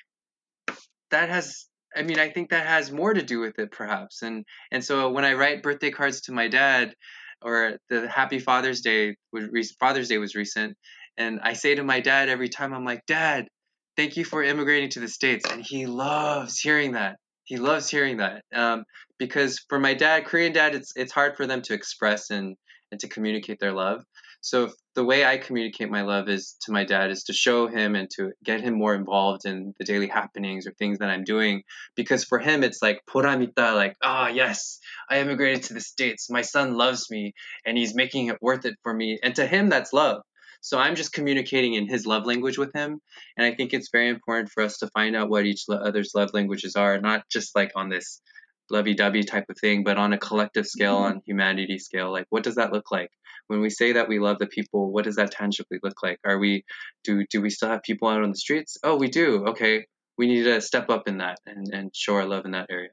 that 1.11 1.29
has 1.29 1.67
I 1.95 2.03
mean, 2.03 2.19
I 2.19 2.29
think 2.29 2.49
that 2.49 2.67
has 2.67 2.91
more 2.91 3.13
to 3.13 3.23
do 3.23 3.39
with 3.39 3.57
it 3.59 3.71
perhaps. 3.71 4.21
And 4.21 4.45
and 4.71 4.83
so 4.83 5.09
when 5.09 5.25
I 5.25 5.33
write 5.33 5.63
birthday 5.63 5.91
cards 5.91 6.21
to 6.21 6.31
my 6.31 6.47
dad 6.47 6.93
or 7.41 7.77
the 7.89 8.07
happy 8.07 8.39
Father's 8.39 8.81
Day 8.81 9.15
was 9.31 9.71
Father's 9.79 10.09
Day 10.09 10.17
was 10.17 10.35
recent, 10.35 10.75
and 11.17 11.39
I 11.41 11.53
say 11.53 11.75
to 11.75 11.83
my 11.83 11.99
dad 11.99 12.29
every 12.29 12.49
time 12.49 12.73
I'm 12.73 12.85
like, 12.85 13.05
"Dad, 13.07 13.47
thank 13.95 14.17
you 14.17 14.25
for 14.25 14.43
immigrating 14.43 14.89
to 14.91 14.99
the 14.99 15.07
states." 15.07 15.49
And 15.49 15.63
he 15.63 15.85
loves 15.85 16.59
hearing 16.59 16.93
that 16.93 17.17
he 17.47 17.57
loves 17.57 17.89
hearing 17.89 18.17
that 18.17 18.43
um, 18.53 18.83
because 19.17 19.63
for 19.69 19.79
my 19.79 19.93
dad, 19.93 20.25
Korean 20.25 20.51
dad, 20.51 20.75
it's 20.75 20.91
it's 20.95 21.13
hard 21.13 21.37
for 21.37 21.47
them 21.47 21.61
to 21.63 21.73
express 21.73 22.29
and 22.29 22.55
and 22.91 22.99
to 22.99 23.07
communicate 23.07 23.59
their 23.59 23.71
love. 23.71 24.03
So 24.47 24.71
the 24.95 25.03
way 25.03 25.25
I 25.25 25.39
communicate 25.39 25.89
my 25.89 26.03
love 26.03 26.29
is 26.29 26.55
to 26.61 26.71
my 26.71 26.85
dad 26.85 27.11
is 27.11 27.25
to 27.25 27.33
show 27.33 27.67
him 27.67 27.95
and 27.95 28.09
to 28.15 28.31
get 28.45 28.61
him 28.61 28.75
more 28.75 28.95
involved 28.95 29.41
in 29.43 29.73
the 29.77 29.83
daily 29.83 30.07
happenings 30.07 30.65
or 30.65 30.71
things 30.71 30.99
that 30.99 31.09
I'm 31.09 31.25
doing. 31.25 31.63
Because 31.97 32.23
for 32.23 32.39
him, 32.39 32.63
it's 32.63 32.81
like 32.81 33.01
poramita, 33.13 33.75
like 33.75 33.97
ah 34.01 34.27
oh, 34.27 34.33
yes, 34.33 34.79
I 35.09 35.19
immigrated 35.19 35.63
to 35.63 35.73
the 35.73 35.81
states. 35.81 36.29
My 36.29 36.43
son 36.43 36.77
loves 36.77 37.11
me 37.11 37.33
and 37.65 37.77
he's 37.77 37.93
making 37.93 38.27
it 38.27 38.41
worth 38.41 38.63
it 38.63 38.75
for 38.83 38.93
me. 38.93 39.19
And 39.21 39.35
to 39.35 39.45
him, 39.45 39.67
that's 39.67 39.91
love. 39.91 40.21
So 40.61 40.79
I'm 40.79 40.95
just 40.95 41.11
communicating 41.11 41.73
in 41.73 41.89
his 41.89 42.05
love 42.05 42.25
language 42.25 42.57
with 42.57 42.71
him. 42.73 43.01
And 43.35 43.45
I 43.45 43.53
think 43.53 43.73
it's 43.73 43.89
very 43.91 44.07
important 44.07 44.49
for 44.53 44.63
us 44.63 44.77
to 44.77 44.89
find 44.93 45.13
out 45.13 45.29
what 45.29 45.45
each 45.45 45.65
other's 45.69 46.11
love 46.15 46.29
languages 46.33 46.77
are, 46.77 47.01
not 47.01 47.25
just 47.29 47.53
like 47.53 47.73
on 47.75 47.89
this 47.89 48.21
lovey 48.69 48.93
dovey 48.93 49.23
type 49.23 49.45
of 49.49 49.57
thing, 49.59 49.83
but 49.83 49.97
on 49.97 50.13
a 50.13 50.17
collective 50.17 50.67
scale, 50.67 50.95
mm-hmm. 50.95 51.17
on 51.17 51.21
humanity 51.25 51.79
scale. 51.79 52.13
Like, 52.13 52.27
what 52.29 52.43
does 52.43 52.55
that 52.55 52.71
look 52.71 52.91
like? 52.91 53.09
When 53.47 53.61
we 53.61 53.69
say 53.69 53.93
that 53.93 54.09
we 54.09 54.19
love 54.19 54.39
the 54.39 54.47
people, 54.47 54.91
what 54.91 55.05
does 55.05 55.15
that 55.15 55.31
tangibly 55.31 55.79
look 55.81 56.03
like? 56.03 56.19
Are 56.25 56.37
we, 56.37 56.65
do, 57.03 57.25
do 57.29 57.41
we 57.41 57.49
still 57.49 57.69
have 57.69 57.81
people 57.83 58.07
out 58.07 58.21
on 58.21 58.29
the 58.29 58.37
streets? 58.37 58.77
Oh, 58.83 58.97
we 58.97 59.07
do. 59.09 59.45
Okay. 59.47 59.85
We 60.17 60.27
need 60.27 60.43
to 60.43 60.61
step 60.61 60.89
up 60.89 61.07
in 61.07 61.19
that 61.19 61.39
and, 61.45 61.67
and 61.73 61.95
show 61.95 62.15
our 62.15 62.25
love 62.25 62.45
in 62.45 62.51
that 62.51 62.67
area. 62.69 62.89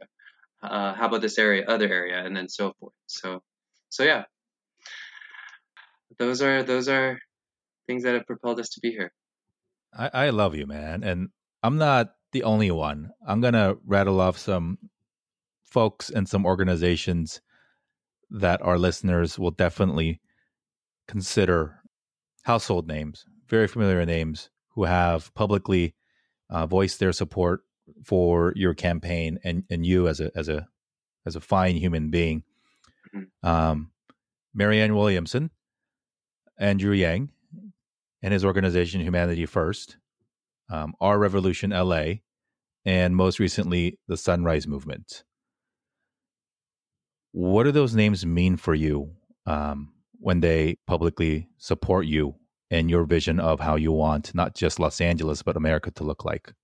Uh, 0.62 0.94
how 0.94 1.06
about 1.06 1.20
this 1.22 1.38
area, 1.38 1.64
other 1.66 1.88
area, 1.88 2.24
and 2.24 2.36
then 2.36 2.48
so 2.48 2.72
forth. 2.78 2.92
So, 3.06 3.42
so 3.90 4.02
yeah, 4.02 4.24
those 6.18 6.40
are, 6.40 6.62
those 6.62 6.88
are 6.88 7.18
things 7.86 8.04
that 8.04 8.14
have 8.14 8.26
propelled 8.26 8.60
us 8.60 8.70
to 8.70 8.80
be 8.80 8.90
here. 8.90 9.12
I, 9.96 10.10
I 10.12 10.30
love 10.30 10.54
you, 10.54 10.66
man. 10.66 11.02
And 11.02 11.28
I'm 11.62 11.78
not 11.78 12.14
the 12.32 12.44
only 12.44 12.70
one. 12.70 13.10
I'm 13.26 13.42
to 13.42 13.78
rattle 13.86 14.20
off 14.20 14.38
some 14.38 14.78
folks 15.64 16.10
and 16.10 16.28
some 16.28 16.46
organizations 16.46 17.40
that 18.30 18.62
our 18.62 18.78
listeners 18.78 19.38
will 19.38 19.50
definitely 19.50 20.20
consider 21.06 21.80
household 22.44 22.86
names, 22.86 23.24
very 23.48 23.66
familiar 23.66 24.04
names 24.04 24.50
who 24.70 24.84
have 24.84 25.32
publicly 25.34 25.94
uh, 26.50 26.66
voiced 26.66 26.98
their 26.98 27.12
support 27.12 27.60
for 28.04 28.52
your 28.56 28.74
campaign 28.74 29.38
and, 29.44 29.64
and 29.70 29.84
you 29.84 30.08
as 30.08 30.20
a 30.20 30.30
as 30.34 30.48
a 30.48 30.66
as 31.26 31.36
a 31.36 31.40
fine 31.40 31.76
human 31.76 32.10
being. 32.10 32.42
Mm-hmm. 33.14 33.46
Um, 33.46 33.90
Marianne 34.54 34.94
Williamson, 34.94 35.50
Andrew 36.58 36.92
Yang, 36.92 37.30
and 38.22 38.32
his 38.32 38.44
organization 38.44 39.00
Humanity 39.00 39.46
First, 39.46 39.96
um, 40.70 40.94
Our 41.00 41.18
Revolution 41.18 41.70
LA, 41.70 42.14
and 42.84 43.16
most 43.16 43.38
recently 43.38 43.98
the 44.06 44.16
Sunrise 44.16 44.66
Movement. 44.66 45.24
What 47.32 47.64
do 47.64 47.72
those 47.72 47.94
names 47.94 48.24
mean 48.24 48.56
for 48.56 48.74
you 48.74 49.10
um, 49.46 49.93
when 50.24 50.40
they 50.40 50.74
publicly 50.86 51.46
support 51.58 52.06
you 52.06 52.34
and 52.70 52.88
your 52.88 53.04
vision 53.04 53.38
of 53.38 53.60
how 53.60 53.76
you 53.76 53.92
want 53.92 54.34
not 54.34 54.54
just 54.54 54.80
Los 54.80 54.98
Angeles 54.98 55.42
but 55.42 55.54
America 55.54 55.90
to 55.90 56.02
look 56.02 56.24
like? 56.24 56.54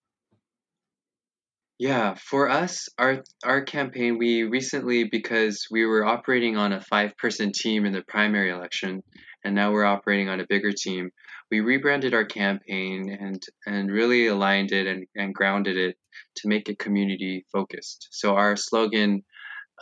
Yeah, 1.78 2.14
for 2.14 2.48
us, 2.48 2.88
our 2.98 3.22
our 3.44 3.62
campaign, 3.62 4.16
we 4.16 4.44
recently 4.44 5.04
because 5.04 5.66
we 5.70 5.84
were 5.84 6.06
operating 6.06 6.56
on 6.56 6.72
a 6.72 6.80
five-person 6.80 7.52
team 7.52 7.84
in 7.84 7.92
the 7.92 8.02
primary 8.02 8.50
election, 8.50 9.02
and 9.44 9.54
now 9.54 9.72
we're 9.72 9.84
operating 9.84 10.30
on 10.30 10.40
a 10.40 10.46
bigger 10.46 10.72
team. 10.72 11.10
We 11.50 11.60
rebranded 11.60 12.14
our 12.14 12.24
campaign 12.24 13.14
and 13.20 13.42
and 13.66 13.90
really 13.90 14.26
aligned 14.26 14.72
it 14.72 14.86
and, 14.86 15.06
and 15.16 15.34
grounded 15.34 15.76
it 15.76 15.96
to 16.36 16.48
make 16.48 16.70
it 16.70 16.78
community 16.78 17.44
focused. 17.52 18.08
So 18.10 18.36
our 18.36 18.56
slogan 18.56 19.22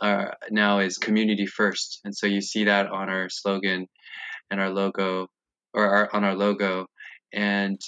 uh, 0.01 0.25
now 0.49 0.79
is 0.79 0.97
community 0.97 1.45
first, 1.45 2.01
and 2.03 2.15
so 2.15 2.27
you 2.27 2.41
see 2.41 2.65
that 2.65 2.87
on 2.87 3.09
our 3.09 3.29
slogan 3.29 3.87
and 4.51 4.59
our 4.59 4.69
logo, 4.69 5.27
or 5.73 5.87
our, 5.89 6.15
on 6.15 6.23
our 6.23 6.35
logo. 6.35 6.87
And 7.33 7.79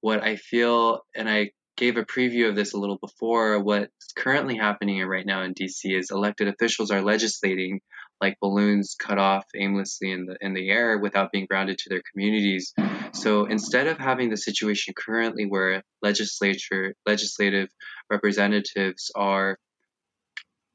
what 0.00 0.22
I 0.22 0.36
feel, 0.36 1.00
and 1.14 1.28
I 1.28 1.50
gave 1.76 1.96
a 1.96 2.04
preview 2.04 2.48
of 2.48 2.56
this 2.56 2.72
a 2.72 2.78
little 2.78 2.98
before. 2.98 3.62
What's 3.62 4.12
currently 4.16 4.56
happening 4.56 5.02
right 5.04 5.26
now 5.26 5.42
in 5.42 5.54
DC 5.54 5.84
is 5.84 6.10
elected 6.10 6.48
officials 6.48 6.90
are 6.90 7.02
legislating 7.02 7.80
like 8.20 8.36
balloons 8.40 8.96
cut 8.98 9.18
off 9.18 9.44
aimlessly 9.54 10.10
in 10.10 10.24
the 10.24 10.36
in 10.40 10.54
the 10.54 10.70
air 10.70 10.98
without 10.98 11.30
being 11.32 11.46
grounded 11.48 11.78
to 11.78 11.88
their 11.90 12.02
communities. 12.10 12.72
So 13.12 13.44
instead 13.44 13.86
of 13.86 13.98
having 13.98 14.30
the 14.30 14.36
situation 14.36 14.94
currently 14.96 15.44
where 15.44 15.82
legislature 16.02 16.94
legislative 17.04 17.68
representatives 18.10 19.10
are 19.14 19.58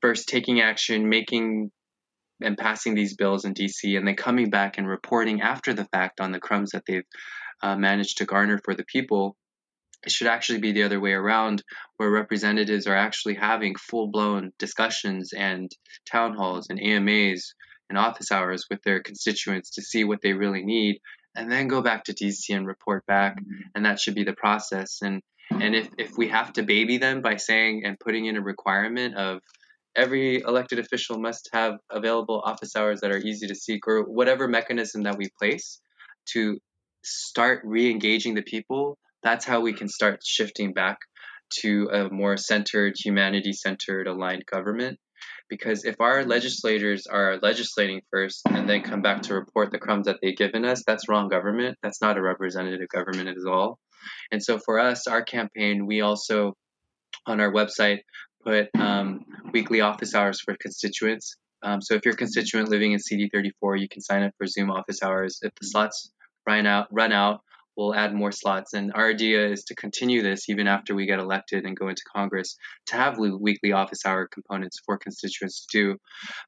first 0.02 0.28
taking 0.28 0.62
action, 0.62 1.10
making 1.10 1.72
and 2.42 2.58
passing 2.58 2.96
these 2.96 3.16
bills 3.16 3.46
in 3.46 3.54
DC, 3.54 3.98
and 3.98 4.08
then 4.08 4.16
coming 4.16 4.50
back 4.50 4.78
and 4.78 4.88
reporting 4.88 5.42
after 5.42 5.74
the 5.74 5.86
fact 5.86 6.20
on 6.20 6.32
the 6.32 6.40
crumbs 6.40 6.72
that 6.72 6.84
they've 6.88 7.06
uh, 7.62 7.76
managed 7.76 8.18
to 8.18 8.26
garner 8.26 8.60
for 8.64 8.74
the 8.74 8.86
people 8.86 9.36
it 10.04 10.12
should 10.12 10.28
actually 10.28 10.60
be 10.60 10.72
the 10.72 10.84
other 10.84 11.00
way 11.00 11.12
around, 11.14 11.64
where 11.98 12.10
representatives 12.10 12.88
are 12.88 12.96
actually 12.96 13.36
having 13.36 13.76
full 13.76 14.08
blown 14.08 14.52
discussions 14.58 15.32
and 15.34 15.72
town 16.12 16.36
halls 16.36 16.68
and 16.70 16.80
AMAs 16.80 17.54
and 17.90 17.98
office 17.98 18.32
hours 18.32 18.66
with 18.70 18.82
their 18.84 19.02
constituents 19.02 19.72
to 19.72 19.82
see 19.82 20.04
what 20.04 20.22
they 20.22 20.34
really 20.34 20.64
need, 20.64 21.00
and 21.36 21.52
then 21.52 21.68
go 21.68 21.82
back 21.82 22.06
to 22.06 22.14
DC 22.14 22.56
and 22.56 22.66
report 22.66 23.06
back. 23.06 23.40
Mm-hmm. 23.40 23.62
And 23.76 23.86
that 23.86 24.00
should 24.00 24.16
be 24.16 24.24
the 24.24 24.34
process. 24.34 25.00
And 25.02 25.22
and 25.52 25.76
if, 25.76 25.90
if 25.98 26.18
we 26.18 26.30
have 26.30 26.54
to 26.54 26.64
baby 26.64 26.98
them 26.98 27.22
by 27.22 27.36
saying 27.36 27.84
and 27.86 28.00
putting 28.00 28.26
in 28.26 28.38
a 28.38 28.42
requirement 28.42 29.16
of 29.16 29.42
every 29.96 30.42
elected 30.42 30.80
official 30.80 31.20
must 31.20 31.50
have 31.54 31.76
available 31.90 32.42
office 32.46 32.76
hours 32.76 33.02
that 33.02 33.12
are 33.12 33.18
easy 33.18 33.48
to 33.48 33.56
seek 33.56 33.88
or 33.88 34.04
whatever 34.04 34.48
mechanism 34.48 35.04
that 35.04 35.18
we 35.18 35.30
place 35.40 35.82
to 36.34 36.58
start 37.04 37.62
re-engaging 37.64 38.36
the 38.36 38.44
people 38.44 38.98
that's 39.24 39.46
how 39.46 39.62
we 39.62 39.74
can 39.74 39.88
start 39.88 40.22
shifting 40.26 40.74
back 40.74 40.98
to 41.62 41.90
a 41.92 42.10
more 42.10 42.38
centered, 42.38 42.96
humanity 42.98 43.54
centered, 43.54 44.08
aligned 44.08 44.46
government. 44.46 45.00
Because 45.50 45.86
if 45.86 46.00
our 46.00 46.26
legislators 46.26 47.06
are 47.08 47.38
legislating 47.42 48.02
first 48.10 48.42
and 48.50 48.68
then 48.70 48.82
come 48.82 49.02
back 49.02 49.22
to 49.24 49.34
report 49.34 49.72
the 49.72 49.78
crumbs 49.78 50.06
that 50.06 50.18
they've 50.22 50.36
given 50.36 50.66
us, 50.66 50.84
that's 50.88 51.10
wrong 51.10 51.28
government. 51.28 51.78
That's 51.84 52.02
not 52.02 52.18
a 52.18 52.22
representative 52.22 52.88
government 52.88 53.28
at 53.28 53.36
all. 53.46 53.78
And 54.32 54.42
so 54.42 54.58
for 54.58 54.80
us, 54.80 55.08
our 55.08 55.24
campaign, 55.24 55.86
we 55.86 56.02
also 56.02 56.54
on 57.28 57.40
our 57.40 57.52
website 57.52 58.00
put 58.44 58.70
um, 58.80 59.26
weekly 59.54 59.82
office 59.82 60.16
hours 60.16 60.42
for 60.42 60.56
constituents. 60.60 61.36
Um, 61.64 61.82
so 61.82 61.94
if 61.94 62.06
you're 62.06 62.14
a 62.14 62.18
constituent 62.18 62.70
living 62.70 62.94
in 62.94 63.00
CD34, 63.00 63.80
you 63.80 63.88
can 63.88 64.02
sign 64.02 64.24
up 64.24 64.34
for 64.38 64.48
Zoom 64.48 64.72
office 64.72 65.04
hours. 65.04 65.40
If 65.42 65.54
the 65.60 65.68
slots 65.68 66.12
run 66.48 66.66
out, 66.66 66.88
run 66.92 67.12
out, 67.12 67.42
we'll 67.78 67.96
add 67.96 68.14
more 68.14 68.32
slots. 68.32 68.74
And 68.74 68.92
our 68.94 69.10
idea 69.10 69.48
is 69.48 69.64
to 69.66 69.76
continue 69.76 70.22
this 70.22 70.50
even 70.50 70.68
after 70.68 70.94
we 70.94 71.06
get 71.06 71.20
elected 71.20 71.66
and 71.66 71.78
go 71.78 71.88
into 71.88 72.04
Congress 72.14 72.58
to 72.88 72.96
have 72.96 73.18
weekly 73.18 73.72
office 73.72 74.06
hour 74.06 74.28
components 74.28 74.80
for 74.86 74.98
constituents 74.98 75.66
to 75.66 75.78
do. 75.78 75.98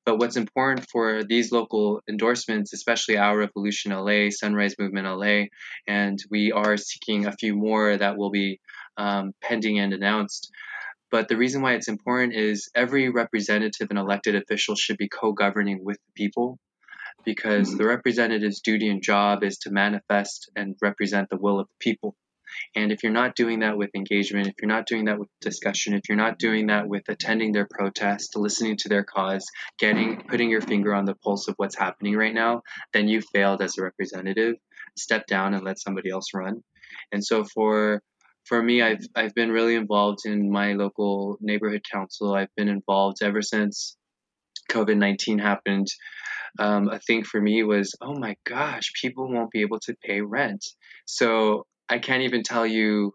But 0.05 0.17
what's 0.17 0.35
important 0.35 0.87
for 0.91 1.23
these 1.23 1.51
local 1.51 2.01
endorsements, 2.09 2.73
especially 2.73 3.17
Our 3.17 3.37
Revolution 3.37 3.91
LA, 3.91 4.29
Sunrise 4.29 4.75
Movement 4.77 5.07
LA, 5.07 5.45
and 5.87 6.19
we 6.29 6.51
are 6.51 6.77
seeking 6.77 7.25
a 7.25 7.31
few 7.31 7.55
more 7.55 7.97
that 7.97 8.17
will 8.17 8.31
be 8.31 8.59
um, 8.97 9.33
pending 9.41 9.79
and 9.79 9.93
announced. 9.93 10.51
But 11.13 11.27
the 11.27 11.37
reason 11.37 11.61
why 11.61 11.75
it's 11.75 11.89
important 11.89 12.33
is 12.33 12.71
every 12.73 13.07
representative 13.09 13.91
and 13.91 13.99
elected 13.99 14.33
official 14.33 14.73
should 14.73 14.97
be 14.97 15.07
co 15.07 15.31
governing 15.31 15.85
with 15.85 15.97
the 16.07 16.11
people 16.15 16.57
because 17.23 17.67
mm-hmm. 17.67 17.77
the 17.77 17.85
representative's 17.85 18.61
duty 18.61 18.89
and 18.89 18.99
job 18.99 19.43
is 19.43 19.59
to 19.59 19.69
manifest 19.69 20.49
and 20.55 20.75
represent 20.81 21.29
the 21.29 21.37
will 21.37 21.59
of 21.59 21.67
the 21.67 21.75
people. 21.79 22.15
And 22.75 22.91
if 22.91 23.03
you're 23.03 23.11
not 23.11 23.35
doing 23.35 23.59
that 23.59 23.77
with 23.77 23.91
engagement, 23.93 24.47
if 24.47 24.55
you're 24.59 24.67
not 24.67 24.87
doing 24.87 25.05
that 25.05 25.19
with 25.19 25.29
discussion, 25.39 25.93
if 25.93 26.09
you're 26.09 26.17
not 26.17 26.39
doing 26.39 26.65
that 26.67 26.87
with 26.87 27.03
attending 27.07 27.51
their 27.51 27.67
protest, 27.69 28.35
listening 28.35 28.77
to 28.77 28.89
their 28.89 29.03
cause, 29.03 29.45
getting 29.77 30.19
putting 30.27 30.49
your 30.49 30.61
finger 30.61 30.95
on 30.95 31.05
the 31.05 31.13
pulse 31.13 31.47
of 31.47 31.53
what's 31.57 31.77
happening 31.77 32.15
right 32.15 32.33
now, 32.33 32.63
then 32.91 33.07
you 33.07 33.21
failed 33.21 33.61
as 33.61 33.77
a 33.77 33.83
representative. 33.83 34.55
Step 34.97 35.27
down 35.27 35.53
and 35.53 35.63
let 35.63 35.79
somebody 35.79 36.09
else 36.09 36.33
run. 36.33 36.63
And 37.11 37.23
so 37.23 37.43
for 37.43 38.01
for 38.45 38.61
me, 38.61 38.81
I've 38.81 39.05
I've 39.15 39.33
been 39.35 39.51
really 39.51 39.75
involved 39.75 40.25
in 40.25 40.51
my 40.51 40.73
local 40.73 41.37
neighborhood 41.41 41.81
council. 41.91 42.33
I've 42.33 42.53
been 42.55 42.69
involved 42.69 43.17
ever 43.21 43.41
since 43.41 43.97
COVID 44.71 44.97
nineteen 44.97 45.39
happened 45.39 45.87
um, 46.59 46.89
a 46.89 46.99
thing 46.99 47.23
for 47.23 47.41
me 47.41 47.63
was, 47.63 47.95
oh 48.01 48.17
my 48.17 48.35
gosh, 48.45 48.91
people 49.01 49.31
won't 49.31 49.51
be 49.51 49.61
able 49.61 49.79
to 49.81 49.95
pay 50.03 50.21
rent. 50.21 50.63
So 51.05 51.65
I 51.89 51.99
can't 51.99 52.23
even 52.23 52.43
tell 52.43 52.65
you 52.65 53.13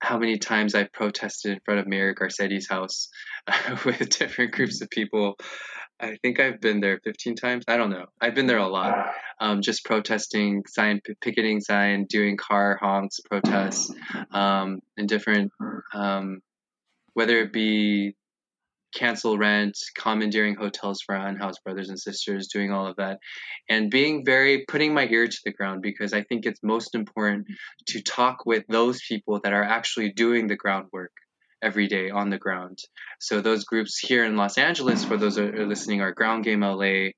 how 0.00 0.18
many 0.18 0.38
times 0.38 0.74
I've 0.74 0.92
protested 0.92 1.52
in 1.52 1.60
front 1.64 1.80
of 1.80 1.86
Mayor 1.86 2.14
Garcetti's 2.14 2.68
house 2.68 3.08
with 3.84 4.08
different 4.10 4.52
groups 4.52 4.80
of 4.80 4.90
people. 4.90 5.36
I 6.00 6.16
think 6.22 6.38
I've 6.38 6.60
been 6.60 6.80
there 6.80 7.00
15 7.02 7.34
times. 7.34 7.64
I 7.66 7.76
don't 7.76 7.90
know. 7.90 8.06
I've 8.20 8.34
been 8.34 8.46
there 8.46 8.58
a 8.58 8.68
lot. 8.68 9.12
Um, 9.40 9.62
just 9.62 9.84
protesting, 9.84 10.64
sign, 10.66 11.00
picketing 11.20 11.60
sign, 11.60 12.06
doing 12.08 12.36
car 12.36 12.78
honks, 12.80 13.20
protests, 13.20 13.92
um, 14.30 14.80
in 14.96 15.06
different, 15.06 15.52
um, 15.92 16.40
whether 17.14 17.38
it 17.38 17.52
be 17.52 18.14
cancel 18.94 19.36
rent, 19.36 19.76
commandeering 19.96 20.54
hotels 20.54 21.02
for 21.02 21.14
unhoused 21.14 21.60
brothers 21.64 21.88
and 21.88 21.98
sisters, 21.98 22.48
doing 22.48 22.72
all 22.72 22.86
of 22.86 22.96
that, 22.96 23.18
and 23.68 23.90
being 23.90 24.24
very 24.24 24.64
putting 24.66 24.94
my 24.94 25.06
ear 25.06 25.26
to 25.26 25.38
the 25.44 25.52
ground 25.52 25.82
because 25.82 26.12
I 26.12 26.22
think 26.22 26.46
it's 26.46 26.62
most 26.62 26.94
important 26.94 27.46
to 27.88 28.02
talk 28.02 28.46
with 28.46 28.64
those 28.68 29.00
people 29.06 29.40
that 29.44 29.52
are 29.52 29.64
actually 29.64 30.12
doing 30.12 30.46
the 30.46 30.56
groundwork 30.56 31.12
every 31.62 31.88
day 31.88 32.10
on 32.10 32.30
the 32.30 32.38
ground. 32.38 32.78
So 33.20 33.40
those 33.40 33.64
groups 33.64 33.98
here 33.98 34.24
in 34.24 34.36
Los 34.36 34.58
Angeles, 34.58 35.04
for 35.04 35.16
those 35.16 35.38
are 35.38 35.66
listening, 35.66 36.00
are 36.00 36.12
Ground 36.12 36.44
Game 36.44 36.60
LA, 36.60 37.10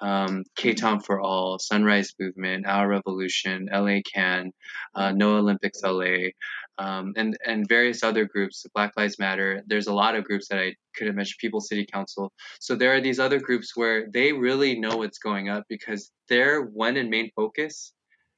um, 0.00 0.44
K-Town 0.56 1.00
for 1.00 1.20
All, 1.20 1.58
Sunrise 1.58 2.14
Movement, 2.18 2.66
Our 2.66 2.88
Revolution, 2.88 3.68
LA 3.72 3.98
Can, 4.12 4.52
uh, 4.94 5.12
No 5.12 5.36
Olympics 5.36 5.82
LA, 5.82 6.30
um, 6.78 7.12
and 7.16 7.36
and 7.44 7.68
various 7.68 8.02
other 8.02 8.24
groups, 8.24 8.64
Black 8.74 8.92
Lives 8.96 9.18
Matter. 9.18 9.62
There's 9.66 9.86
a 9.86 9.92
lot 9.92 10.14
of 10.14 10.24
groups 10.24 10.48
that 10.48 10.58
I 10.58 10.74
couldn't 10.96 11.14
mention, 11.14 11.36
People 11.38 11.60
City 11.60 11.86
Council. 11.86 12.32
So 12.58 12.74
there 12.74 12.94
are 12.94 13.00
these 13.00 13.20
other 13.20 13.38
groups 13.38 13.76
where 13.76 14.06
they 14.10 14.32
really 14.32 14.78
know 14.78 14.96
what's 14.96 15.18
going 15.18 15.50
up 15.50 15.64
because 15.68 16.10
their 16.28 16.62
one 16.62 16.96
and 16.96 17.10
main 17.10 17.30
focus, 17.36 17.92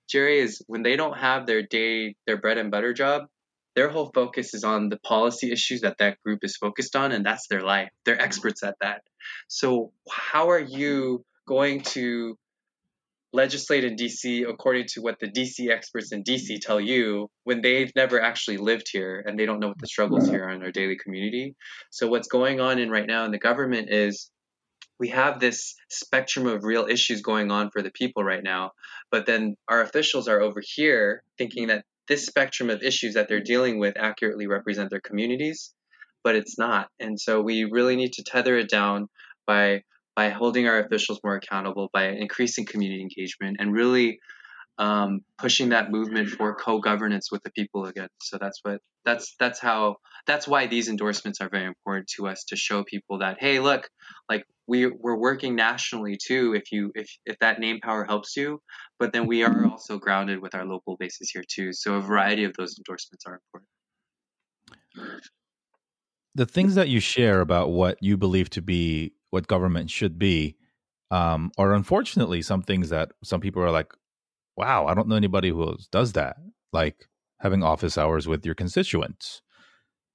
Jerry, 0.08 0.40
is 0.40 0.60
when 0.66 0.82
they 0.82 0.96
don't 0.96 1.16
have 1.16 1.46
their 1.46 1.62
day, 1.62 2.16
their 2.26 2.36
bread 2.36 2.58
and 2.58 2.70
butter 2.70 2.92
job, 2.92 3.26
their 3.74 3.88
whole 3.88 4.10
focus 4.14 4.54
is 4.54 4.64
on 4.64 4.88
the 4.88 4.98
policy 4.98 5.50
issues 5.50 5.80
that 5.80 5.98
that 5.98 6.20
group 6.22 6.40
is 6.42 6.56
focused 6.56 6.96
on, 6.96 7.12
and 7.12 7.24
that's 7.24 7.46
their 7.48 7.62
life. 7.62 7.90
They're 8.04 8.16
mm-hmm. 8.16 8.24
experts 8.24 8.62
at 8.62 8.76
that. 8.80 9.02
So 9.48 9.92
how 10.10 10.50
are 10.50 10.60
you 10.60 11.24
going 11.46 11.80
to 11.80 12.36
legislate 13.32 13.84
in 13.84 13.96
DC 13.96 14.48
according 14.48 14.86
to 14.86 15.00
what 15.00 15.18
the 15.18 15.26
DC 15.26 15.70
experts 15.70 16.12
in 16.12 16.22
DC 16.22 16.60
tell 16.60 16.80
you 16.80 17.30
when 17.44 17.62
they've 17.62 17.90
never 17.96 18.20
actually 18.20 18.58
lived 18.58 18.88
here 18.92 19.24
and 19.26 19.38
they 19.38 19.46
don't 19.46 19.58
know 19.58 19.68
what 19.68 19.80
the 19.80 19.86
struggles 19.86 20.28
here 20.28 20.44
are 20.44 20.50
in 20.50 20.62
our 20.62 20.70
daily 20.70 20.96
community. 21.02 21.54
So 21.90 22.08
what's 22.08 22.28
going 22.28 22.60
on 22.60 22.78
in 22.78 22.90
right 22.90 23.06
now 23.06 23.24
in 23.24 23.30
the 23.30 23.38
government 23.38 23.88
is 23.90 24.30
we 25.00 25.08
have 25.08 25.40
this 25.40 25.74
spectrum 25.90 26.46
of 26.46 26.64
real 26.64 26.86
issues 26.88 27.22
going 27.22 27.50
on 27.50 27.70
for 27.70 27.82
the 27.82 27.90
people 27.90 28.22
right 28.22 28.42
now, 28.42 28.72
but 29.10 29.26
then 29.26 29.56
our 29.66 29.80
officials 29.80 30.28
are 30.28 30.40
over 30.40 30.60
here 30.62 31.22
thinking 31.38 31.68
that 31.68 31.84
this 32.08 32.26
spectrum 32.26 32.70
of 32.70 32.82
issues 32.82 33.14
that 33.14 33.28
they're 33.28 33.40
dealing 33.40 33.78
with 33.78 33.96
accurately 33.96 34.46
represent 34.46 34.90
their 34.90 35.00
communities, 35.00 35.72
but 36.24 36.34
it's 36.34 36.58
not. 36.58 36.88
And 37.00 37.18
so 37.18 37.40
we 37.40 37.64
really 37.64 37.96
need 37.96 38.12
to 38.14 38.24
tether 38.24 38.56
it 38.56 38.68
down 38.68 39.08
by 39.46 39.82
by 40.14 40.28
holding 40.28 40.68
our 40.68 40.78
officials 40.78 41.20
more 41.24 41.36
accountable, 41.36 41.88
by 41.92 42.08
increasing 42.08 42.66
community 42.66 43.00
engagement, 43.00 43.56
and 43.58 43.72
really 43.72 44.18
um, 44.78 45.20
pushing 45.38 45.70
that 45.70 45.90
movement 45.90 46.28
for 46.30 46.54
co-governance 46.54 47.30
with 47.30 47.42
the 47.42 47.50
people 47.50 47.86
again. 47.86 48.08
So 48.22 48.38
that's 48.38 48.60
what 48.62 48.80
that's 49.04 49.34
that's 49.38 49.60
how 49.60 49.96
that's 50.26 50.48
why 50.48 50.66
these 50.66 50.88
endorsements 50.88 51.40
are 51.40 51.48
very 51.48 51.66
important 51.66 52.08
to 52.16 52.28
us 52.28 52.44
to 52.44 52.56
show 52.56 52.84
people 52.84 53.18
that 53.18 53.38
hey, 53.40 53.60
look, 53.60 53.88
like 54.28 54.44
we 54.66 54.86
we're 54.86 55.18
working 55.18 55.54
nationally 55.56 56.16
too. 56.16 56.54
If 56.54 56.72
you 56.72 56.92
if 56.94 57.10
if 57.26 57.38
that 57.40 57.60
name 57.60 57.80
power 57.80 58.04
helps 58.04 58.36
you, 58.36 58.60
but 58.98 59.12
then 59.12 59.26
we 59.26 59.44
are 59.44 59.66
also 59.66 59.98
grounded 59.98 60.40
with 60.40 60.54
our 60.54 60.64
local 60.64 60.96
bases 60.96 61.30
here 61.30 61.44
too. 61.46 61.72
So 61.72 61.94
a 61.94 62.00
variety 62.00 62.44
of 62.44 62.54
those 62.56 62.78
endorsements 62.78 63.24
are 63.26 63.34
important. 63.34 63.68
the 66.34 66.46
things 66.46 66.74
that 66.74 66.88
you 66.88 67.00
share 67.00 67.40
about 67.40 67.70
what 67.70 67.98
you 68.02 68.16
believe 68.16 68.50
to 68.50 68.62
be 68.62 69.12
what 69.30 69.46
government 69.46 69.90
should 69.90 70.18
be 70.18 70.56
um, 71.10 71.50
are 71.58 71.74
unfortunately 71.74 72.42
some 72.42 72.62
things 72.62 72.88
that 72.88 73.12
some 73.22 73.40
people 73.40 73.62
are 73.62 73.70
like, 73.70 73.92
wow, 74.56 74.86
I 74.86 74.94
don't 74.94 75.08
know 75.08 75.16
anybody 75.16 75.50
who 75.50 75.76
does 75.90 76.12
that. 76.12 76.36
Like 76.72 77.08
having 77.40 77.62
office 77.62 77.98
hours 77.98 78.26
with 78.26 78.44
your 78.46 78.54
constituents, 78.54 79.42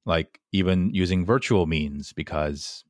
like 0.06 0.40
even 0.52 0.92
using 0.94 1.26
virtual 1.26 1.66
means 1.68 2.14
because 2.14 2.84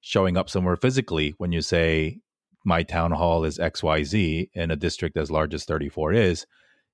showing 0.00 0.36
up 0.36 0.50
somewhere 0.50 0.76
physically 0.76 1.34
when 1.38 1.52
you 1.52 1.60
say 1.60 2.18
my 2.64 2.82
town 2.82 3.12
hall 3.12 3.44
is 3.44 3.58
XYZ 3.58 4.50
in 4.54 4.70
a 4.70 4.76
district 4.76 5.16
as 5.16 5.30
large 5.30 5.54
as 5.54 5.64
34 5.64 6.12
is, 6.12 6.46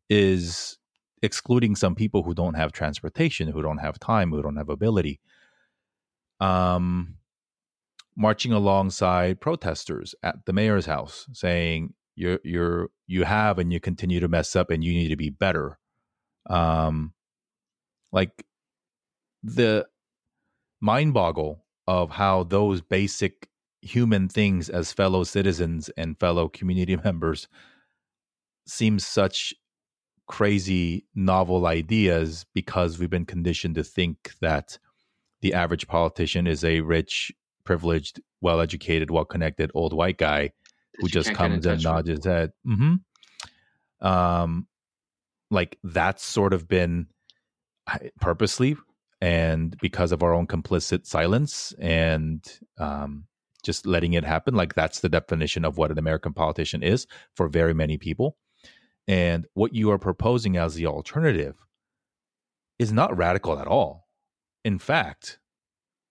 is 0.08 0.78
excluding 1.22 1.76
some 1.76 1.94
people 1.94 2.22
who 2.22 2.34
don't 2.34 2.54
have 2.54 2.72
transportation, 2.72 3.48
who 3.48 3.62
don't 3.62 3.78
have 3.78 3.98
time, 3.98 4.30
who 4.30 4.42
don't 4.42 4.56
have 4.56 4.68
ability. 4.68 5.20
Um, 6.40 7.16
marching 8.16 8.52
alongside 8.52 9.40
protesters 9.40 10.14
at 10.22 10.44
the 10.46 10.52
mayor's 10.52 10.86
house, 10.86 11.26
saying 11.32 11.94
you're 12.18 12.40
you're 12.42 12.90
you 13.06 13.22
have 13.24 13.58
and 13.58 13.72
you 13.72 13.78
continue 13.78 14.18
to 14.20 14.28
mess 14.28 14.56
up 14.56 14.70
and 14.70 14.82
you 14.82 14.92
need 14.92 15.08
to 15.08 15.16
be 15.16 15.30
better. 15.30 15.78
Um, 16.50 17.12
like 18.12 18.44
the 19.42 19.86
mind 20.80 21.14
boggle 21.14 21.64
of 21.86 22.10
how 22.10 22.42
those 22.42 22.80
basic 22.80 23.48
human 23.82 24.28
things 24.28 24.68
as 24.68 24.92
fellow 24.92 25.22
citizens 25.22 25.88
and 25.96 26.18
fellow 26.18 26.48
community 26.48 26.96
members 27.04 27.46
seem 28.66 28.98
such 28.98 29.54
crazy 30.26 31.06
novel 31.14 31.66
ideas 31.66 32.44
because 32.52 32.98
we've 32.98 33.08
been 33.08 33.24
conditioned 33.24 33.76
to 33.76 33.84
think 33.84 34.32
that 34.40 34.78
the 35.40 35.54
average 35.54 35.86
politician 35.86 36.46
is 36.46 36.64
a 36.64 36.80
rich 36.80 37.32
privileged 37.64 38.20
well 38.40 38.60
educated 38.60 39.10
well 39.10 39.24
connected 39.24 39.70
old 39.74 39.92
white 39.92 40.18
guy 40.18 40.50
who 40.98 41.08
just 41.08 41.32
comes 41.34 41.64
and 41.66 41.82
nods 41.82 42.08
his 42.08 42.24
head. 42.24 42.52
Mm-hmm. 42.66 44.06
um 44.06 44.66
like 45.50 45.78
that's 45.82 46.24
sort 46.24 46.52
of 46.52 46.68
been 46.68 47.06
purposely 48.20 48.76
and 49.20 49.76
because 49.80 50.12
of 50.12 50.22
our 50.22 50.32
own 50.32 50.46
complicit 50.46 51.06
silence 51.06 51.72
and 51.80 52.60
um, 52.78 53.24
just 53.64 53.86
letting 53.86 54.12
it 54.12 54.24
happen 54.24 54.54
like 54.54 54.74
that's 54.74 55.00
the 55.00 55.08
definition 55.08 55.64
of 55.64 55.78
what 55.78 55.90
an 55.90 55.98
american 55.98 56.32
politician 56.32 56.82
is 56.82 57.06
for 57.34 57.48
very 57.48 57.74
many 57.74 57.98
people. 57.98 58.36
And 59.08 59.46
what 59.54 59.74
you 59.74 59.90
are 59.90 59.98
proposing 59.98 60.58
as 60.58 60.74
the 60.74 60.86
alternative 60.86 61.56
is 62.78 62.92
not 62.92 63.16
radical 63.16 63.58
at 63.58 63.66
all. 63.66 64.06
In 64.64 64.78
fact 64.78 65.38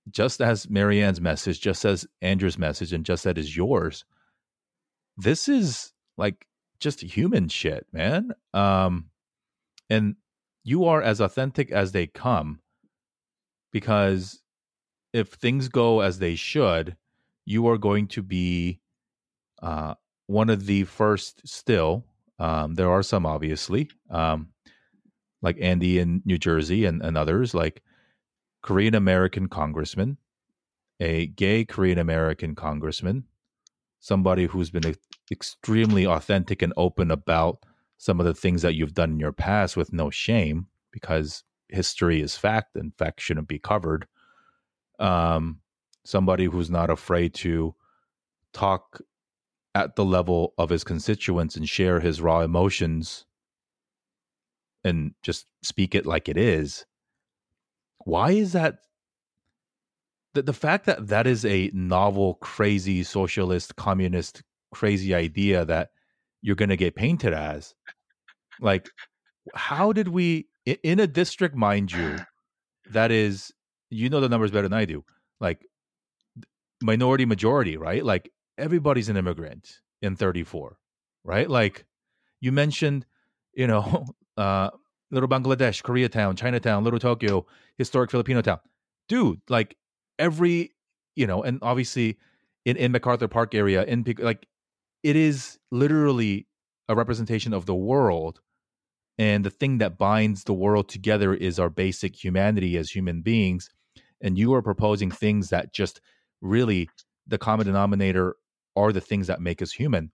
just 0.10 0.42
as 0.42 0.70
marianne's 0.70 1.22
message 1.22 1.60
just 1.60 1.84
as 1.86 2.08
andrew's 2.22 2.58
message 2.58 2.94
and 2.94 3.06
just 3.06 3.24
that 3.24 3.38
is 3.38 3.56
yours 3.56 4.06
this 5.18 5.50
is 5.50 5.92
like 6.18 6.46
just 6.80 7.02
human 7.02 7.48
shit 7.48 7.86
man 7.92 8.32
um 8.54 9.06
and 9.90 10.16
you 10.64 10.86
are 10.86 11.02
as 11.02 11.20
authentic 11.20 11.72
as 11.72 11.92
they 11.92 12.08
come 12.08 12.60
because 13.72 14.42
if 15.14 15.30
things 15.30 15.70
go 15.70 16.02
as 16.02 16.20
they 16.20 16.36
should, 16.36 16.96
you 17.46 17.68
are 17.68 17.78
going 17.78 18.08
to 18.08 18.22
be 18.22 18.80
uh, 19.62 19.94
one 20.28 20.50
of 20.50 20.66
the 20.66 20.84
first 20.84 21.48
still. 21.48 22.06
Um, 22.40 22.76
there 22.76 22.92
are 22.92 23.04
some, 23.04 23.26
obviously, 23.26 23.90
um, 24.10 24.50
like 25.42 25.58
Andy 25.60 26.00
in 26.00 26.22
New 26.26 26.38
Jersey 26.38 26.86
and, 26.86 27.02
and 27.02 27.18
others, 27.18 27.54
like 27.54 27.82
Korean 28.62 28.96
American 28.96 29.48
congressman, 29.48 30.18
a 31.00 31.28
gay 31.28 31.66
Korean 31.66 31.98
American 32.00 32.56
congressman, 32.56 33.24
somebody 34.00 34.46
who's 34.46 34.70
been 34.70 34.96
extremely 35.32 36.06
authentic 36.06 36.62
and 36.62 36.74
open 36.78 37.12
about 37.12 37.60
some 37.98 38.20
of 38.20 38.26
the 38.26 38.34
things 38.34 38.62
that 38.62 38.76
you've 38.76 38.94
done 38.94 39.12
in 39.12 39.20
your 39.20 39.32
past 39.32 39.76
with 39.76 39.92
no 39.92 40.10
shame 40.10 40.68
because 40.92 41.44
history 41.70 42.22
is 42.22 42.38
fact 42.38 42.76
and 42.76 42.96
fact 42.96 43.20
shouldn't 43.22 43.48
be 43.48 43.60
covered. 43.60 44.08
Um, 45.00 45.62
somebody 46.06 46.46
who's 46.46 46.70
not 46.70 46.90
afraid 46.90 47.34
to 47.36 47.76
talk 48.54 49.02
at 49.76 49.96
the 49.96 50.06
level 50.06 50.54
of 50.58 50.70
his 50.70 50.84
constituents 50.84 51.56
and 51.56 51.68
share 51.68 52.00
his 52.00 52.22
raw 52.22 52.42
emotions 52.42 53.26
and 54.84 55.14
just 55.22 55.46
speak 55.62 55.94
it 55.94 56.06
like 56.06 56.30
it 56.30 56.38
is. 56.38 56.86
Why 58.00 58.32
is 58.32 58.54
that? 58.54 58.80
The, 60.38 60.44
the 60.44 60.54
fact 60.54 60.86
that 60.86 61.08
that 61.08 61.26
is 61.26 61.44
a 61.46 61.72
novel, 61.74 62.36
crazy 62.36 63.02
socialist, 63.02 63.76
communist, 63.76 64.44
crazy 64.72 65.16
idea 65.16 65.66
that 65.66 65.90
you're 66.44 66.56
going 66.56 66.70
to 66.70 66.78
get 66.78 66.94
painted 66.94 67.34
as, 67.34 67.74
like, 68.62 68.88
how 69.56 69.94
did 69.94 70.10
we 70.10 70.48
in 70.84 71.00
a 71.00 71.08
district, 71.08 71.56
mind 71.56 71.92
you, 71.92 72.18
that 72.92 73.10
is, 73.10 73.52
you 73.90 74.10
know 74.10 74.20
the 74.20 74.30
numbers 74.30 74.52
better 74.52 74.68
than 74.68 74.78
I 74.78 74.86
do. 74.86 75.04
Like 75.40 75.66
minority 76.84 77.26
majority, 77.26 77.76
right? 77.76 78.06
Like 78.06 78.32
everybody's 78.60 79.10
an 79.10 79.18
immigrant 79.18 79.82
in 80.04 80.16
34, 80.16 80.78
right? 81.24 81.50
Like 81.50 81.84
you 82.42 82.52
mentioned, 82.52 83.08
you 83.56 83.66
know, 83.66 84.06
uh, 84.38 84.70
little 85.10 85.30
Bangladesh, 85.30 85.82
Koreatown, 85.82 86.38
Chinatown, 86.38 86.84
little 86.84 87.00
Tokyo, 87.00 87.48
historic 87.80 88.12
Filipino 88.12 88.44
town. 88.44 88.60
Dude, 89.08 89.42
like 89.50 89.76
every, 90.20 90.72
you 91.16 91.28
know, 91.28 91.44
and 91.44 91.60
obviously 91.62 92.18
in, 92.66 92.78
in 92.78 92.92
MacArthur 92.92 93.28
Park 93.28 93.56
area, 93.56 93.84
in 93.84 94.04
like 94.20 94.48
it 95.04 95.16
is 95.16 95.58
literally 95.72 96.48
a 96.90 96.96
representation 96.96 97.54
of 97.54 97.66
the 97.66 97.76
world 97.76 98.40
and 99.18 99.44
the 99.44 99.50
thing 99.50 99.80
that 99.80 99.98
binds 99.98 100.44
the 100.44 100.54
world 100.54 100.90
together 100.90 101.34
is 101.34 101.60
our 101.60 101.70
basic 101.70 102.24
humanity 102.24 102.78
as 102.78 102.92
human 102.92 103.22
beings. 103.22 103.70
And 104.22 104.38
you 104.38 104.54
are 104.54 104.62
proposing 104.62 105.12
things 105.12 105.50
that 105.50 105.74
just 105.74 106.02
really 106.42 106.90
the 107.26 107.38
common 107.38 107.66
denominator 107.66 108.36
are 108.76 108.92
the 108.92 109.02
things 109.02 109.28
that 109.28 109.42
make 109.42 109.62
us 109.62 109.72
human. 109.72 110.12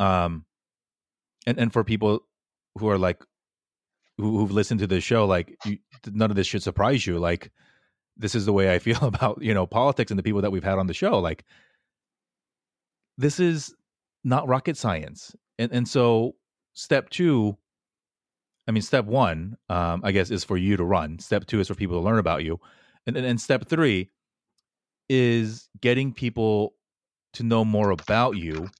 Um, 0.00 0.44
and 1.46 1.58
and 1.58 1.72
for 1.72 1.84
people 1.84 2.20
who 2.78 2.88
are 2.88 2.98
like 2.98 3.22
who, 4.18 4.38
who've 4.38 4.52
listened 4.52 4.80
to 4.80 4.86
the 4.86 5.00
show, 5.00 5.26
like 5.26 5.56
you, 5.64 5.78
none 6.12 6.30
of 6.30 6.36
this 6.36 6.46
should 6.46 6.62
surprise 6.62 7.06
you. 7.06 7.18
Like 7.18 7.50
this 8.20 8.34
is 8.34 8.46
the 8.46 8.52
way 8.52 8.72
I 8.72 8.78
feel 8.78 8.98
about 9.02 9.42
you 9.42 9.54
know 9.54 9.66
politics 9.66 10.10
and 10.10 10.18
the 10.18 10.22
people 10.22 10.42
that 10.42 10.52
we've 10.52 10.64
had 10.64 10.78
on 10.78 10.86
the 10.86 10.94
show. 10.94 11.18
Like 11.18 11.44
this 13.18 13.40
is 13.40 13.74
not 14.22 14.46
rocket 14.46 14.76
science, 14.76 15.34
and 15.58 15.72
and 15.72 15.88
so 15.88 16.36
step 16.74 17.10
two 17.10 17.56
I 18.68 18.72
mean, 18.72 18.82
step 18.82 19.06
one, 19.06 19.56
um, 19.68 20.02
I 20.04 20.12
guess, 20.12 20.30
is 20.30 20.44
for 20.44 20.56
you 20.56 20.76
to 20.76 20.84
run. 20.84 21.18
Step 21.18 21.44
two 21.46 21.58
is 21.58 21.66
for 21.66 21.74
people 21.74 21.98
to 21.98 22.04
learn 22.04 22.20
about 22.20 22.44
you, 22.44 22.60
and 23.04 23.16
then 23.16 23.38
step 23.38 23.66
three 23.66 24.10
is 25.08 25.68
getting 25.80 26.12
people 26.12 26.74
to 27.32 27.42
know 27.42 27.64
more 27.64 27.90
about 27.90 28.36
you, 28.36 28.70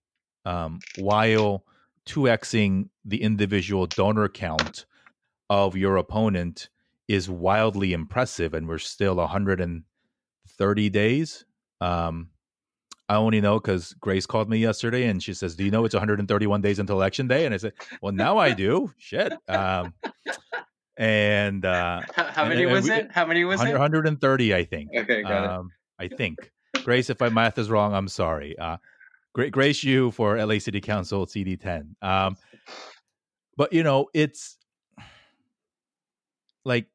um, 0.45 0.79
while 0.99 1.65
two 2.05 2.21
xing 2.21 2.89
the 3.05 3.21
individual 3.21 3.87
donor 3.87 4.29
count 4.29 4.87
of 5.49 5.77
your 5.77 5.97
opponent 5.97 6.69
is 7.11 7.29
wildly 7.29 7.93
impressive, 7.93 8.55
and 8.55 8.69
we're 8.69 8.79
still 8.79 9.17
130 9.17 10.91
days. 10.91 11.45
Um, 11.81 12.31
I 13.09 13.17
only 13.17 13.41
know 13.41 13.59
because 13.59 13.93
Grace 13.95 14.27
called 14.27 14.49
me 14.49 14.59
yesterday 14.59 15.07
and 15.07 15.21
she 15.21 15.35
says, 15.35 15.57
"Do 15.57 15.65
you 15.65 15.73
know 15.73 15.85
it's 15.85 15.95
131 15.95 16.61
days 16.61 16.79
until 16.79 16.95
election 16.95 17.27
day?" 17.27 17.45
And 17.45 17.53
I 17.53 17.57
said, 17.57 17.73
"Well, 18.01 18.13
now 18.13 18.39
I 18.39 18.53
do." 18.53 18.93
Shit. 18.99 19.33
Um, 19.49 19.93
and 20.97 21.65
uh, 21.65 22.03
how, 22.15 22.25
how 22.27 22.45
many 22.45 22.63
and, 22.63 22.73
was 22.73 22.85
we, 22.85 22.93
it? 22.93 23.11
How 23.11 23.27
many 23.27 23.43
was 23.43 23.59
100, 23.59 23.75
it? 23.75 23.81
130, 23.81 24.55
I 24.55 24.65
think. 24.65 24.91
Okay, 24.97 25.23
got 25.23 25.45
um, 25.47 25.71
it. 25.99 26.05
I 26.13 26.17
think. 26.17 26.39
Grace, 26.85 27.11
if 27.11 27.19
my 27.19 27.29
math 27.29 27.59
is 27.59 27.69
wrong, 27.69 27.93
I'm 27.93 28.07
sorry. 28.07 28.57
Uh, 28.57 28.77
great, 29.35 29.51
Grace, 29.51 29.83
you 29.83 30.13
for 30.13 30.39
LA 30.39 30.61
City 30.61 30.81
Council 30.81 31.27
CD10. 31.27 32.01
Um, 32.03 32.37
but 33.57 33.73
you 33.73 33.83
know, 33.83 34.07
it's 34.15 34.57
like 36.65 36.87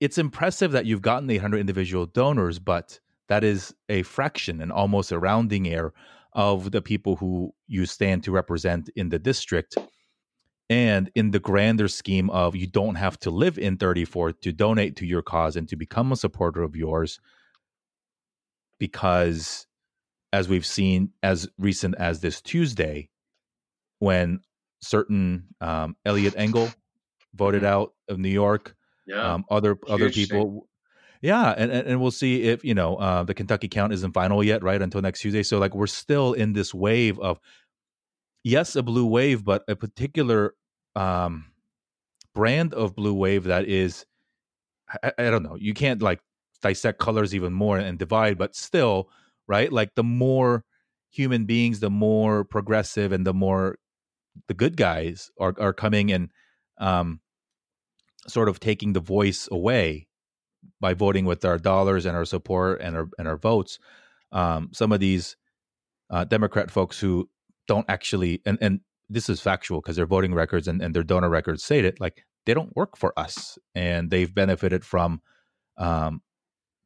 it's 0.00 0.18
impressive 0.18 0.72
that 0.72 0.86
you've 0.86 1.02
gotten 1.02 1.30
800 1.30 1.58
individual 1.58 2.06
donors, 2.06 2.58
but 2.58 3.00
that 3.28 3.44
is 3.44 3.74
a 3.88 4.02
fraction 4.02 4.60
and 4.60 4.72
almost 4.72 5.12
a 5.12 5.18
rounding 5.18 5.68
error 5.68 5.92
of 6.32 6.70
the 6.70 6.82
people 6.82 7.16
who 7.16 7.52
you 7.66 7.86
stand 7.86 8.24
to 8.24 8.30
represent 8.30 8.90
in 8.94 9.08
the 9.08 9.18
district. 9.18 9.76
And 10.70 11.10
in 11.14 11.30
the 11.30 11.40
grander 11.40 11.88
scheme 11.88 12.28
of 12.30 12.54
you 12.54 12.66
don't 12.66 12.96
have 12.96 13.18
to 13.20 13.30
live 13.30 13.58
in 13.58 13.78
34 13.78 14.32
to 14.32 14.52
donate 14.52 14.96
to 14.96 15.06
your 15.06 15.22
cause 15.22 15.56
and 15.56 15.68
to 15.68 15.76
become 15.76 16.12
a 16.12 16.16
supporter 16.16 16.62
of 16.62 16.76
yours, 16.76 17.18
because 18.78 19.66
as 20.32 20.48
we've 20.48 20.66
seen 20.66 21.10
as 21.22 21.48
recent 21.58 21.94
as 21.98 22.20
this 22.20 22.42
Tuesday, 22.42 23.08
when 23.98 24.40
certain 24.82 25.46
um, 25.60 25.96
Eliot 26.04 26.34
Engel 26.36 26.70
voted 27.34 27.62
mm-hmm. 27.62 27.72
out 27.72 27.94
of 28.08 28.18
New 28.18 28.28
York, 28.28 28.76
yeah, 29.08 29.34
um, 29.34 29.44
other 29.50 29.78
other 29.88 30.10
people, 30.10 30.42
thing 30.42 30.60
Yeah, 31.22 31.54
and, 31.56 31.72
and 31.72 31.88
and 31.88 32.00
we'll 32.00 32.12
see 32.12 32.44
if 32.44 32.64
you 32.64 32.74
know 32.74 32.96
uh, 32.96 33.24
the 33.24 33.34
Kentucky 33.34 33.68
count 33.68 33.92
isn't 33.92 34.12
final 34.12 34.44
yet, 34.44 34.62
right? 34.62 34.80
Until 34.80 35.02
next 35.02 35.20
Tuesday. 35.20 35.42
So 35.42 35.58
like 35.58 35.74
we're 35.74 35.86
still 35.88 36.34
in 36.34 36.52
this 36.52 36.74
wave 36.74 37.18
of 37.18 37.40
yes, 38.44 38.76
a 38.76 38.82
blue 38.82 39.06
wave, 39.06 39.44
but 39.44 39.64
a 39.68 39.76
particular 39.76 40.54
um, 40.94 41.46
brand 42.34 42.74
of 42.74 42.94
blue 42.94 43.14
wave 43.14 43.44
that 43.44 43.66
is 43.66 44.06
I, 45.02 45.12
I 45.18 45.30
don't 45.30 45.42
know. 45.42 45.56
You 45.56 45.74
can't 45.74 46.02
like 46.02 46.20
dissect 46.62 46.98
colors 46.98 47.34
even 47.34 47.52
more 47.52 47.78
and 47.78 47.98
divide, 47.98 48.38
but 48.38 48.54
still, 48.54 49.10
right? 49.46 49.72
Like 49.72 49.94
the 49.94 50.04
more 50.04 50.64
human 51.10 51.46
beings, 51.46 51.80
the 51.80 51.90
more 51.90 52.44
progressive 52.44 53.12
and 53.12 53.26
the 53.26 53.34
more 53.34 53.78
the 54.46 54.54
good 54.54 54.76
guys 54.76 55.30
are 55.40 55.54
are 55.58 55.72
coming 55.72 56.12
and 56.12 56.30
um, 56.78 57.20
sort 58.28 58.48
of 58.48 58.60
taking 58.60 58.92
the 58.92 59.00
voice 59.00 59.48
away 59.50 60.08
by 60.80 60.94
voting 60.94 61.24
with 61.24 61.44
our 61.44 61.58
dollars 61.58 62.06
and 62.06 62.16
our 62.16 62.24
support 62.24 62.80
and 62.80 62.96
our 62.96 63.08
and 63.18 63.28
our 63.28 63.36
votes. 63.36 63.78
Um, 64.32 64.70
some 64.72 64.92
of 64.92 65.00
these 65.00 65.36
uh, 66.10 66.24
Democrat 66.24 66.70
folks 66.70 66.98
who 66.98 67.28
don't 67.66 67.86
actually 67.88 68.42
and 68.44 68.58
and 68.60 68.80
this 69.08 69.28
is 69.28 69.40
factual 69.40 69.80
because 69.80 69.96
their 69.96 70.06
voting 70.06 70.34
records 70.34 70.68
and, 70.68 70.82
and 70.82 70.94
their 70.94 71.02
donor 71.02 71.30
records 71.30 71.64
say 71.64 71.78
it 71.78 71.98
like 72.00 72.24
they 72.44 72.54
don't 72.54 72.76
work 72.76 72.96
for 72.96 73.18
us 73.18 73.58
and 73.74 74.10
they've 74.10 74.34
benefited 74.34 74.84
from 74.84 75.20
um, 75.78 76.20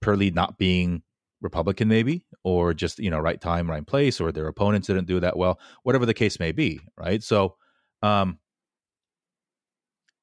purely 0.00 0.30
not 0.30 0.58
being 0.58 1.02
Republican, 1.42 1.88
maybe, 1.88 2.24
or 2.44 2.72
just 2.72 2.98
you 2.98 3.10
know 3.10 3.18
right 3.18 3.40
time, 3.40 3.68
right 3.68 3.86
place, 3.86 4.20
or 4.20 4.32
their 4.32 4.46
opponents 4.46 4.86
didn't 4.86 5.06
do 5.06 5.20
that 5.20 5.36
well, 5.36 5.58
whatever 5.82 6.06
the 6.06 6.14
case 6.14 6.38
may 6.38 6.52
be, 6.52 6.80
right? 6.96 7.22
So, 7.22 7.56
um, 8.02 8.38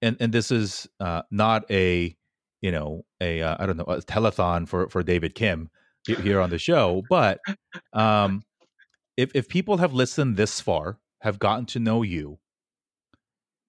and 0.01 0.17
and 0.19 0.33
this 0.33 0.51
is 0.51 0.87
uh, 0.99 1.23
not 1.31 1.69
a 1.71 2.15
you 2.61 2.71
know 2.71 3.05
a 3.21 3.41
uh, 3.41 3.55
I 3.59 3.65
don't 3.65 3.77
know 3.77 3.85
a 3.85 4.01
telethon 4.01 4.67
for 4.67 4.89
for 4.89 5.03
David 5.03 5.35
Kim 5.35 5.69
here 6.05 6.39
on 6.39 6.49
the 6.49 6.57
show, 6.57 7.03
but 7.09 7.39
um, 7.93 8.43
if 9.17 9.31
if 9.35 9.47
people 9.47 9.77
have 9.77 9.93
listened 9.93 10.37
this 10.37 10.61
far, 10.61 10.99
have 11.21 11.39
gotten 11.39 11.65
to 11.67 11.79
know 11.79 12.01
you, 12.01 12.39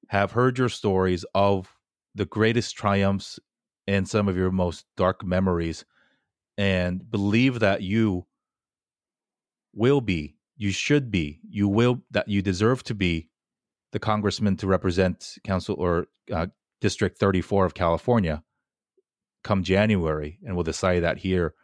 have 0.09 0.33
heard 0.33 0.59
your 0.59 0.69
stories 0.69 1.25
of 1.35 1.77
the 2.15 2.27
greatest 2.27 2.77
triumphs 2.77 3.39
and 3.87 4.09
some 4.09 4.29
of 4.29 4.37
your 4.37 4.51
most 4.51 4.85
dark 4.97 5.25
memories 5.25 5.85
and 6.59 7.11
believe 7.11 7.61
that 7.61 7.83
you 7.83 8.27
will 9.73 10.01
be, 10.01 10.37
you 10.57 10.71
should 10.71 11.11
be, 11.11 11.41
you 11.49 11.67
will, 11.69 12.03
that 12.11 12.29
you 12.29 12.43
deserve 12.43 12.83
to 12.85 12.95
be 12.95 13.30
the 13.93 13.99
congressman 13.99 14.57
to 14.57 14.67
represent 14.67 15.39
council 15.45 15.77
or 15.79 16.07
uh, 16.33 16.47
District 16.81 17.19
34 17.19 17.67
of 17.67 17.75
California 17.75 18.43
come 19.43 19.63
January, 19.63 20.39
and 20.45 20.55
we'll 20.55 20.65
decide 20.65 21.01
that 21.01 21.19
here 21.19 21.55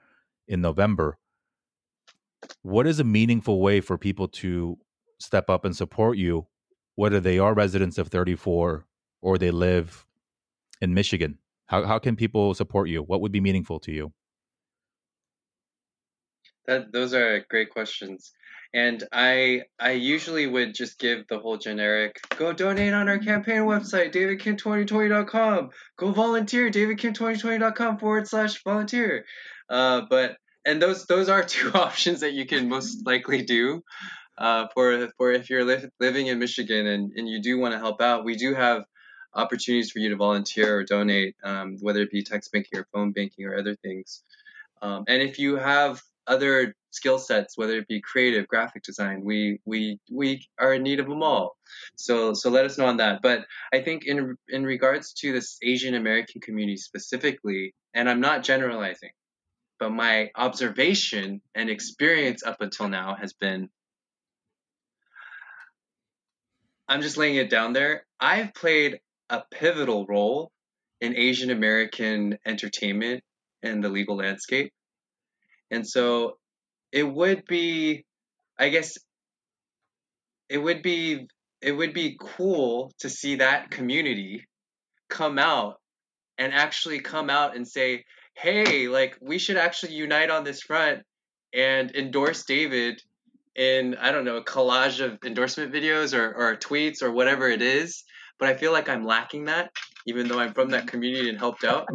in 0.48 0.60
November. 0.60 1.18
What 2.62 2.86
is 2.86 3.00
a 3.00 3.04
meaningful 3.04 3.60
way 3.60 3.80
for 3.80 3.98
people 3.98 4.28
to 4.28 4.78
step 5.18 5.50
up 5.50 5.64
and 5.64 5.76
support 5.76 6.16
you, 6.16 6.46
whether 6.94 7.20
they 7.20 7.38
are 7.38 7.54
residents 7.54 7.98
of 7.98 8.08
34 8.08 8.86
or 9.20 9.38
they 9.38 9.50
live 9.50 10.06
in 10.80 10.94
Michigan? 10.94 11.38
How, 11.66 11.84
how 11.84 11.98
can 11.98 12.16
people 12.16 12.54
support 12.54 12.88
you? 12.88 13.02
What 13.02 13.20
would 13.20 13.32
be 13.32 13.40
meaningful 13.40 13.80
to 13.80 13.92
you? 13.92 14.12
That 16.66 16.93
those 16.93 17.14
are 17.14 17.44
great 17.48 17.70
questions. 17.70 18.32
And 18.74 19.05
I 19.12 19.62
I 19.78 19.93
usually 19.93 20.47
would 20.47 20.74
just 20.74 20.98
give 20.98 21.26
the 21.28 21.38
whole 21.38 21.56
generic 21.56 22.18
go 22.36 22.52
donate 22.52 22.93
on 22.93 23.09
our 23.09 23.18
campaign 23.18 23.62
website, 23.62 24.12
davidkim2020.com. 24.12 25.70
Go 25.97 26.10
volunteer, 26.12 26.70
davidkim2020.com 26.70 27.98
forward 27.98 28.28
slash 28.28 28.62
volunteer. 28.62 29.24
Uh, 29.68 30.02
but 30.10 30.36
and 30.64 30.82
those 30.82 31.06
those 31.06 31.28
are 31.28 31.43
two 31.56 31.72
options 31.72 32.20
that 32.20 32.32
you 32.32 32.47
can 32.47 32.68
most 32.68 33.06
likely 33.06 33.43
do. 33.43 33.82
Uh, 34.36 34.66
for 34.74 35.09
for 35.16 35.32
if 35.32 35.48
you're 35.48 35.64
li- 35.64 35.88
living 35.98 36.26
in 36.26 36.38
Michigan 36.38 36.86
and, 36.86 37.12
and 37.16 37.28
you 37.28 37.40
do 37.40 37.59
want 37.59 37.72
to 37.72 37.78
help 37.78 38.02
out, 38.02 38.24
we 38.24 38.36
do 38.36 38.52
have 38.52 38.84
opportunities 39.32 39.90
for 39.90 39.98
you 39.98 40.10
to 40.10 40.16
volunteer 40.16 40.78
or 40.78 40.84
donate, 40.84 41.36
um, 41.44 41.76
whether 41.80 42.01
it 42.01 42.10
be 42.10 42.22
text 42.22 42.52
banking 42.52 42.78
or 42.78 42.86
phone 42.93 43.12
banking 43.12 43.47
or 43.47 43.56
other 43.56 43.74
things. 43.76 44.22
Um, 44.82 45.05
and 45.09 45.22
if 45.22 45.38
you 45.38 45.56
have 45.56 46.02
other 46.26 46.74
skill 46.90 47.18
sets, 47.18 47.56
whether 47.56 47.76
it 47.76 47.88
be 47.88 48.00
creative, 48.00 48.48
graphic 48.48 48.82
design, 48.82 49.22
we 49.24 49.60
we 49.64 49.98
we 50.10 50.46
are 50.58 50.74
in 50.74 50.82
need 50.82 51.00
of 51.00 51.08
them 51.08 51.22
all. 51.22 51.56
So 51.96 52.34
so 52.34 52.50
let 52.50 52.64
us 52.64 52.78
know 52.78 52.86
on 52.86 52.98
that. 52.98 53.22
But 53.22 53.46
I 53.72 53.82
think 53.82 54.06
in 54.06 54.36
in 54.48 54.64
regards 54.64 55.12
to 55.14 55.32
this 55.32 55.58
Asian 55.62 55.94
American 55.94 56.40
community 56.40 56.78
specifically, 56.78 57.74
and 57.94 58.08
I'm 58.08 58.20
not 58.20 58.42
generalizing, 58.42 59.10
but 59.78 59.90
my 59.90 60.30
observation 60.34 61.40
and 61.54 61.70
experience 61.70 62.42
up 62.42 62.60
until 62.60 62.88
now 62.88 63.14
has 63.14 63.32
been 63.32 63.68
I'm 66.88 67.02
just 67.02 67.16
laying 67.16 67.36
it 67.36 67.50
down 67.50 67.72
there. 67.72 68.06
I've 68.20 68.54
played 68.54 69.00
a 69.28 69.42
pivotal 69.50 70.06
role 70.06 70.52
in 71.00 71.16
Asian 71.16 71.50
American 71.50 72.38
entertainment 72.46 73.22
and 73.62 73.82
the 73.82 73.88
legal 73.88 74.16
landscape. 74.16 74.72
And 75.70 75.86
so 75.86 76.38
it 76.93 77.02
would 77.02 77.44
be, 77.47 78.05
I 78.59 78.68
guess, 78.68 78.97
it 80.48 80.59
would 80.59 80.82
be 80.82 81.26
it 81.60 81.72
would 81.72 81.93
be 81.93 82.16
cool 82.20 82.93
to 83.01 83.09
see 83.09 83.36
that 83.36 83.70
community 83.70 84.44
come 85.09 85.38
out 85.38 85.80
and 86.38 86.52
actually 86.52 87.01
come 87.01 87.30
out 87.30 87.56
and 87.56 87.66
say, 87.66 88.05
"Hey, 88.34 88.88
like 88.88 89.16
we 89.20 89.38
should 89.38 89.56
actually 89.56 89.94
unite 89.94 90.30
on 90.30 90.44
this 90.44 90.62
front 90.62 91.02
and 91.52 91.94
endorse 91.94 92.44
David 92.44 93.01
in 93.56 93.97
I 93.97 94.12
don't 94.12 94.24
know 94.24 94.36
a 94.36 94.44
collage 94.44 95.01
of 95.01 95.18
endorsement 95.24 95.72
videos 95.72 96.16
or, 96.16 96.34
or 96.34 96.56
tweets 96.56 97.02
or 97.02 97.10
whatever 97.10 97.48
it 97.48 97.62
is." 97.62 98.05
But 98.38 98.51
I 98.51 98.55
feel 98.55 98.70
like 98.72 98.88
I'm 98.88 99.05
lacking 99.05 99.47
that, 99.47 99.70
even 100.06 100.28
though 100.28 100.38
I'm 100.38 100.52
from 100.52 100.70
that 100.70 100.80
mm-hmm. 100.80 100.88
community 100.88 101.30
and 101.30 101.38
helped 101.38 101.64
out. 101.64 101.88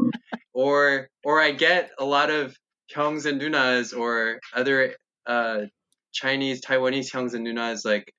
Or 0.54 1.08
or 1.24 1.40
I 1.40 1.52
get 1.52 1.92
a 1.98 2.04
lot 2.06 2.30
of 2.30 2.56
Hyungs 2.94 3.26
and 3.26 3.42
Nunas 3.42 3.98
or 3.98 4.40
other 4.54 4.96
uh, 5.26 5.62
Chinese, 6.14 6.62
Taiwanese 6.62 7.12
Hyungs 7.12 7.34
and 7.34 7.46
Nunas 7.46 7.86
like 7.86 8.14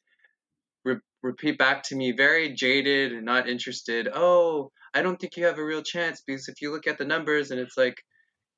re- 0.85 0.97
repeat 1.23 1.59
back 1.59 1.82
to 1.85 1.97
me 1.97 2.12
very 2.12 2.55
jaded 2.55 3.12
and 3.12 3.24
not 3.24 3.49
interested. 3.49 4.09
Oh, 4.12 4.70
I 4.94 5.03
don't 5.03 5.19
think 5.20 5.36
you 5.36 5.47
have 5.47 5.59
a 5.59 5.65
real 5.65 5.82
chance 5.82 6.23
because 6.27 6.49
if 6.49 6.61
you 6.61 6.70
look 6.73 6.86
at 6.86 6.99
the 6.99 7.05
numbers 7.05 7.51
and 7.51 7.61
it's 7.61 7.77
like, 7.77 8.03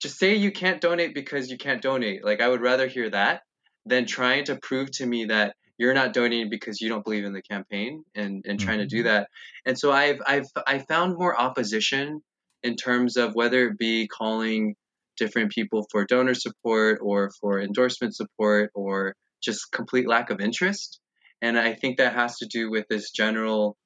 just 0.00 0.18
say 0.18 0.34
you 0.34 0.52
can't 0.52 0.80
donate 0.80 1.14
because 1.14 1.50
you 1.50 1.56
can't 1.56 1.80
donate. 1.80 2.24
Like 2.24 2.40
I 2.40 2.48
would 2.48 2.60
rather 2.60 2.86
hear 2.88 3.10
that 3.10 3.42
than 3.86 4.06
trying 4.06 4.44
to 4.44 4.56
prove 4.56 4.90
to 4.92 5.06
me 5.06 5.26
that 5.26 5.54
you're 5.78 5.94
not 5.94 6.12
donating 6.12 6.50
because 6.50 6.80
you 6.80 6.88
don't 6.88 7.04
believe 7.04 7.24
in 7.24 7.32
the 7.32 7.42
campaign 7.42 8.04
and, 8.14 8.44
and 8.46 8.60
trying 8.60 8.78
mm-hmm. 8.78 8.88
to 8.88 8.96
do 8.96 8.98
mm-hmm. 8.98 9.08
that. 9.08 9.28
And 9.66 9.78
so 9.78 9.92
I've 9.92 10.20
I've 10.26 10.46
I 10.66 10.78
found 10.78 11.16
more 11.16 11.38
opposition 11.38 12.22
in 12.62 12.76
terms 12.76 13.16
of 13.16 13.34
whether 13.34 13.68
it 13.68 13.78
be 13.78 14.08
calling 14.08 14.74
different 15.16 15.52
people 15.52 15.86
for 15.90 16.04
donor 16.04 16.34
support 16.34 17.00
or 17.02 17.30
for 17.40 17.60
endorsement 17.60 18.14
support 18.14 18.70
or 18.74 19.14
just 19.42 19.70
complete 19.72 20.08
lack 20.08 20.30
of 20.30 20.40
interest. 20.40 21.00
And 21.42 21.58
I 21.58 21.74
think 21.74 21.98
that 21.98 22.14
has 22.14 22.38
to 22.38 22.46
do 22.46 22.70
with 22.70 22.86
this 22.88 23.10
general 23.10 23.76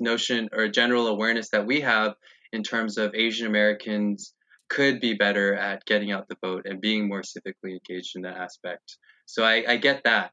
notion 0.00 0.48
or 0.52 0.68
general 0.68 1.06
awareness 1.08 1.50
that 1.50 1.66
we 1.66 1.80
have 1.80 2.14
in 2.52 2.62
terms 2.62 2.98
of 2.98 3.14
Asian 3.14 3.46
Americans 3.46 4.34
could 4.68 5.00
be 5.00 5.14
better 5.14 5.54
at 5.54 5.84
getting 5.84 6.12
out 6.12 6.28
the 6.28 6.36
vote 6.42 6.62
and 6.64 6.80
being 6.80 7.08
more 7.08 7.22
civically 7.22 7.72
engaged 7.72 8.16
in 8.16 8.22
that 8.22 8.36
aspect. 8.36 8.96
So 9.26 9.44
I, 9.44 9.64
I 9.68 9.76
get 9.76 10.04
that. 10.04 10.32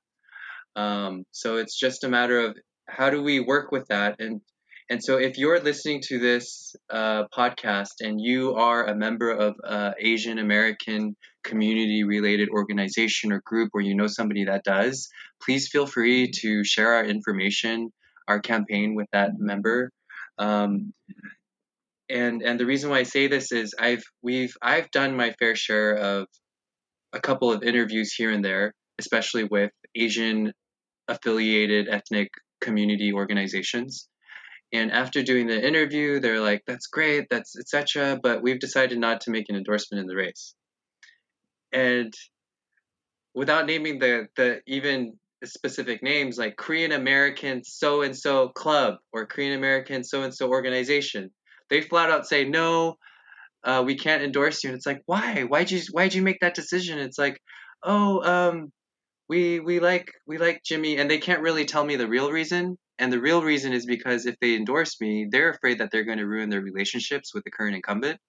Um, 0.76 1.26
so 1.32 1.58
it's 1.58 1.78
just 1.78 2.04
a 2.04 2.10
matter 2.10 2.40
of 2.40 2.58
how 2.88 3.10
do 3.10 3.22
we 3.22 3.40
work 3.40 3.72
with 3.72 3.88
that 3.90 4.16
and 4.20 4.42
and 4.92 5.04
so, 5.04 5.18
if 5.18 5.38
you're 5.38 5.60
listening 5.60 6.02
to 6.08 6.18
this 6.18 6.76
uh, 6.90 7.26
podcast 7.28 8.02
and 8.02 8.20
you 8.20 8.56
are 8.56 8.88
a 8.88 8.96
member 8.96 9.30
of 9.30 9.56
uh, 9.64 9.92
Asian 10.00 10.40
American 10.40 11.16
community 11.44 12.04
related 12.04 12.50
organization 12.50 13.32
or 13.32 13.40
group, 13.46 13.70
or 13.76 13.82
you 13.82 13.96
know 13.96 14.08
somebody 14.08 14.46
that 14.46 14.64
does, 14.64 15.10
please 15.44 15.68
feel 15.68 15.86
free 15.86 16.32
to 16.42 16.64
share 16.64 16.94
our 16.96 17.06
information, 17.06 17.92
our 18.28 18.40
campaign 18.40 18.96
with 18.96 19.06
that 19.14 19.34
member. 19.38 19.92
Um, 20.40 20.92
and 22.10 22.42
and 22.42 22.60
the 22.60 22.66
reason 22.66 22.90
why 22.90 23.00
I 23.00 23.04
say 23.04 23.28
this 23.28 23.52
is 23.52 23.76
I've 23.80 24.04
we've 24.24 24.56
I've 24.60 24.90
done 24.90 25.16
my 25.16 25.34
fair 25.38 25.56
share 25.56 25.94
of 25.98 26.26
a 27.14 27.20
couple 27.20 27.54
of 27.54 27.62
interviews 27.62 28.12
here 28.12 28.32
and 28.32 28.44
there, 28.44 28.74
especially 28.98 29.44
with 29.44 29.70
Asian 29.96 30.52
affiliated 31.08 31.88
ethnic 31.88 32.30
community 32.60 33.14
organizations 33.14 34.09
and 34.74 34.92
after 34.92 35.24
doing 35.24 35.48
the 35.48 35.68
interview, 35.68 36.20
they're 36.20 36.42
like, 36.42 36.64
"That's 36.68 36.88
great, 36.88 37.28
that's 37.30 37.56
etc." 37.58 38.20
But 38.22 38.42
we've 38.44 38.60
decided 38.60 39.00
not 39.00 39.22
to 39.22 39.32
make 39.32 39.50
an 39.50 39.56
endorsement 39.56 40.02
in 40.02 40.08
the 40.08 40.16
race. 40.16 40.56
And 41.74 42.14
without 43.34 43.66
naming 43.68 44.00
the 44.00 44.28
the 44.36 44.62
even 44.68 45.14
specific 45.46 46.04
names 46.04 46.38
like 46.38 46.58
Korean 46.58 46.92
American 46.92 47.64
so 47.64 48.02
and 48.02 48.18
so 48.18 48.50
club 48.50 48.96
or 49.14 49.26
Korean 49.26 49.54
American 49.54 50.04
so 50.04 50.24
and 50.24 50.34
so 50.36 50.50
organization, 50.50 51.32
they 51.70 51.82
flat 51.82 52.10
out 52.12 52.28
say 52.28 52.46
no. 52.46 52.98
uh, 53.64 53.84
we 53.86 53.96
can't 53.96 54.24
endorse 54.24 54.64
you. 54.64 54.70
And 54.70 54.78
it's 54.78 54.86
like, 54.86 55.02
why? 55.06 55.44
Why'd 55.44 55.72
you 55.72 55.82
why'd 55.92 56.14
you 56.14 56.22
make 56.22 56.40
that 56.42 56.56
decision? 56.56 57.00
It's 57.00 57.18
like, 57.18 57.40
oh, 57.84 58.22
um, 58.24 58.72
we 59.30 59.60
we 59.60 59.80
like 59.80 60.12
we 60.28 60.38
like 60.38 60.64
Jimmy, 60.66 60.98
and 60.98 61.10
they 61.10 61.20
can't 61.20 61.42
really 61.42 61.66
tell 61.66 61.84
me 61.86 61.96
the 61.96 62.08
real 62.08 62.32
reason. 62.32 62.78
And 63.00 63.12
the 63.12 63.22
real 63.22 63.42
reason 63.42 63.72
is 63.72 63.86
because 63.86 64.26
if 64.26 64.36
they 64.42 64.56
endorse 64.56 65.00
me, 65.00 65.28
they're 65.32 65.52
afraid 65.52 65.80
that 65.80 65.90
they're 65.90 66.04
going 66.04 66.18
to 66.18 66.28
ruin 66.28 66.50
their 66.50 66.62
relationships 66.62 67.34
with 67.34 67.46
the 67.46 67.52
current 67.52 67.76
incumbent, 67.76 68.20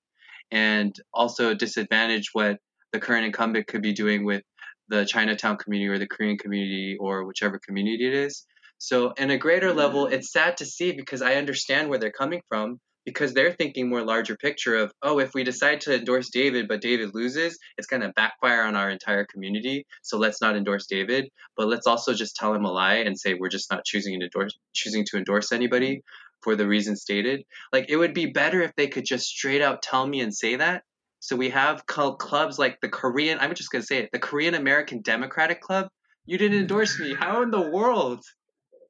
and 0.52 0.94
also 1.12 1.54
disadvantage 1.54 2.30
what 2.32 2.58
the 2.92 3.00
current 3.00 3.26
incumbent 3.26 3.66
could 3.66 3.82
be 3.82 3.92
doing 3.92 4.24
with 4.24 4.42
the 4.88 5.04
Chinatown 5.04 5.56
community 5.56 5.88
or 5.88 5.98
the 5.98 6.06
Korean 6.06 6.38
community 6.38 6.96
or 6.98 7.24
whichever 7.24 7.58
community 7.58 8.06
it 8.06 8.14
is. 8.14 8.46
So, 8.78 9.10
in 9.12 9.30
a 9.30 9.38
greater 9.38 9.74
level, 9.74 10.06
mm. 10.06 10.12
it's 10.12 10.32
sad 10.32 10.56
to 10.58 10.64
see 10.64 10.92
because 10.92 11.20
I 11.20 11.34
understand 11.34 11.90
where 11.90 11.98
they're 11.98 12.12
coming 12.12 12.40
from 12.48 12.80
because 13.04 13.32
they're 13.32 13.52
thinking 13.52 13.88
more 13.88 14.04
larger 14.04 14.36
picture 14.36 14.76
of, 14.76 14.92
oh, 15.02 15.18
if 15.18 15.34
we 15.34 15.44
decide 15.44 15.80
to 15.82 15.94
endorse 15.94 16.30
David, 16.30 16.68
but 16.68 16.80
David 16.80 17.14
loses, 17.14 17.58
it's 17.78 17.86
going 17.86 18.02
to 18.02 18.12
backfire 18.14 18.62
on 18.62 18.76
our 18.76 18.90
entire 18.90 19.24
community. 19.24 19.86
So 20.02 20.18
let's 20.18 20.40
not 20.40 20.56
endorse 20.56 20.86
David, 20.86 21.30
but 21.56 21.68
let's 21.68 21.86
also 21.86 22.12
just 22.12 22.36
tell 22.36 22.54
him 22.54 22.64
a 22.64 22.72
lie 22.72 22.96
and 22.96 23.18
say 23.18 23.34
we're 23.34 23.48
just 23.48 23.70
not 23.70 23.84
choosing 23.84 24.18
to 24.20 24.26
endorse, 24.26 24.58
choosing 24.74 25.04
to 25.06 25.16
endorse 25.16 25.52
anybody 25.52 25.96
mm-hmm. 25.96 26.40
for 26.42 26.56
the 26.56 26.66
reason 26.66 26.96
stated. 26.96 27.44
Like 27.72 27.86
it 27.88 27.96
would 27.96 28.14
be 28.14 28.26
better 28.26 28.60
if 28.60 28.74
they 28.76 28.88
could 28.88 29.04
just 29.04 29.26
straight 29.26 29.62
out 29.62 29.82
tell 29.82 30.06
me 30.06 30.20
and 30.20 30.34
say 30.34 30.56
that. 30.56 30.84
So 31.20 31.36
we 31.36 31.50
have 31.50 31.84
clubs 31.86 32.58
like 32.58 32.80
the 32.80 32.88
Korean, 32.88 33.38
I'm 33.40 33.54
just 33.54 33.70
going 33.70 33.82
to 33.82 33.86
say 33.86 33.98
it, 33.98 34.10
the 34.10 34.18
Korean 34.18 34.54
American 34.54 35.02
Democratic 35.02 35.60
Club. 35.60 35.88
You 36.24 36.38
didn't 36.38 36.58
endorse 36.58 36.98
me. 36.98 37.14
How 37.14 37.42
in 37.42 37.50
the 37.50 37.60
world? 37.60 38.24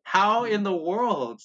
How 0.05 0.45
in 0.45 0.63
the 0.63 0.77
world? 0.77 1.41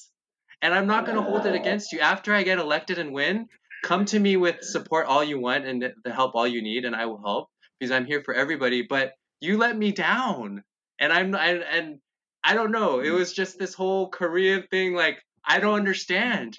And 0.61 0.73
I'm 0.73 0.87
not 0.87 1.05
going 1.05 1.17
to 1.17 1.23
hold 1.23 1.45
it 1.45 1.55
against 1.55 1.91
you. 1.91 1.99
After 1.99 2.33
I 2.33 2.43
get 2.43 2.59
elected 2.59 2.97
and 2.97 3.13
win, 3.13 3.47
come 3.83 4.05
to 4.05 4.19
me 4.19 4.37
with 4.37 4.63
support 4.63 5.05
all 5.05 5.23
you 5.23 5.39
want 5.39 5.65
and 5.65 5.93
the 6.03 6.11
help 6.11 6.35
all 6.35 6.47
you 6.47 6.61
need, 6.61 6.85
and 6.85 6.95
I 6.95 7.05
will 7.05 7.21
help 7.23 7.49
because 7.79 7.91
I'm 7.91 8.05
here 8.05 8.21
for 8.23 8.33
everybody. 8.33 8.81
But 8.81 9.13
you 9.41 9.57
let 9.57 9.77
me 9.77 9.91
down, 9.91 10.63
and 10.99 11.13
I'm 11.13 11.35
I, 11.35 11.49
and 11.49 11.99
I 12.43 12.53
don't 12.53 12.71
know. 12.71 12.99
It 12.99 13.11
was 13.11 13.33
just 13.33 13.59
this 13.59 13.73
whole 13.73 14.09
Korean 14.09 14.63
thing. 14.71 14.93
Like 14.93 15.21
I 15.45 15.59
don't 15.59 15.75
understand. 15.75 16.57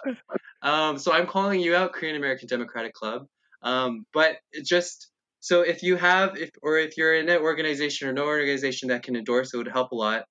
Um, 0.62 0.98
so 0.98 1.12
I'm 1.12 1.27
calling 1.27 1.60
you 1.60 1.74
out, 1.74 1.93
Korean 1.93 2.16
American 2.16 2.48
Democratic 2.48 2.93
Club. 2.93 3.27
Um, 3.62 4.06
but 4.12 4.36
just 4.64 5.10
so 5.40 5.62
if 5.62 5.82
you 5.82 5.97
have 5.97 6.36
if 6.36 6.51
or 6.62 6.78
if 6.78 6.97
you're 6.97 7.14
in 7.14 7.28
an 7.28 7.39
organization 7.39 8.09
or 8.09 8.12
no 8.12 8.24
organization 8.24 8.89
that 8.89 9.02
can 9.02 9.16
endorse, 9.16 9.52
it 9.52 9.56
would 9.56 9.68
help 9.68 9.93
a 9.93 9.94
lot. 9.94 10.24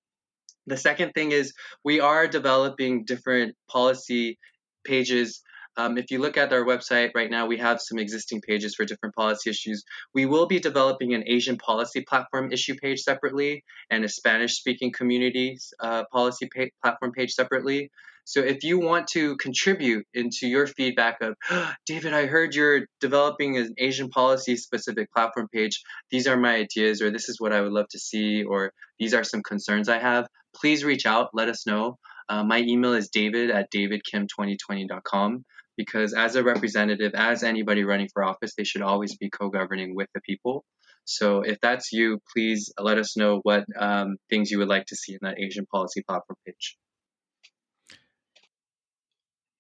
The 0.68 0.78
second 0.78 1.12
thing 1.14 1.32
is 1.32 1.54
we 1.84 2.00
are 2.00 2.28
developing 2.28 3.06
different 3.06 3.56
policy 3.70 4.38
pages. 4.84 5.42
Um, 5.78 5.98
if 5.98 6.10
you 6.10 6.20
look 6.20 6.38
at 6.38 6.54
our 6.54 6.64
website 6.64 7.12
right 7.16 7.30
now, 7.30 7.48
we 7.48 7.58
have 7.58 7.82
some 7.82 8.00
existing 8.00 8.42
pages 8.42 8.76
for 8.76 8.86
different 8.86 9.14
policy 9.16 9.50
issues. 9.50 9.84
We 10.14 10.26
will 10.26 10.48
be 10.48 10.60
developing 10.60 11.14
an 11.14 11.24
Asian 11.28 11.58
policy 11.58 12.02
platform 12.02 12.52
issue 12.52 12.76
page 12.76 13.02
separately 13.02 13.64
and 13.90 14.06
a 14.06 14.10
Spanish 14.10 14.56
speaking 14.56 14.92
communities 14.92 15.74
uh, 15.82 16.04
policy 16.12 16.48
pa- 16.56 16.72
platform 16.82 17.12
page 17.12 17.34
separately. 17.34 17.92
So 18.28 18.40
if 18.40 18.64
you 18.64 18.80
want 18.80 19.08
to 19.10 19.38
contribute 19.38 20.08
into 20.16 20.48
your 20.48 20.66
feedback 20.66 21.22
of, 21.22 21.36
oh, 21.52 21.72
David, 21.86 22.14
I 22.14 22.26
heard 22.26 22.56
you're 22.56 22.88
developing 23.00 23.58
an 23.58 23.76
Asian 23.78 24.10
policy 24.10 24.58
specific 24.58 25.12
platform 25.14 25.48
page. 25.54 25.84
These 26.10 26.28
are 26.28 26.36
my 26.36 26.56
ideas, 26.56 27.04
or 27.04 27.12
this 27.12 27.30
is 27.30 27.40
what 27.40 27.54
I 27.54 27.62
would 27.62 27.72
love 27.72 27.88
to 27.90 28.00
see, 28.00 28.44
or 28.44 28.74
these 29.00 29.14
are 29.14 29.24
some 29.24 29.44
concerns 29.44 29.90
I 29.90 30.00
have. 30.00 30.28
Please 30.56 30.84
reach 30.84 31.06
out. 31.06 31.30
Let 31.34 31.50
us 31.50 31.68
know. 31.68 31.98
Uh, 32.28 32.44
my 32.44 32.60
email 32.60 32.94
is 32.94 33.10
david 33.10 33.52
at 33.52 33.72
davidkim2020.com 33.72 35.46
because 35.78 36.14
as 36.14 36.36
a 36.36 36.44
representative, 36.44 37.14
as 37.14 37.44
anybody 37.44 37.84
running 37.84 38.08
for 38.12 38.24
office, 38.24 38.54
they 38.58 38.64
should 38.64 38.82
always 38.82 39.16
be 39.18 39.30
co-governing 39.30 39.96
with 39.96 40.08
the 40.14 40.22
people. 40.22 40.64
So 41.04 41.42
if 41.42 41.60
that's 41.62 41.92
you, 41.92 42.20
please 42.34 42.74
let 42.80 42.98
us 42.98 43.16
know 43.16 43.40
what 43.44 43.66
um, 43.78 44.18
things 44.30 44.50
you 44.50 44.58
would 44.60 44.68
like 44.68 44.86
to 44.88 44.96
see 44.96 45.14
in 45.14 45.20
that 45.22 45.40
Asian 45.40 45.66
policy 45.68 46.02
platform 46.02 46.38
page. 46.46 46.78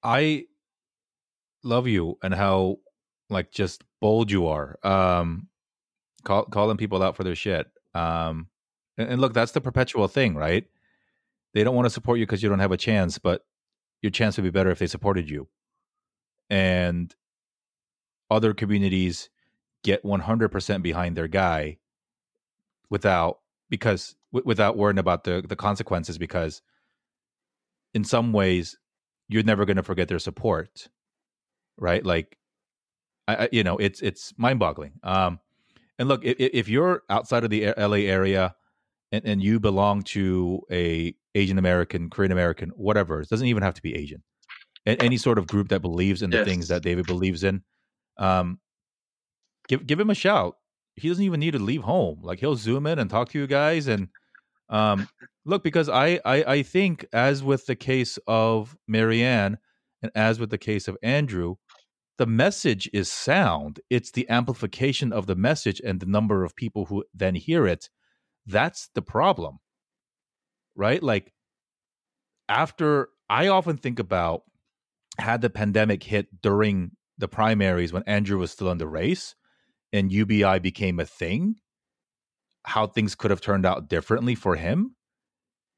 I 0.02 0.46
love 1.64 1.88
you 1.88 2.18
and 2.24 2.34
how 2.34 2.78
like 3.30 3.52
just 3.52 3.84
bold 4.02 4.32
you 4.32 4.48
are. 4.48 4.78
Um, 4.84 5.48
call, 6.24 6.46
calling 6.46 6.78
people 6.78 7.04
out 7.04 7.16
for 7.16 7.24
their 7.24 7.36
shit. 7.36 7.68
Um, 7.94 8.48
and, 8.98 9.10
and 9.10 9.22
look, 9.22 9.34
that's 9.34 9.52
the 9.52 9.62
perpetual 9.62 10.08
thing, 10.08 10.36
right? 10.36 10.66
They 11.56 11.64
don't 11.64 11.73
want 11.73 11.86
to 11.86 11.90
support 11.90 12.19
you 12.19 12.26
because 12.26 12.44
you 12.44 12.49
don't 12.49 12.60
have 12.60 12.73
a 12.73 12.77
chance, 12.77 13.18
but 13.18 13.45
your 14.02 14.11
chance 14.11 14.36
would 14.38 14.44
be 14.44 14.52
better 14.52 14.69
if 14.69 14.80
they 14.80 14.88
supported 14.88 15.30
you. 15.30 15.48
And 16.49 17.15
other 18.30 18.53
communities 18.53 19.30
get 19.82 20.03
100% 20.03 20.82
behind 20.84 21.15
their 21.15 21.30
guy 21.30 21.77
without 22.90 23.40
because 23.69 24.15
w- 24.34 24.45
without 24.45 24.77
worrying 24.77 24.99
about 24.99 25.23
the 25.23 25.44
the 25.48 25.56
consequences 25.56 26.18
because 26.18 26.61
in 27.94 28.03
some 28.03 28.32
ways 28.34 28.77
you're 29.27 29.44
never 29.44 29.65
going 29.65 29.77
to 29.77 29.84
forget 29.84 30.07
their 30.07 30.19
support 30.19 30.88
right 31.77 32.06
like 32.06 32.38
I, 33.27 33.36
I, 33.36 33.49
you 33.52 33.64
know 33.64 33.77
it's 33.77 34.02
it's 34.02 34.34
mind-boggling 34.38 34.94
um 35.03 35.40
and 35.98 36.07
look 36.07 36.23
if, 36.23 36.36
if 36.38 36.69
you're 36.69 37.02
outside 37.10 37.44
of 37.44 37.49
the 37.49 37.73
la 37.77 37.94
area 37.94 38.56
and, 39.16 39.26
and 39.26 39.44
you 39.44 39.60
belong 39.60 40.02
to 40.04 40.62
a 40.72 41.14
asian 41.36 41.58
american 41.58 42.10
korean 42.10 42.32
american 42.32 42.70
whatever 42.70 43.22
it 43.22 43.30
doesn't 43.30 43.48
even 43.48 43.64
have 43.64 43.74
to 43.74 43.82
be 43.82 43.96
asian 43.96 44.24
any 44.86 45.18
sort 45.18 45.40
of 45.40 45.48
group 45.48 45.70
that 45.70 45.82
believes 45.82 46.22
in 46.22 46.30
the 46.30 46.38
yes. 46.38 46.48
things 46.48 46.68
that 46.68 46.84
david 46.84 47.06
believes 47.06 47.44
in 47.44 47.62
um 48.18 48.60
give 49.68 49.86
give 49.86 50.00
him 50.00 50.10
a 50.10 50.16
shout 50.16 50.58
he 50.96 51.10
doesn't 51.10 51.24
even 51.24 51.40
need 51.40 51.52
to 51.52 51.60
leave 51.60 51.82
home 51.82 52.20
like 52.22 52.40
he'll 52.40 52.56
zoom 52.56 52.86
in 52.86 53.00
and 53.00 53.10
talk 53.10 53.30
to 53.30 53.40
you 53.40 53.48
guys 53.48 53.88
and 53.88 54.08
um 54.70 55.08
Look, 55.46 55.64
because 55.64 55.90
I, 55.90 56.20
I, 56.26 56.44
I 56.44 56.64
think, 56.64 57.06
as 57.14 57.44
with 57.44 57.68
the 57.68 57.76
case 57.76 58.18
of 58.26 58.76
Marianne 58.88 59.60
and 60.02 60.12
as 60.16 60.40
with 60.40 60.50
the 60.50 60.58
case 60.58 60.88
of 60.88 60.98
Andrew, 61.04 61.56
the 62.18 62.26
message 62.26 62.90
is 62.92 63.12
sound. 63.12 63.80
It's 63.92 64.12
the 64.12 64.28
amplification 64.28 65.14
of 65.14 65.28
the 65.28 65.36
message 65.36 65.80
and 65.86 66.00
the 66.00 66.08
number 66.08 66.44
of 66.44 66.56
people 66.56 66.86
who 66.86 67.04
then 67.14 67.36
hear 67.36 67.68
it. 67.68 67.90
That's 68.46 68.90
the 68.94 69.02
problem, 69.02 69.60
right? 70.76 71.02
Like, 71.02 71.34
after 72.48 73.10
I 73.30 73.48
often 73.48 73.78
think 73.78 74.00
about 74.00 74.44
had 75.18 75.42
the 75.42 75.50
pandemic 75.50 76.04
hit 76.04 76.42
during 76.42 76.92
the 77.18 77.28
primaries 77.28 77.94
when 77.94 78.04
Andrew 78.04 78.38
was 78.38 78.52
still 78.52 78.70
in 78.70 78.78
the 78.78 78.88
race 78.88 79.36
and 79.94 80.12
UBI 80.12 80.60
became 80.60 81.00
a 81.00 81.06
thing, 81.06 81.56
how 82.64 82.88
things 82.88 83.16
could 83.16 83.32
have 83.32 83.42
turned 83.42 83.66
out 83.66 83.88
differently 83.88 84.36
for 84.36 84.56
him 84.56 84.96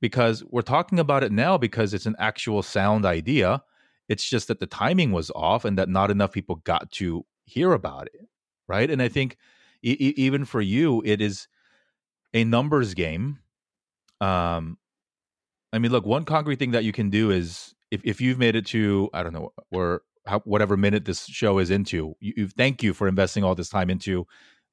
because 0.02 0.44
we're 0.45 0.61
talking 0.61 0.99
about 0.99 1.23
it 1.23 1.31
now 1.31 1.57
because 1.57 1.94
it's 1.94 2.06
an 2.06 2.15
actual 2.19 2.64
sound 2.64 3.06
idea. 3.06 3.61
It's 4.10 4.27
just 4.27 4.48
that 4.48 4.60
the 4.60 4.68
timing 4.68 5.11
was 5.11 5.31
off 5.35 5.65
and 5.65 5.77
that 5.77 5.89
not 5.89 6.11
enough 6.11 6.31
people 6.31 6.56
got 6.57 6.91
to 6.94 7.26
hear 7.45 7.73
about 7.73 8.07
it. 8.07 8.27
Right. 8.68 8.89
And 8.89 9.02
I 9.02 9.07
think 9.07 9.38
e- 9.81 10.14
even 10.18 10.45
for 10.45 10.61
you, 10.61 11.02
it 11.06 11.22
is 11.22 11.48
a 12.33 12.43
numbers 12.43 12.93
game. 12.93 13.39
Um, 14.21 14.77
I 15.73 15.79
mean, 15.79 15.91
look, 15.91 16.05
one 16.05 16.25
concrete 16.25 16.59
thing 16.59 16.71
that 16.71 16.83
you 16.83 16.91
can 16.91 17.09
do 17.09 17.31
is 17.31 17.73
if, 17.91 18.01
if 18.03 18.21
you've 18.21 18.39
made 18.39 18.55
it 18.55 18.65
to, 18.67 19.09
I 19.13 19.23
don't 19.23 19.33
know, 19.33 19.53
where 19.69 20.01
how, 20.25 20.39
whatever 20.39 20.75
minute 20.75 21.05
this 21.05 21.25
show 21.25 21.59
is 21.59 21.69
into, 21.69 22.15
you, 22.19 22.33
you, 22.35 22.47
thank 22.47 22.83
you 22.83 22.93
for 22.93 23.07
investing 23.07 23.43
all 23.43 23.55
this 23.55 23.69
time 23.69 23.89
into 23.89 24.25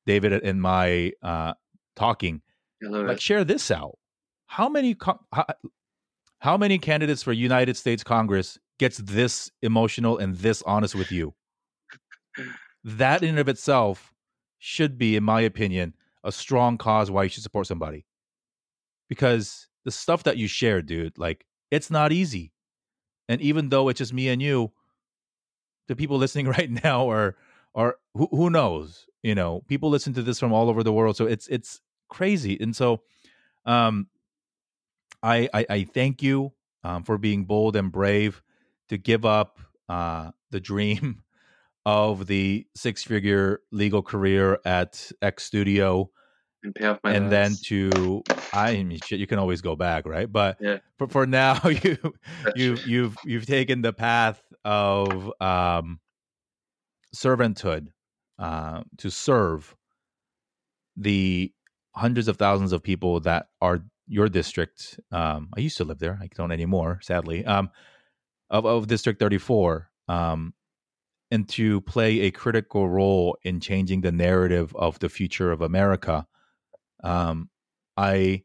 David 0.07 0.33
and 0.33 0.61
my 0.61 1.13
uh, 1.23 1.55
talking. 1.97 2.43
Like, 2.83 3.21
share 3.21 3.45
this 3.45 3.71
out 3.71 3.99
how 4.55 4.69
many 4.69 4.97
how, 5.33 5.47
how 6.39 6.57
many 6.57 6.79
candidates 6.79 7.23
for 7.23 7.33
United 7.33 7.77
States 7.77 8.05
Congress 8.05 8.59
gets 8.79 8.99
this 8.99 9.51
emotional 9.63 10.19
and 10.19 10.37
this 10.37 10.63
honest 10.63 10.95
with 10.95 11.11
you? 11.11 11.35
that 12.85 13.23
in 13.23 13.31
and 13.31 13.39
of 13.39 13.49
itself 13.49 14.13
should 14.59 14.97
be, 14.97 15.17
in 15.17 15.25
my 15.25 15.41
opinion, 15.41 15.95
a 16.25 16.33
strong 16.33 16.79
cause 16.79 17.11
why 17.11 17.23
you 17.25 17.29
should 17.29 17.43
support 17.43 17.67
somebody. 17.67 18.05
Because 19.09 19.69
the 19.85 19.91
stuff 19.91 20.25
that 20.25 20.39
you 20.39 20.49
share, 20.49 20.83
dude, 20.83 21.19
like 21.19 21.45
it's 21.71 21.91
not 21.91 22.13
easy. 22.13 22.53
And 23.29 23.41
even 23.41 23.69
though 23.69 23.89
it's 23.89 23.99
just 23.99 24.13
me 24.13 24.29
and 24.29 24.43
you, 24.43 24.73
the 25.89 25.97
people 25.97 26.17
listening 26.17 26.49
right 26.59 26.71
now 26.71 27.11
are 27.11 27.37
are 27.75 27.97
who, 28.15 28.29
who 28.31 28.51
knows? 28.51 29.07
You 29.23 29.35
know, 29.35 29.63
people 29.69 29.91
listen 29.91 30.15
to 30.15 30.23
this 30.23 30.39
from 30.41 30.53
all 30.53 30.69
over 30.69 30.83
the 30.83 30.93
world, 30.93 31.17
so 31.17 31.27
it's 31.27 31.47
it's 31.49 31.81
crazy. 32.09 32.59
And 32.61 32.75
so, 32.75 33.03
um, 33.65 34.09
I, 35.23 35.49
I, 35.55 35.67
I 35.71 35.85
thank 35.85 36.23
you 36.23 36.53
um, 36.85 37.03
for 37.03 37.19
being 37.19 37.45
bold 37.45 37.77
and 37.77 37.91
brave 37.91 38.43
to 38.91 38.99
give 38.99 39.25
up 39.25 39.59
uh, 39.89 40.31
the 40.51 40.61
dream 40.61 41.24
of 41.87 42.27
the 42.27 42.67
six 42.75 43.05
figure 43.05 43.61
legal 43.73 44.03
career 44.03 44.59
at 44.65 45.11
X 45.23 45.45
Studio. 45.45 46.11
And 46.63 46.75
pay 46.75 46.87
off 46.87 46.99
my 47.05 47.13
and 47.13 47.31
then 47.31 47.55
to 47.65 48.23
I 48.53 48.83
mean 48.83 48.99
shit, 49.05 49.21
you 49.21 49.27
can 49.27 49.39
always 49.39 49.61
go 49.61 49.77
back, 49.77 50.07
right? 50.07 50.31
But 50.31 50.57
yeah. 50.61 50.79
for, 50.97 51.09
for 51.09 51.27
now 51.27 51.61
you 51.83 51.99
you 52.57 52.77
you've 52.87 53.17
you've 53.25 53.47
taken 53.47 53.83
the 53.83 53.93
path 53.93 54.43
of 54.65 55.31
um 55.43 56.01
servanthood 57.15 57.89
uh, 58.39 58.83
to 58.99 59.11
serve 59.11 59.75
the 60.97 61.53
hundreds 61.95 62.29
of 62.29 62.37
thousands 62.37 62.73
of 62.73 62.83
people 62.83 63.21
that 63.21 63.47
are 63.61 63.85
your 64.07 64.29
district. 64.29 64.99
Um, 65.13 65.51
I 65.57 65.61
used 65.61 65.77
to 65.79 65.85
live 65.85 65.99
there. 65.99 66.19
I 66.21 66.29
don't 66.35 66.53
anymore, 66.53 67.01
sadly. 67.03 67.45
Um, 67.45 67.71
of, 68.51 68.67
of 68.67 68.87
District 68.87 69.19
34, 69.19 69.89
um, 70.09 70.55
and 71.31 71.49
to 71.51 71.81
play 71.83 72.21
a 72.21 72.31
critical 72.31 72.89
role 72.89 73.37
in 73.43 73.61
changing 73.61 74.03
the 74.03 74.13
narrative 74.13 74.75
of 74.77 74.99
the 74.99 75.09
future 75.09 75.51
of 75.51 75.63
America. 75.63 76.27
Um, 77.03 77.51
I, 77.97 78.43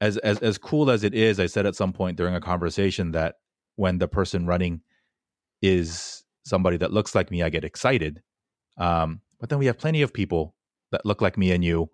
as 0.00 0.16
as 0.18 0.38
as 0.40 0.58
cool 0.58 0.90
as 0.90 1.04
it 1.04 1.14
is, 1.14 1.40
I 1.40 1.46
said 1.46 1.66
at 1.66 1.76
some 1.76 1.92
point 1.92 2.16
during 2.16 2.34
a 2.34 2.40
conversation 2.40 3.12
that 3.12 3.36
when 3.76 3.98
the 3.98 4.08
person 4.08 4.46
running 4.46 4.80
is 5.62 6.24
somebody 6.44 6.76
that 6.78 6.92
looks 6.92 7.14
like 7.14 7.30
me, 7.30 7.42
I 7.42 7.48
get 7.48 7.64
excited. 7.64 8.22
Um, 8.78 9.20
but 9.40 9.48
then 9.48 9.58
we 9.58 9.66
have 9.66 9.78
plenty 9.78 10.02
of 10.02 10.12
people 10.12 10.54
that 10.92 11.04
look 11.04 11.20
like 11.20 11.36
me 11.36 11.50
and 11.50 11.64
you 11.64 11.90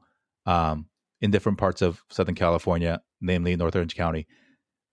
um, 0.47 0.87
in 1.21 1.31
different 1.31 1.59
parts 1.59 1.83
of 1.83 2.03
Southern 2.11 2.35
California, 2.35 3.01
namely 3.21 3.57
North 3.57 3.77
Orange 3.77 3.95
County, 3.95 4.27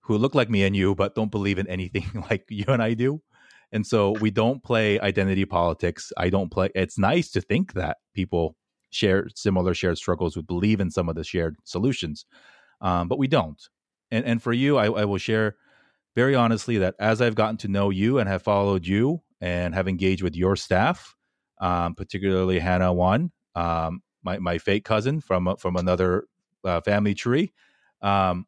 who 0.02 0.18
look 0.18 0.36
like 0.36 0.50
me 0.50 0.64
and 0.64 0.76
you, 0.76 0.96
but 0.96 1.16
don't 1.16 1.32
believe 1.32 1.60
in 1.60 1.68
anything 1.68 2.24
like 2.30 2.46
you 2.50 2.66
and 2.68 2.82
I 2.82 2.94
do. 2.94 3.22
And 3.72 3.86
so 3.86 4.12
we 4.14 4.32
don't 4.32 4.64
play 4.64 5.00
identity 5.00 5.46
politics. 5.46 6.12
I 6.18 6.30
don't 6.30 6.50
play. 6.50 6.70
It's 6.76 6.98
nice 6.98 7.30
to 7.32 7.42
think 7.42 7.74
that 7.74 7.98
people 8.14 8.56
share 8.90 9.28
similar 9.36 9.74
shared 9.74 9.98
struggles 9.98 10.36
would 10.36 10.48
believe 10.48 10.80
in 10.80 10.90
some 10.90 11.10
of 11.10 11.16
the 11.16 11.24
shared 11.24 11.56
solutions, 11.64 12.26
um, 12.82 13.08
but 13.08 13.20
we 13.20 13.28
don't. 13.28 13.62
And 14.12 14.26
and 14.26 14.42
for 14.42 14.54
you, 14.54 14.78
I, 14.78 14.86
I 14.86 15.06
will 15.06 15.20
share 15.20 15.56
very 16.16 16.36
honestly 16.36 16.80
that 16.80 16.96
as 17.00 17.22
I've 17.22 17.36
gotten 17.36 17.58
to 17.58 17.68
know 17.68 17.92
you 17.92 18.18
and 18.18 18.28
have 18.28 18.42
followed 18.42 18.86
you 18.86 19.22
and 19.40 19.76
have 19.76 19.88
engaged 19.88 20.24
with 20.24 20.36
your 20.36 20.56
staff, 20.56 21.16
um, 21.62 21.94
particularly 21.96 22.60
Hannah 22.60 22.94
Won, 22.94 23.32
um, 23.56 24.02
my 24.24 24.40
my 24.40 24.58
fake 24.58 24.86
cousin 24.86 25.22
from 25.22 25.56
from 25.58 25.76
another 25.76 26.26
uh, 26.64 26.82
family 26.82 27.14
tree. 27.14 27.54
Um, 28.02 28.48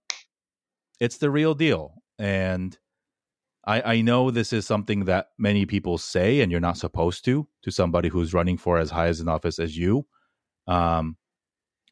it's 0.99 1.17
the 1.17 1.29
real 1.29 1.53
deal, 1.53 1.93
and 2.17 2.77
I, 3.65 3.81
I 3.81 4.01
know 4.01 4.31
this 4.31 4.53
is 4.53 4.65
something 4.65 5.05
that 5.05 5.29
many 5.37 5.65
people 5.65 5.97
say, 5.97 6.41
and 6.41 6.51
you're 6.51 6.61
not 6.61 6.77
supposed 6.77 7.23
to 7.25 7.47
to 7.63 7.71
somebody 7.71 8.09
who's 8.09 8.33
running 8.33 8.57
for 8.57 8.77
as 8.77 8.89
high 8.89 9.07
as 9.07 9.19
an 9.19 9.29
office 9.29 9.59
as 9.59 9.77
you. 9.77 10.07
Um, 10.67 11.17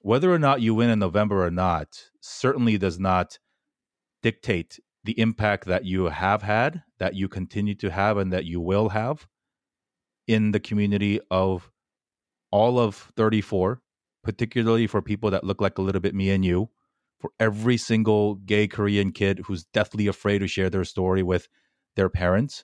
whether 0.01 0.33
or 0.33 0.39
not 0.39 0.61
you 0.61 0.73
win 0.73 0.89
in 0.89 0.99
November 0.99 1.45
or 1.45 1.51
not 1.51 2.09
certainly 2.21 2.77
does 2.77 2.99
not 2.99 3.37
dictate 4.23 4.79
the 5.03 5.19
impact 5.19 5.65
that 5.65 5.85
you 5.85 6.05
have 6.05 6.41
had, 6.41 6.83
that 6.97 7.15
you 7.15 7.27
continue 7.27 7.75
to 7.75 7.91
have, 7.91 8.17
and 8.17 8.33
that 8.33 8.45
you 8.45 8.59
will 8.59 8.89
have 8.89 9.27
in 10.27 10.51
the 10.51 10.59
community 10.59 11.19
of 11.31 11.71
all 12.51 12.79
of 12.79 13.11
34, 13.15 13.81
particularly 14.23 14.87
for 14.87 15.01
people 15.01 15.31
that 15.31 15.43
look 15.43 15.61
like 15.61 15.77
a 15.77 15.81
little 15.81 16.01
bit 16.01 16.15
me 16.15 16.29
and 16.31 16.43
you, 16.43 16.69
for 17.19 17.31
every 17.39 17.77
single 17.77 18.35
gay 18.35 18.67
Korean 18.67 19.11
kid 19.11 19.39
who's 19.45 19.65
deathly 19.65 20.07
afraid 20.07 20.39
to 20.39 20.47
share 20.47 20.69
their 20.69 20.85
story 20.85 21.23
with 21.23 21.47
their 21.95 22.09
parents, 22.09 22.63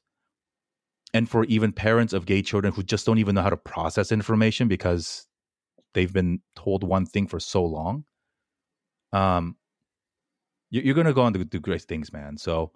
and 1.14 1.30
for 1.30 1.46
even 1.46 1.72
parents 1.72 2.14
of 2.14 2.26
gay 2.26 2.42
children 2.42 2.74
who 2.74 2.84
just 2.84 3.06
don't 3.06 3.18
even 3.18 3.36
know 3.36 3.42
how 3.42 3.50
to 3.50 3.58
process 3.58 4.12
information 4.12 4.68
because 4.68 5.28
they've 5.94 6.14
been 6.14 6.42
told 6.56 6.84
one 6.84 7.06
thing 7.06 7.28
for 7.28 7.40
so 7.40 7.64
long. 7.64 8.06
Um, 9.14 9.56
you're 10.70 10.96
going 10.96 11.08
to 11.08 11.14
go 11.14 11.22
on 11.22 11.34
to 11.34 11.46
do 11.46 11.60
great 11.60 11.84
things, 11.84 12.12
man. 12.12 12.38
So, 12.38 12.72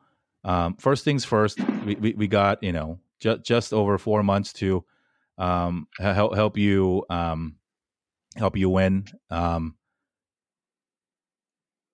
um, 0.46 0.76
first 0.78 1.04
things 1.04 1.26
first, 1.26 1.60
we, 1.86 1.96
we, 1.96 2.14
we 2.14 2.28
got, 2.28 2.64
you 2.64 2.72
know, 2.72 3.00
just, 3.20 3.44
just 3.44 3.74
over 3.74 3.98
four 3.98 4.24
months 4.24 4.54
to 4.54 4.86
um, 5.38 5.88
help 5.98 6.36
help 6.36 6.58
you 6.58 7.06
um, 7.10 7.56
help 8.38 8.56
you 8.56 8.70
win. 8.70 9.06
Um, 9.30 9.76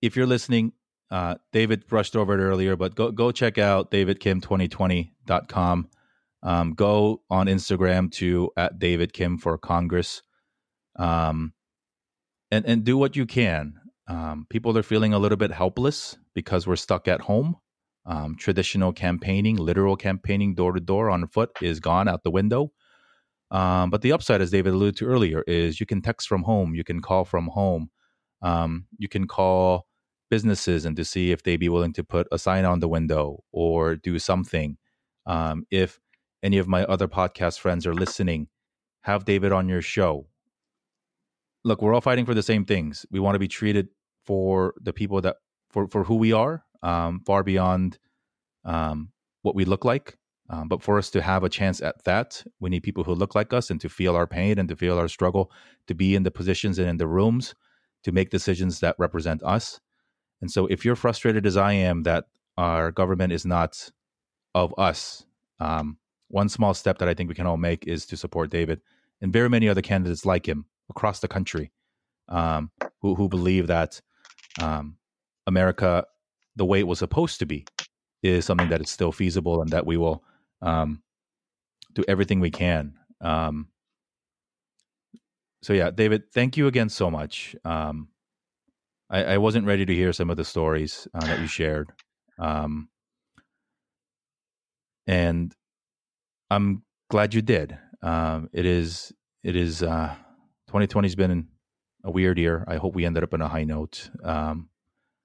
if 0.06 0.15
you're 0.15 0.27
listening, 0.27 0.72
uh, 1.10 1.36
David 1.52 1.88
brushed 1.88 2.15
over 2.15 2.40
it 2.40 2.44
earlier, 2.44 2.76
but 2.76 2.95
go 2.95 3.11
go 3.11 3.32
check 3.32 3.57
out 3.57 3.91
davidkim2020.com. 3.91 5.90
Um, 6.44 6.73
go 6.73 7.23
on 7.30 7.48
Instagram 7.48 8.11
to 8.14 8.52
at 8.56 8.77
David 8.77 9.14
Kim 9.14 9.38
for 9.38 9.57
Congress, 9.57 10.22
um, 10.98 11.53
and 12.52 12.65
and 12.65 12.84
do 12.84 12.98
what 12.98 13.15
you 13.15 13.26
can. 13.26 13.73
Um, 14.07 14.45
people 14.49 14.77
are 14.77 14.84
feeling 14.84 15.14
a 15.14 15.19
little 15.19 15.38
bit 15.38 15.52
helpless 15.52 16.18
because 16.36 16.68
we're 16.68 16.76
stuck 16.76 17.07
at 17.07 17.22
home. 17.22 17.56
Um, 18.06 18.36
traditional 18.38 18.94
campaigning, 18.94 19.56
literal 19.56 19.95
campaigning, 19.95 20.53
door 20.53 20.73
to 20.73 20.80
door 20.80 21.10
on 21.10 21.27
foot, 21.27 21.49
is 21.61 21.80
gone 21.80 22.07
out 22.07 22.23
the 22.23 22.30
window. 22.30 22.72
Um, 23.49 23.90
but 23.90 24.03
the 24.03 24.11
upside, 24.11 24.41
as 24.41 24.52
David 24.52 24.73
alluded 24.73 24.98
to 24.98 25.07
earlier, 25.07 25.44
is 25.48 25.80
you 25.80 25.88
can 25.88 26.03
text 26.03 26.27
from 26.27 26.44
home, 26.44 26.76
you 26.76 26.84
can 26.84 27.02
call 27.02 27.26
from 27.26 27.48
home, 27.48 27.90
um, 28.44 28.86
you 28.99 29.10
can 29.10 29.26
call 29.26 29.88
businesses 30.36 30.86
and 30.86 30.95
to 30.98 31.06
see 31.06 31.32
if 31.32 31.44
they'd 31.44 31.66
be 31.68 31.74
willing 31.76 31.94
to 31.94 32.03
put 32.03 32.28
a 32.30 32.38
sign 32.38 32.66
on 32.66 32.82
the 32.82 32.90
window 32.98 33.24
or 33.53 33.95
do 33.95 34.20
something. 34.20 34.70
Um, 35.26 35.66
if 35.72 35.99
any 36.44 36.57
of 36.57 36.68
my 36.68 36.84
other 36.94 37.07
podcast 37.07 37.60
friends 37.60 37.88
are 37.88 37.94
listening, 37.94 38.48
have 39.10 39.24
David 39.24 39.52
on 39.53 39.70
your 39.70 39.82
show. 39.82 40.28
Look, 41.64 41.82
we're 41.82 41.94
all 41.94 42.02
fighting 42.10 42.26
for 42.26 42.34
the 42.34 42.49
same 42.52 42.66
things. 42.66 43.06
We 43.12 43.22
want 43.22 43.36
to 43.36 43.45
be 43.48 43.48
treated 43.48 43.88
for 44.26 44.74
the 44.88 44.91
people 44.91 45.22
that 45.22 45.38
for 45.70 45.88
for 45.88 46.03
who 46.03 46.18
we 46.26 46.34
are, 46.34 46.64
um, 46.84 47.22
far 47.26 47.41
beyond 47.44 47.98
um, 48.66 48.98
what 49.41 49.56
we 49.56 49.66
look 49.66 49.86
like. 49.86 50.18
Um, 50.49 50.68
but 50.68 50.84
for 50.84 50.98
us 50.98 51.10
to 51.12 51.22
have 51.22 51.44
a 51.44 51.49
chance 51.49 51.82
at 51.82 52.03
that, 52.03 52.44
we 52.60 52.70
need 52.70 52.84
people 52.84 53.03
who 53.06 53.16
look 53.16 53.34
like 53.40 53.52
us 53.53 53.72
and 53.72 53.80
to 53.82 53.90
feel 53.90 54.16
our 54.16 54.28
pain 54.28 54.60
and 54.60 54.70
to 54.70 54.76
feel 54.76 54.99
our 54.99 55.07
struggle, 55.07 55.49
to 55.88 55.95
be 55.95 56.14
in 56.14 56.24
the 56.24 56.38
positions 56.40 56.78
and 56.78 56.90
in 56.90 56.98
the 56.98 57.07
rooms 57.07 57.56
to 58.06 58.12
make 58.12 58.30
decisions 58.30 58.80
that 58.82 58.95
represent 58.99 59.41
us. 59.41 59.80
And 60.41 60.52
so, 60.52 60.68
if 60.68 60.86
you're 60.86 60.95
frustrated 60.95 61.45
as 61.45 61.57
I 61.57 61.74
am 61.74 62.03
that 62.03 62.26
our 62.57 62.91
government 62.91 63.34
is 63.34 63.45
not 63.45 63.90
of 64.53 64.74
us, 64.78 65.26
um, 65.60 65.98
one 66.30 66.49
small 66.49 66.74
step 66.74 66.98
that 66.99 67.10
I 67.10 67.14
think 67.14 67.30
we 67.30 67.36
can 67.36 67.48
all 67.48 67.57
make 67.57 67.88
is 67.88 68.06
to 68.07 68.18
support 68.18 68.49
David 68.49 68.82
and 69.22 69.32
very 69.32 69.49
many 69.49 69.70
other 69.70 69.82
candidates 69.82 70.26
like 70.26 70.48
him 70.48 70.66
across 70.90 71.20
the 71.20 71.28
country 71.28 71.72
um, 72.30 72.72
who, 73.02 73.16
who 73.16 73.30
believe 73.30 73.68
that 73.68 74.02
um, 74.62 74.98
America, 75.48 76.06
the 76.56 76.66
way 76.66 76.80
it 76.80 76.88
was 76.88 76.99
supposed 76.99 77.40
to 77.40 77.45
be, 77.45 77.66
is 78.24 78.45
something 78.45 78.70
that 78.70 78.82
is 78.82 78.90
still 78.90 79.12
feasible 79.12 79.62
and 79.62 79.70
that 79.70 79.86
we 79.86 79.98
will 79.98 80.24
um, 80.62 81.02
do 81.94 82.03
everything 82.07 82.40
we 82.40 82.52
can. 82.52 82.95
Um, 83.22 83.68
so 85.62 85.74
yeah, 85.74 85.91
David, 85.91 86.32
thank 86.32 86.57
you 86.57 86.68
again 86.68 86.90
so 86.90 87.10
much. 87.10 87.56
Um, 87.64 88.10
I, 89.10 89.23
I, 89.23 89.38
wasn't 89.38 89.68
ready 89.68 89.86
to 89.86 89.94
hear 89.94 90.14
some 90.14 90.30
of 90.30 90.38
the 90.38 90.45
stories 90.45 91.07
uh, 91.14 91.26
that 91.26 91.40
you 91.40 91.48
shared, 91.48 91.91
um, 92.40 92.90
and 95.06 95.53
I'm 96.49 96.84
glad 97.10 97.34
you 97.34 97.41
did. 97.41 97.77
Um, 98.02 98.49
it 98.52 98.65
is 98.65 99.11
it 99.44 99.56
is 99.56 99.84
uh, 99.84 100.15
2020 100.68 101.07
has 101.07 101.15
been 101.15 101.48
a 102.03 102.11
weird 102.11 102.38
year. 102.38 102.64
I 102.68 102.77
hope 102.77 102.95
we 102.95 103.06
ended 103.06 103.23
up 103.23 103.34
on 103.34 103.41
a 103.41 103.48
high 103.48 103.64
note. 103.64 104.10
Um, 104.23 104.69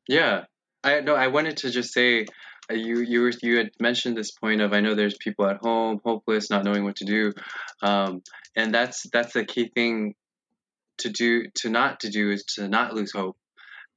yeah, 0.08 0.44
I 0.82 1.00
no, 1.00 1.14
I 1.14 1.28
wanted 1.28 1.58
to 1.58 1.70
just 1.70 1.92
say 1.92 2.26
uh, 2.70 2.74
you 2.74 3.00
you 3.00 3.22
were, 3.22 3.32
you 3.42 3.58
had 3.58 3.70
mentioned 3.80 4.16
this 4.16 4.30
point 4.30 4.60
of 4.60 4.72
I 4.72 4.80
know 4.80 4.94
there's 4.94 5.16
people 5.18 5.46
at 5.46 5.58
home 5.58 6.00
hopeless, 6.04 6.50
not 6.50 6.64
knowing 6.64 6.84
what 6.84 6.96
to 6.96 7.04
do, 7.04 7.32
um, 7.82 8.22
and 8.56 8.74
that's 8.74 9.06
that's 9.12 9.32
the 9.32 9.44
key 9.44 9.70
thing 9.74 10.14
to 10.98 11.10
do 11.10 11.44
to 11.56 11.70
not 11.70 12.00
to 12.00 12.10
do 12.10 12.30
is 12.30 12.44
to 12.56 12.68
not 12.68 12.94
lose 12.94 13.12
hope, 13.12 13.36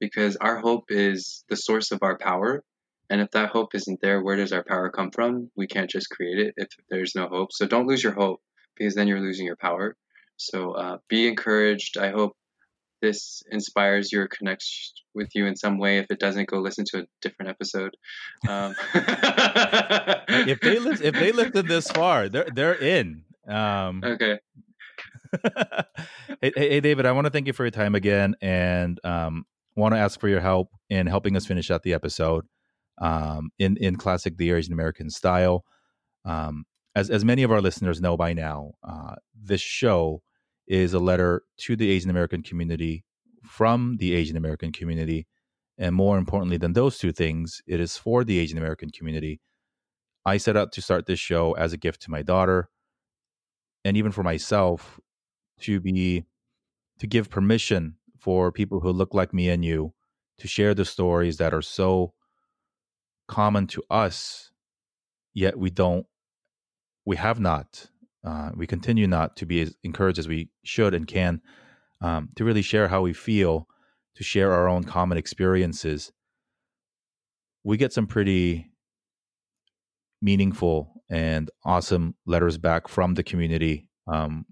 because 0.04 0.36
our 0.36 0.58
hope 0.58 0.84
is 0.88 1.44
the 1.48 1.56
source 1.56 1.90
of 1.90 2.02
our 2.02 2.18
power, 2.18 2.62
and 3.10 3.20
if 3.20 3.30
that 3.32 3.50
hope 3.50 3.74
isn't 3.74 4.00
there, 4.00 4.22
where 4.22 4.36
does 4.36 4.52
our 4.52 4.64
power 4.64 4.90
come 4.90 5.10
from? 5.10 5.50
We 5.56 5.66
can't 5.66 5.90
just 5.90 6.10
create 6.10 6.38
it 6.38 6.54
if 6.56 6.68
there's 6.90 7.14
no 7.14 7.28
hope. 7.28 7.52
So 7.52 7.66
don't 7.66 7.86
lose 7.86 8.02
your 8.02 8.14
hope 8.14 8.40
because 8.76 8.94
then 8.94 9.08
you're 9.08 9.20
losing 9.20 9.46
your 9.46 9.56
power. 9.56 9.96
So 10.36 10.72
uh, 10.72 10.98
be 11.08 11.28
encouraged. 11.28 11.98
I 11.98 12.10
hope 12.10 12.32
this 13.02 13.42
inspires 13.50 14.10
your 14.10 14.26
connection 14.26 14.94
with 15.14 15.28
you 15.34 15.46
in 15.46 15.56
some 15.56 15.78
way. 15.78 15.98
If 15.98 16.06
it 16.10 16.18
doesn't, 16.18 16.48
go 16.48 16.58
listen 16.58 16.84
to 16.86 17.00
a 17.00 17.04
different 17.20 17.50
episode. 17.50 17.94
Um. 18.48 18.74
if 18.94 20.60
they 20.60 20.78
li- 20.78 20.98
if 21.02 21.14
they 21.14 21.32
lifted 21.32 21.68
this 21.68 21.90
far, 21.90 22.28
they're 22.28 22.48
they're 22.52 22.74
in. 22.74 23.24
Um, 23.46 24.02
okay. 24.02 24.38
hey, 26.40 26.52
hey, 26.56 26.80
David, 26.80 27.06
I 27.06 27.12
want 27.12 27.26
to 27.26 27.30
thank 27.30 27.46
you 27.46 27.52
for 27.52 27.64
your 27.64 27.70
time 27.70 27.94
again, 27.94 28.36
and 28.40 28.98
um, 29.04 29.44
want 29.76 29.94
to 29.94 29.98
ask 29.98 30.20
for 30.20 30.28
your 30.28 30.40
help 30.40 30.68
in 30.90 31.06
helping 31.06 31.36
us 31.36 31.46
finish 31.46 31.70
out 31.70 31.82
the 31.82 31.94
episode 31.94 32.44
um, 33.00 33.50
in 33.58 33.76
in 33.78 33.96
classic 33.96 34.36
the 34.36 34.52
Asian 34.52 34.72
American 34.72 35.10
style. 35.10 35.64
Um, 36.24 36.64
as 36.94 37.10
as 37.10 37.24
many 37.24 37.42
of 37.42 37.50
our 37.52 37.60
listeners 37.60 38.00
know 38.00 38.16
by 38.16 38.32
now, 38.32 38.72
uh, 38.88 39.16
this 39.34 39.60
show 39.60 40.22
is 40.68 40.94
a 40.94 40.98
letter 40.98 41.42
to 41.58 41.76
the 41.76 41.90
Asian 41.90 42.10
American 42.10 42.42
community 42.42 43.04
from 43.44 43.96
the 43.98 44.14
Asian 44.14 44.36
American 44.36 44.72
community. 44.72 45.26
And 45.76 45.94
more 45.94 46.18
importantly 46.18 46.56
than 46.56 46.72
those 46.72 46.98
two 46.98 47.12
things, 47.12 47.60
it 47.66 47.80
is 47.80 47.96
for 47.96 48.24
the 48.24 48.38
Asian 48.38 48.58
American 48.58 48.90
community. 48.90 49.40
I 50.24 50.38
set 50.38 50.56
out 50.56 50.72
to 50.72 50.82
start 50.82 51.06
this 51.06 51.20
show 51.20 51.52
as 51.54 51.72
a 51.72 51.76
gift 51.76 52.02
to 52.02 52.10
my 52.10 52.22
daughter. 52.22 52.68
and 53.84 53.96
even 53.96 54.12
for 54.12 54.22
myself 54.22 54.98
to 55.60 55.80
be 55.80 56.24
to 56.98 57.06
give 57.06 57.30
permission 57.30 57.96
for 58.24 58.50
people 58.50 58.80
who 58.80 58.90
look 58.90 59.12
like 59.12 59.34
me 59.34 59.50
and 59.50 59.62
you 59.62 59.92
to 60.38 60.48
share 60.48 60.72
the 60.72 60.86
stories 60.86 61.36
that 61.36 61.52
are 61.52 61.60
so 61.60 62.14
common 63.28 63.66
to 63.66 63.82
us 63.90 64.50
yet 65.34 65.58
we 65.58 65.68
don't 65.68 66.06
we 67.04 67.16
have 67.16 67.38
not 67.38 67.86
uh, 68.24 68.50
we 68.56 68.66
continue 68.66 69.06
not 69.06 69.36
to 69.36 69.44
be 69.44 69.60
as 69.60 69.76
encouraged 69.82 70.18
as 70.18 70.26
we 70.26 70.48
should 70.62 70.94
and 70.94 71.06
can 71.06 71.42
um, 72.00 72.30
to 72.34 72.44
really 72.46 72.62
share 72.62 72.88
how 72.88 73.02
we 73.02 73.12
feel 73.12 73.68
to 74.14 74.24
share 74.24 74.54
our 74.54 74.68
own 74.68 74.84
common 74.84 75.18
experiences 75.18 76.10
we 77.62 77.76
get 77.76 77.92
some 77.92 78.06
pretty 78.06 78.70
meaningful 80.22 81.02
and 81.10 81.50
awesome 81.62 82.14
letters 82.24 82.56
back 82.56 82.88
from 82.88 83.12
the 83.12 83.22
community 83.22 83.86
um, 84.06 84.46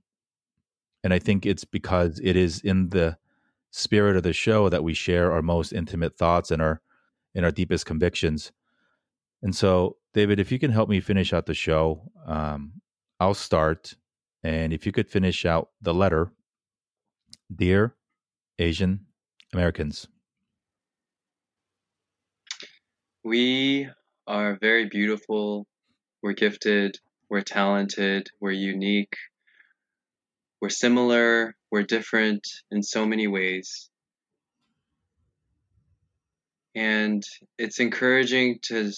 and 1.02 1.14
i 1.14 1.18
think 1.18 1.46
it's 1.46 1.64
because 1.64 2.20
it 2.22 2.36
is 2.36 2.60
in 2.60 2.90
the 2.90 3.16
spirit 3.72 4.16
of 4.16 4.22
the 4.22 4.34
show 4.34 4.68
that 4.68 4.84
we 4.84 4.94
share 4.94 5.32
our 5.32 5.42
most 5.42 5.72
intimate 5.72 6.16
thoughts 6.16 6.50
and 6.50 6.62
our 6.62 6.80
and 7.34 7.44
our 7.44 7.50
deepest 7.50 7.86
convictions. 7.86 8.52
And 9.42 9.56
so 9.56 9.96
david 10.14 10.38
if 10.38 10.52
you 10.52 10.58
can 10.58 10.70
help 10.70 10.88
me 10.88 11.00
finish 11.00 11.32
out 11.32 11.46
the 11.46 11.54
show 11.54 12.02
um, 12.26 12.74
i'll 13.18 13.34
start. 13.34 13.96
And 14.44 14.72
if 14.72 14.86
you 14.86 14.92
could 14.92 15.08
finish 15.08 15.44
out 15.46 15.70
the 15.80 15.94
letter 15.94 16.30
dear 17.54 17.94
asian 18.58 19.06
americans. 19.52 20.06
We 23.24 23.88
are 24.26 24.58
very 24.60 24.86
beautiful. 24.88 25.66
We're 26.22 26.32
gifted. 26.32 26.98
We're 27.30 27.42
talented. 27.42 28.28
We're 28.40 28.50
unique 28.50 29.14
we're 30.62 30.68
similar, 30.68 31.56
we're 31.72 31.82
different 31.82 32.46
in 32.70 32.84
so 32.84 33.04
many 33.04 33.26
ways. 33.26 33.90
And 36.76 37.20
it's 37.58 37.80
encouraging 37.80 38.60
to, 38.66 38.92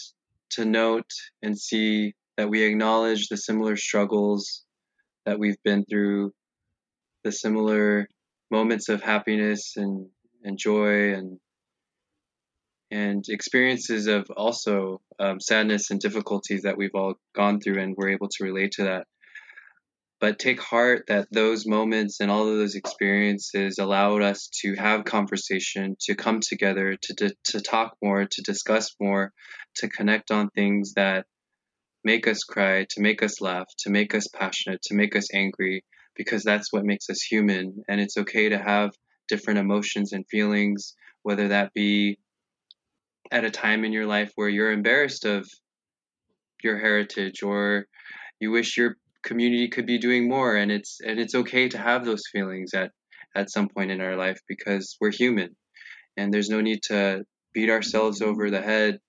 to 0.50 0.66
note 0.66 1.10
and 1.42 1.58
see 1.58 2.12
that 2.36 2.50
we 2.50 2.64
acknowledge 2.64 3.28
the 3.28 3.38
similar 3.38 3.76
struggles 3.76 4.62
that 5.24 5.38
we've 5.38 5.60
been 5.64 5.86
through, 5.86 6.32
the 7.24 7.32
similar 7.32 8.08
moments 8.50 8.90
of 8.90 9.02
happiness 9.02 9.72
and, 9.76 10.06
and 10.44 10.58
joy 10.58 11.14
and 11.14 11.40
and 12.90 13.24
experiences 13.28 14.06
of 14.06 14.30
also 14.36 15.00
um, 15.18 15.40
sadness 15.40 15.90
and 15.90 15.98
difficulties 15.98 16.62
that 16.62 16.76
we've 16.76 16.94
all 16.94 17.14
gone 17.34 17.58
through 17.58 17.80
and 17.82 17.96
we're 17.96 18.10
able 18.10 18.28
to 18.28 18.44
relate 18.44 18.70
to 18.72 18.84
that 18.84 19.06
but 20.24 20.38
take 20.38 20.58
heart 20.58 21.04
that 21.08 21.28
those 21.30 21.66
moments 21.66 22.18
and 22.18 22.30
all 22.30 22.48
of 22.48 22.56
those 22.56 22.76
experiences 22.76 23.76
allowed 23.78 24.22
us 24.22 24.48
to 24.62 24.74
have 24.74 25.04
conversation, 25.04 25.98
to 26.00 26.14
come 26.14 26.40
together, 26.40 26.96
to, 26.96 27.34
to 27.44 27.60
talk 27.60 27.94
more, 28.02 28.24
to 28.24 28.40
discuss 28.40 28.96
more, 28.98 29.34
to 29.74 29.86
connect 29.86 30.30
on 30.30 30.48
things 30.48 30.94
that 30.94 31.26
make 32.04 32.26
us 32.26 32.42
cry, 32.42 32.86
to 32.88 33.02
make 33.02 33.22
us 33.22 33.42
laugh, 33.42 33.66
to 33.80 33.90
make 33.90 34.14
us 34.14 34.26
passionate, 34.28 34.80
to 34.80 34.94
make 34.94 35.14
us 35.14 35.28
angry, 35.34 35.84
because 36.16 36.42
that's 36.42 36.72
what 36.72 36.86
makes 36.86 37.10
us 37.10 37.20
human. 37.20 37.84
And 37.86 38.00
it's 38.00 38.16
okay 38.16 38.48
to 38.48 38.56
have 38.56 38.92
different 39.28 39.58
emotions 39.58 40.14
and 40.14 40.24
feelings, 40.30 40.94
whether 41.22 41.48
that 41.48 41.74
be 41.74 42.18
at 43.30 43.44
a 43.44 43.50
time 43.50 43.84
in 43.84 43.92
your 43.92 44.06
life 44.06 44.32
where 44.36 44.48
you're 44.48 44.72
embarrassed 44.72 45.26
of 45.26 45.46
your 46.62 46.78
heritage 46.78 47.42
or 47.42 47.84
you 48.40 48.50
wish 48.50 48.78
your 48.78 48.96
community 49.24 49.68
could 49.68 49.86
be 49.86 49.98
doing 49.98 50.28
more 50.28 50.54
and 50.54 50.70
it's 50.70 51.00
and 51.00 51.18
it's 51.18 51.34
okay 51.34 51.68
to 51.68 51.78
have 51.78 52.04
those 52.04 52.24
feelings 52.30 52.74
at 52.74 52.92
at 53.34 53.50
some 53.50 53.68
point 53.68 53.90
in 53.90 54.00
our 54.00 54.16
life 54.16 54.40
because 54.46 54.96
we're 55.00 55.10
human. 55.10 55.56
And 56.16 56.32
there's 56.32 56.48
no 56.48 56.60
need 56.60 56.84
to 56.84 57.24
beat 57.52 57.70
ourselves 57.70 58.22
over 58.22 58.50
the 58.50 58.62
head 58.62 59.00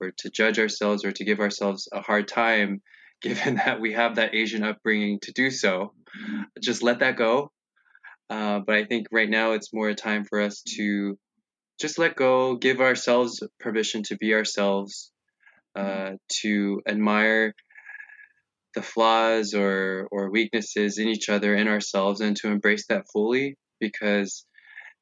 or 0.00 0.12
to 0.18 0.30
judge 0.30 0.58
ourselves 0.58 1.04
or 1.04 1.12
to 1.12 1.24
give 1.24 1.40
ourselves 1.40 1.88
a 1.92 2.00
hard 2.00 2.28
time 2.28 2.82
given 3.22 3.54
that 3.56 3.80
we 3.80 3.92
have 3.94 4.16
that 4.16 4.34
asian 4.34 4.62
upbringing 4.62 5.18
to 5.20 5.32
do 5.32 5.50
so. 5.50 5.92
Just 6.60 6.82
let 6.82 6.98
that 6.98 7.16
go. 7.16 7.50
Uh, 8.28 8.60
but 8.66 8.74
i 8.74 8.84
think 8.84 9.06
right 9.12 9.28
now 9.28 9.52
it's 9.52 9.72
more 9.72 9.88
a 9.88 9.94
time 9.94 10.24
for 10.24 10.40
us 10.40 10.62
to 10.62 11.18
just 11.80 11.98
let 11.98 12.16
go 12.16 12.56
give 12.56 12.80
ourselves 12.80 13.42
permission 13.60 14.02
to 14.02 14.16
be 14.16 14.32
ourselves 14.34 15.12
uh, 15.76 16.12
to 16.40 16.80
admire 16.86 17.54
the 18.74 18.82
flaws 18.82 19.54
or 19.54 20.08
or 20.10 20.30
weaknesses 20.30 20.98
in 20.98 21.08
each 21.08 21.28
other 21.28 21.54
in 21.54 21.68
ourselves 21.68 22.20
and 22.20 22.36
to 22.36 22.48
embrace 22.48 22.86
that 22.88 23.04
fully 23.12 23.56
because 23.80 24.44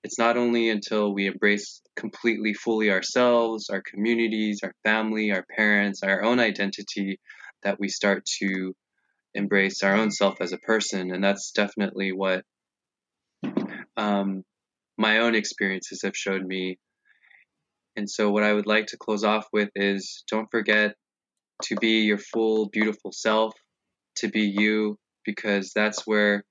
it's 0.05 0.19
not 0.19 0.37
only 0.37 0.69
until 0.69 1.15
we 1.15 1.27
embrace 1.27 1.81
completely 1.97 2.55
fully 2.55 2.91
ourselves 2.91 3.71
our 3.71 3.83
communities 3.83 4.61
our 4.63 4.75
family 4.85 5.33
our 5.33 5.45
parents 5.57 6.03
our 6.03 6.23
own 6.23 6.41
identity 6.41 7.19
that 7.63 7.79
we 7.79 7.89
start 7.89 8.25
to 8.25 8.75
embrace 9.35 9.83
our 9.83 9.95
own 9.95 10.11
self 10.11 10.41
as 10.41 10.53
a 10.53 10.59
person. 10.59 11.13
And 11.13 11.23
that's 11.23 11.53
definitely 11.53 12.13
what 12.13 12.45
um, 13.97 14.45
my 14.99 15.19
own 15.19 15.35
experiences 15.35 16.03
have 16.03 16.17
showed 16.17 16.45
me. 16.45 16.79
And 17.97 18.09
so 18.09 18.31
what 18.31 18.43
i 18.43 18.53
would 18.53 18.67
like 18.67 18.87
to 18.87 18.97
close 18.97 19.23
off 19.23 19.47
with 19.53 19.69
is 19.75 20.25
don't 20.31 20.51
forget 20.51 20.95
to 21.65 21.77
be 21.77 22.01
your 22.01 22.19
full 22.19 22.71
beautiful 22.71 23.13
self 23.13 23.53
to 24.17 24.29
be 24.29 24.43
you 24.43 24.99
because 25.25 25.73
that's 25.73 26.07
where 26.07 26.45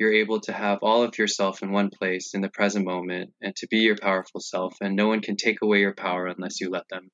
you're 0.00 0.14
able 0.14 0.40
to 0.40 0.52
have 0.52 0.78
all 0.80 1.02
of 1.02 1.18
yourself 1.18 1.62
in 1.62 1.72
one 1.72 1.90
place 1.90 2.32
in 2.32 2.40
the 2.40 2.48
present 2.48 2.86
moment 2.86 3.32
and 3.42 3.54
to 3.56 3.68
be 3.68 3.78
your 3.80 3.98
powerful 3.98 4.40
self 4.40 4.74
and 4.80 4.96
no 4.96 5.08
one 5.08 5.20
can 5.20 5.36
take 5.36 5.60
away 5.62 5.80
your 5.80 5.94
power 5.94 6.26
unless 6.26 6.58
you 6.60 6.70
let 6.70 6.88
them. 6.88 7.10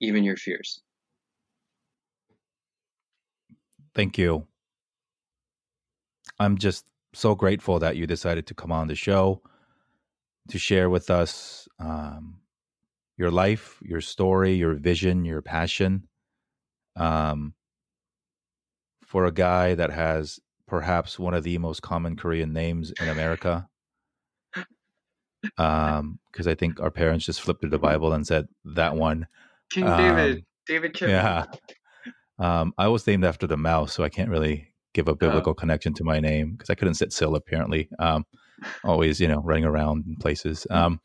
Even 0.00 0.24
your 0.24 0.36
fears. 0.36 0.82
Thank 3.94 4.18
you. 4.18 4.48
I'm 6.40 6.58
just 6.58 6.84
so 7.14 7.36
grateful 7.36 7.78
that 7.78 7.94
you 7.94 8.06
decided 8.06 8.48
to 8.48 8.54
come 8.54 8.72
on 8.72 8.88
the 8.88 8.96
show 8.96 9.42
to 10.48 10.58
share 10.58 10.90
with 10.90 11.08
us 11.08 11.68
um, 11.78 12.38
your 13.16 13.30
life 13.30 13.78
your 13.82 14.00
story 14.00 14.54
your 14.54 14.74
vision 14.74 15.24
your 15.24 15.42
passion. 15.42 16.08
Um, 16.96 17.54
for 19.12 19.26
a 19.26 19.30
guy 19.30 19.74
that 19.74 19.90
has 19.90 20.40
perhaps 20.66 21.18
one 21.18 21.34
of 21.34 21.44
the 21.44 21.58
most 21.58 21.82
common 21.82 22.16
Korean 22.16 22.54
names 22.54 22.94
in 22.98 23.10
America. 23.10 23.68
Um, 25.58 26.18
because 26.30 26.46
I 26.46 26.54
think 26.54 26.80
our 26.80 26.90
parents 26.90 27.26
just 27.26 27.42
flipped 27.42 27.60
through 27.60 27.68
the 27.68 27.78
Bible 27.78 28.14
and 28.14 28.26
said 28.26 28.46
that 28.64 28.96
one. 28.96 29.26
King 29.70 29.86
um, 29.86 29.98
David, 29.98 30.44
David 30.66 30.94
Kim. 30.94 31.10
Yeah. 31.10 31.44
Um, 32.38 32.72
I 32.78 32.88
was 32.88 33.06
named 33.06 33.26
after 33.26 33.46
the 33.46 33.58
mouse, 33.58 33.92
so 33.92 34.02
I 34.02 34.08
can't 34.08 34.30
really 34.30 34.72
give 34.94 35.08
a 35.08 35.14
biblical 35.14 35.50
oh. 35.50 35.54
connection 35.54 35.92
to 35.94 36.04
my 36.04 36.18
name 36.18 36.52
because 36.52 36.70
I 36.70 36.74
couldn't 36.74 36.94
sit 36.94 37.12
still. 37.12 37.34
Apparently, 37.34 37.90
um, 37.98 38.24
always 38.82 39.20
you 39.20 39.28
know 39.28 39.42
running 39.44 39.66
around 39.66 40.06
in 40.06 40.16
places. 40.16 40.66
Um, 40.70 41.02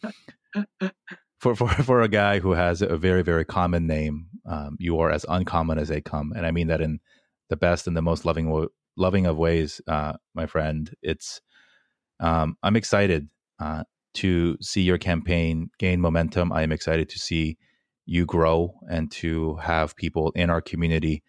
for 1.41 1.57
for 1.57 1.67
for 1.89 2.01
a 2.03 2.07
guy 2.07 2.39
who 2.39 2.51
has 2.53 2.81
a 2.81 2.95
very 2.95 3.21
very 3.21 3.43
common 3.43 3.85
name, 3.85 4.27
um, 4.45 4.77
you 4.79 4.97
are 5.01 5.11
as 5.11 5.25
uncommon 5.27 5.77
as 5.77 5.89
they 5.89 5.99
come, 5.99 6.31
and 6.34 6.45
I 6.45 6.51
mean 6.51 6.67
that 6.67 6.79
in 6.79 7.01
the 7.49 7.57
best 7.57 7.87
and 7.87 7.95
the 7.95 8.01
most 8.01 8.25
loving 8.25 8.67
loving 8.95 9.25
of 9.25 9.37
ways, 9.37 9.79
uh, 9.87 10.13
my 10.33 10.45
friend. 10.45 10.93
It's 11.01 11.41
um, 12.19 12.57
I'm 12.63 12.75
excited 12.75 13.29
uh, 13.59 13.83
to 14.15 14.57
see 14.61 14.81
your 14.81 14.97
campaign 14.97 15.69
gain 15.77 16.01
momentum. 16.01 16.51
I 16.51 16.63
am 16.63 16.71
excited 16.71 17.09
to 17.09 17.19
see 17.19 17.57
you 18.05 18.25
grow 18.25 18.73
and 18.89 19.11
to 19.11 19.55
have 19.57 19.95
people 19.95 20.31
in 20.31 20.49
our 20.49 20.61
community, 20.61 21.23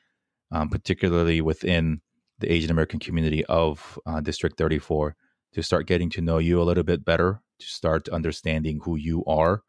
um, 0.52 0.68
particularly 0.68 1.40
within 1.40 2.00
the 2.38 2.50
Asian 2.50 2.70
American 2.70 3.00
community 3.00 3.44
of 3.46 3.98
uh, 4.06 4.20
District 4.20 4.56
34, 4.56 5.16
to 5.52 5.62
start 5.62 5.86
getting 5.86 6.08
to 6.10 6.20
know 6.20 6.38
you 6.38 6.62
a 6.62 6.64
little 6.64 6.84
bit 6.84 7.04
better, 7.04 7.42
to 7.58 7.66
start 7.66 8.08
understanding 8.08 8.80
who 8.84 8.96
you 8.96 9.24
are. 9.26 9.62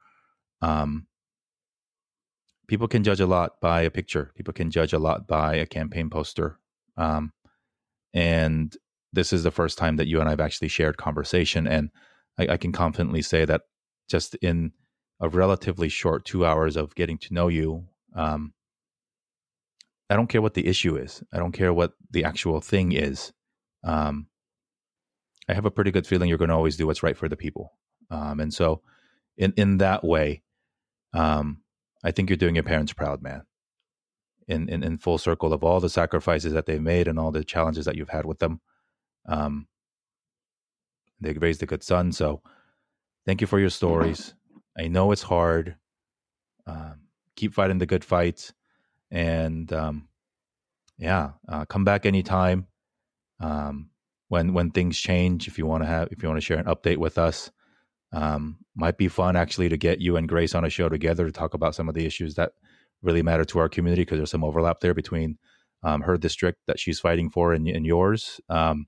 Um, 0.62 1.08
people 2.70 2.88
can 2.88 3.04
judge 3.04 3.20
a 3.20 3.26
lot 3.26 3.60
by 3.60 3.82
a 3.82 3.90
picture. 3.90 4.32
People 4.36 4.54
can 4.54 4.70
judge 4.70 4.94
a 4.94 5.00
lot 5.00 5.28
by 5.28 5.56
a 5.56 5.66
campaign 5.66 6.10
poster. 6.10 6.60
Um, 6.98 7.34
and 8.14 8.76
this 9.12 9.34
is 9.34 9.44
the 9.44 9.52
first 9.52 9.78
time 9.78 9.98
that 9.98 10.08
you 10.08 10.20
and 10.20 10.30
I 10.30 10.32
have 10.32 10.40
actually 10.40 10.68
shared 10.68 10.96
conversation. 10.96 11.68
And 11.68 11.90
I, 12.38 12.50
I 12.50 12.58
can 12.58 12.72
confidently 12.72 13.24
say 13.24 13.44
that 13.46 13.62
just 14.08 14.36
in 14.36 14.72
a 15.20 15.28
relatively 15.28 15.90
short 15.90 16.26
two 16.26 16.46
hours 16.46 16.78
of 16.78 16.94
getting 16.94 17.18
to 17.18 17.34
know 17.34 17.48
you, 17.48 17.88
um, 18.16 18.54
I 20.12 20.16
don't 20.16 20.28
care 20.28 20.42
what 20.42 20.54
the 20.54 20.68
issue 20.68 20.96
is. 20.96 21.24
I 21.34 21.38
don't 21.38 21.52
care 21.52 21.74
what 21.74 21.94
the 22.12 22.24
actual 22.24 22.62
thing 22.62 22.92
is. 22.92 23.34
Um, 23.84 24.28
I 25.48 25.54
have 25.54 25.66
a 25.66 25.72
pretty 25.72 25.92
good 25.92 26.06
feeling 26.06 26.30
you're 26.30 26.38
going 26.38 26.50
to 26.50 26.56
always 26.56 26.78
do 26.78 26.86
what's 26.86 27.04
right 27.04 27.18
for 27.18 27.28
the 27.28 27.36
people. 27.36 27.74
Um, 28.12 28.40
and 28.40 28.54
so, 28.54 28.82
in 29.38 29.54
in 29.56 29.78
that 29.78 30.04
way, 30.04 30.44
um, 31.14 31.62
I 32.04 32.12
think 32.12 32.30
you're 32.30 32.38
doing 32.38 32.56
your 32.56 32.64
parents 32.64 32.94
proud, 32.94 33.22
man. 33.22 33.44
in, 34.48 34.70
in, 34.70 34.84
in 34.84 35.00
full 35.00 35.20
circle 35.20 35.54
of 35.54 35.64
all 35.64 35.82
the 35.82 35.90
sacrifices 35.90 36.54
that 36.54 36.68
they've 36.68 36.82
made 36.82 37.08
and 37.10 37.20
all 37.20 37.32
the 37.32 37.46
challenges 37.46 37.86
that 37.86 37.98
you've 37.98 38.10
had 38.10 38.26
with 38.28 38.40
them. 38.40 38.62
Um, 39.28 39.68
they 41.22 41.34
raised 41.34 41.64
a 41.64 41.68
good 41.68 41.84
son. 41.84 42.12
So 42.12 42.42
thank 43.26 43.42
you 43.42 43.48
for 43.48 43.60
your 43.60 43.70
stories. 43.70 44.34
I 44.78 44.88
know 44.88 45.12
it's 45.12 45.24
hard. 45.24 45.78
Um, 46.68 47.02
keep 47.36 47.54
fighting 47.54 47.80
the 47.80 47.86
good 47.86 48.06
fights. 48.06 48.54
And 49.12 49.72
um, 49.74 50.10
yeah, 50.98 51.32
uh, 51.48 51.66
come 51.66 51.86
back 51.86 52.06
anytime. 52.06 52.68
Um, 53.40 53.92
when 54.30 54.54
when 54.54 54.72
things 54.72 55.00
change, 55.00 55.48
if 55.48 55.58
you 55.58 55.66
want 55.66 55.84
to 55.84 55.88
have 55.88 56.10
if 56.12 56.24
you 56.24 56.30
want 56.30 56.38
to 56.40 56.46
share 56.46 56.60
an 56.60 56.66
update 56.66 56.98
with 56.98 57.18
us, 57.18 57.52
um, 58.12 58.58
might 58.76 58.98
be 58.98 59.08
fun 59.08 59.36
actually 59.36 59.70
to 59.70 59.78
get 59.78 60.00
you 60.00 60.18
and 60.18 60.28
Grace 60.28 60.56
on 60.56 60.66
a 60.66 60.70
show 60.70 60.90
together 60.90 61.26
to 61.26 61.32
talk 61.32 61.54
about 61.54 61.76
some 61.76 61.90
of 61.90 61.96
the 61.96 62.06
issues 62.06 62.36
that 62.36 62.54
really 63.02 63.22
matter 63.22 63.46
to 63.46 63.60
our 63.60 63.70
community 63.70 64.02
because 64.02 64.18
there's 64.18 64.32
some 64.32 64.44
overlap 64.44 64.80
there 64.80 64.94
between 64.94 65.38
um, 65.84 66.02
her 66.02 66.18
district 66.18 66.60
that 66.68 66.80
she's 66.80 67.00
fighting 67.00 67.30
for 67.30 67.54
and, 67.54 67.68
and 67.68 67.86
yours. 67.86 68.42
Um, 68.50 68.88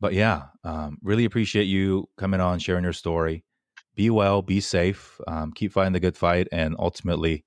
but 0.00 0.12
yeah, 0.12 0.44
um, 0.64 0.98
really 1.02 1.24
appreciate 1.24 1.64
you 1.64 2.08
coming 2.16 2.40
on, 2.40 2.58
sharing 2.58 2.84
your 2.84 2.92
story. 2.92 3.44
Be 3.94 4.10
well, 4.10 4.42
be 4.42 4.60
safe, 4.60 5.20
um, 5.28 5.52
keep 5.52 5.72
fighting 5.72 5.92
the 5.92 6.00
good 6.00 6.16
fight, 6.16 6.48
and 6.50 6.74
ultimately, 6.78 7.44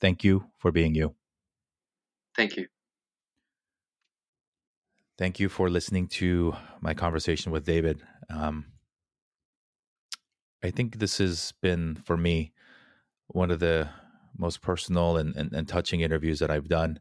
thank 0.00 0.22
you 0.24 0.44
for 0.58 0.70
being 0.70 0.94
you. 0.94 1.14
Thank 2.36 2.56
you. 2.56 2.66
Thank 5.18 5.40
you 5.40 5.48
for 5.48 5.68
listening 5.68 6.08
to 6.08 6.54
my 6.80 6.94
conversation 6.94 7.50
with 7.50 7.64
David. 7.64 8.02
I 10.62 10.70
think 10.70 10.98
this 10.98 11.18
has 11.18 11.52
been 11.62 11.96
for 11.96 12.16
me 12.16 12.52
one 13.28 13.50
of 13.50 13.60
the 13.60 13.88
most 14.36 14.60
personal 14.60 15.16
and, 15.16 15.34
and, 15.36 15.52
and 15.52 15.68
touching 15.68 16.00
interviews 16.00 16.38
that 16.40 16.50
I've 16.50 16.68
done. 16.68 17.00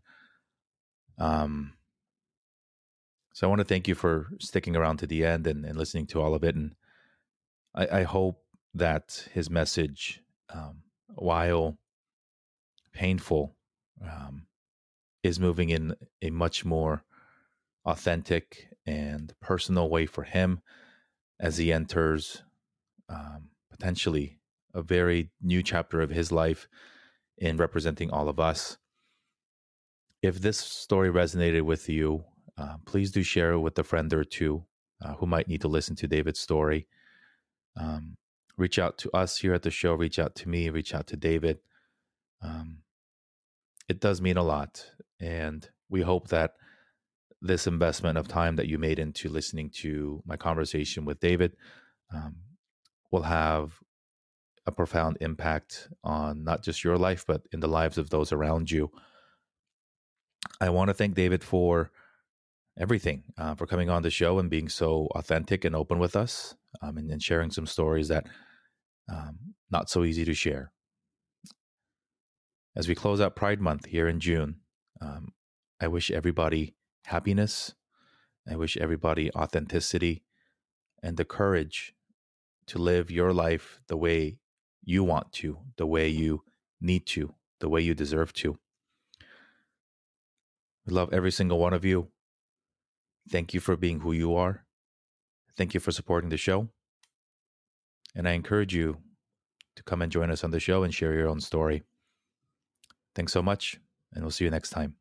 Um, 1.18 1.74
so 3.34 3.48
I 3.48 3.50
want 3.50 3.60
to 3.60 3.66
thank 3.66 3.88
you 3.88 3.96
for 3.96 4.28
sticking 4.40 4.76
around 4.76 4.98
to 4.98 5.08
the 5.08 5.26
end 5.26 5.48
and, 5.48 5.66
and 5.66 5.78
listening 5.78 6.08
to 6.08 6.22
all 6.22 6.34
of 6.34 6.44
it. 6.44 6.56
And 6.56 6.76
I, 7.76 8.00
I 8.00 8.04
hope 8.04 8.42
that 8.74 9.28
his 9.34 9.50
message, 9.50 10.22
um, 10.54 10.84
while 11.16 11.78
painful, 12.94 13.56
um, 14.02 14.48
is 15.24 15.40
moving 15.40 15.70
in 15.70 15.96
a 16.22 16.30
much 16.30 16.64
more 16.64 17.04
authentic 17.86 18.70
and 18.86 19.34
personal 19.42 19.90
way 19.90 20.06
for 20.06 20.24
him 20.24 20.62
as 21.40 21.58
he 21.58 21.72
enters 21.72 22.44
um, 23.10 23.50
potentially 23.72 24.40
a 24.74 24.82
very 24.82 25.32
new 25.42 25.64
chapter 25.64 26.02
of 26.02 26.10
his 26.10 26.32
life 26.32 26.68
in 27.38 27.58
representing 27.58 28.12
all 28.12 28.30
of 28.30 28.40
us. 28.40 28.78
If 30.22 30.42
this 30.42 30.58
story 30.58 31.10
resonated 31.10 31.62
with 31.62 31.90
you, 31.90 32.26
uh, 32.58 32.76
please 32.86 33.12
do 33.12 33.24
share 33.24 33.54
it 33.54 33.60
with 33.60 33.80
a 33.80 33.84
friend 33.84 34.14
or 34.14 34.24
two 34.24 34.66
uh, 35.04 35.14
who 35.14 35.26
might 35.26 35.48
need 35.48 35.62
to 35.62 35.68
listen 35.68 35.96
to 35.98 36.08
David's 36.08 36.40
story. 36.40 36.88
Um, 37.80 38.18
reach 38.58 38.78
out 38.78 38.98
to 39.00 39.12
us 39.16 39.38
here 39.38 39.54
at 39.54 39.64
the 39.64 39.72
show, 39.72 39.94
reach 39.94 40.20
out 40.20 40.36
to 40.36 40.50
me, 40.50 40.70
reach 40.70 40.94
out 40.94 41.08
to 41.08 41.18
David. 41.18 41.60
Um, 42.42 42.80
it 43.88 44.02
does 44.02 44.22
mean 44.22 44.38
a 44.38 44.44
lot. 44.44 44.86
And 45.22 45.68
we 45.90 46.02
hope 46.02 46.28
that 46.28 46.52
this 47.42 47.66
investment 47.66 48.18
of 48.18 48.28
time 48.28 48.58
that 48.58 48.68
you 48.68 48.78
made 48.78 49.00
into 49.00 49.30
listening 49.30 49.70
to 49.70 50.22
my 50.26 50.36
conversation 50.36 51.06
with 51.06 51.22
David 51.22 51.56
um, 52.14 52.36
will 53.12 53.24
have 53.24 53.80
a 54.66 54.72
profound 54.72 55.18
impact 55.22 55.90
on 56.04 56.44
not 56.44 56.64
just 56.64 56.84
your 56.84 56.98
life, 56.98 57.26
but 57.28 57.42
in 57.52 57.60
the 57.60 57.68
lives 57.68 57.98
of 57.98 58.10
those 58.10 58.32
around 58.32 58.70
you. 58.70 58.92
I 60.62 60.70
want 60.70 60.90
to 60.90 60.94
thank 60.94 61.16
David 61.16 61.44
for 61.44 61.92
everything, 62.80 63.24
uh, 63.38 63.56
for 63.56 63.66
coming 63.66 63.90
on 63.90 64.04
the 64.04 64.10
show 64.10 64.40
and 64.40 64.50
being 64.50 64.70
so 64.70 65.08
authentic 65.16 65.66
and 65.66 65.76
open 65.76 66.00
with 66.00 66.16
us 66.16 66.56
um, 66.82 66.98
and, 66.98 67.12
and, 67.12 67.22
sharing 67.22 67.52
some 67.52 67.66
stories 67.66 68.08
that 68.08 68.26
um, 69.12 69.38
not 69.70 69.90
so 69.90 70.04
easy 70.04 70.24
to 70.24 70.34
share. 70.34 70.72
As 72.76 72.88
we 72.88 72.96
close 72.96 73.20
out 73.20 73.36
Pride 73.36 73.60
Month 73.60 73.88
here 73.88 74.08
in 74.08 74.20
June, 74.20 74.62
um, 75.02 75.34
I 75.82 75.88
wish 75.88 76.12
everybody 76.12 76.76
happiness. 77.06 77.74
I 78.50 78.56
wish 78.56 78.78
everybody 78.78 79.32
authenticity 79.34 80.24
and 81.04 81.18
the 81.18 81.26
courage 81.26 81.94
to 82.70 82.78
live 82.78 83.12
your 83.12 83.34
life 83.34 83.80
the 83.88 83.98
way 83.98 84.38
you 84.84 85.04
want 85.04 85.32
to, 85.34 85.60
the 85.78 85.86
way 85.86 86.08
you 86.08 86.44
need 86.80 87.06
to, 87.08 87.36
the 87.60 87.70
way 87.70 87.82
you 87.82 87.94
deserve 87.94 88.34
to. 88.34 88.58
We 90.86 90.94
love 90.94 91.14
every 91.14 91.32
single 91.32 91.60
one 91.60 91.74
of 91.74 91.86
you. 91.86 92.08
Thank 93.30 93.54
you 93.54 93.60
for 93.60 93.76
being 93.76 94.00
who 94.00 94.12
you 94.12 94.36
are. 94.36 94.66
Thank 95.56 95.74
you 95.74 95.80
for 95.80 95.92
supporting 95.92 96.30
the 96.30 96.38
show. 96.38 96.70
And 98.16 98.28
I 98.28 98.32
encourage 98.32 98.74
you 98.74 98.98
to 99.76 99.84
come 99.84 100.02
and 100.02 100.12
join 100.12 100.32
us 100.32 100.44
on 100.44 100.52
the 100.52 100.60
show 100.60 100.84
and 100.84 100.94
share 100.94 101.14
your 101.14 101.28
own 101.28 101.42
story. 101.42 101.84
Thanks 103.16 103.34
so 103.34 103.42
much, 103.42 103.80
and 104.14 104.24
we'll 104.24 104.32
see 104.32 104.46
you 104.46 104.52
next 104.52 104.70
time. 104.70 104.96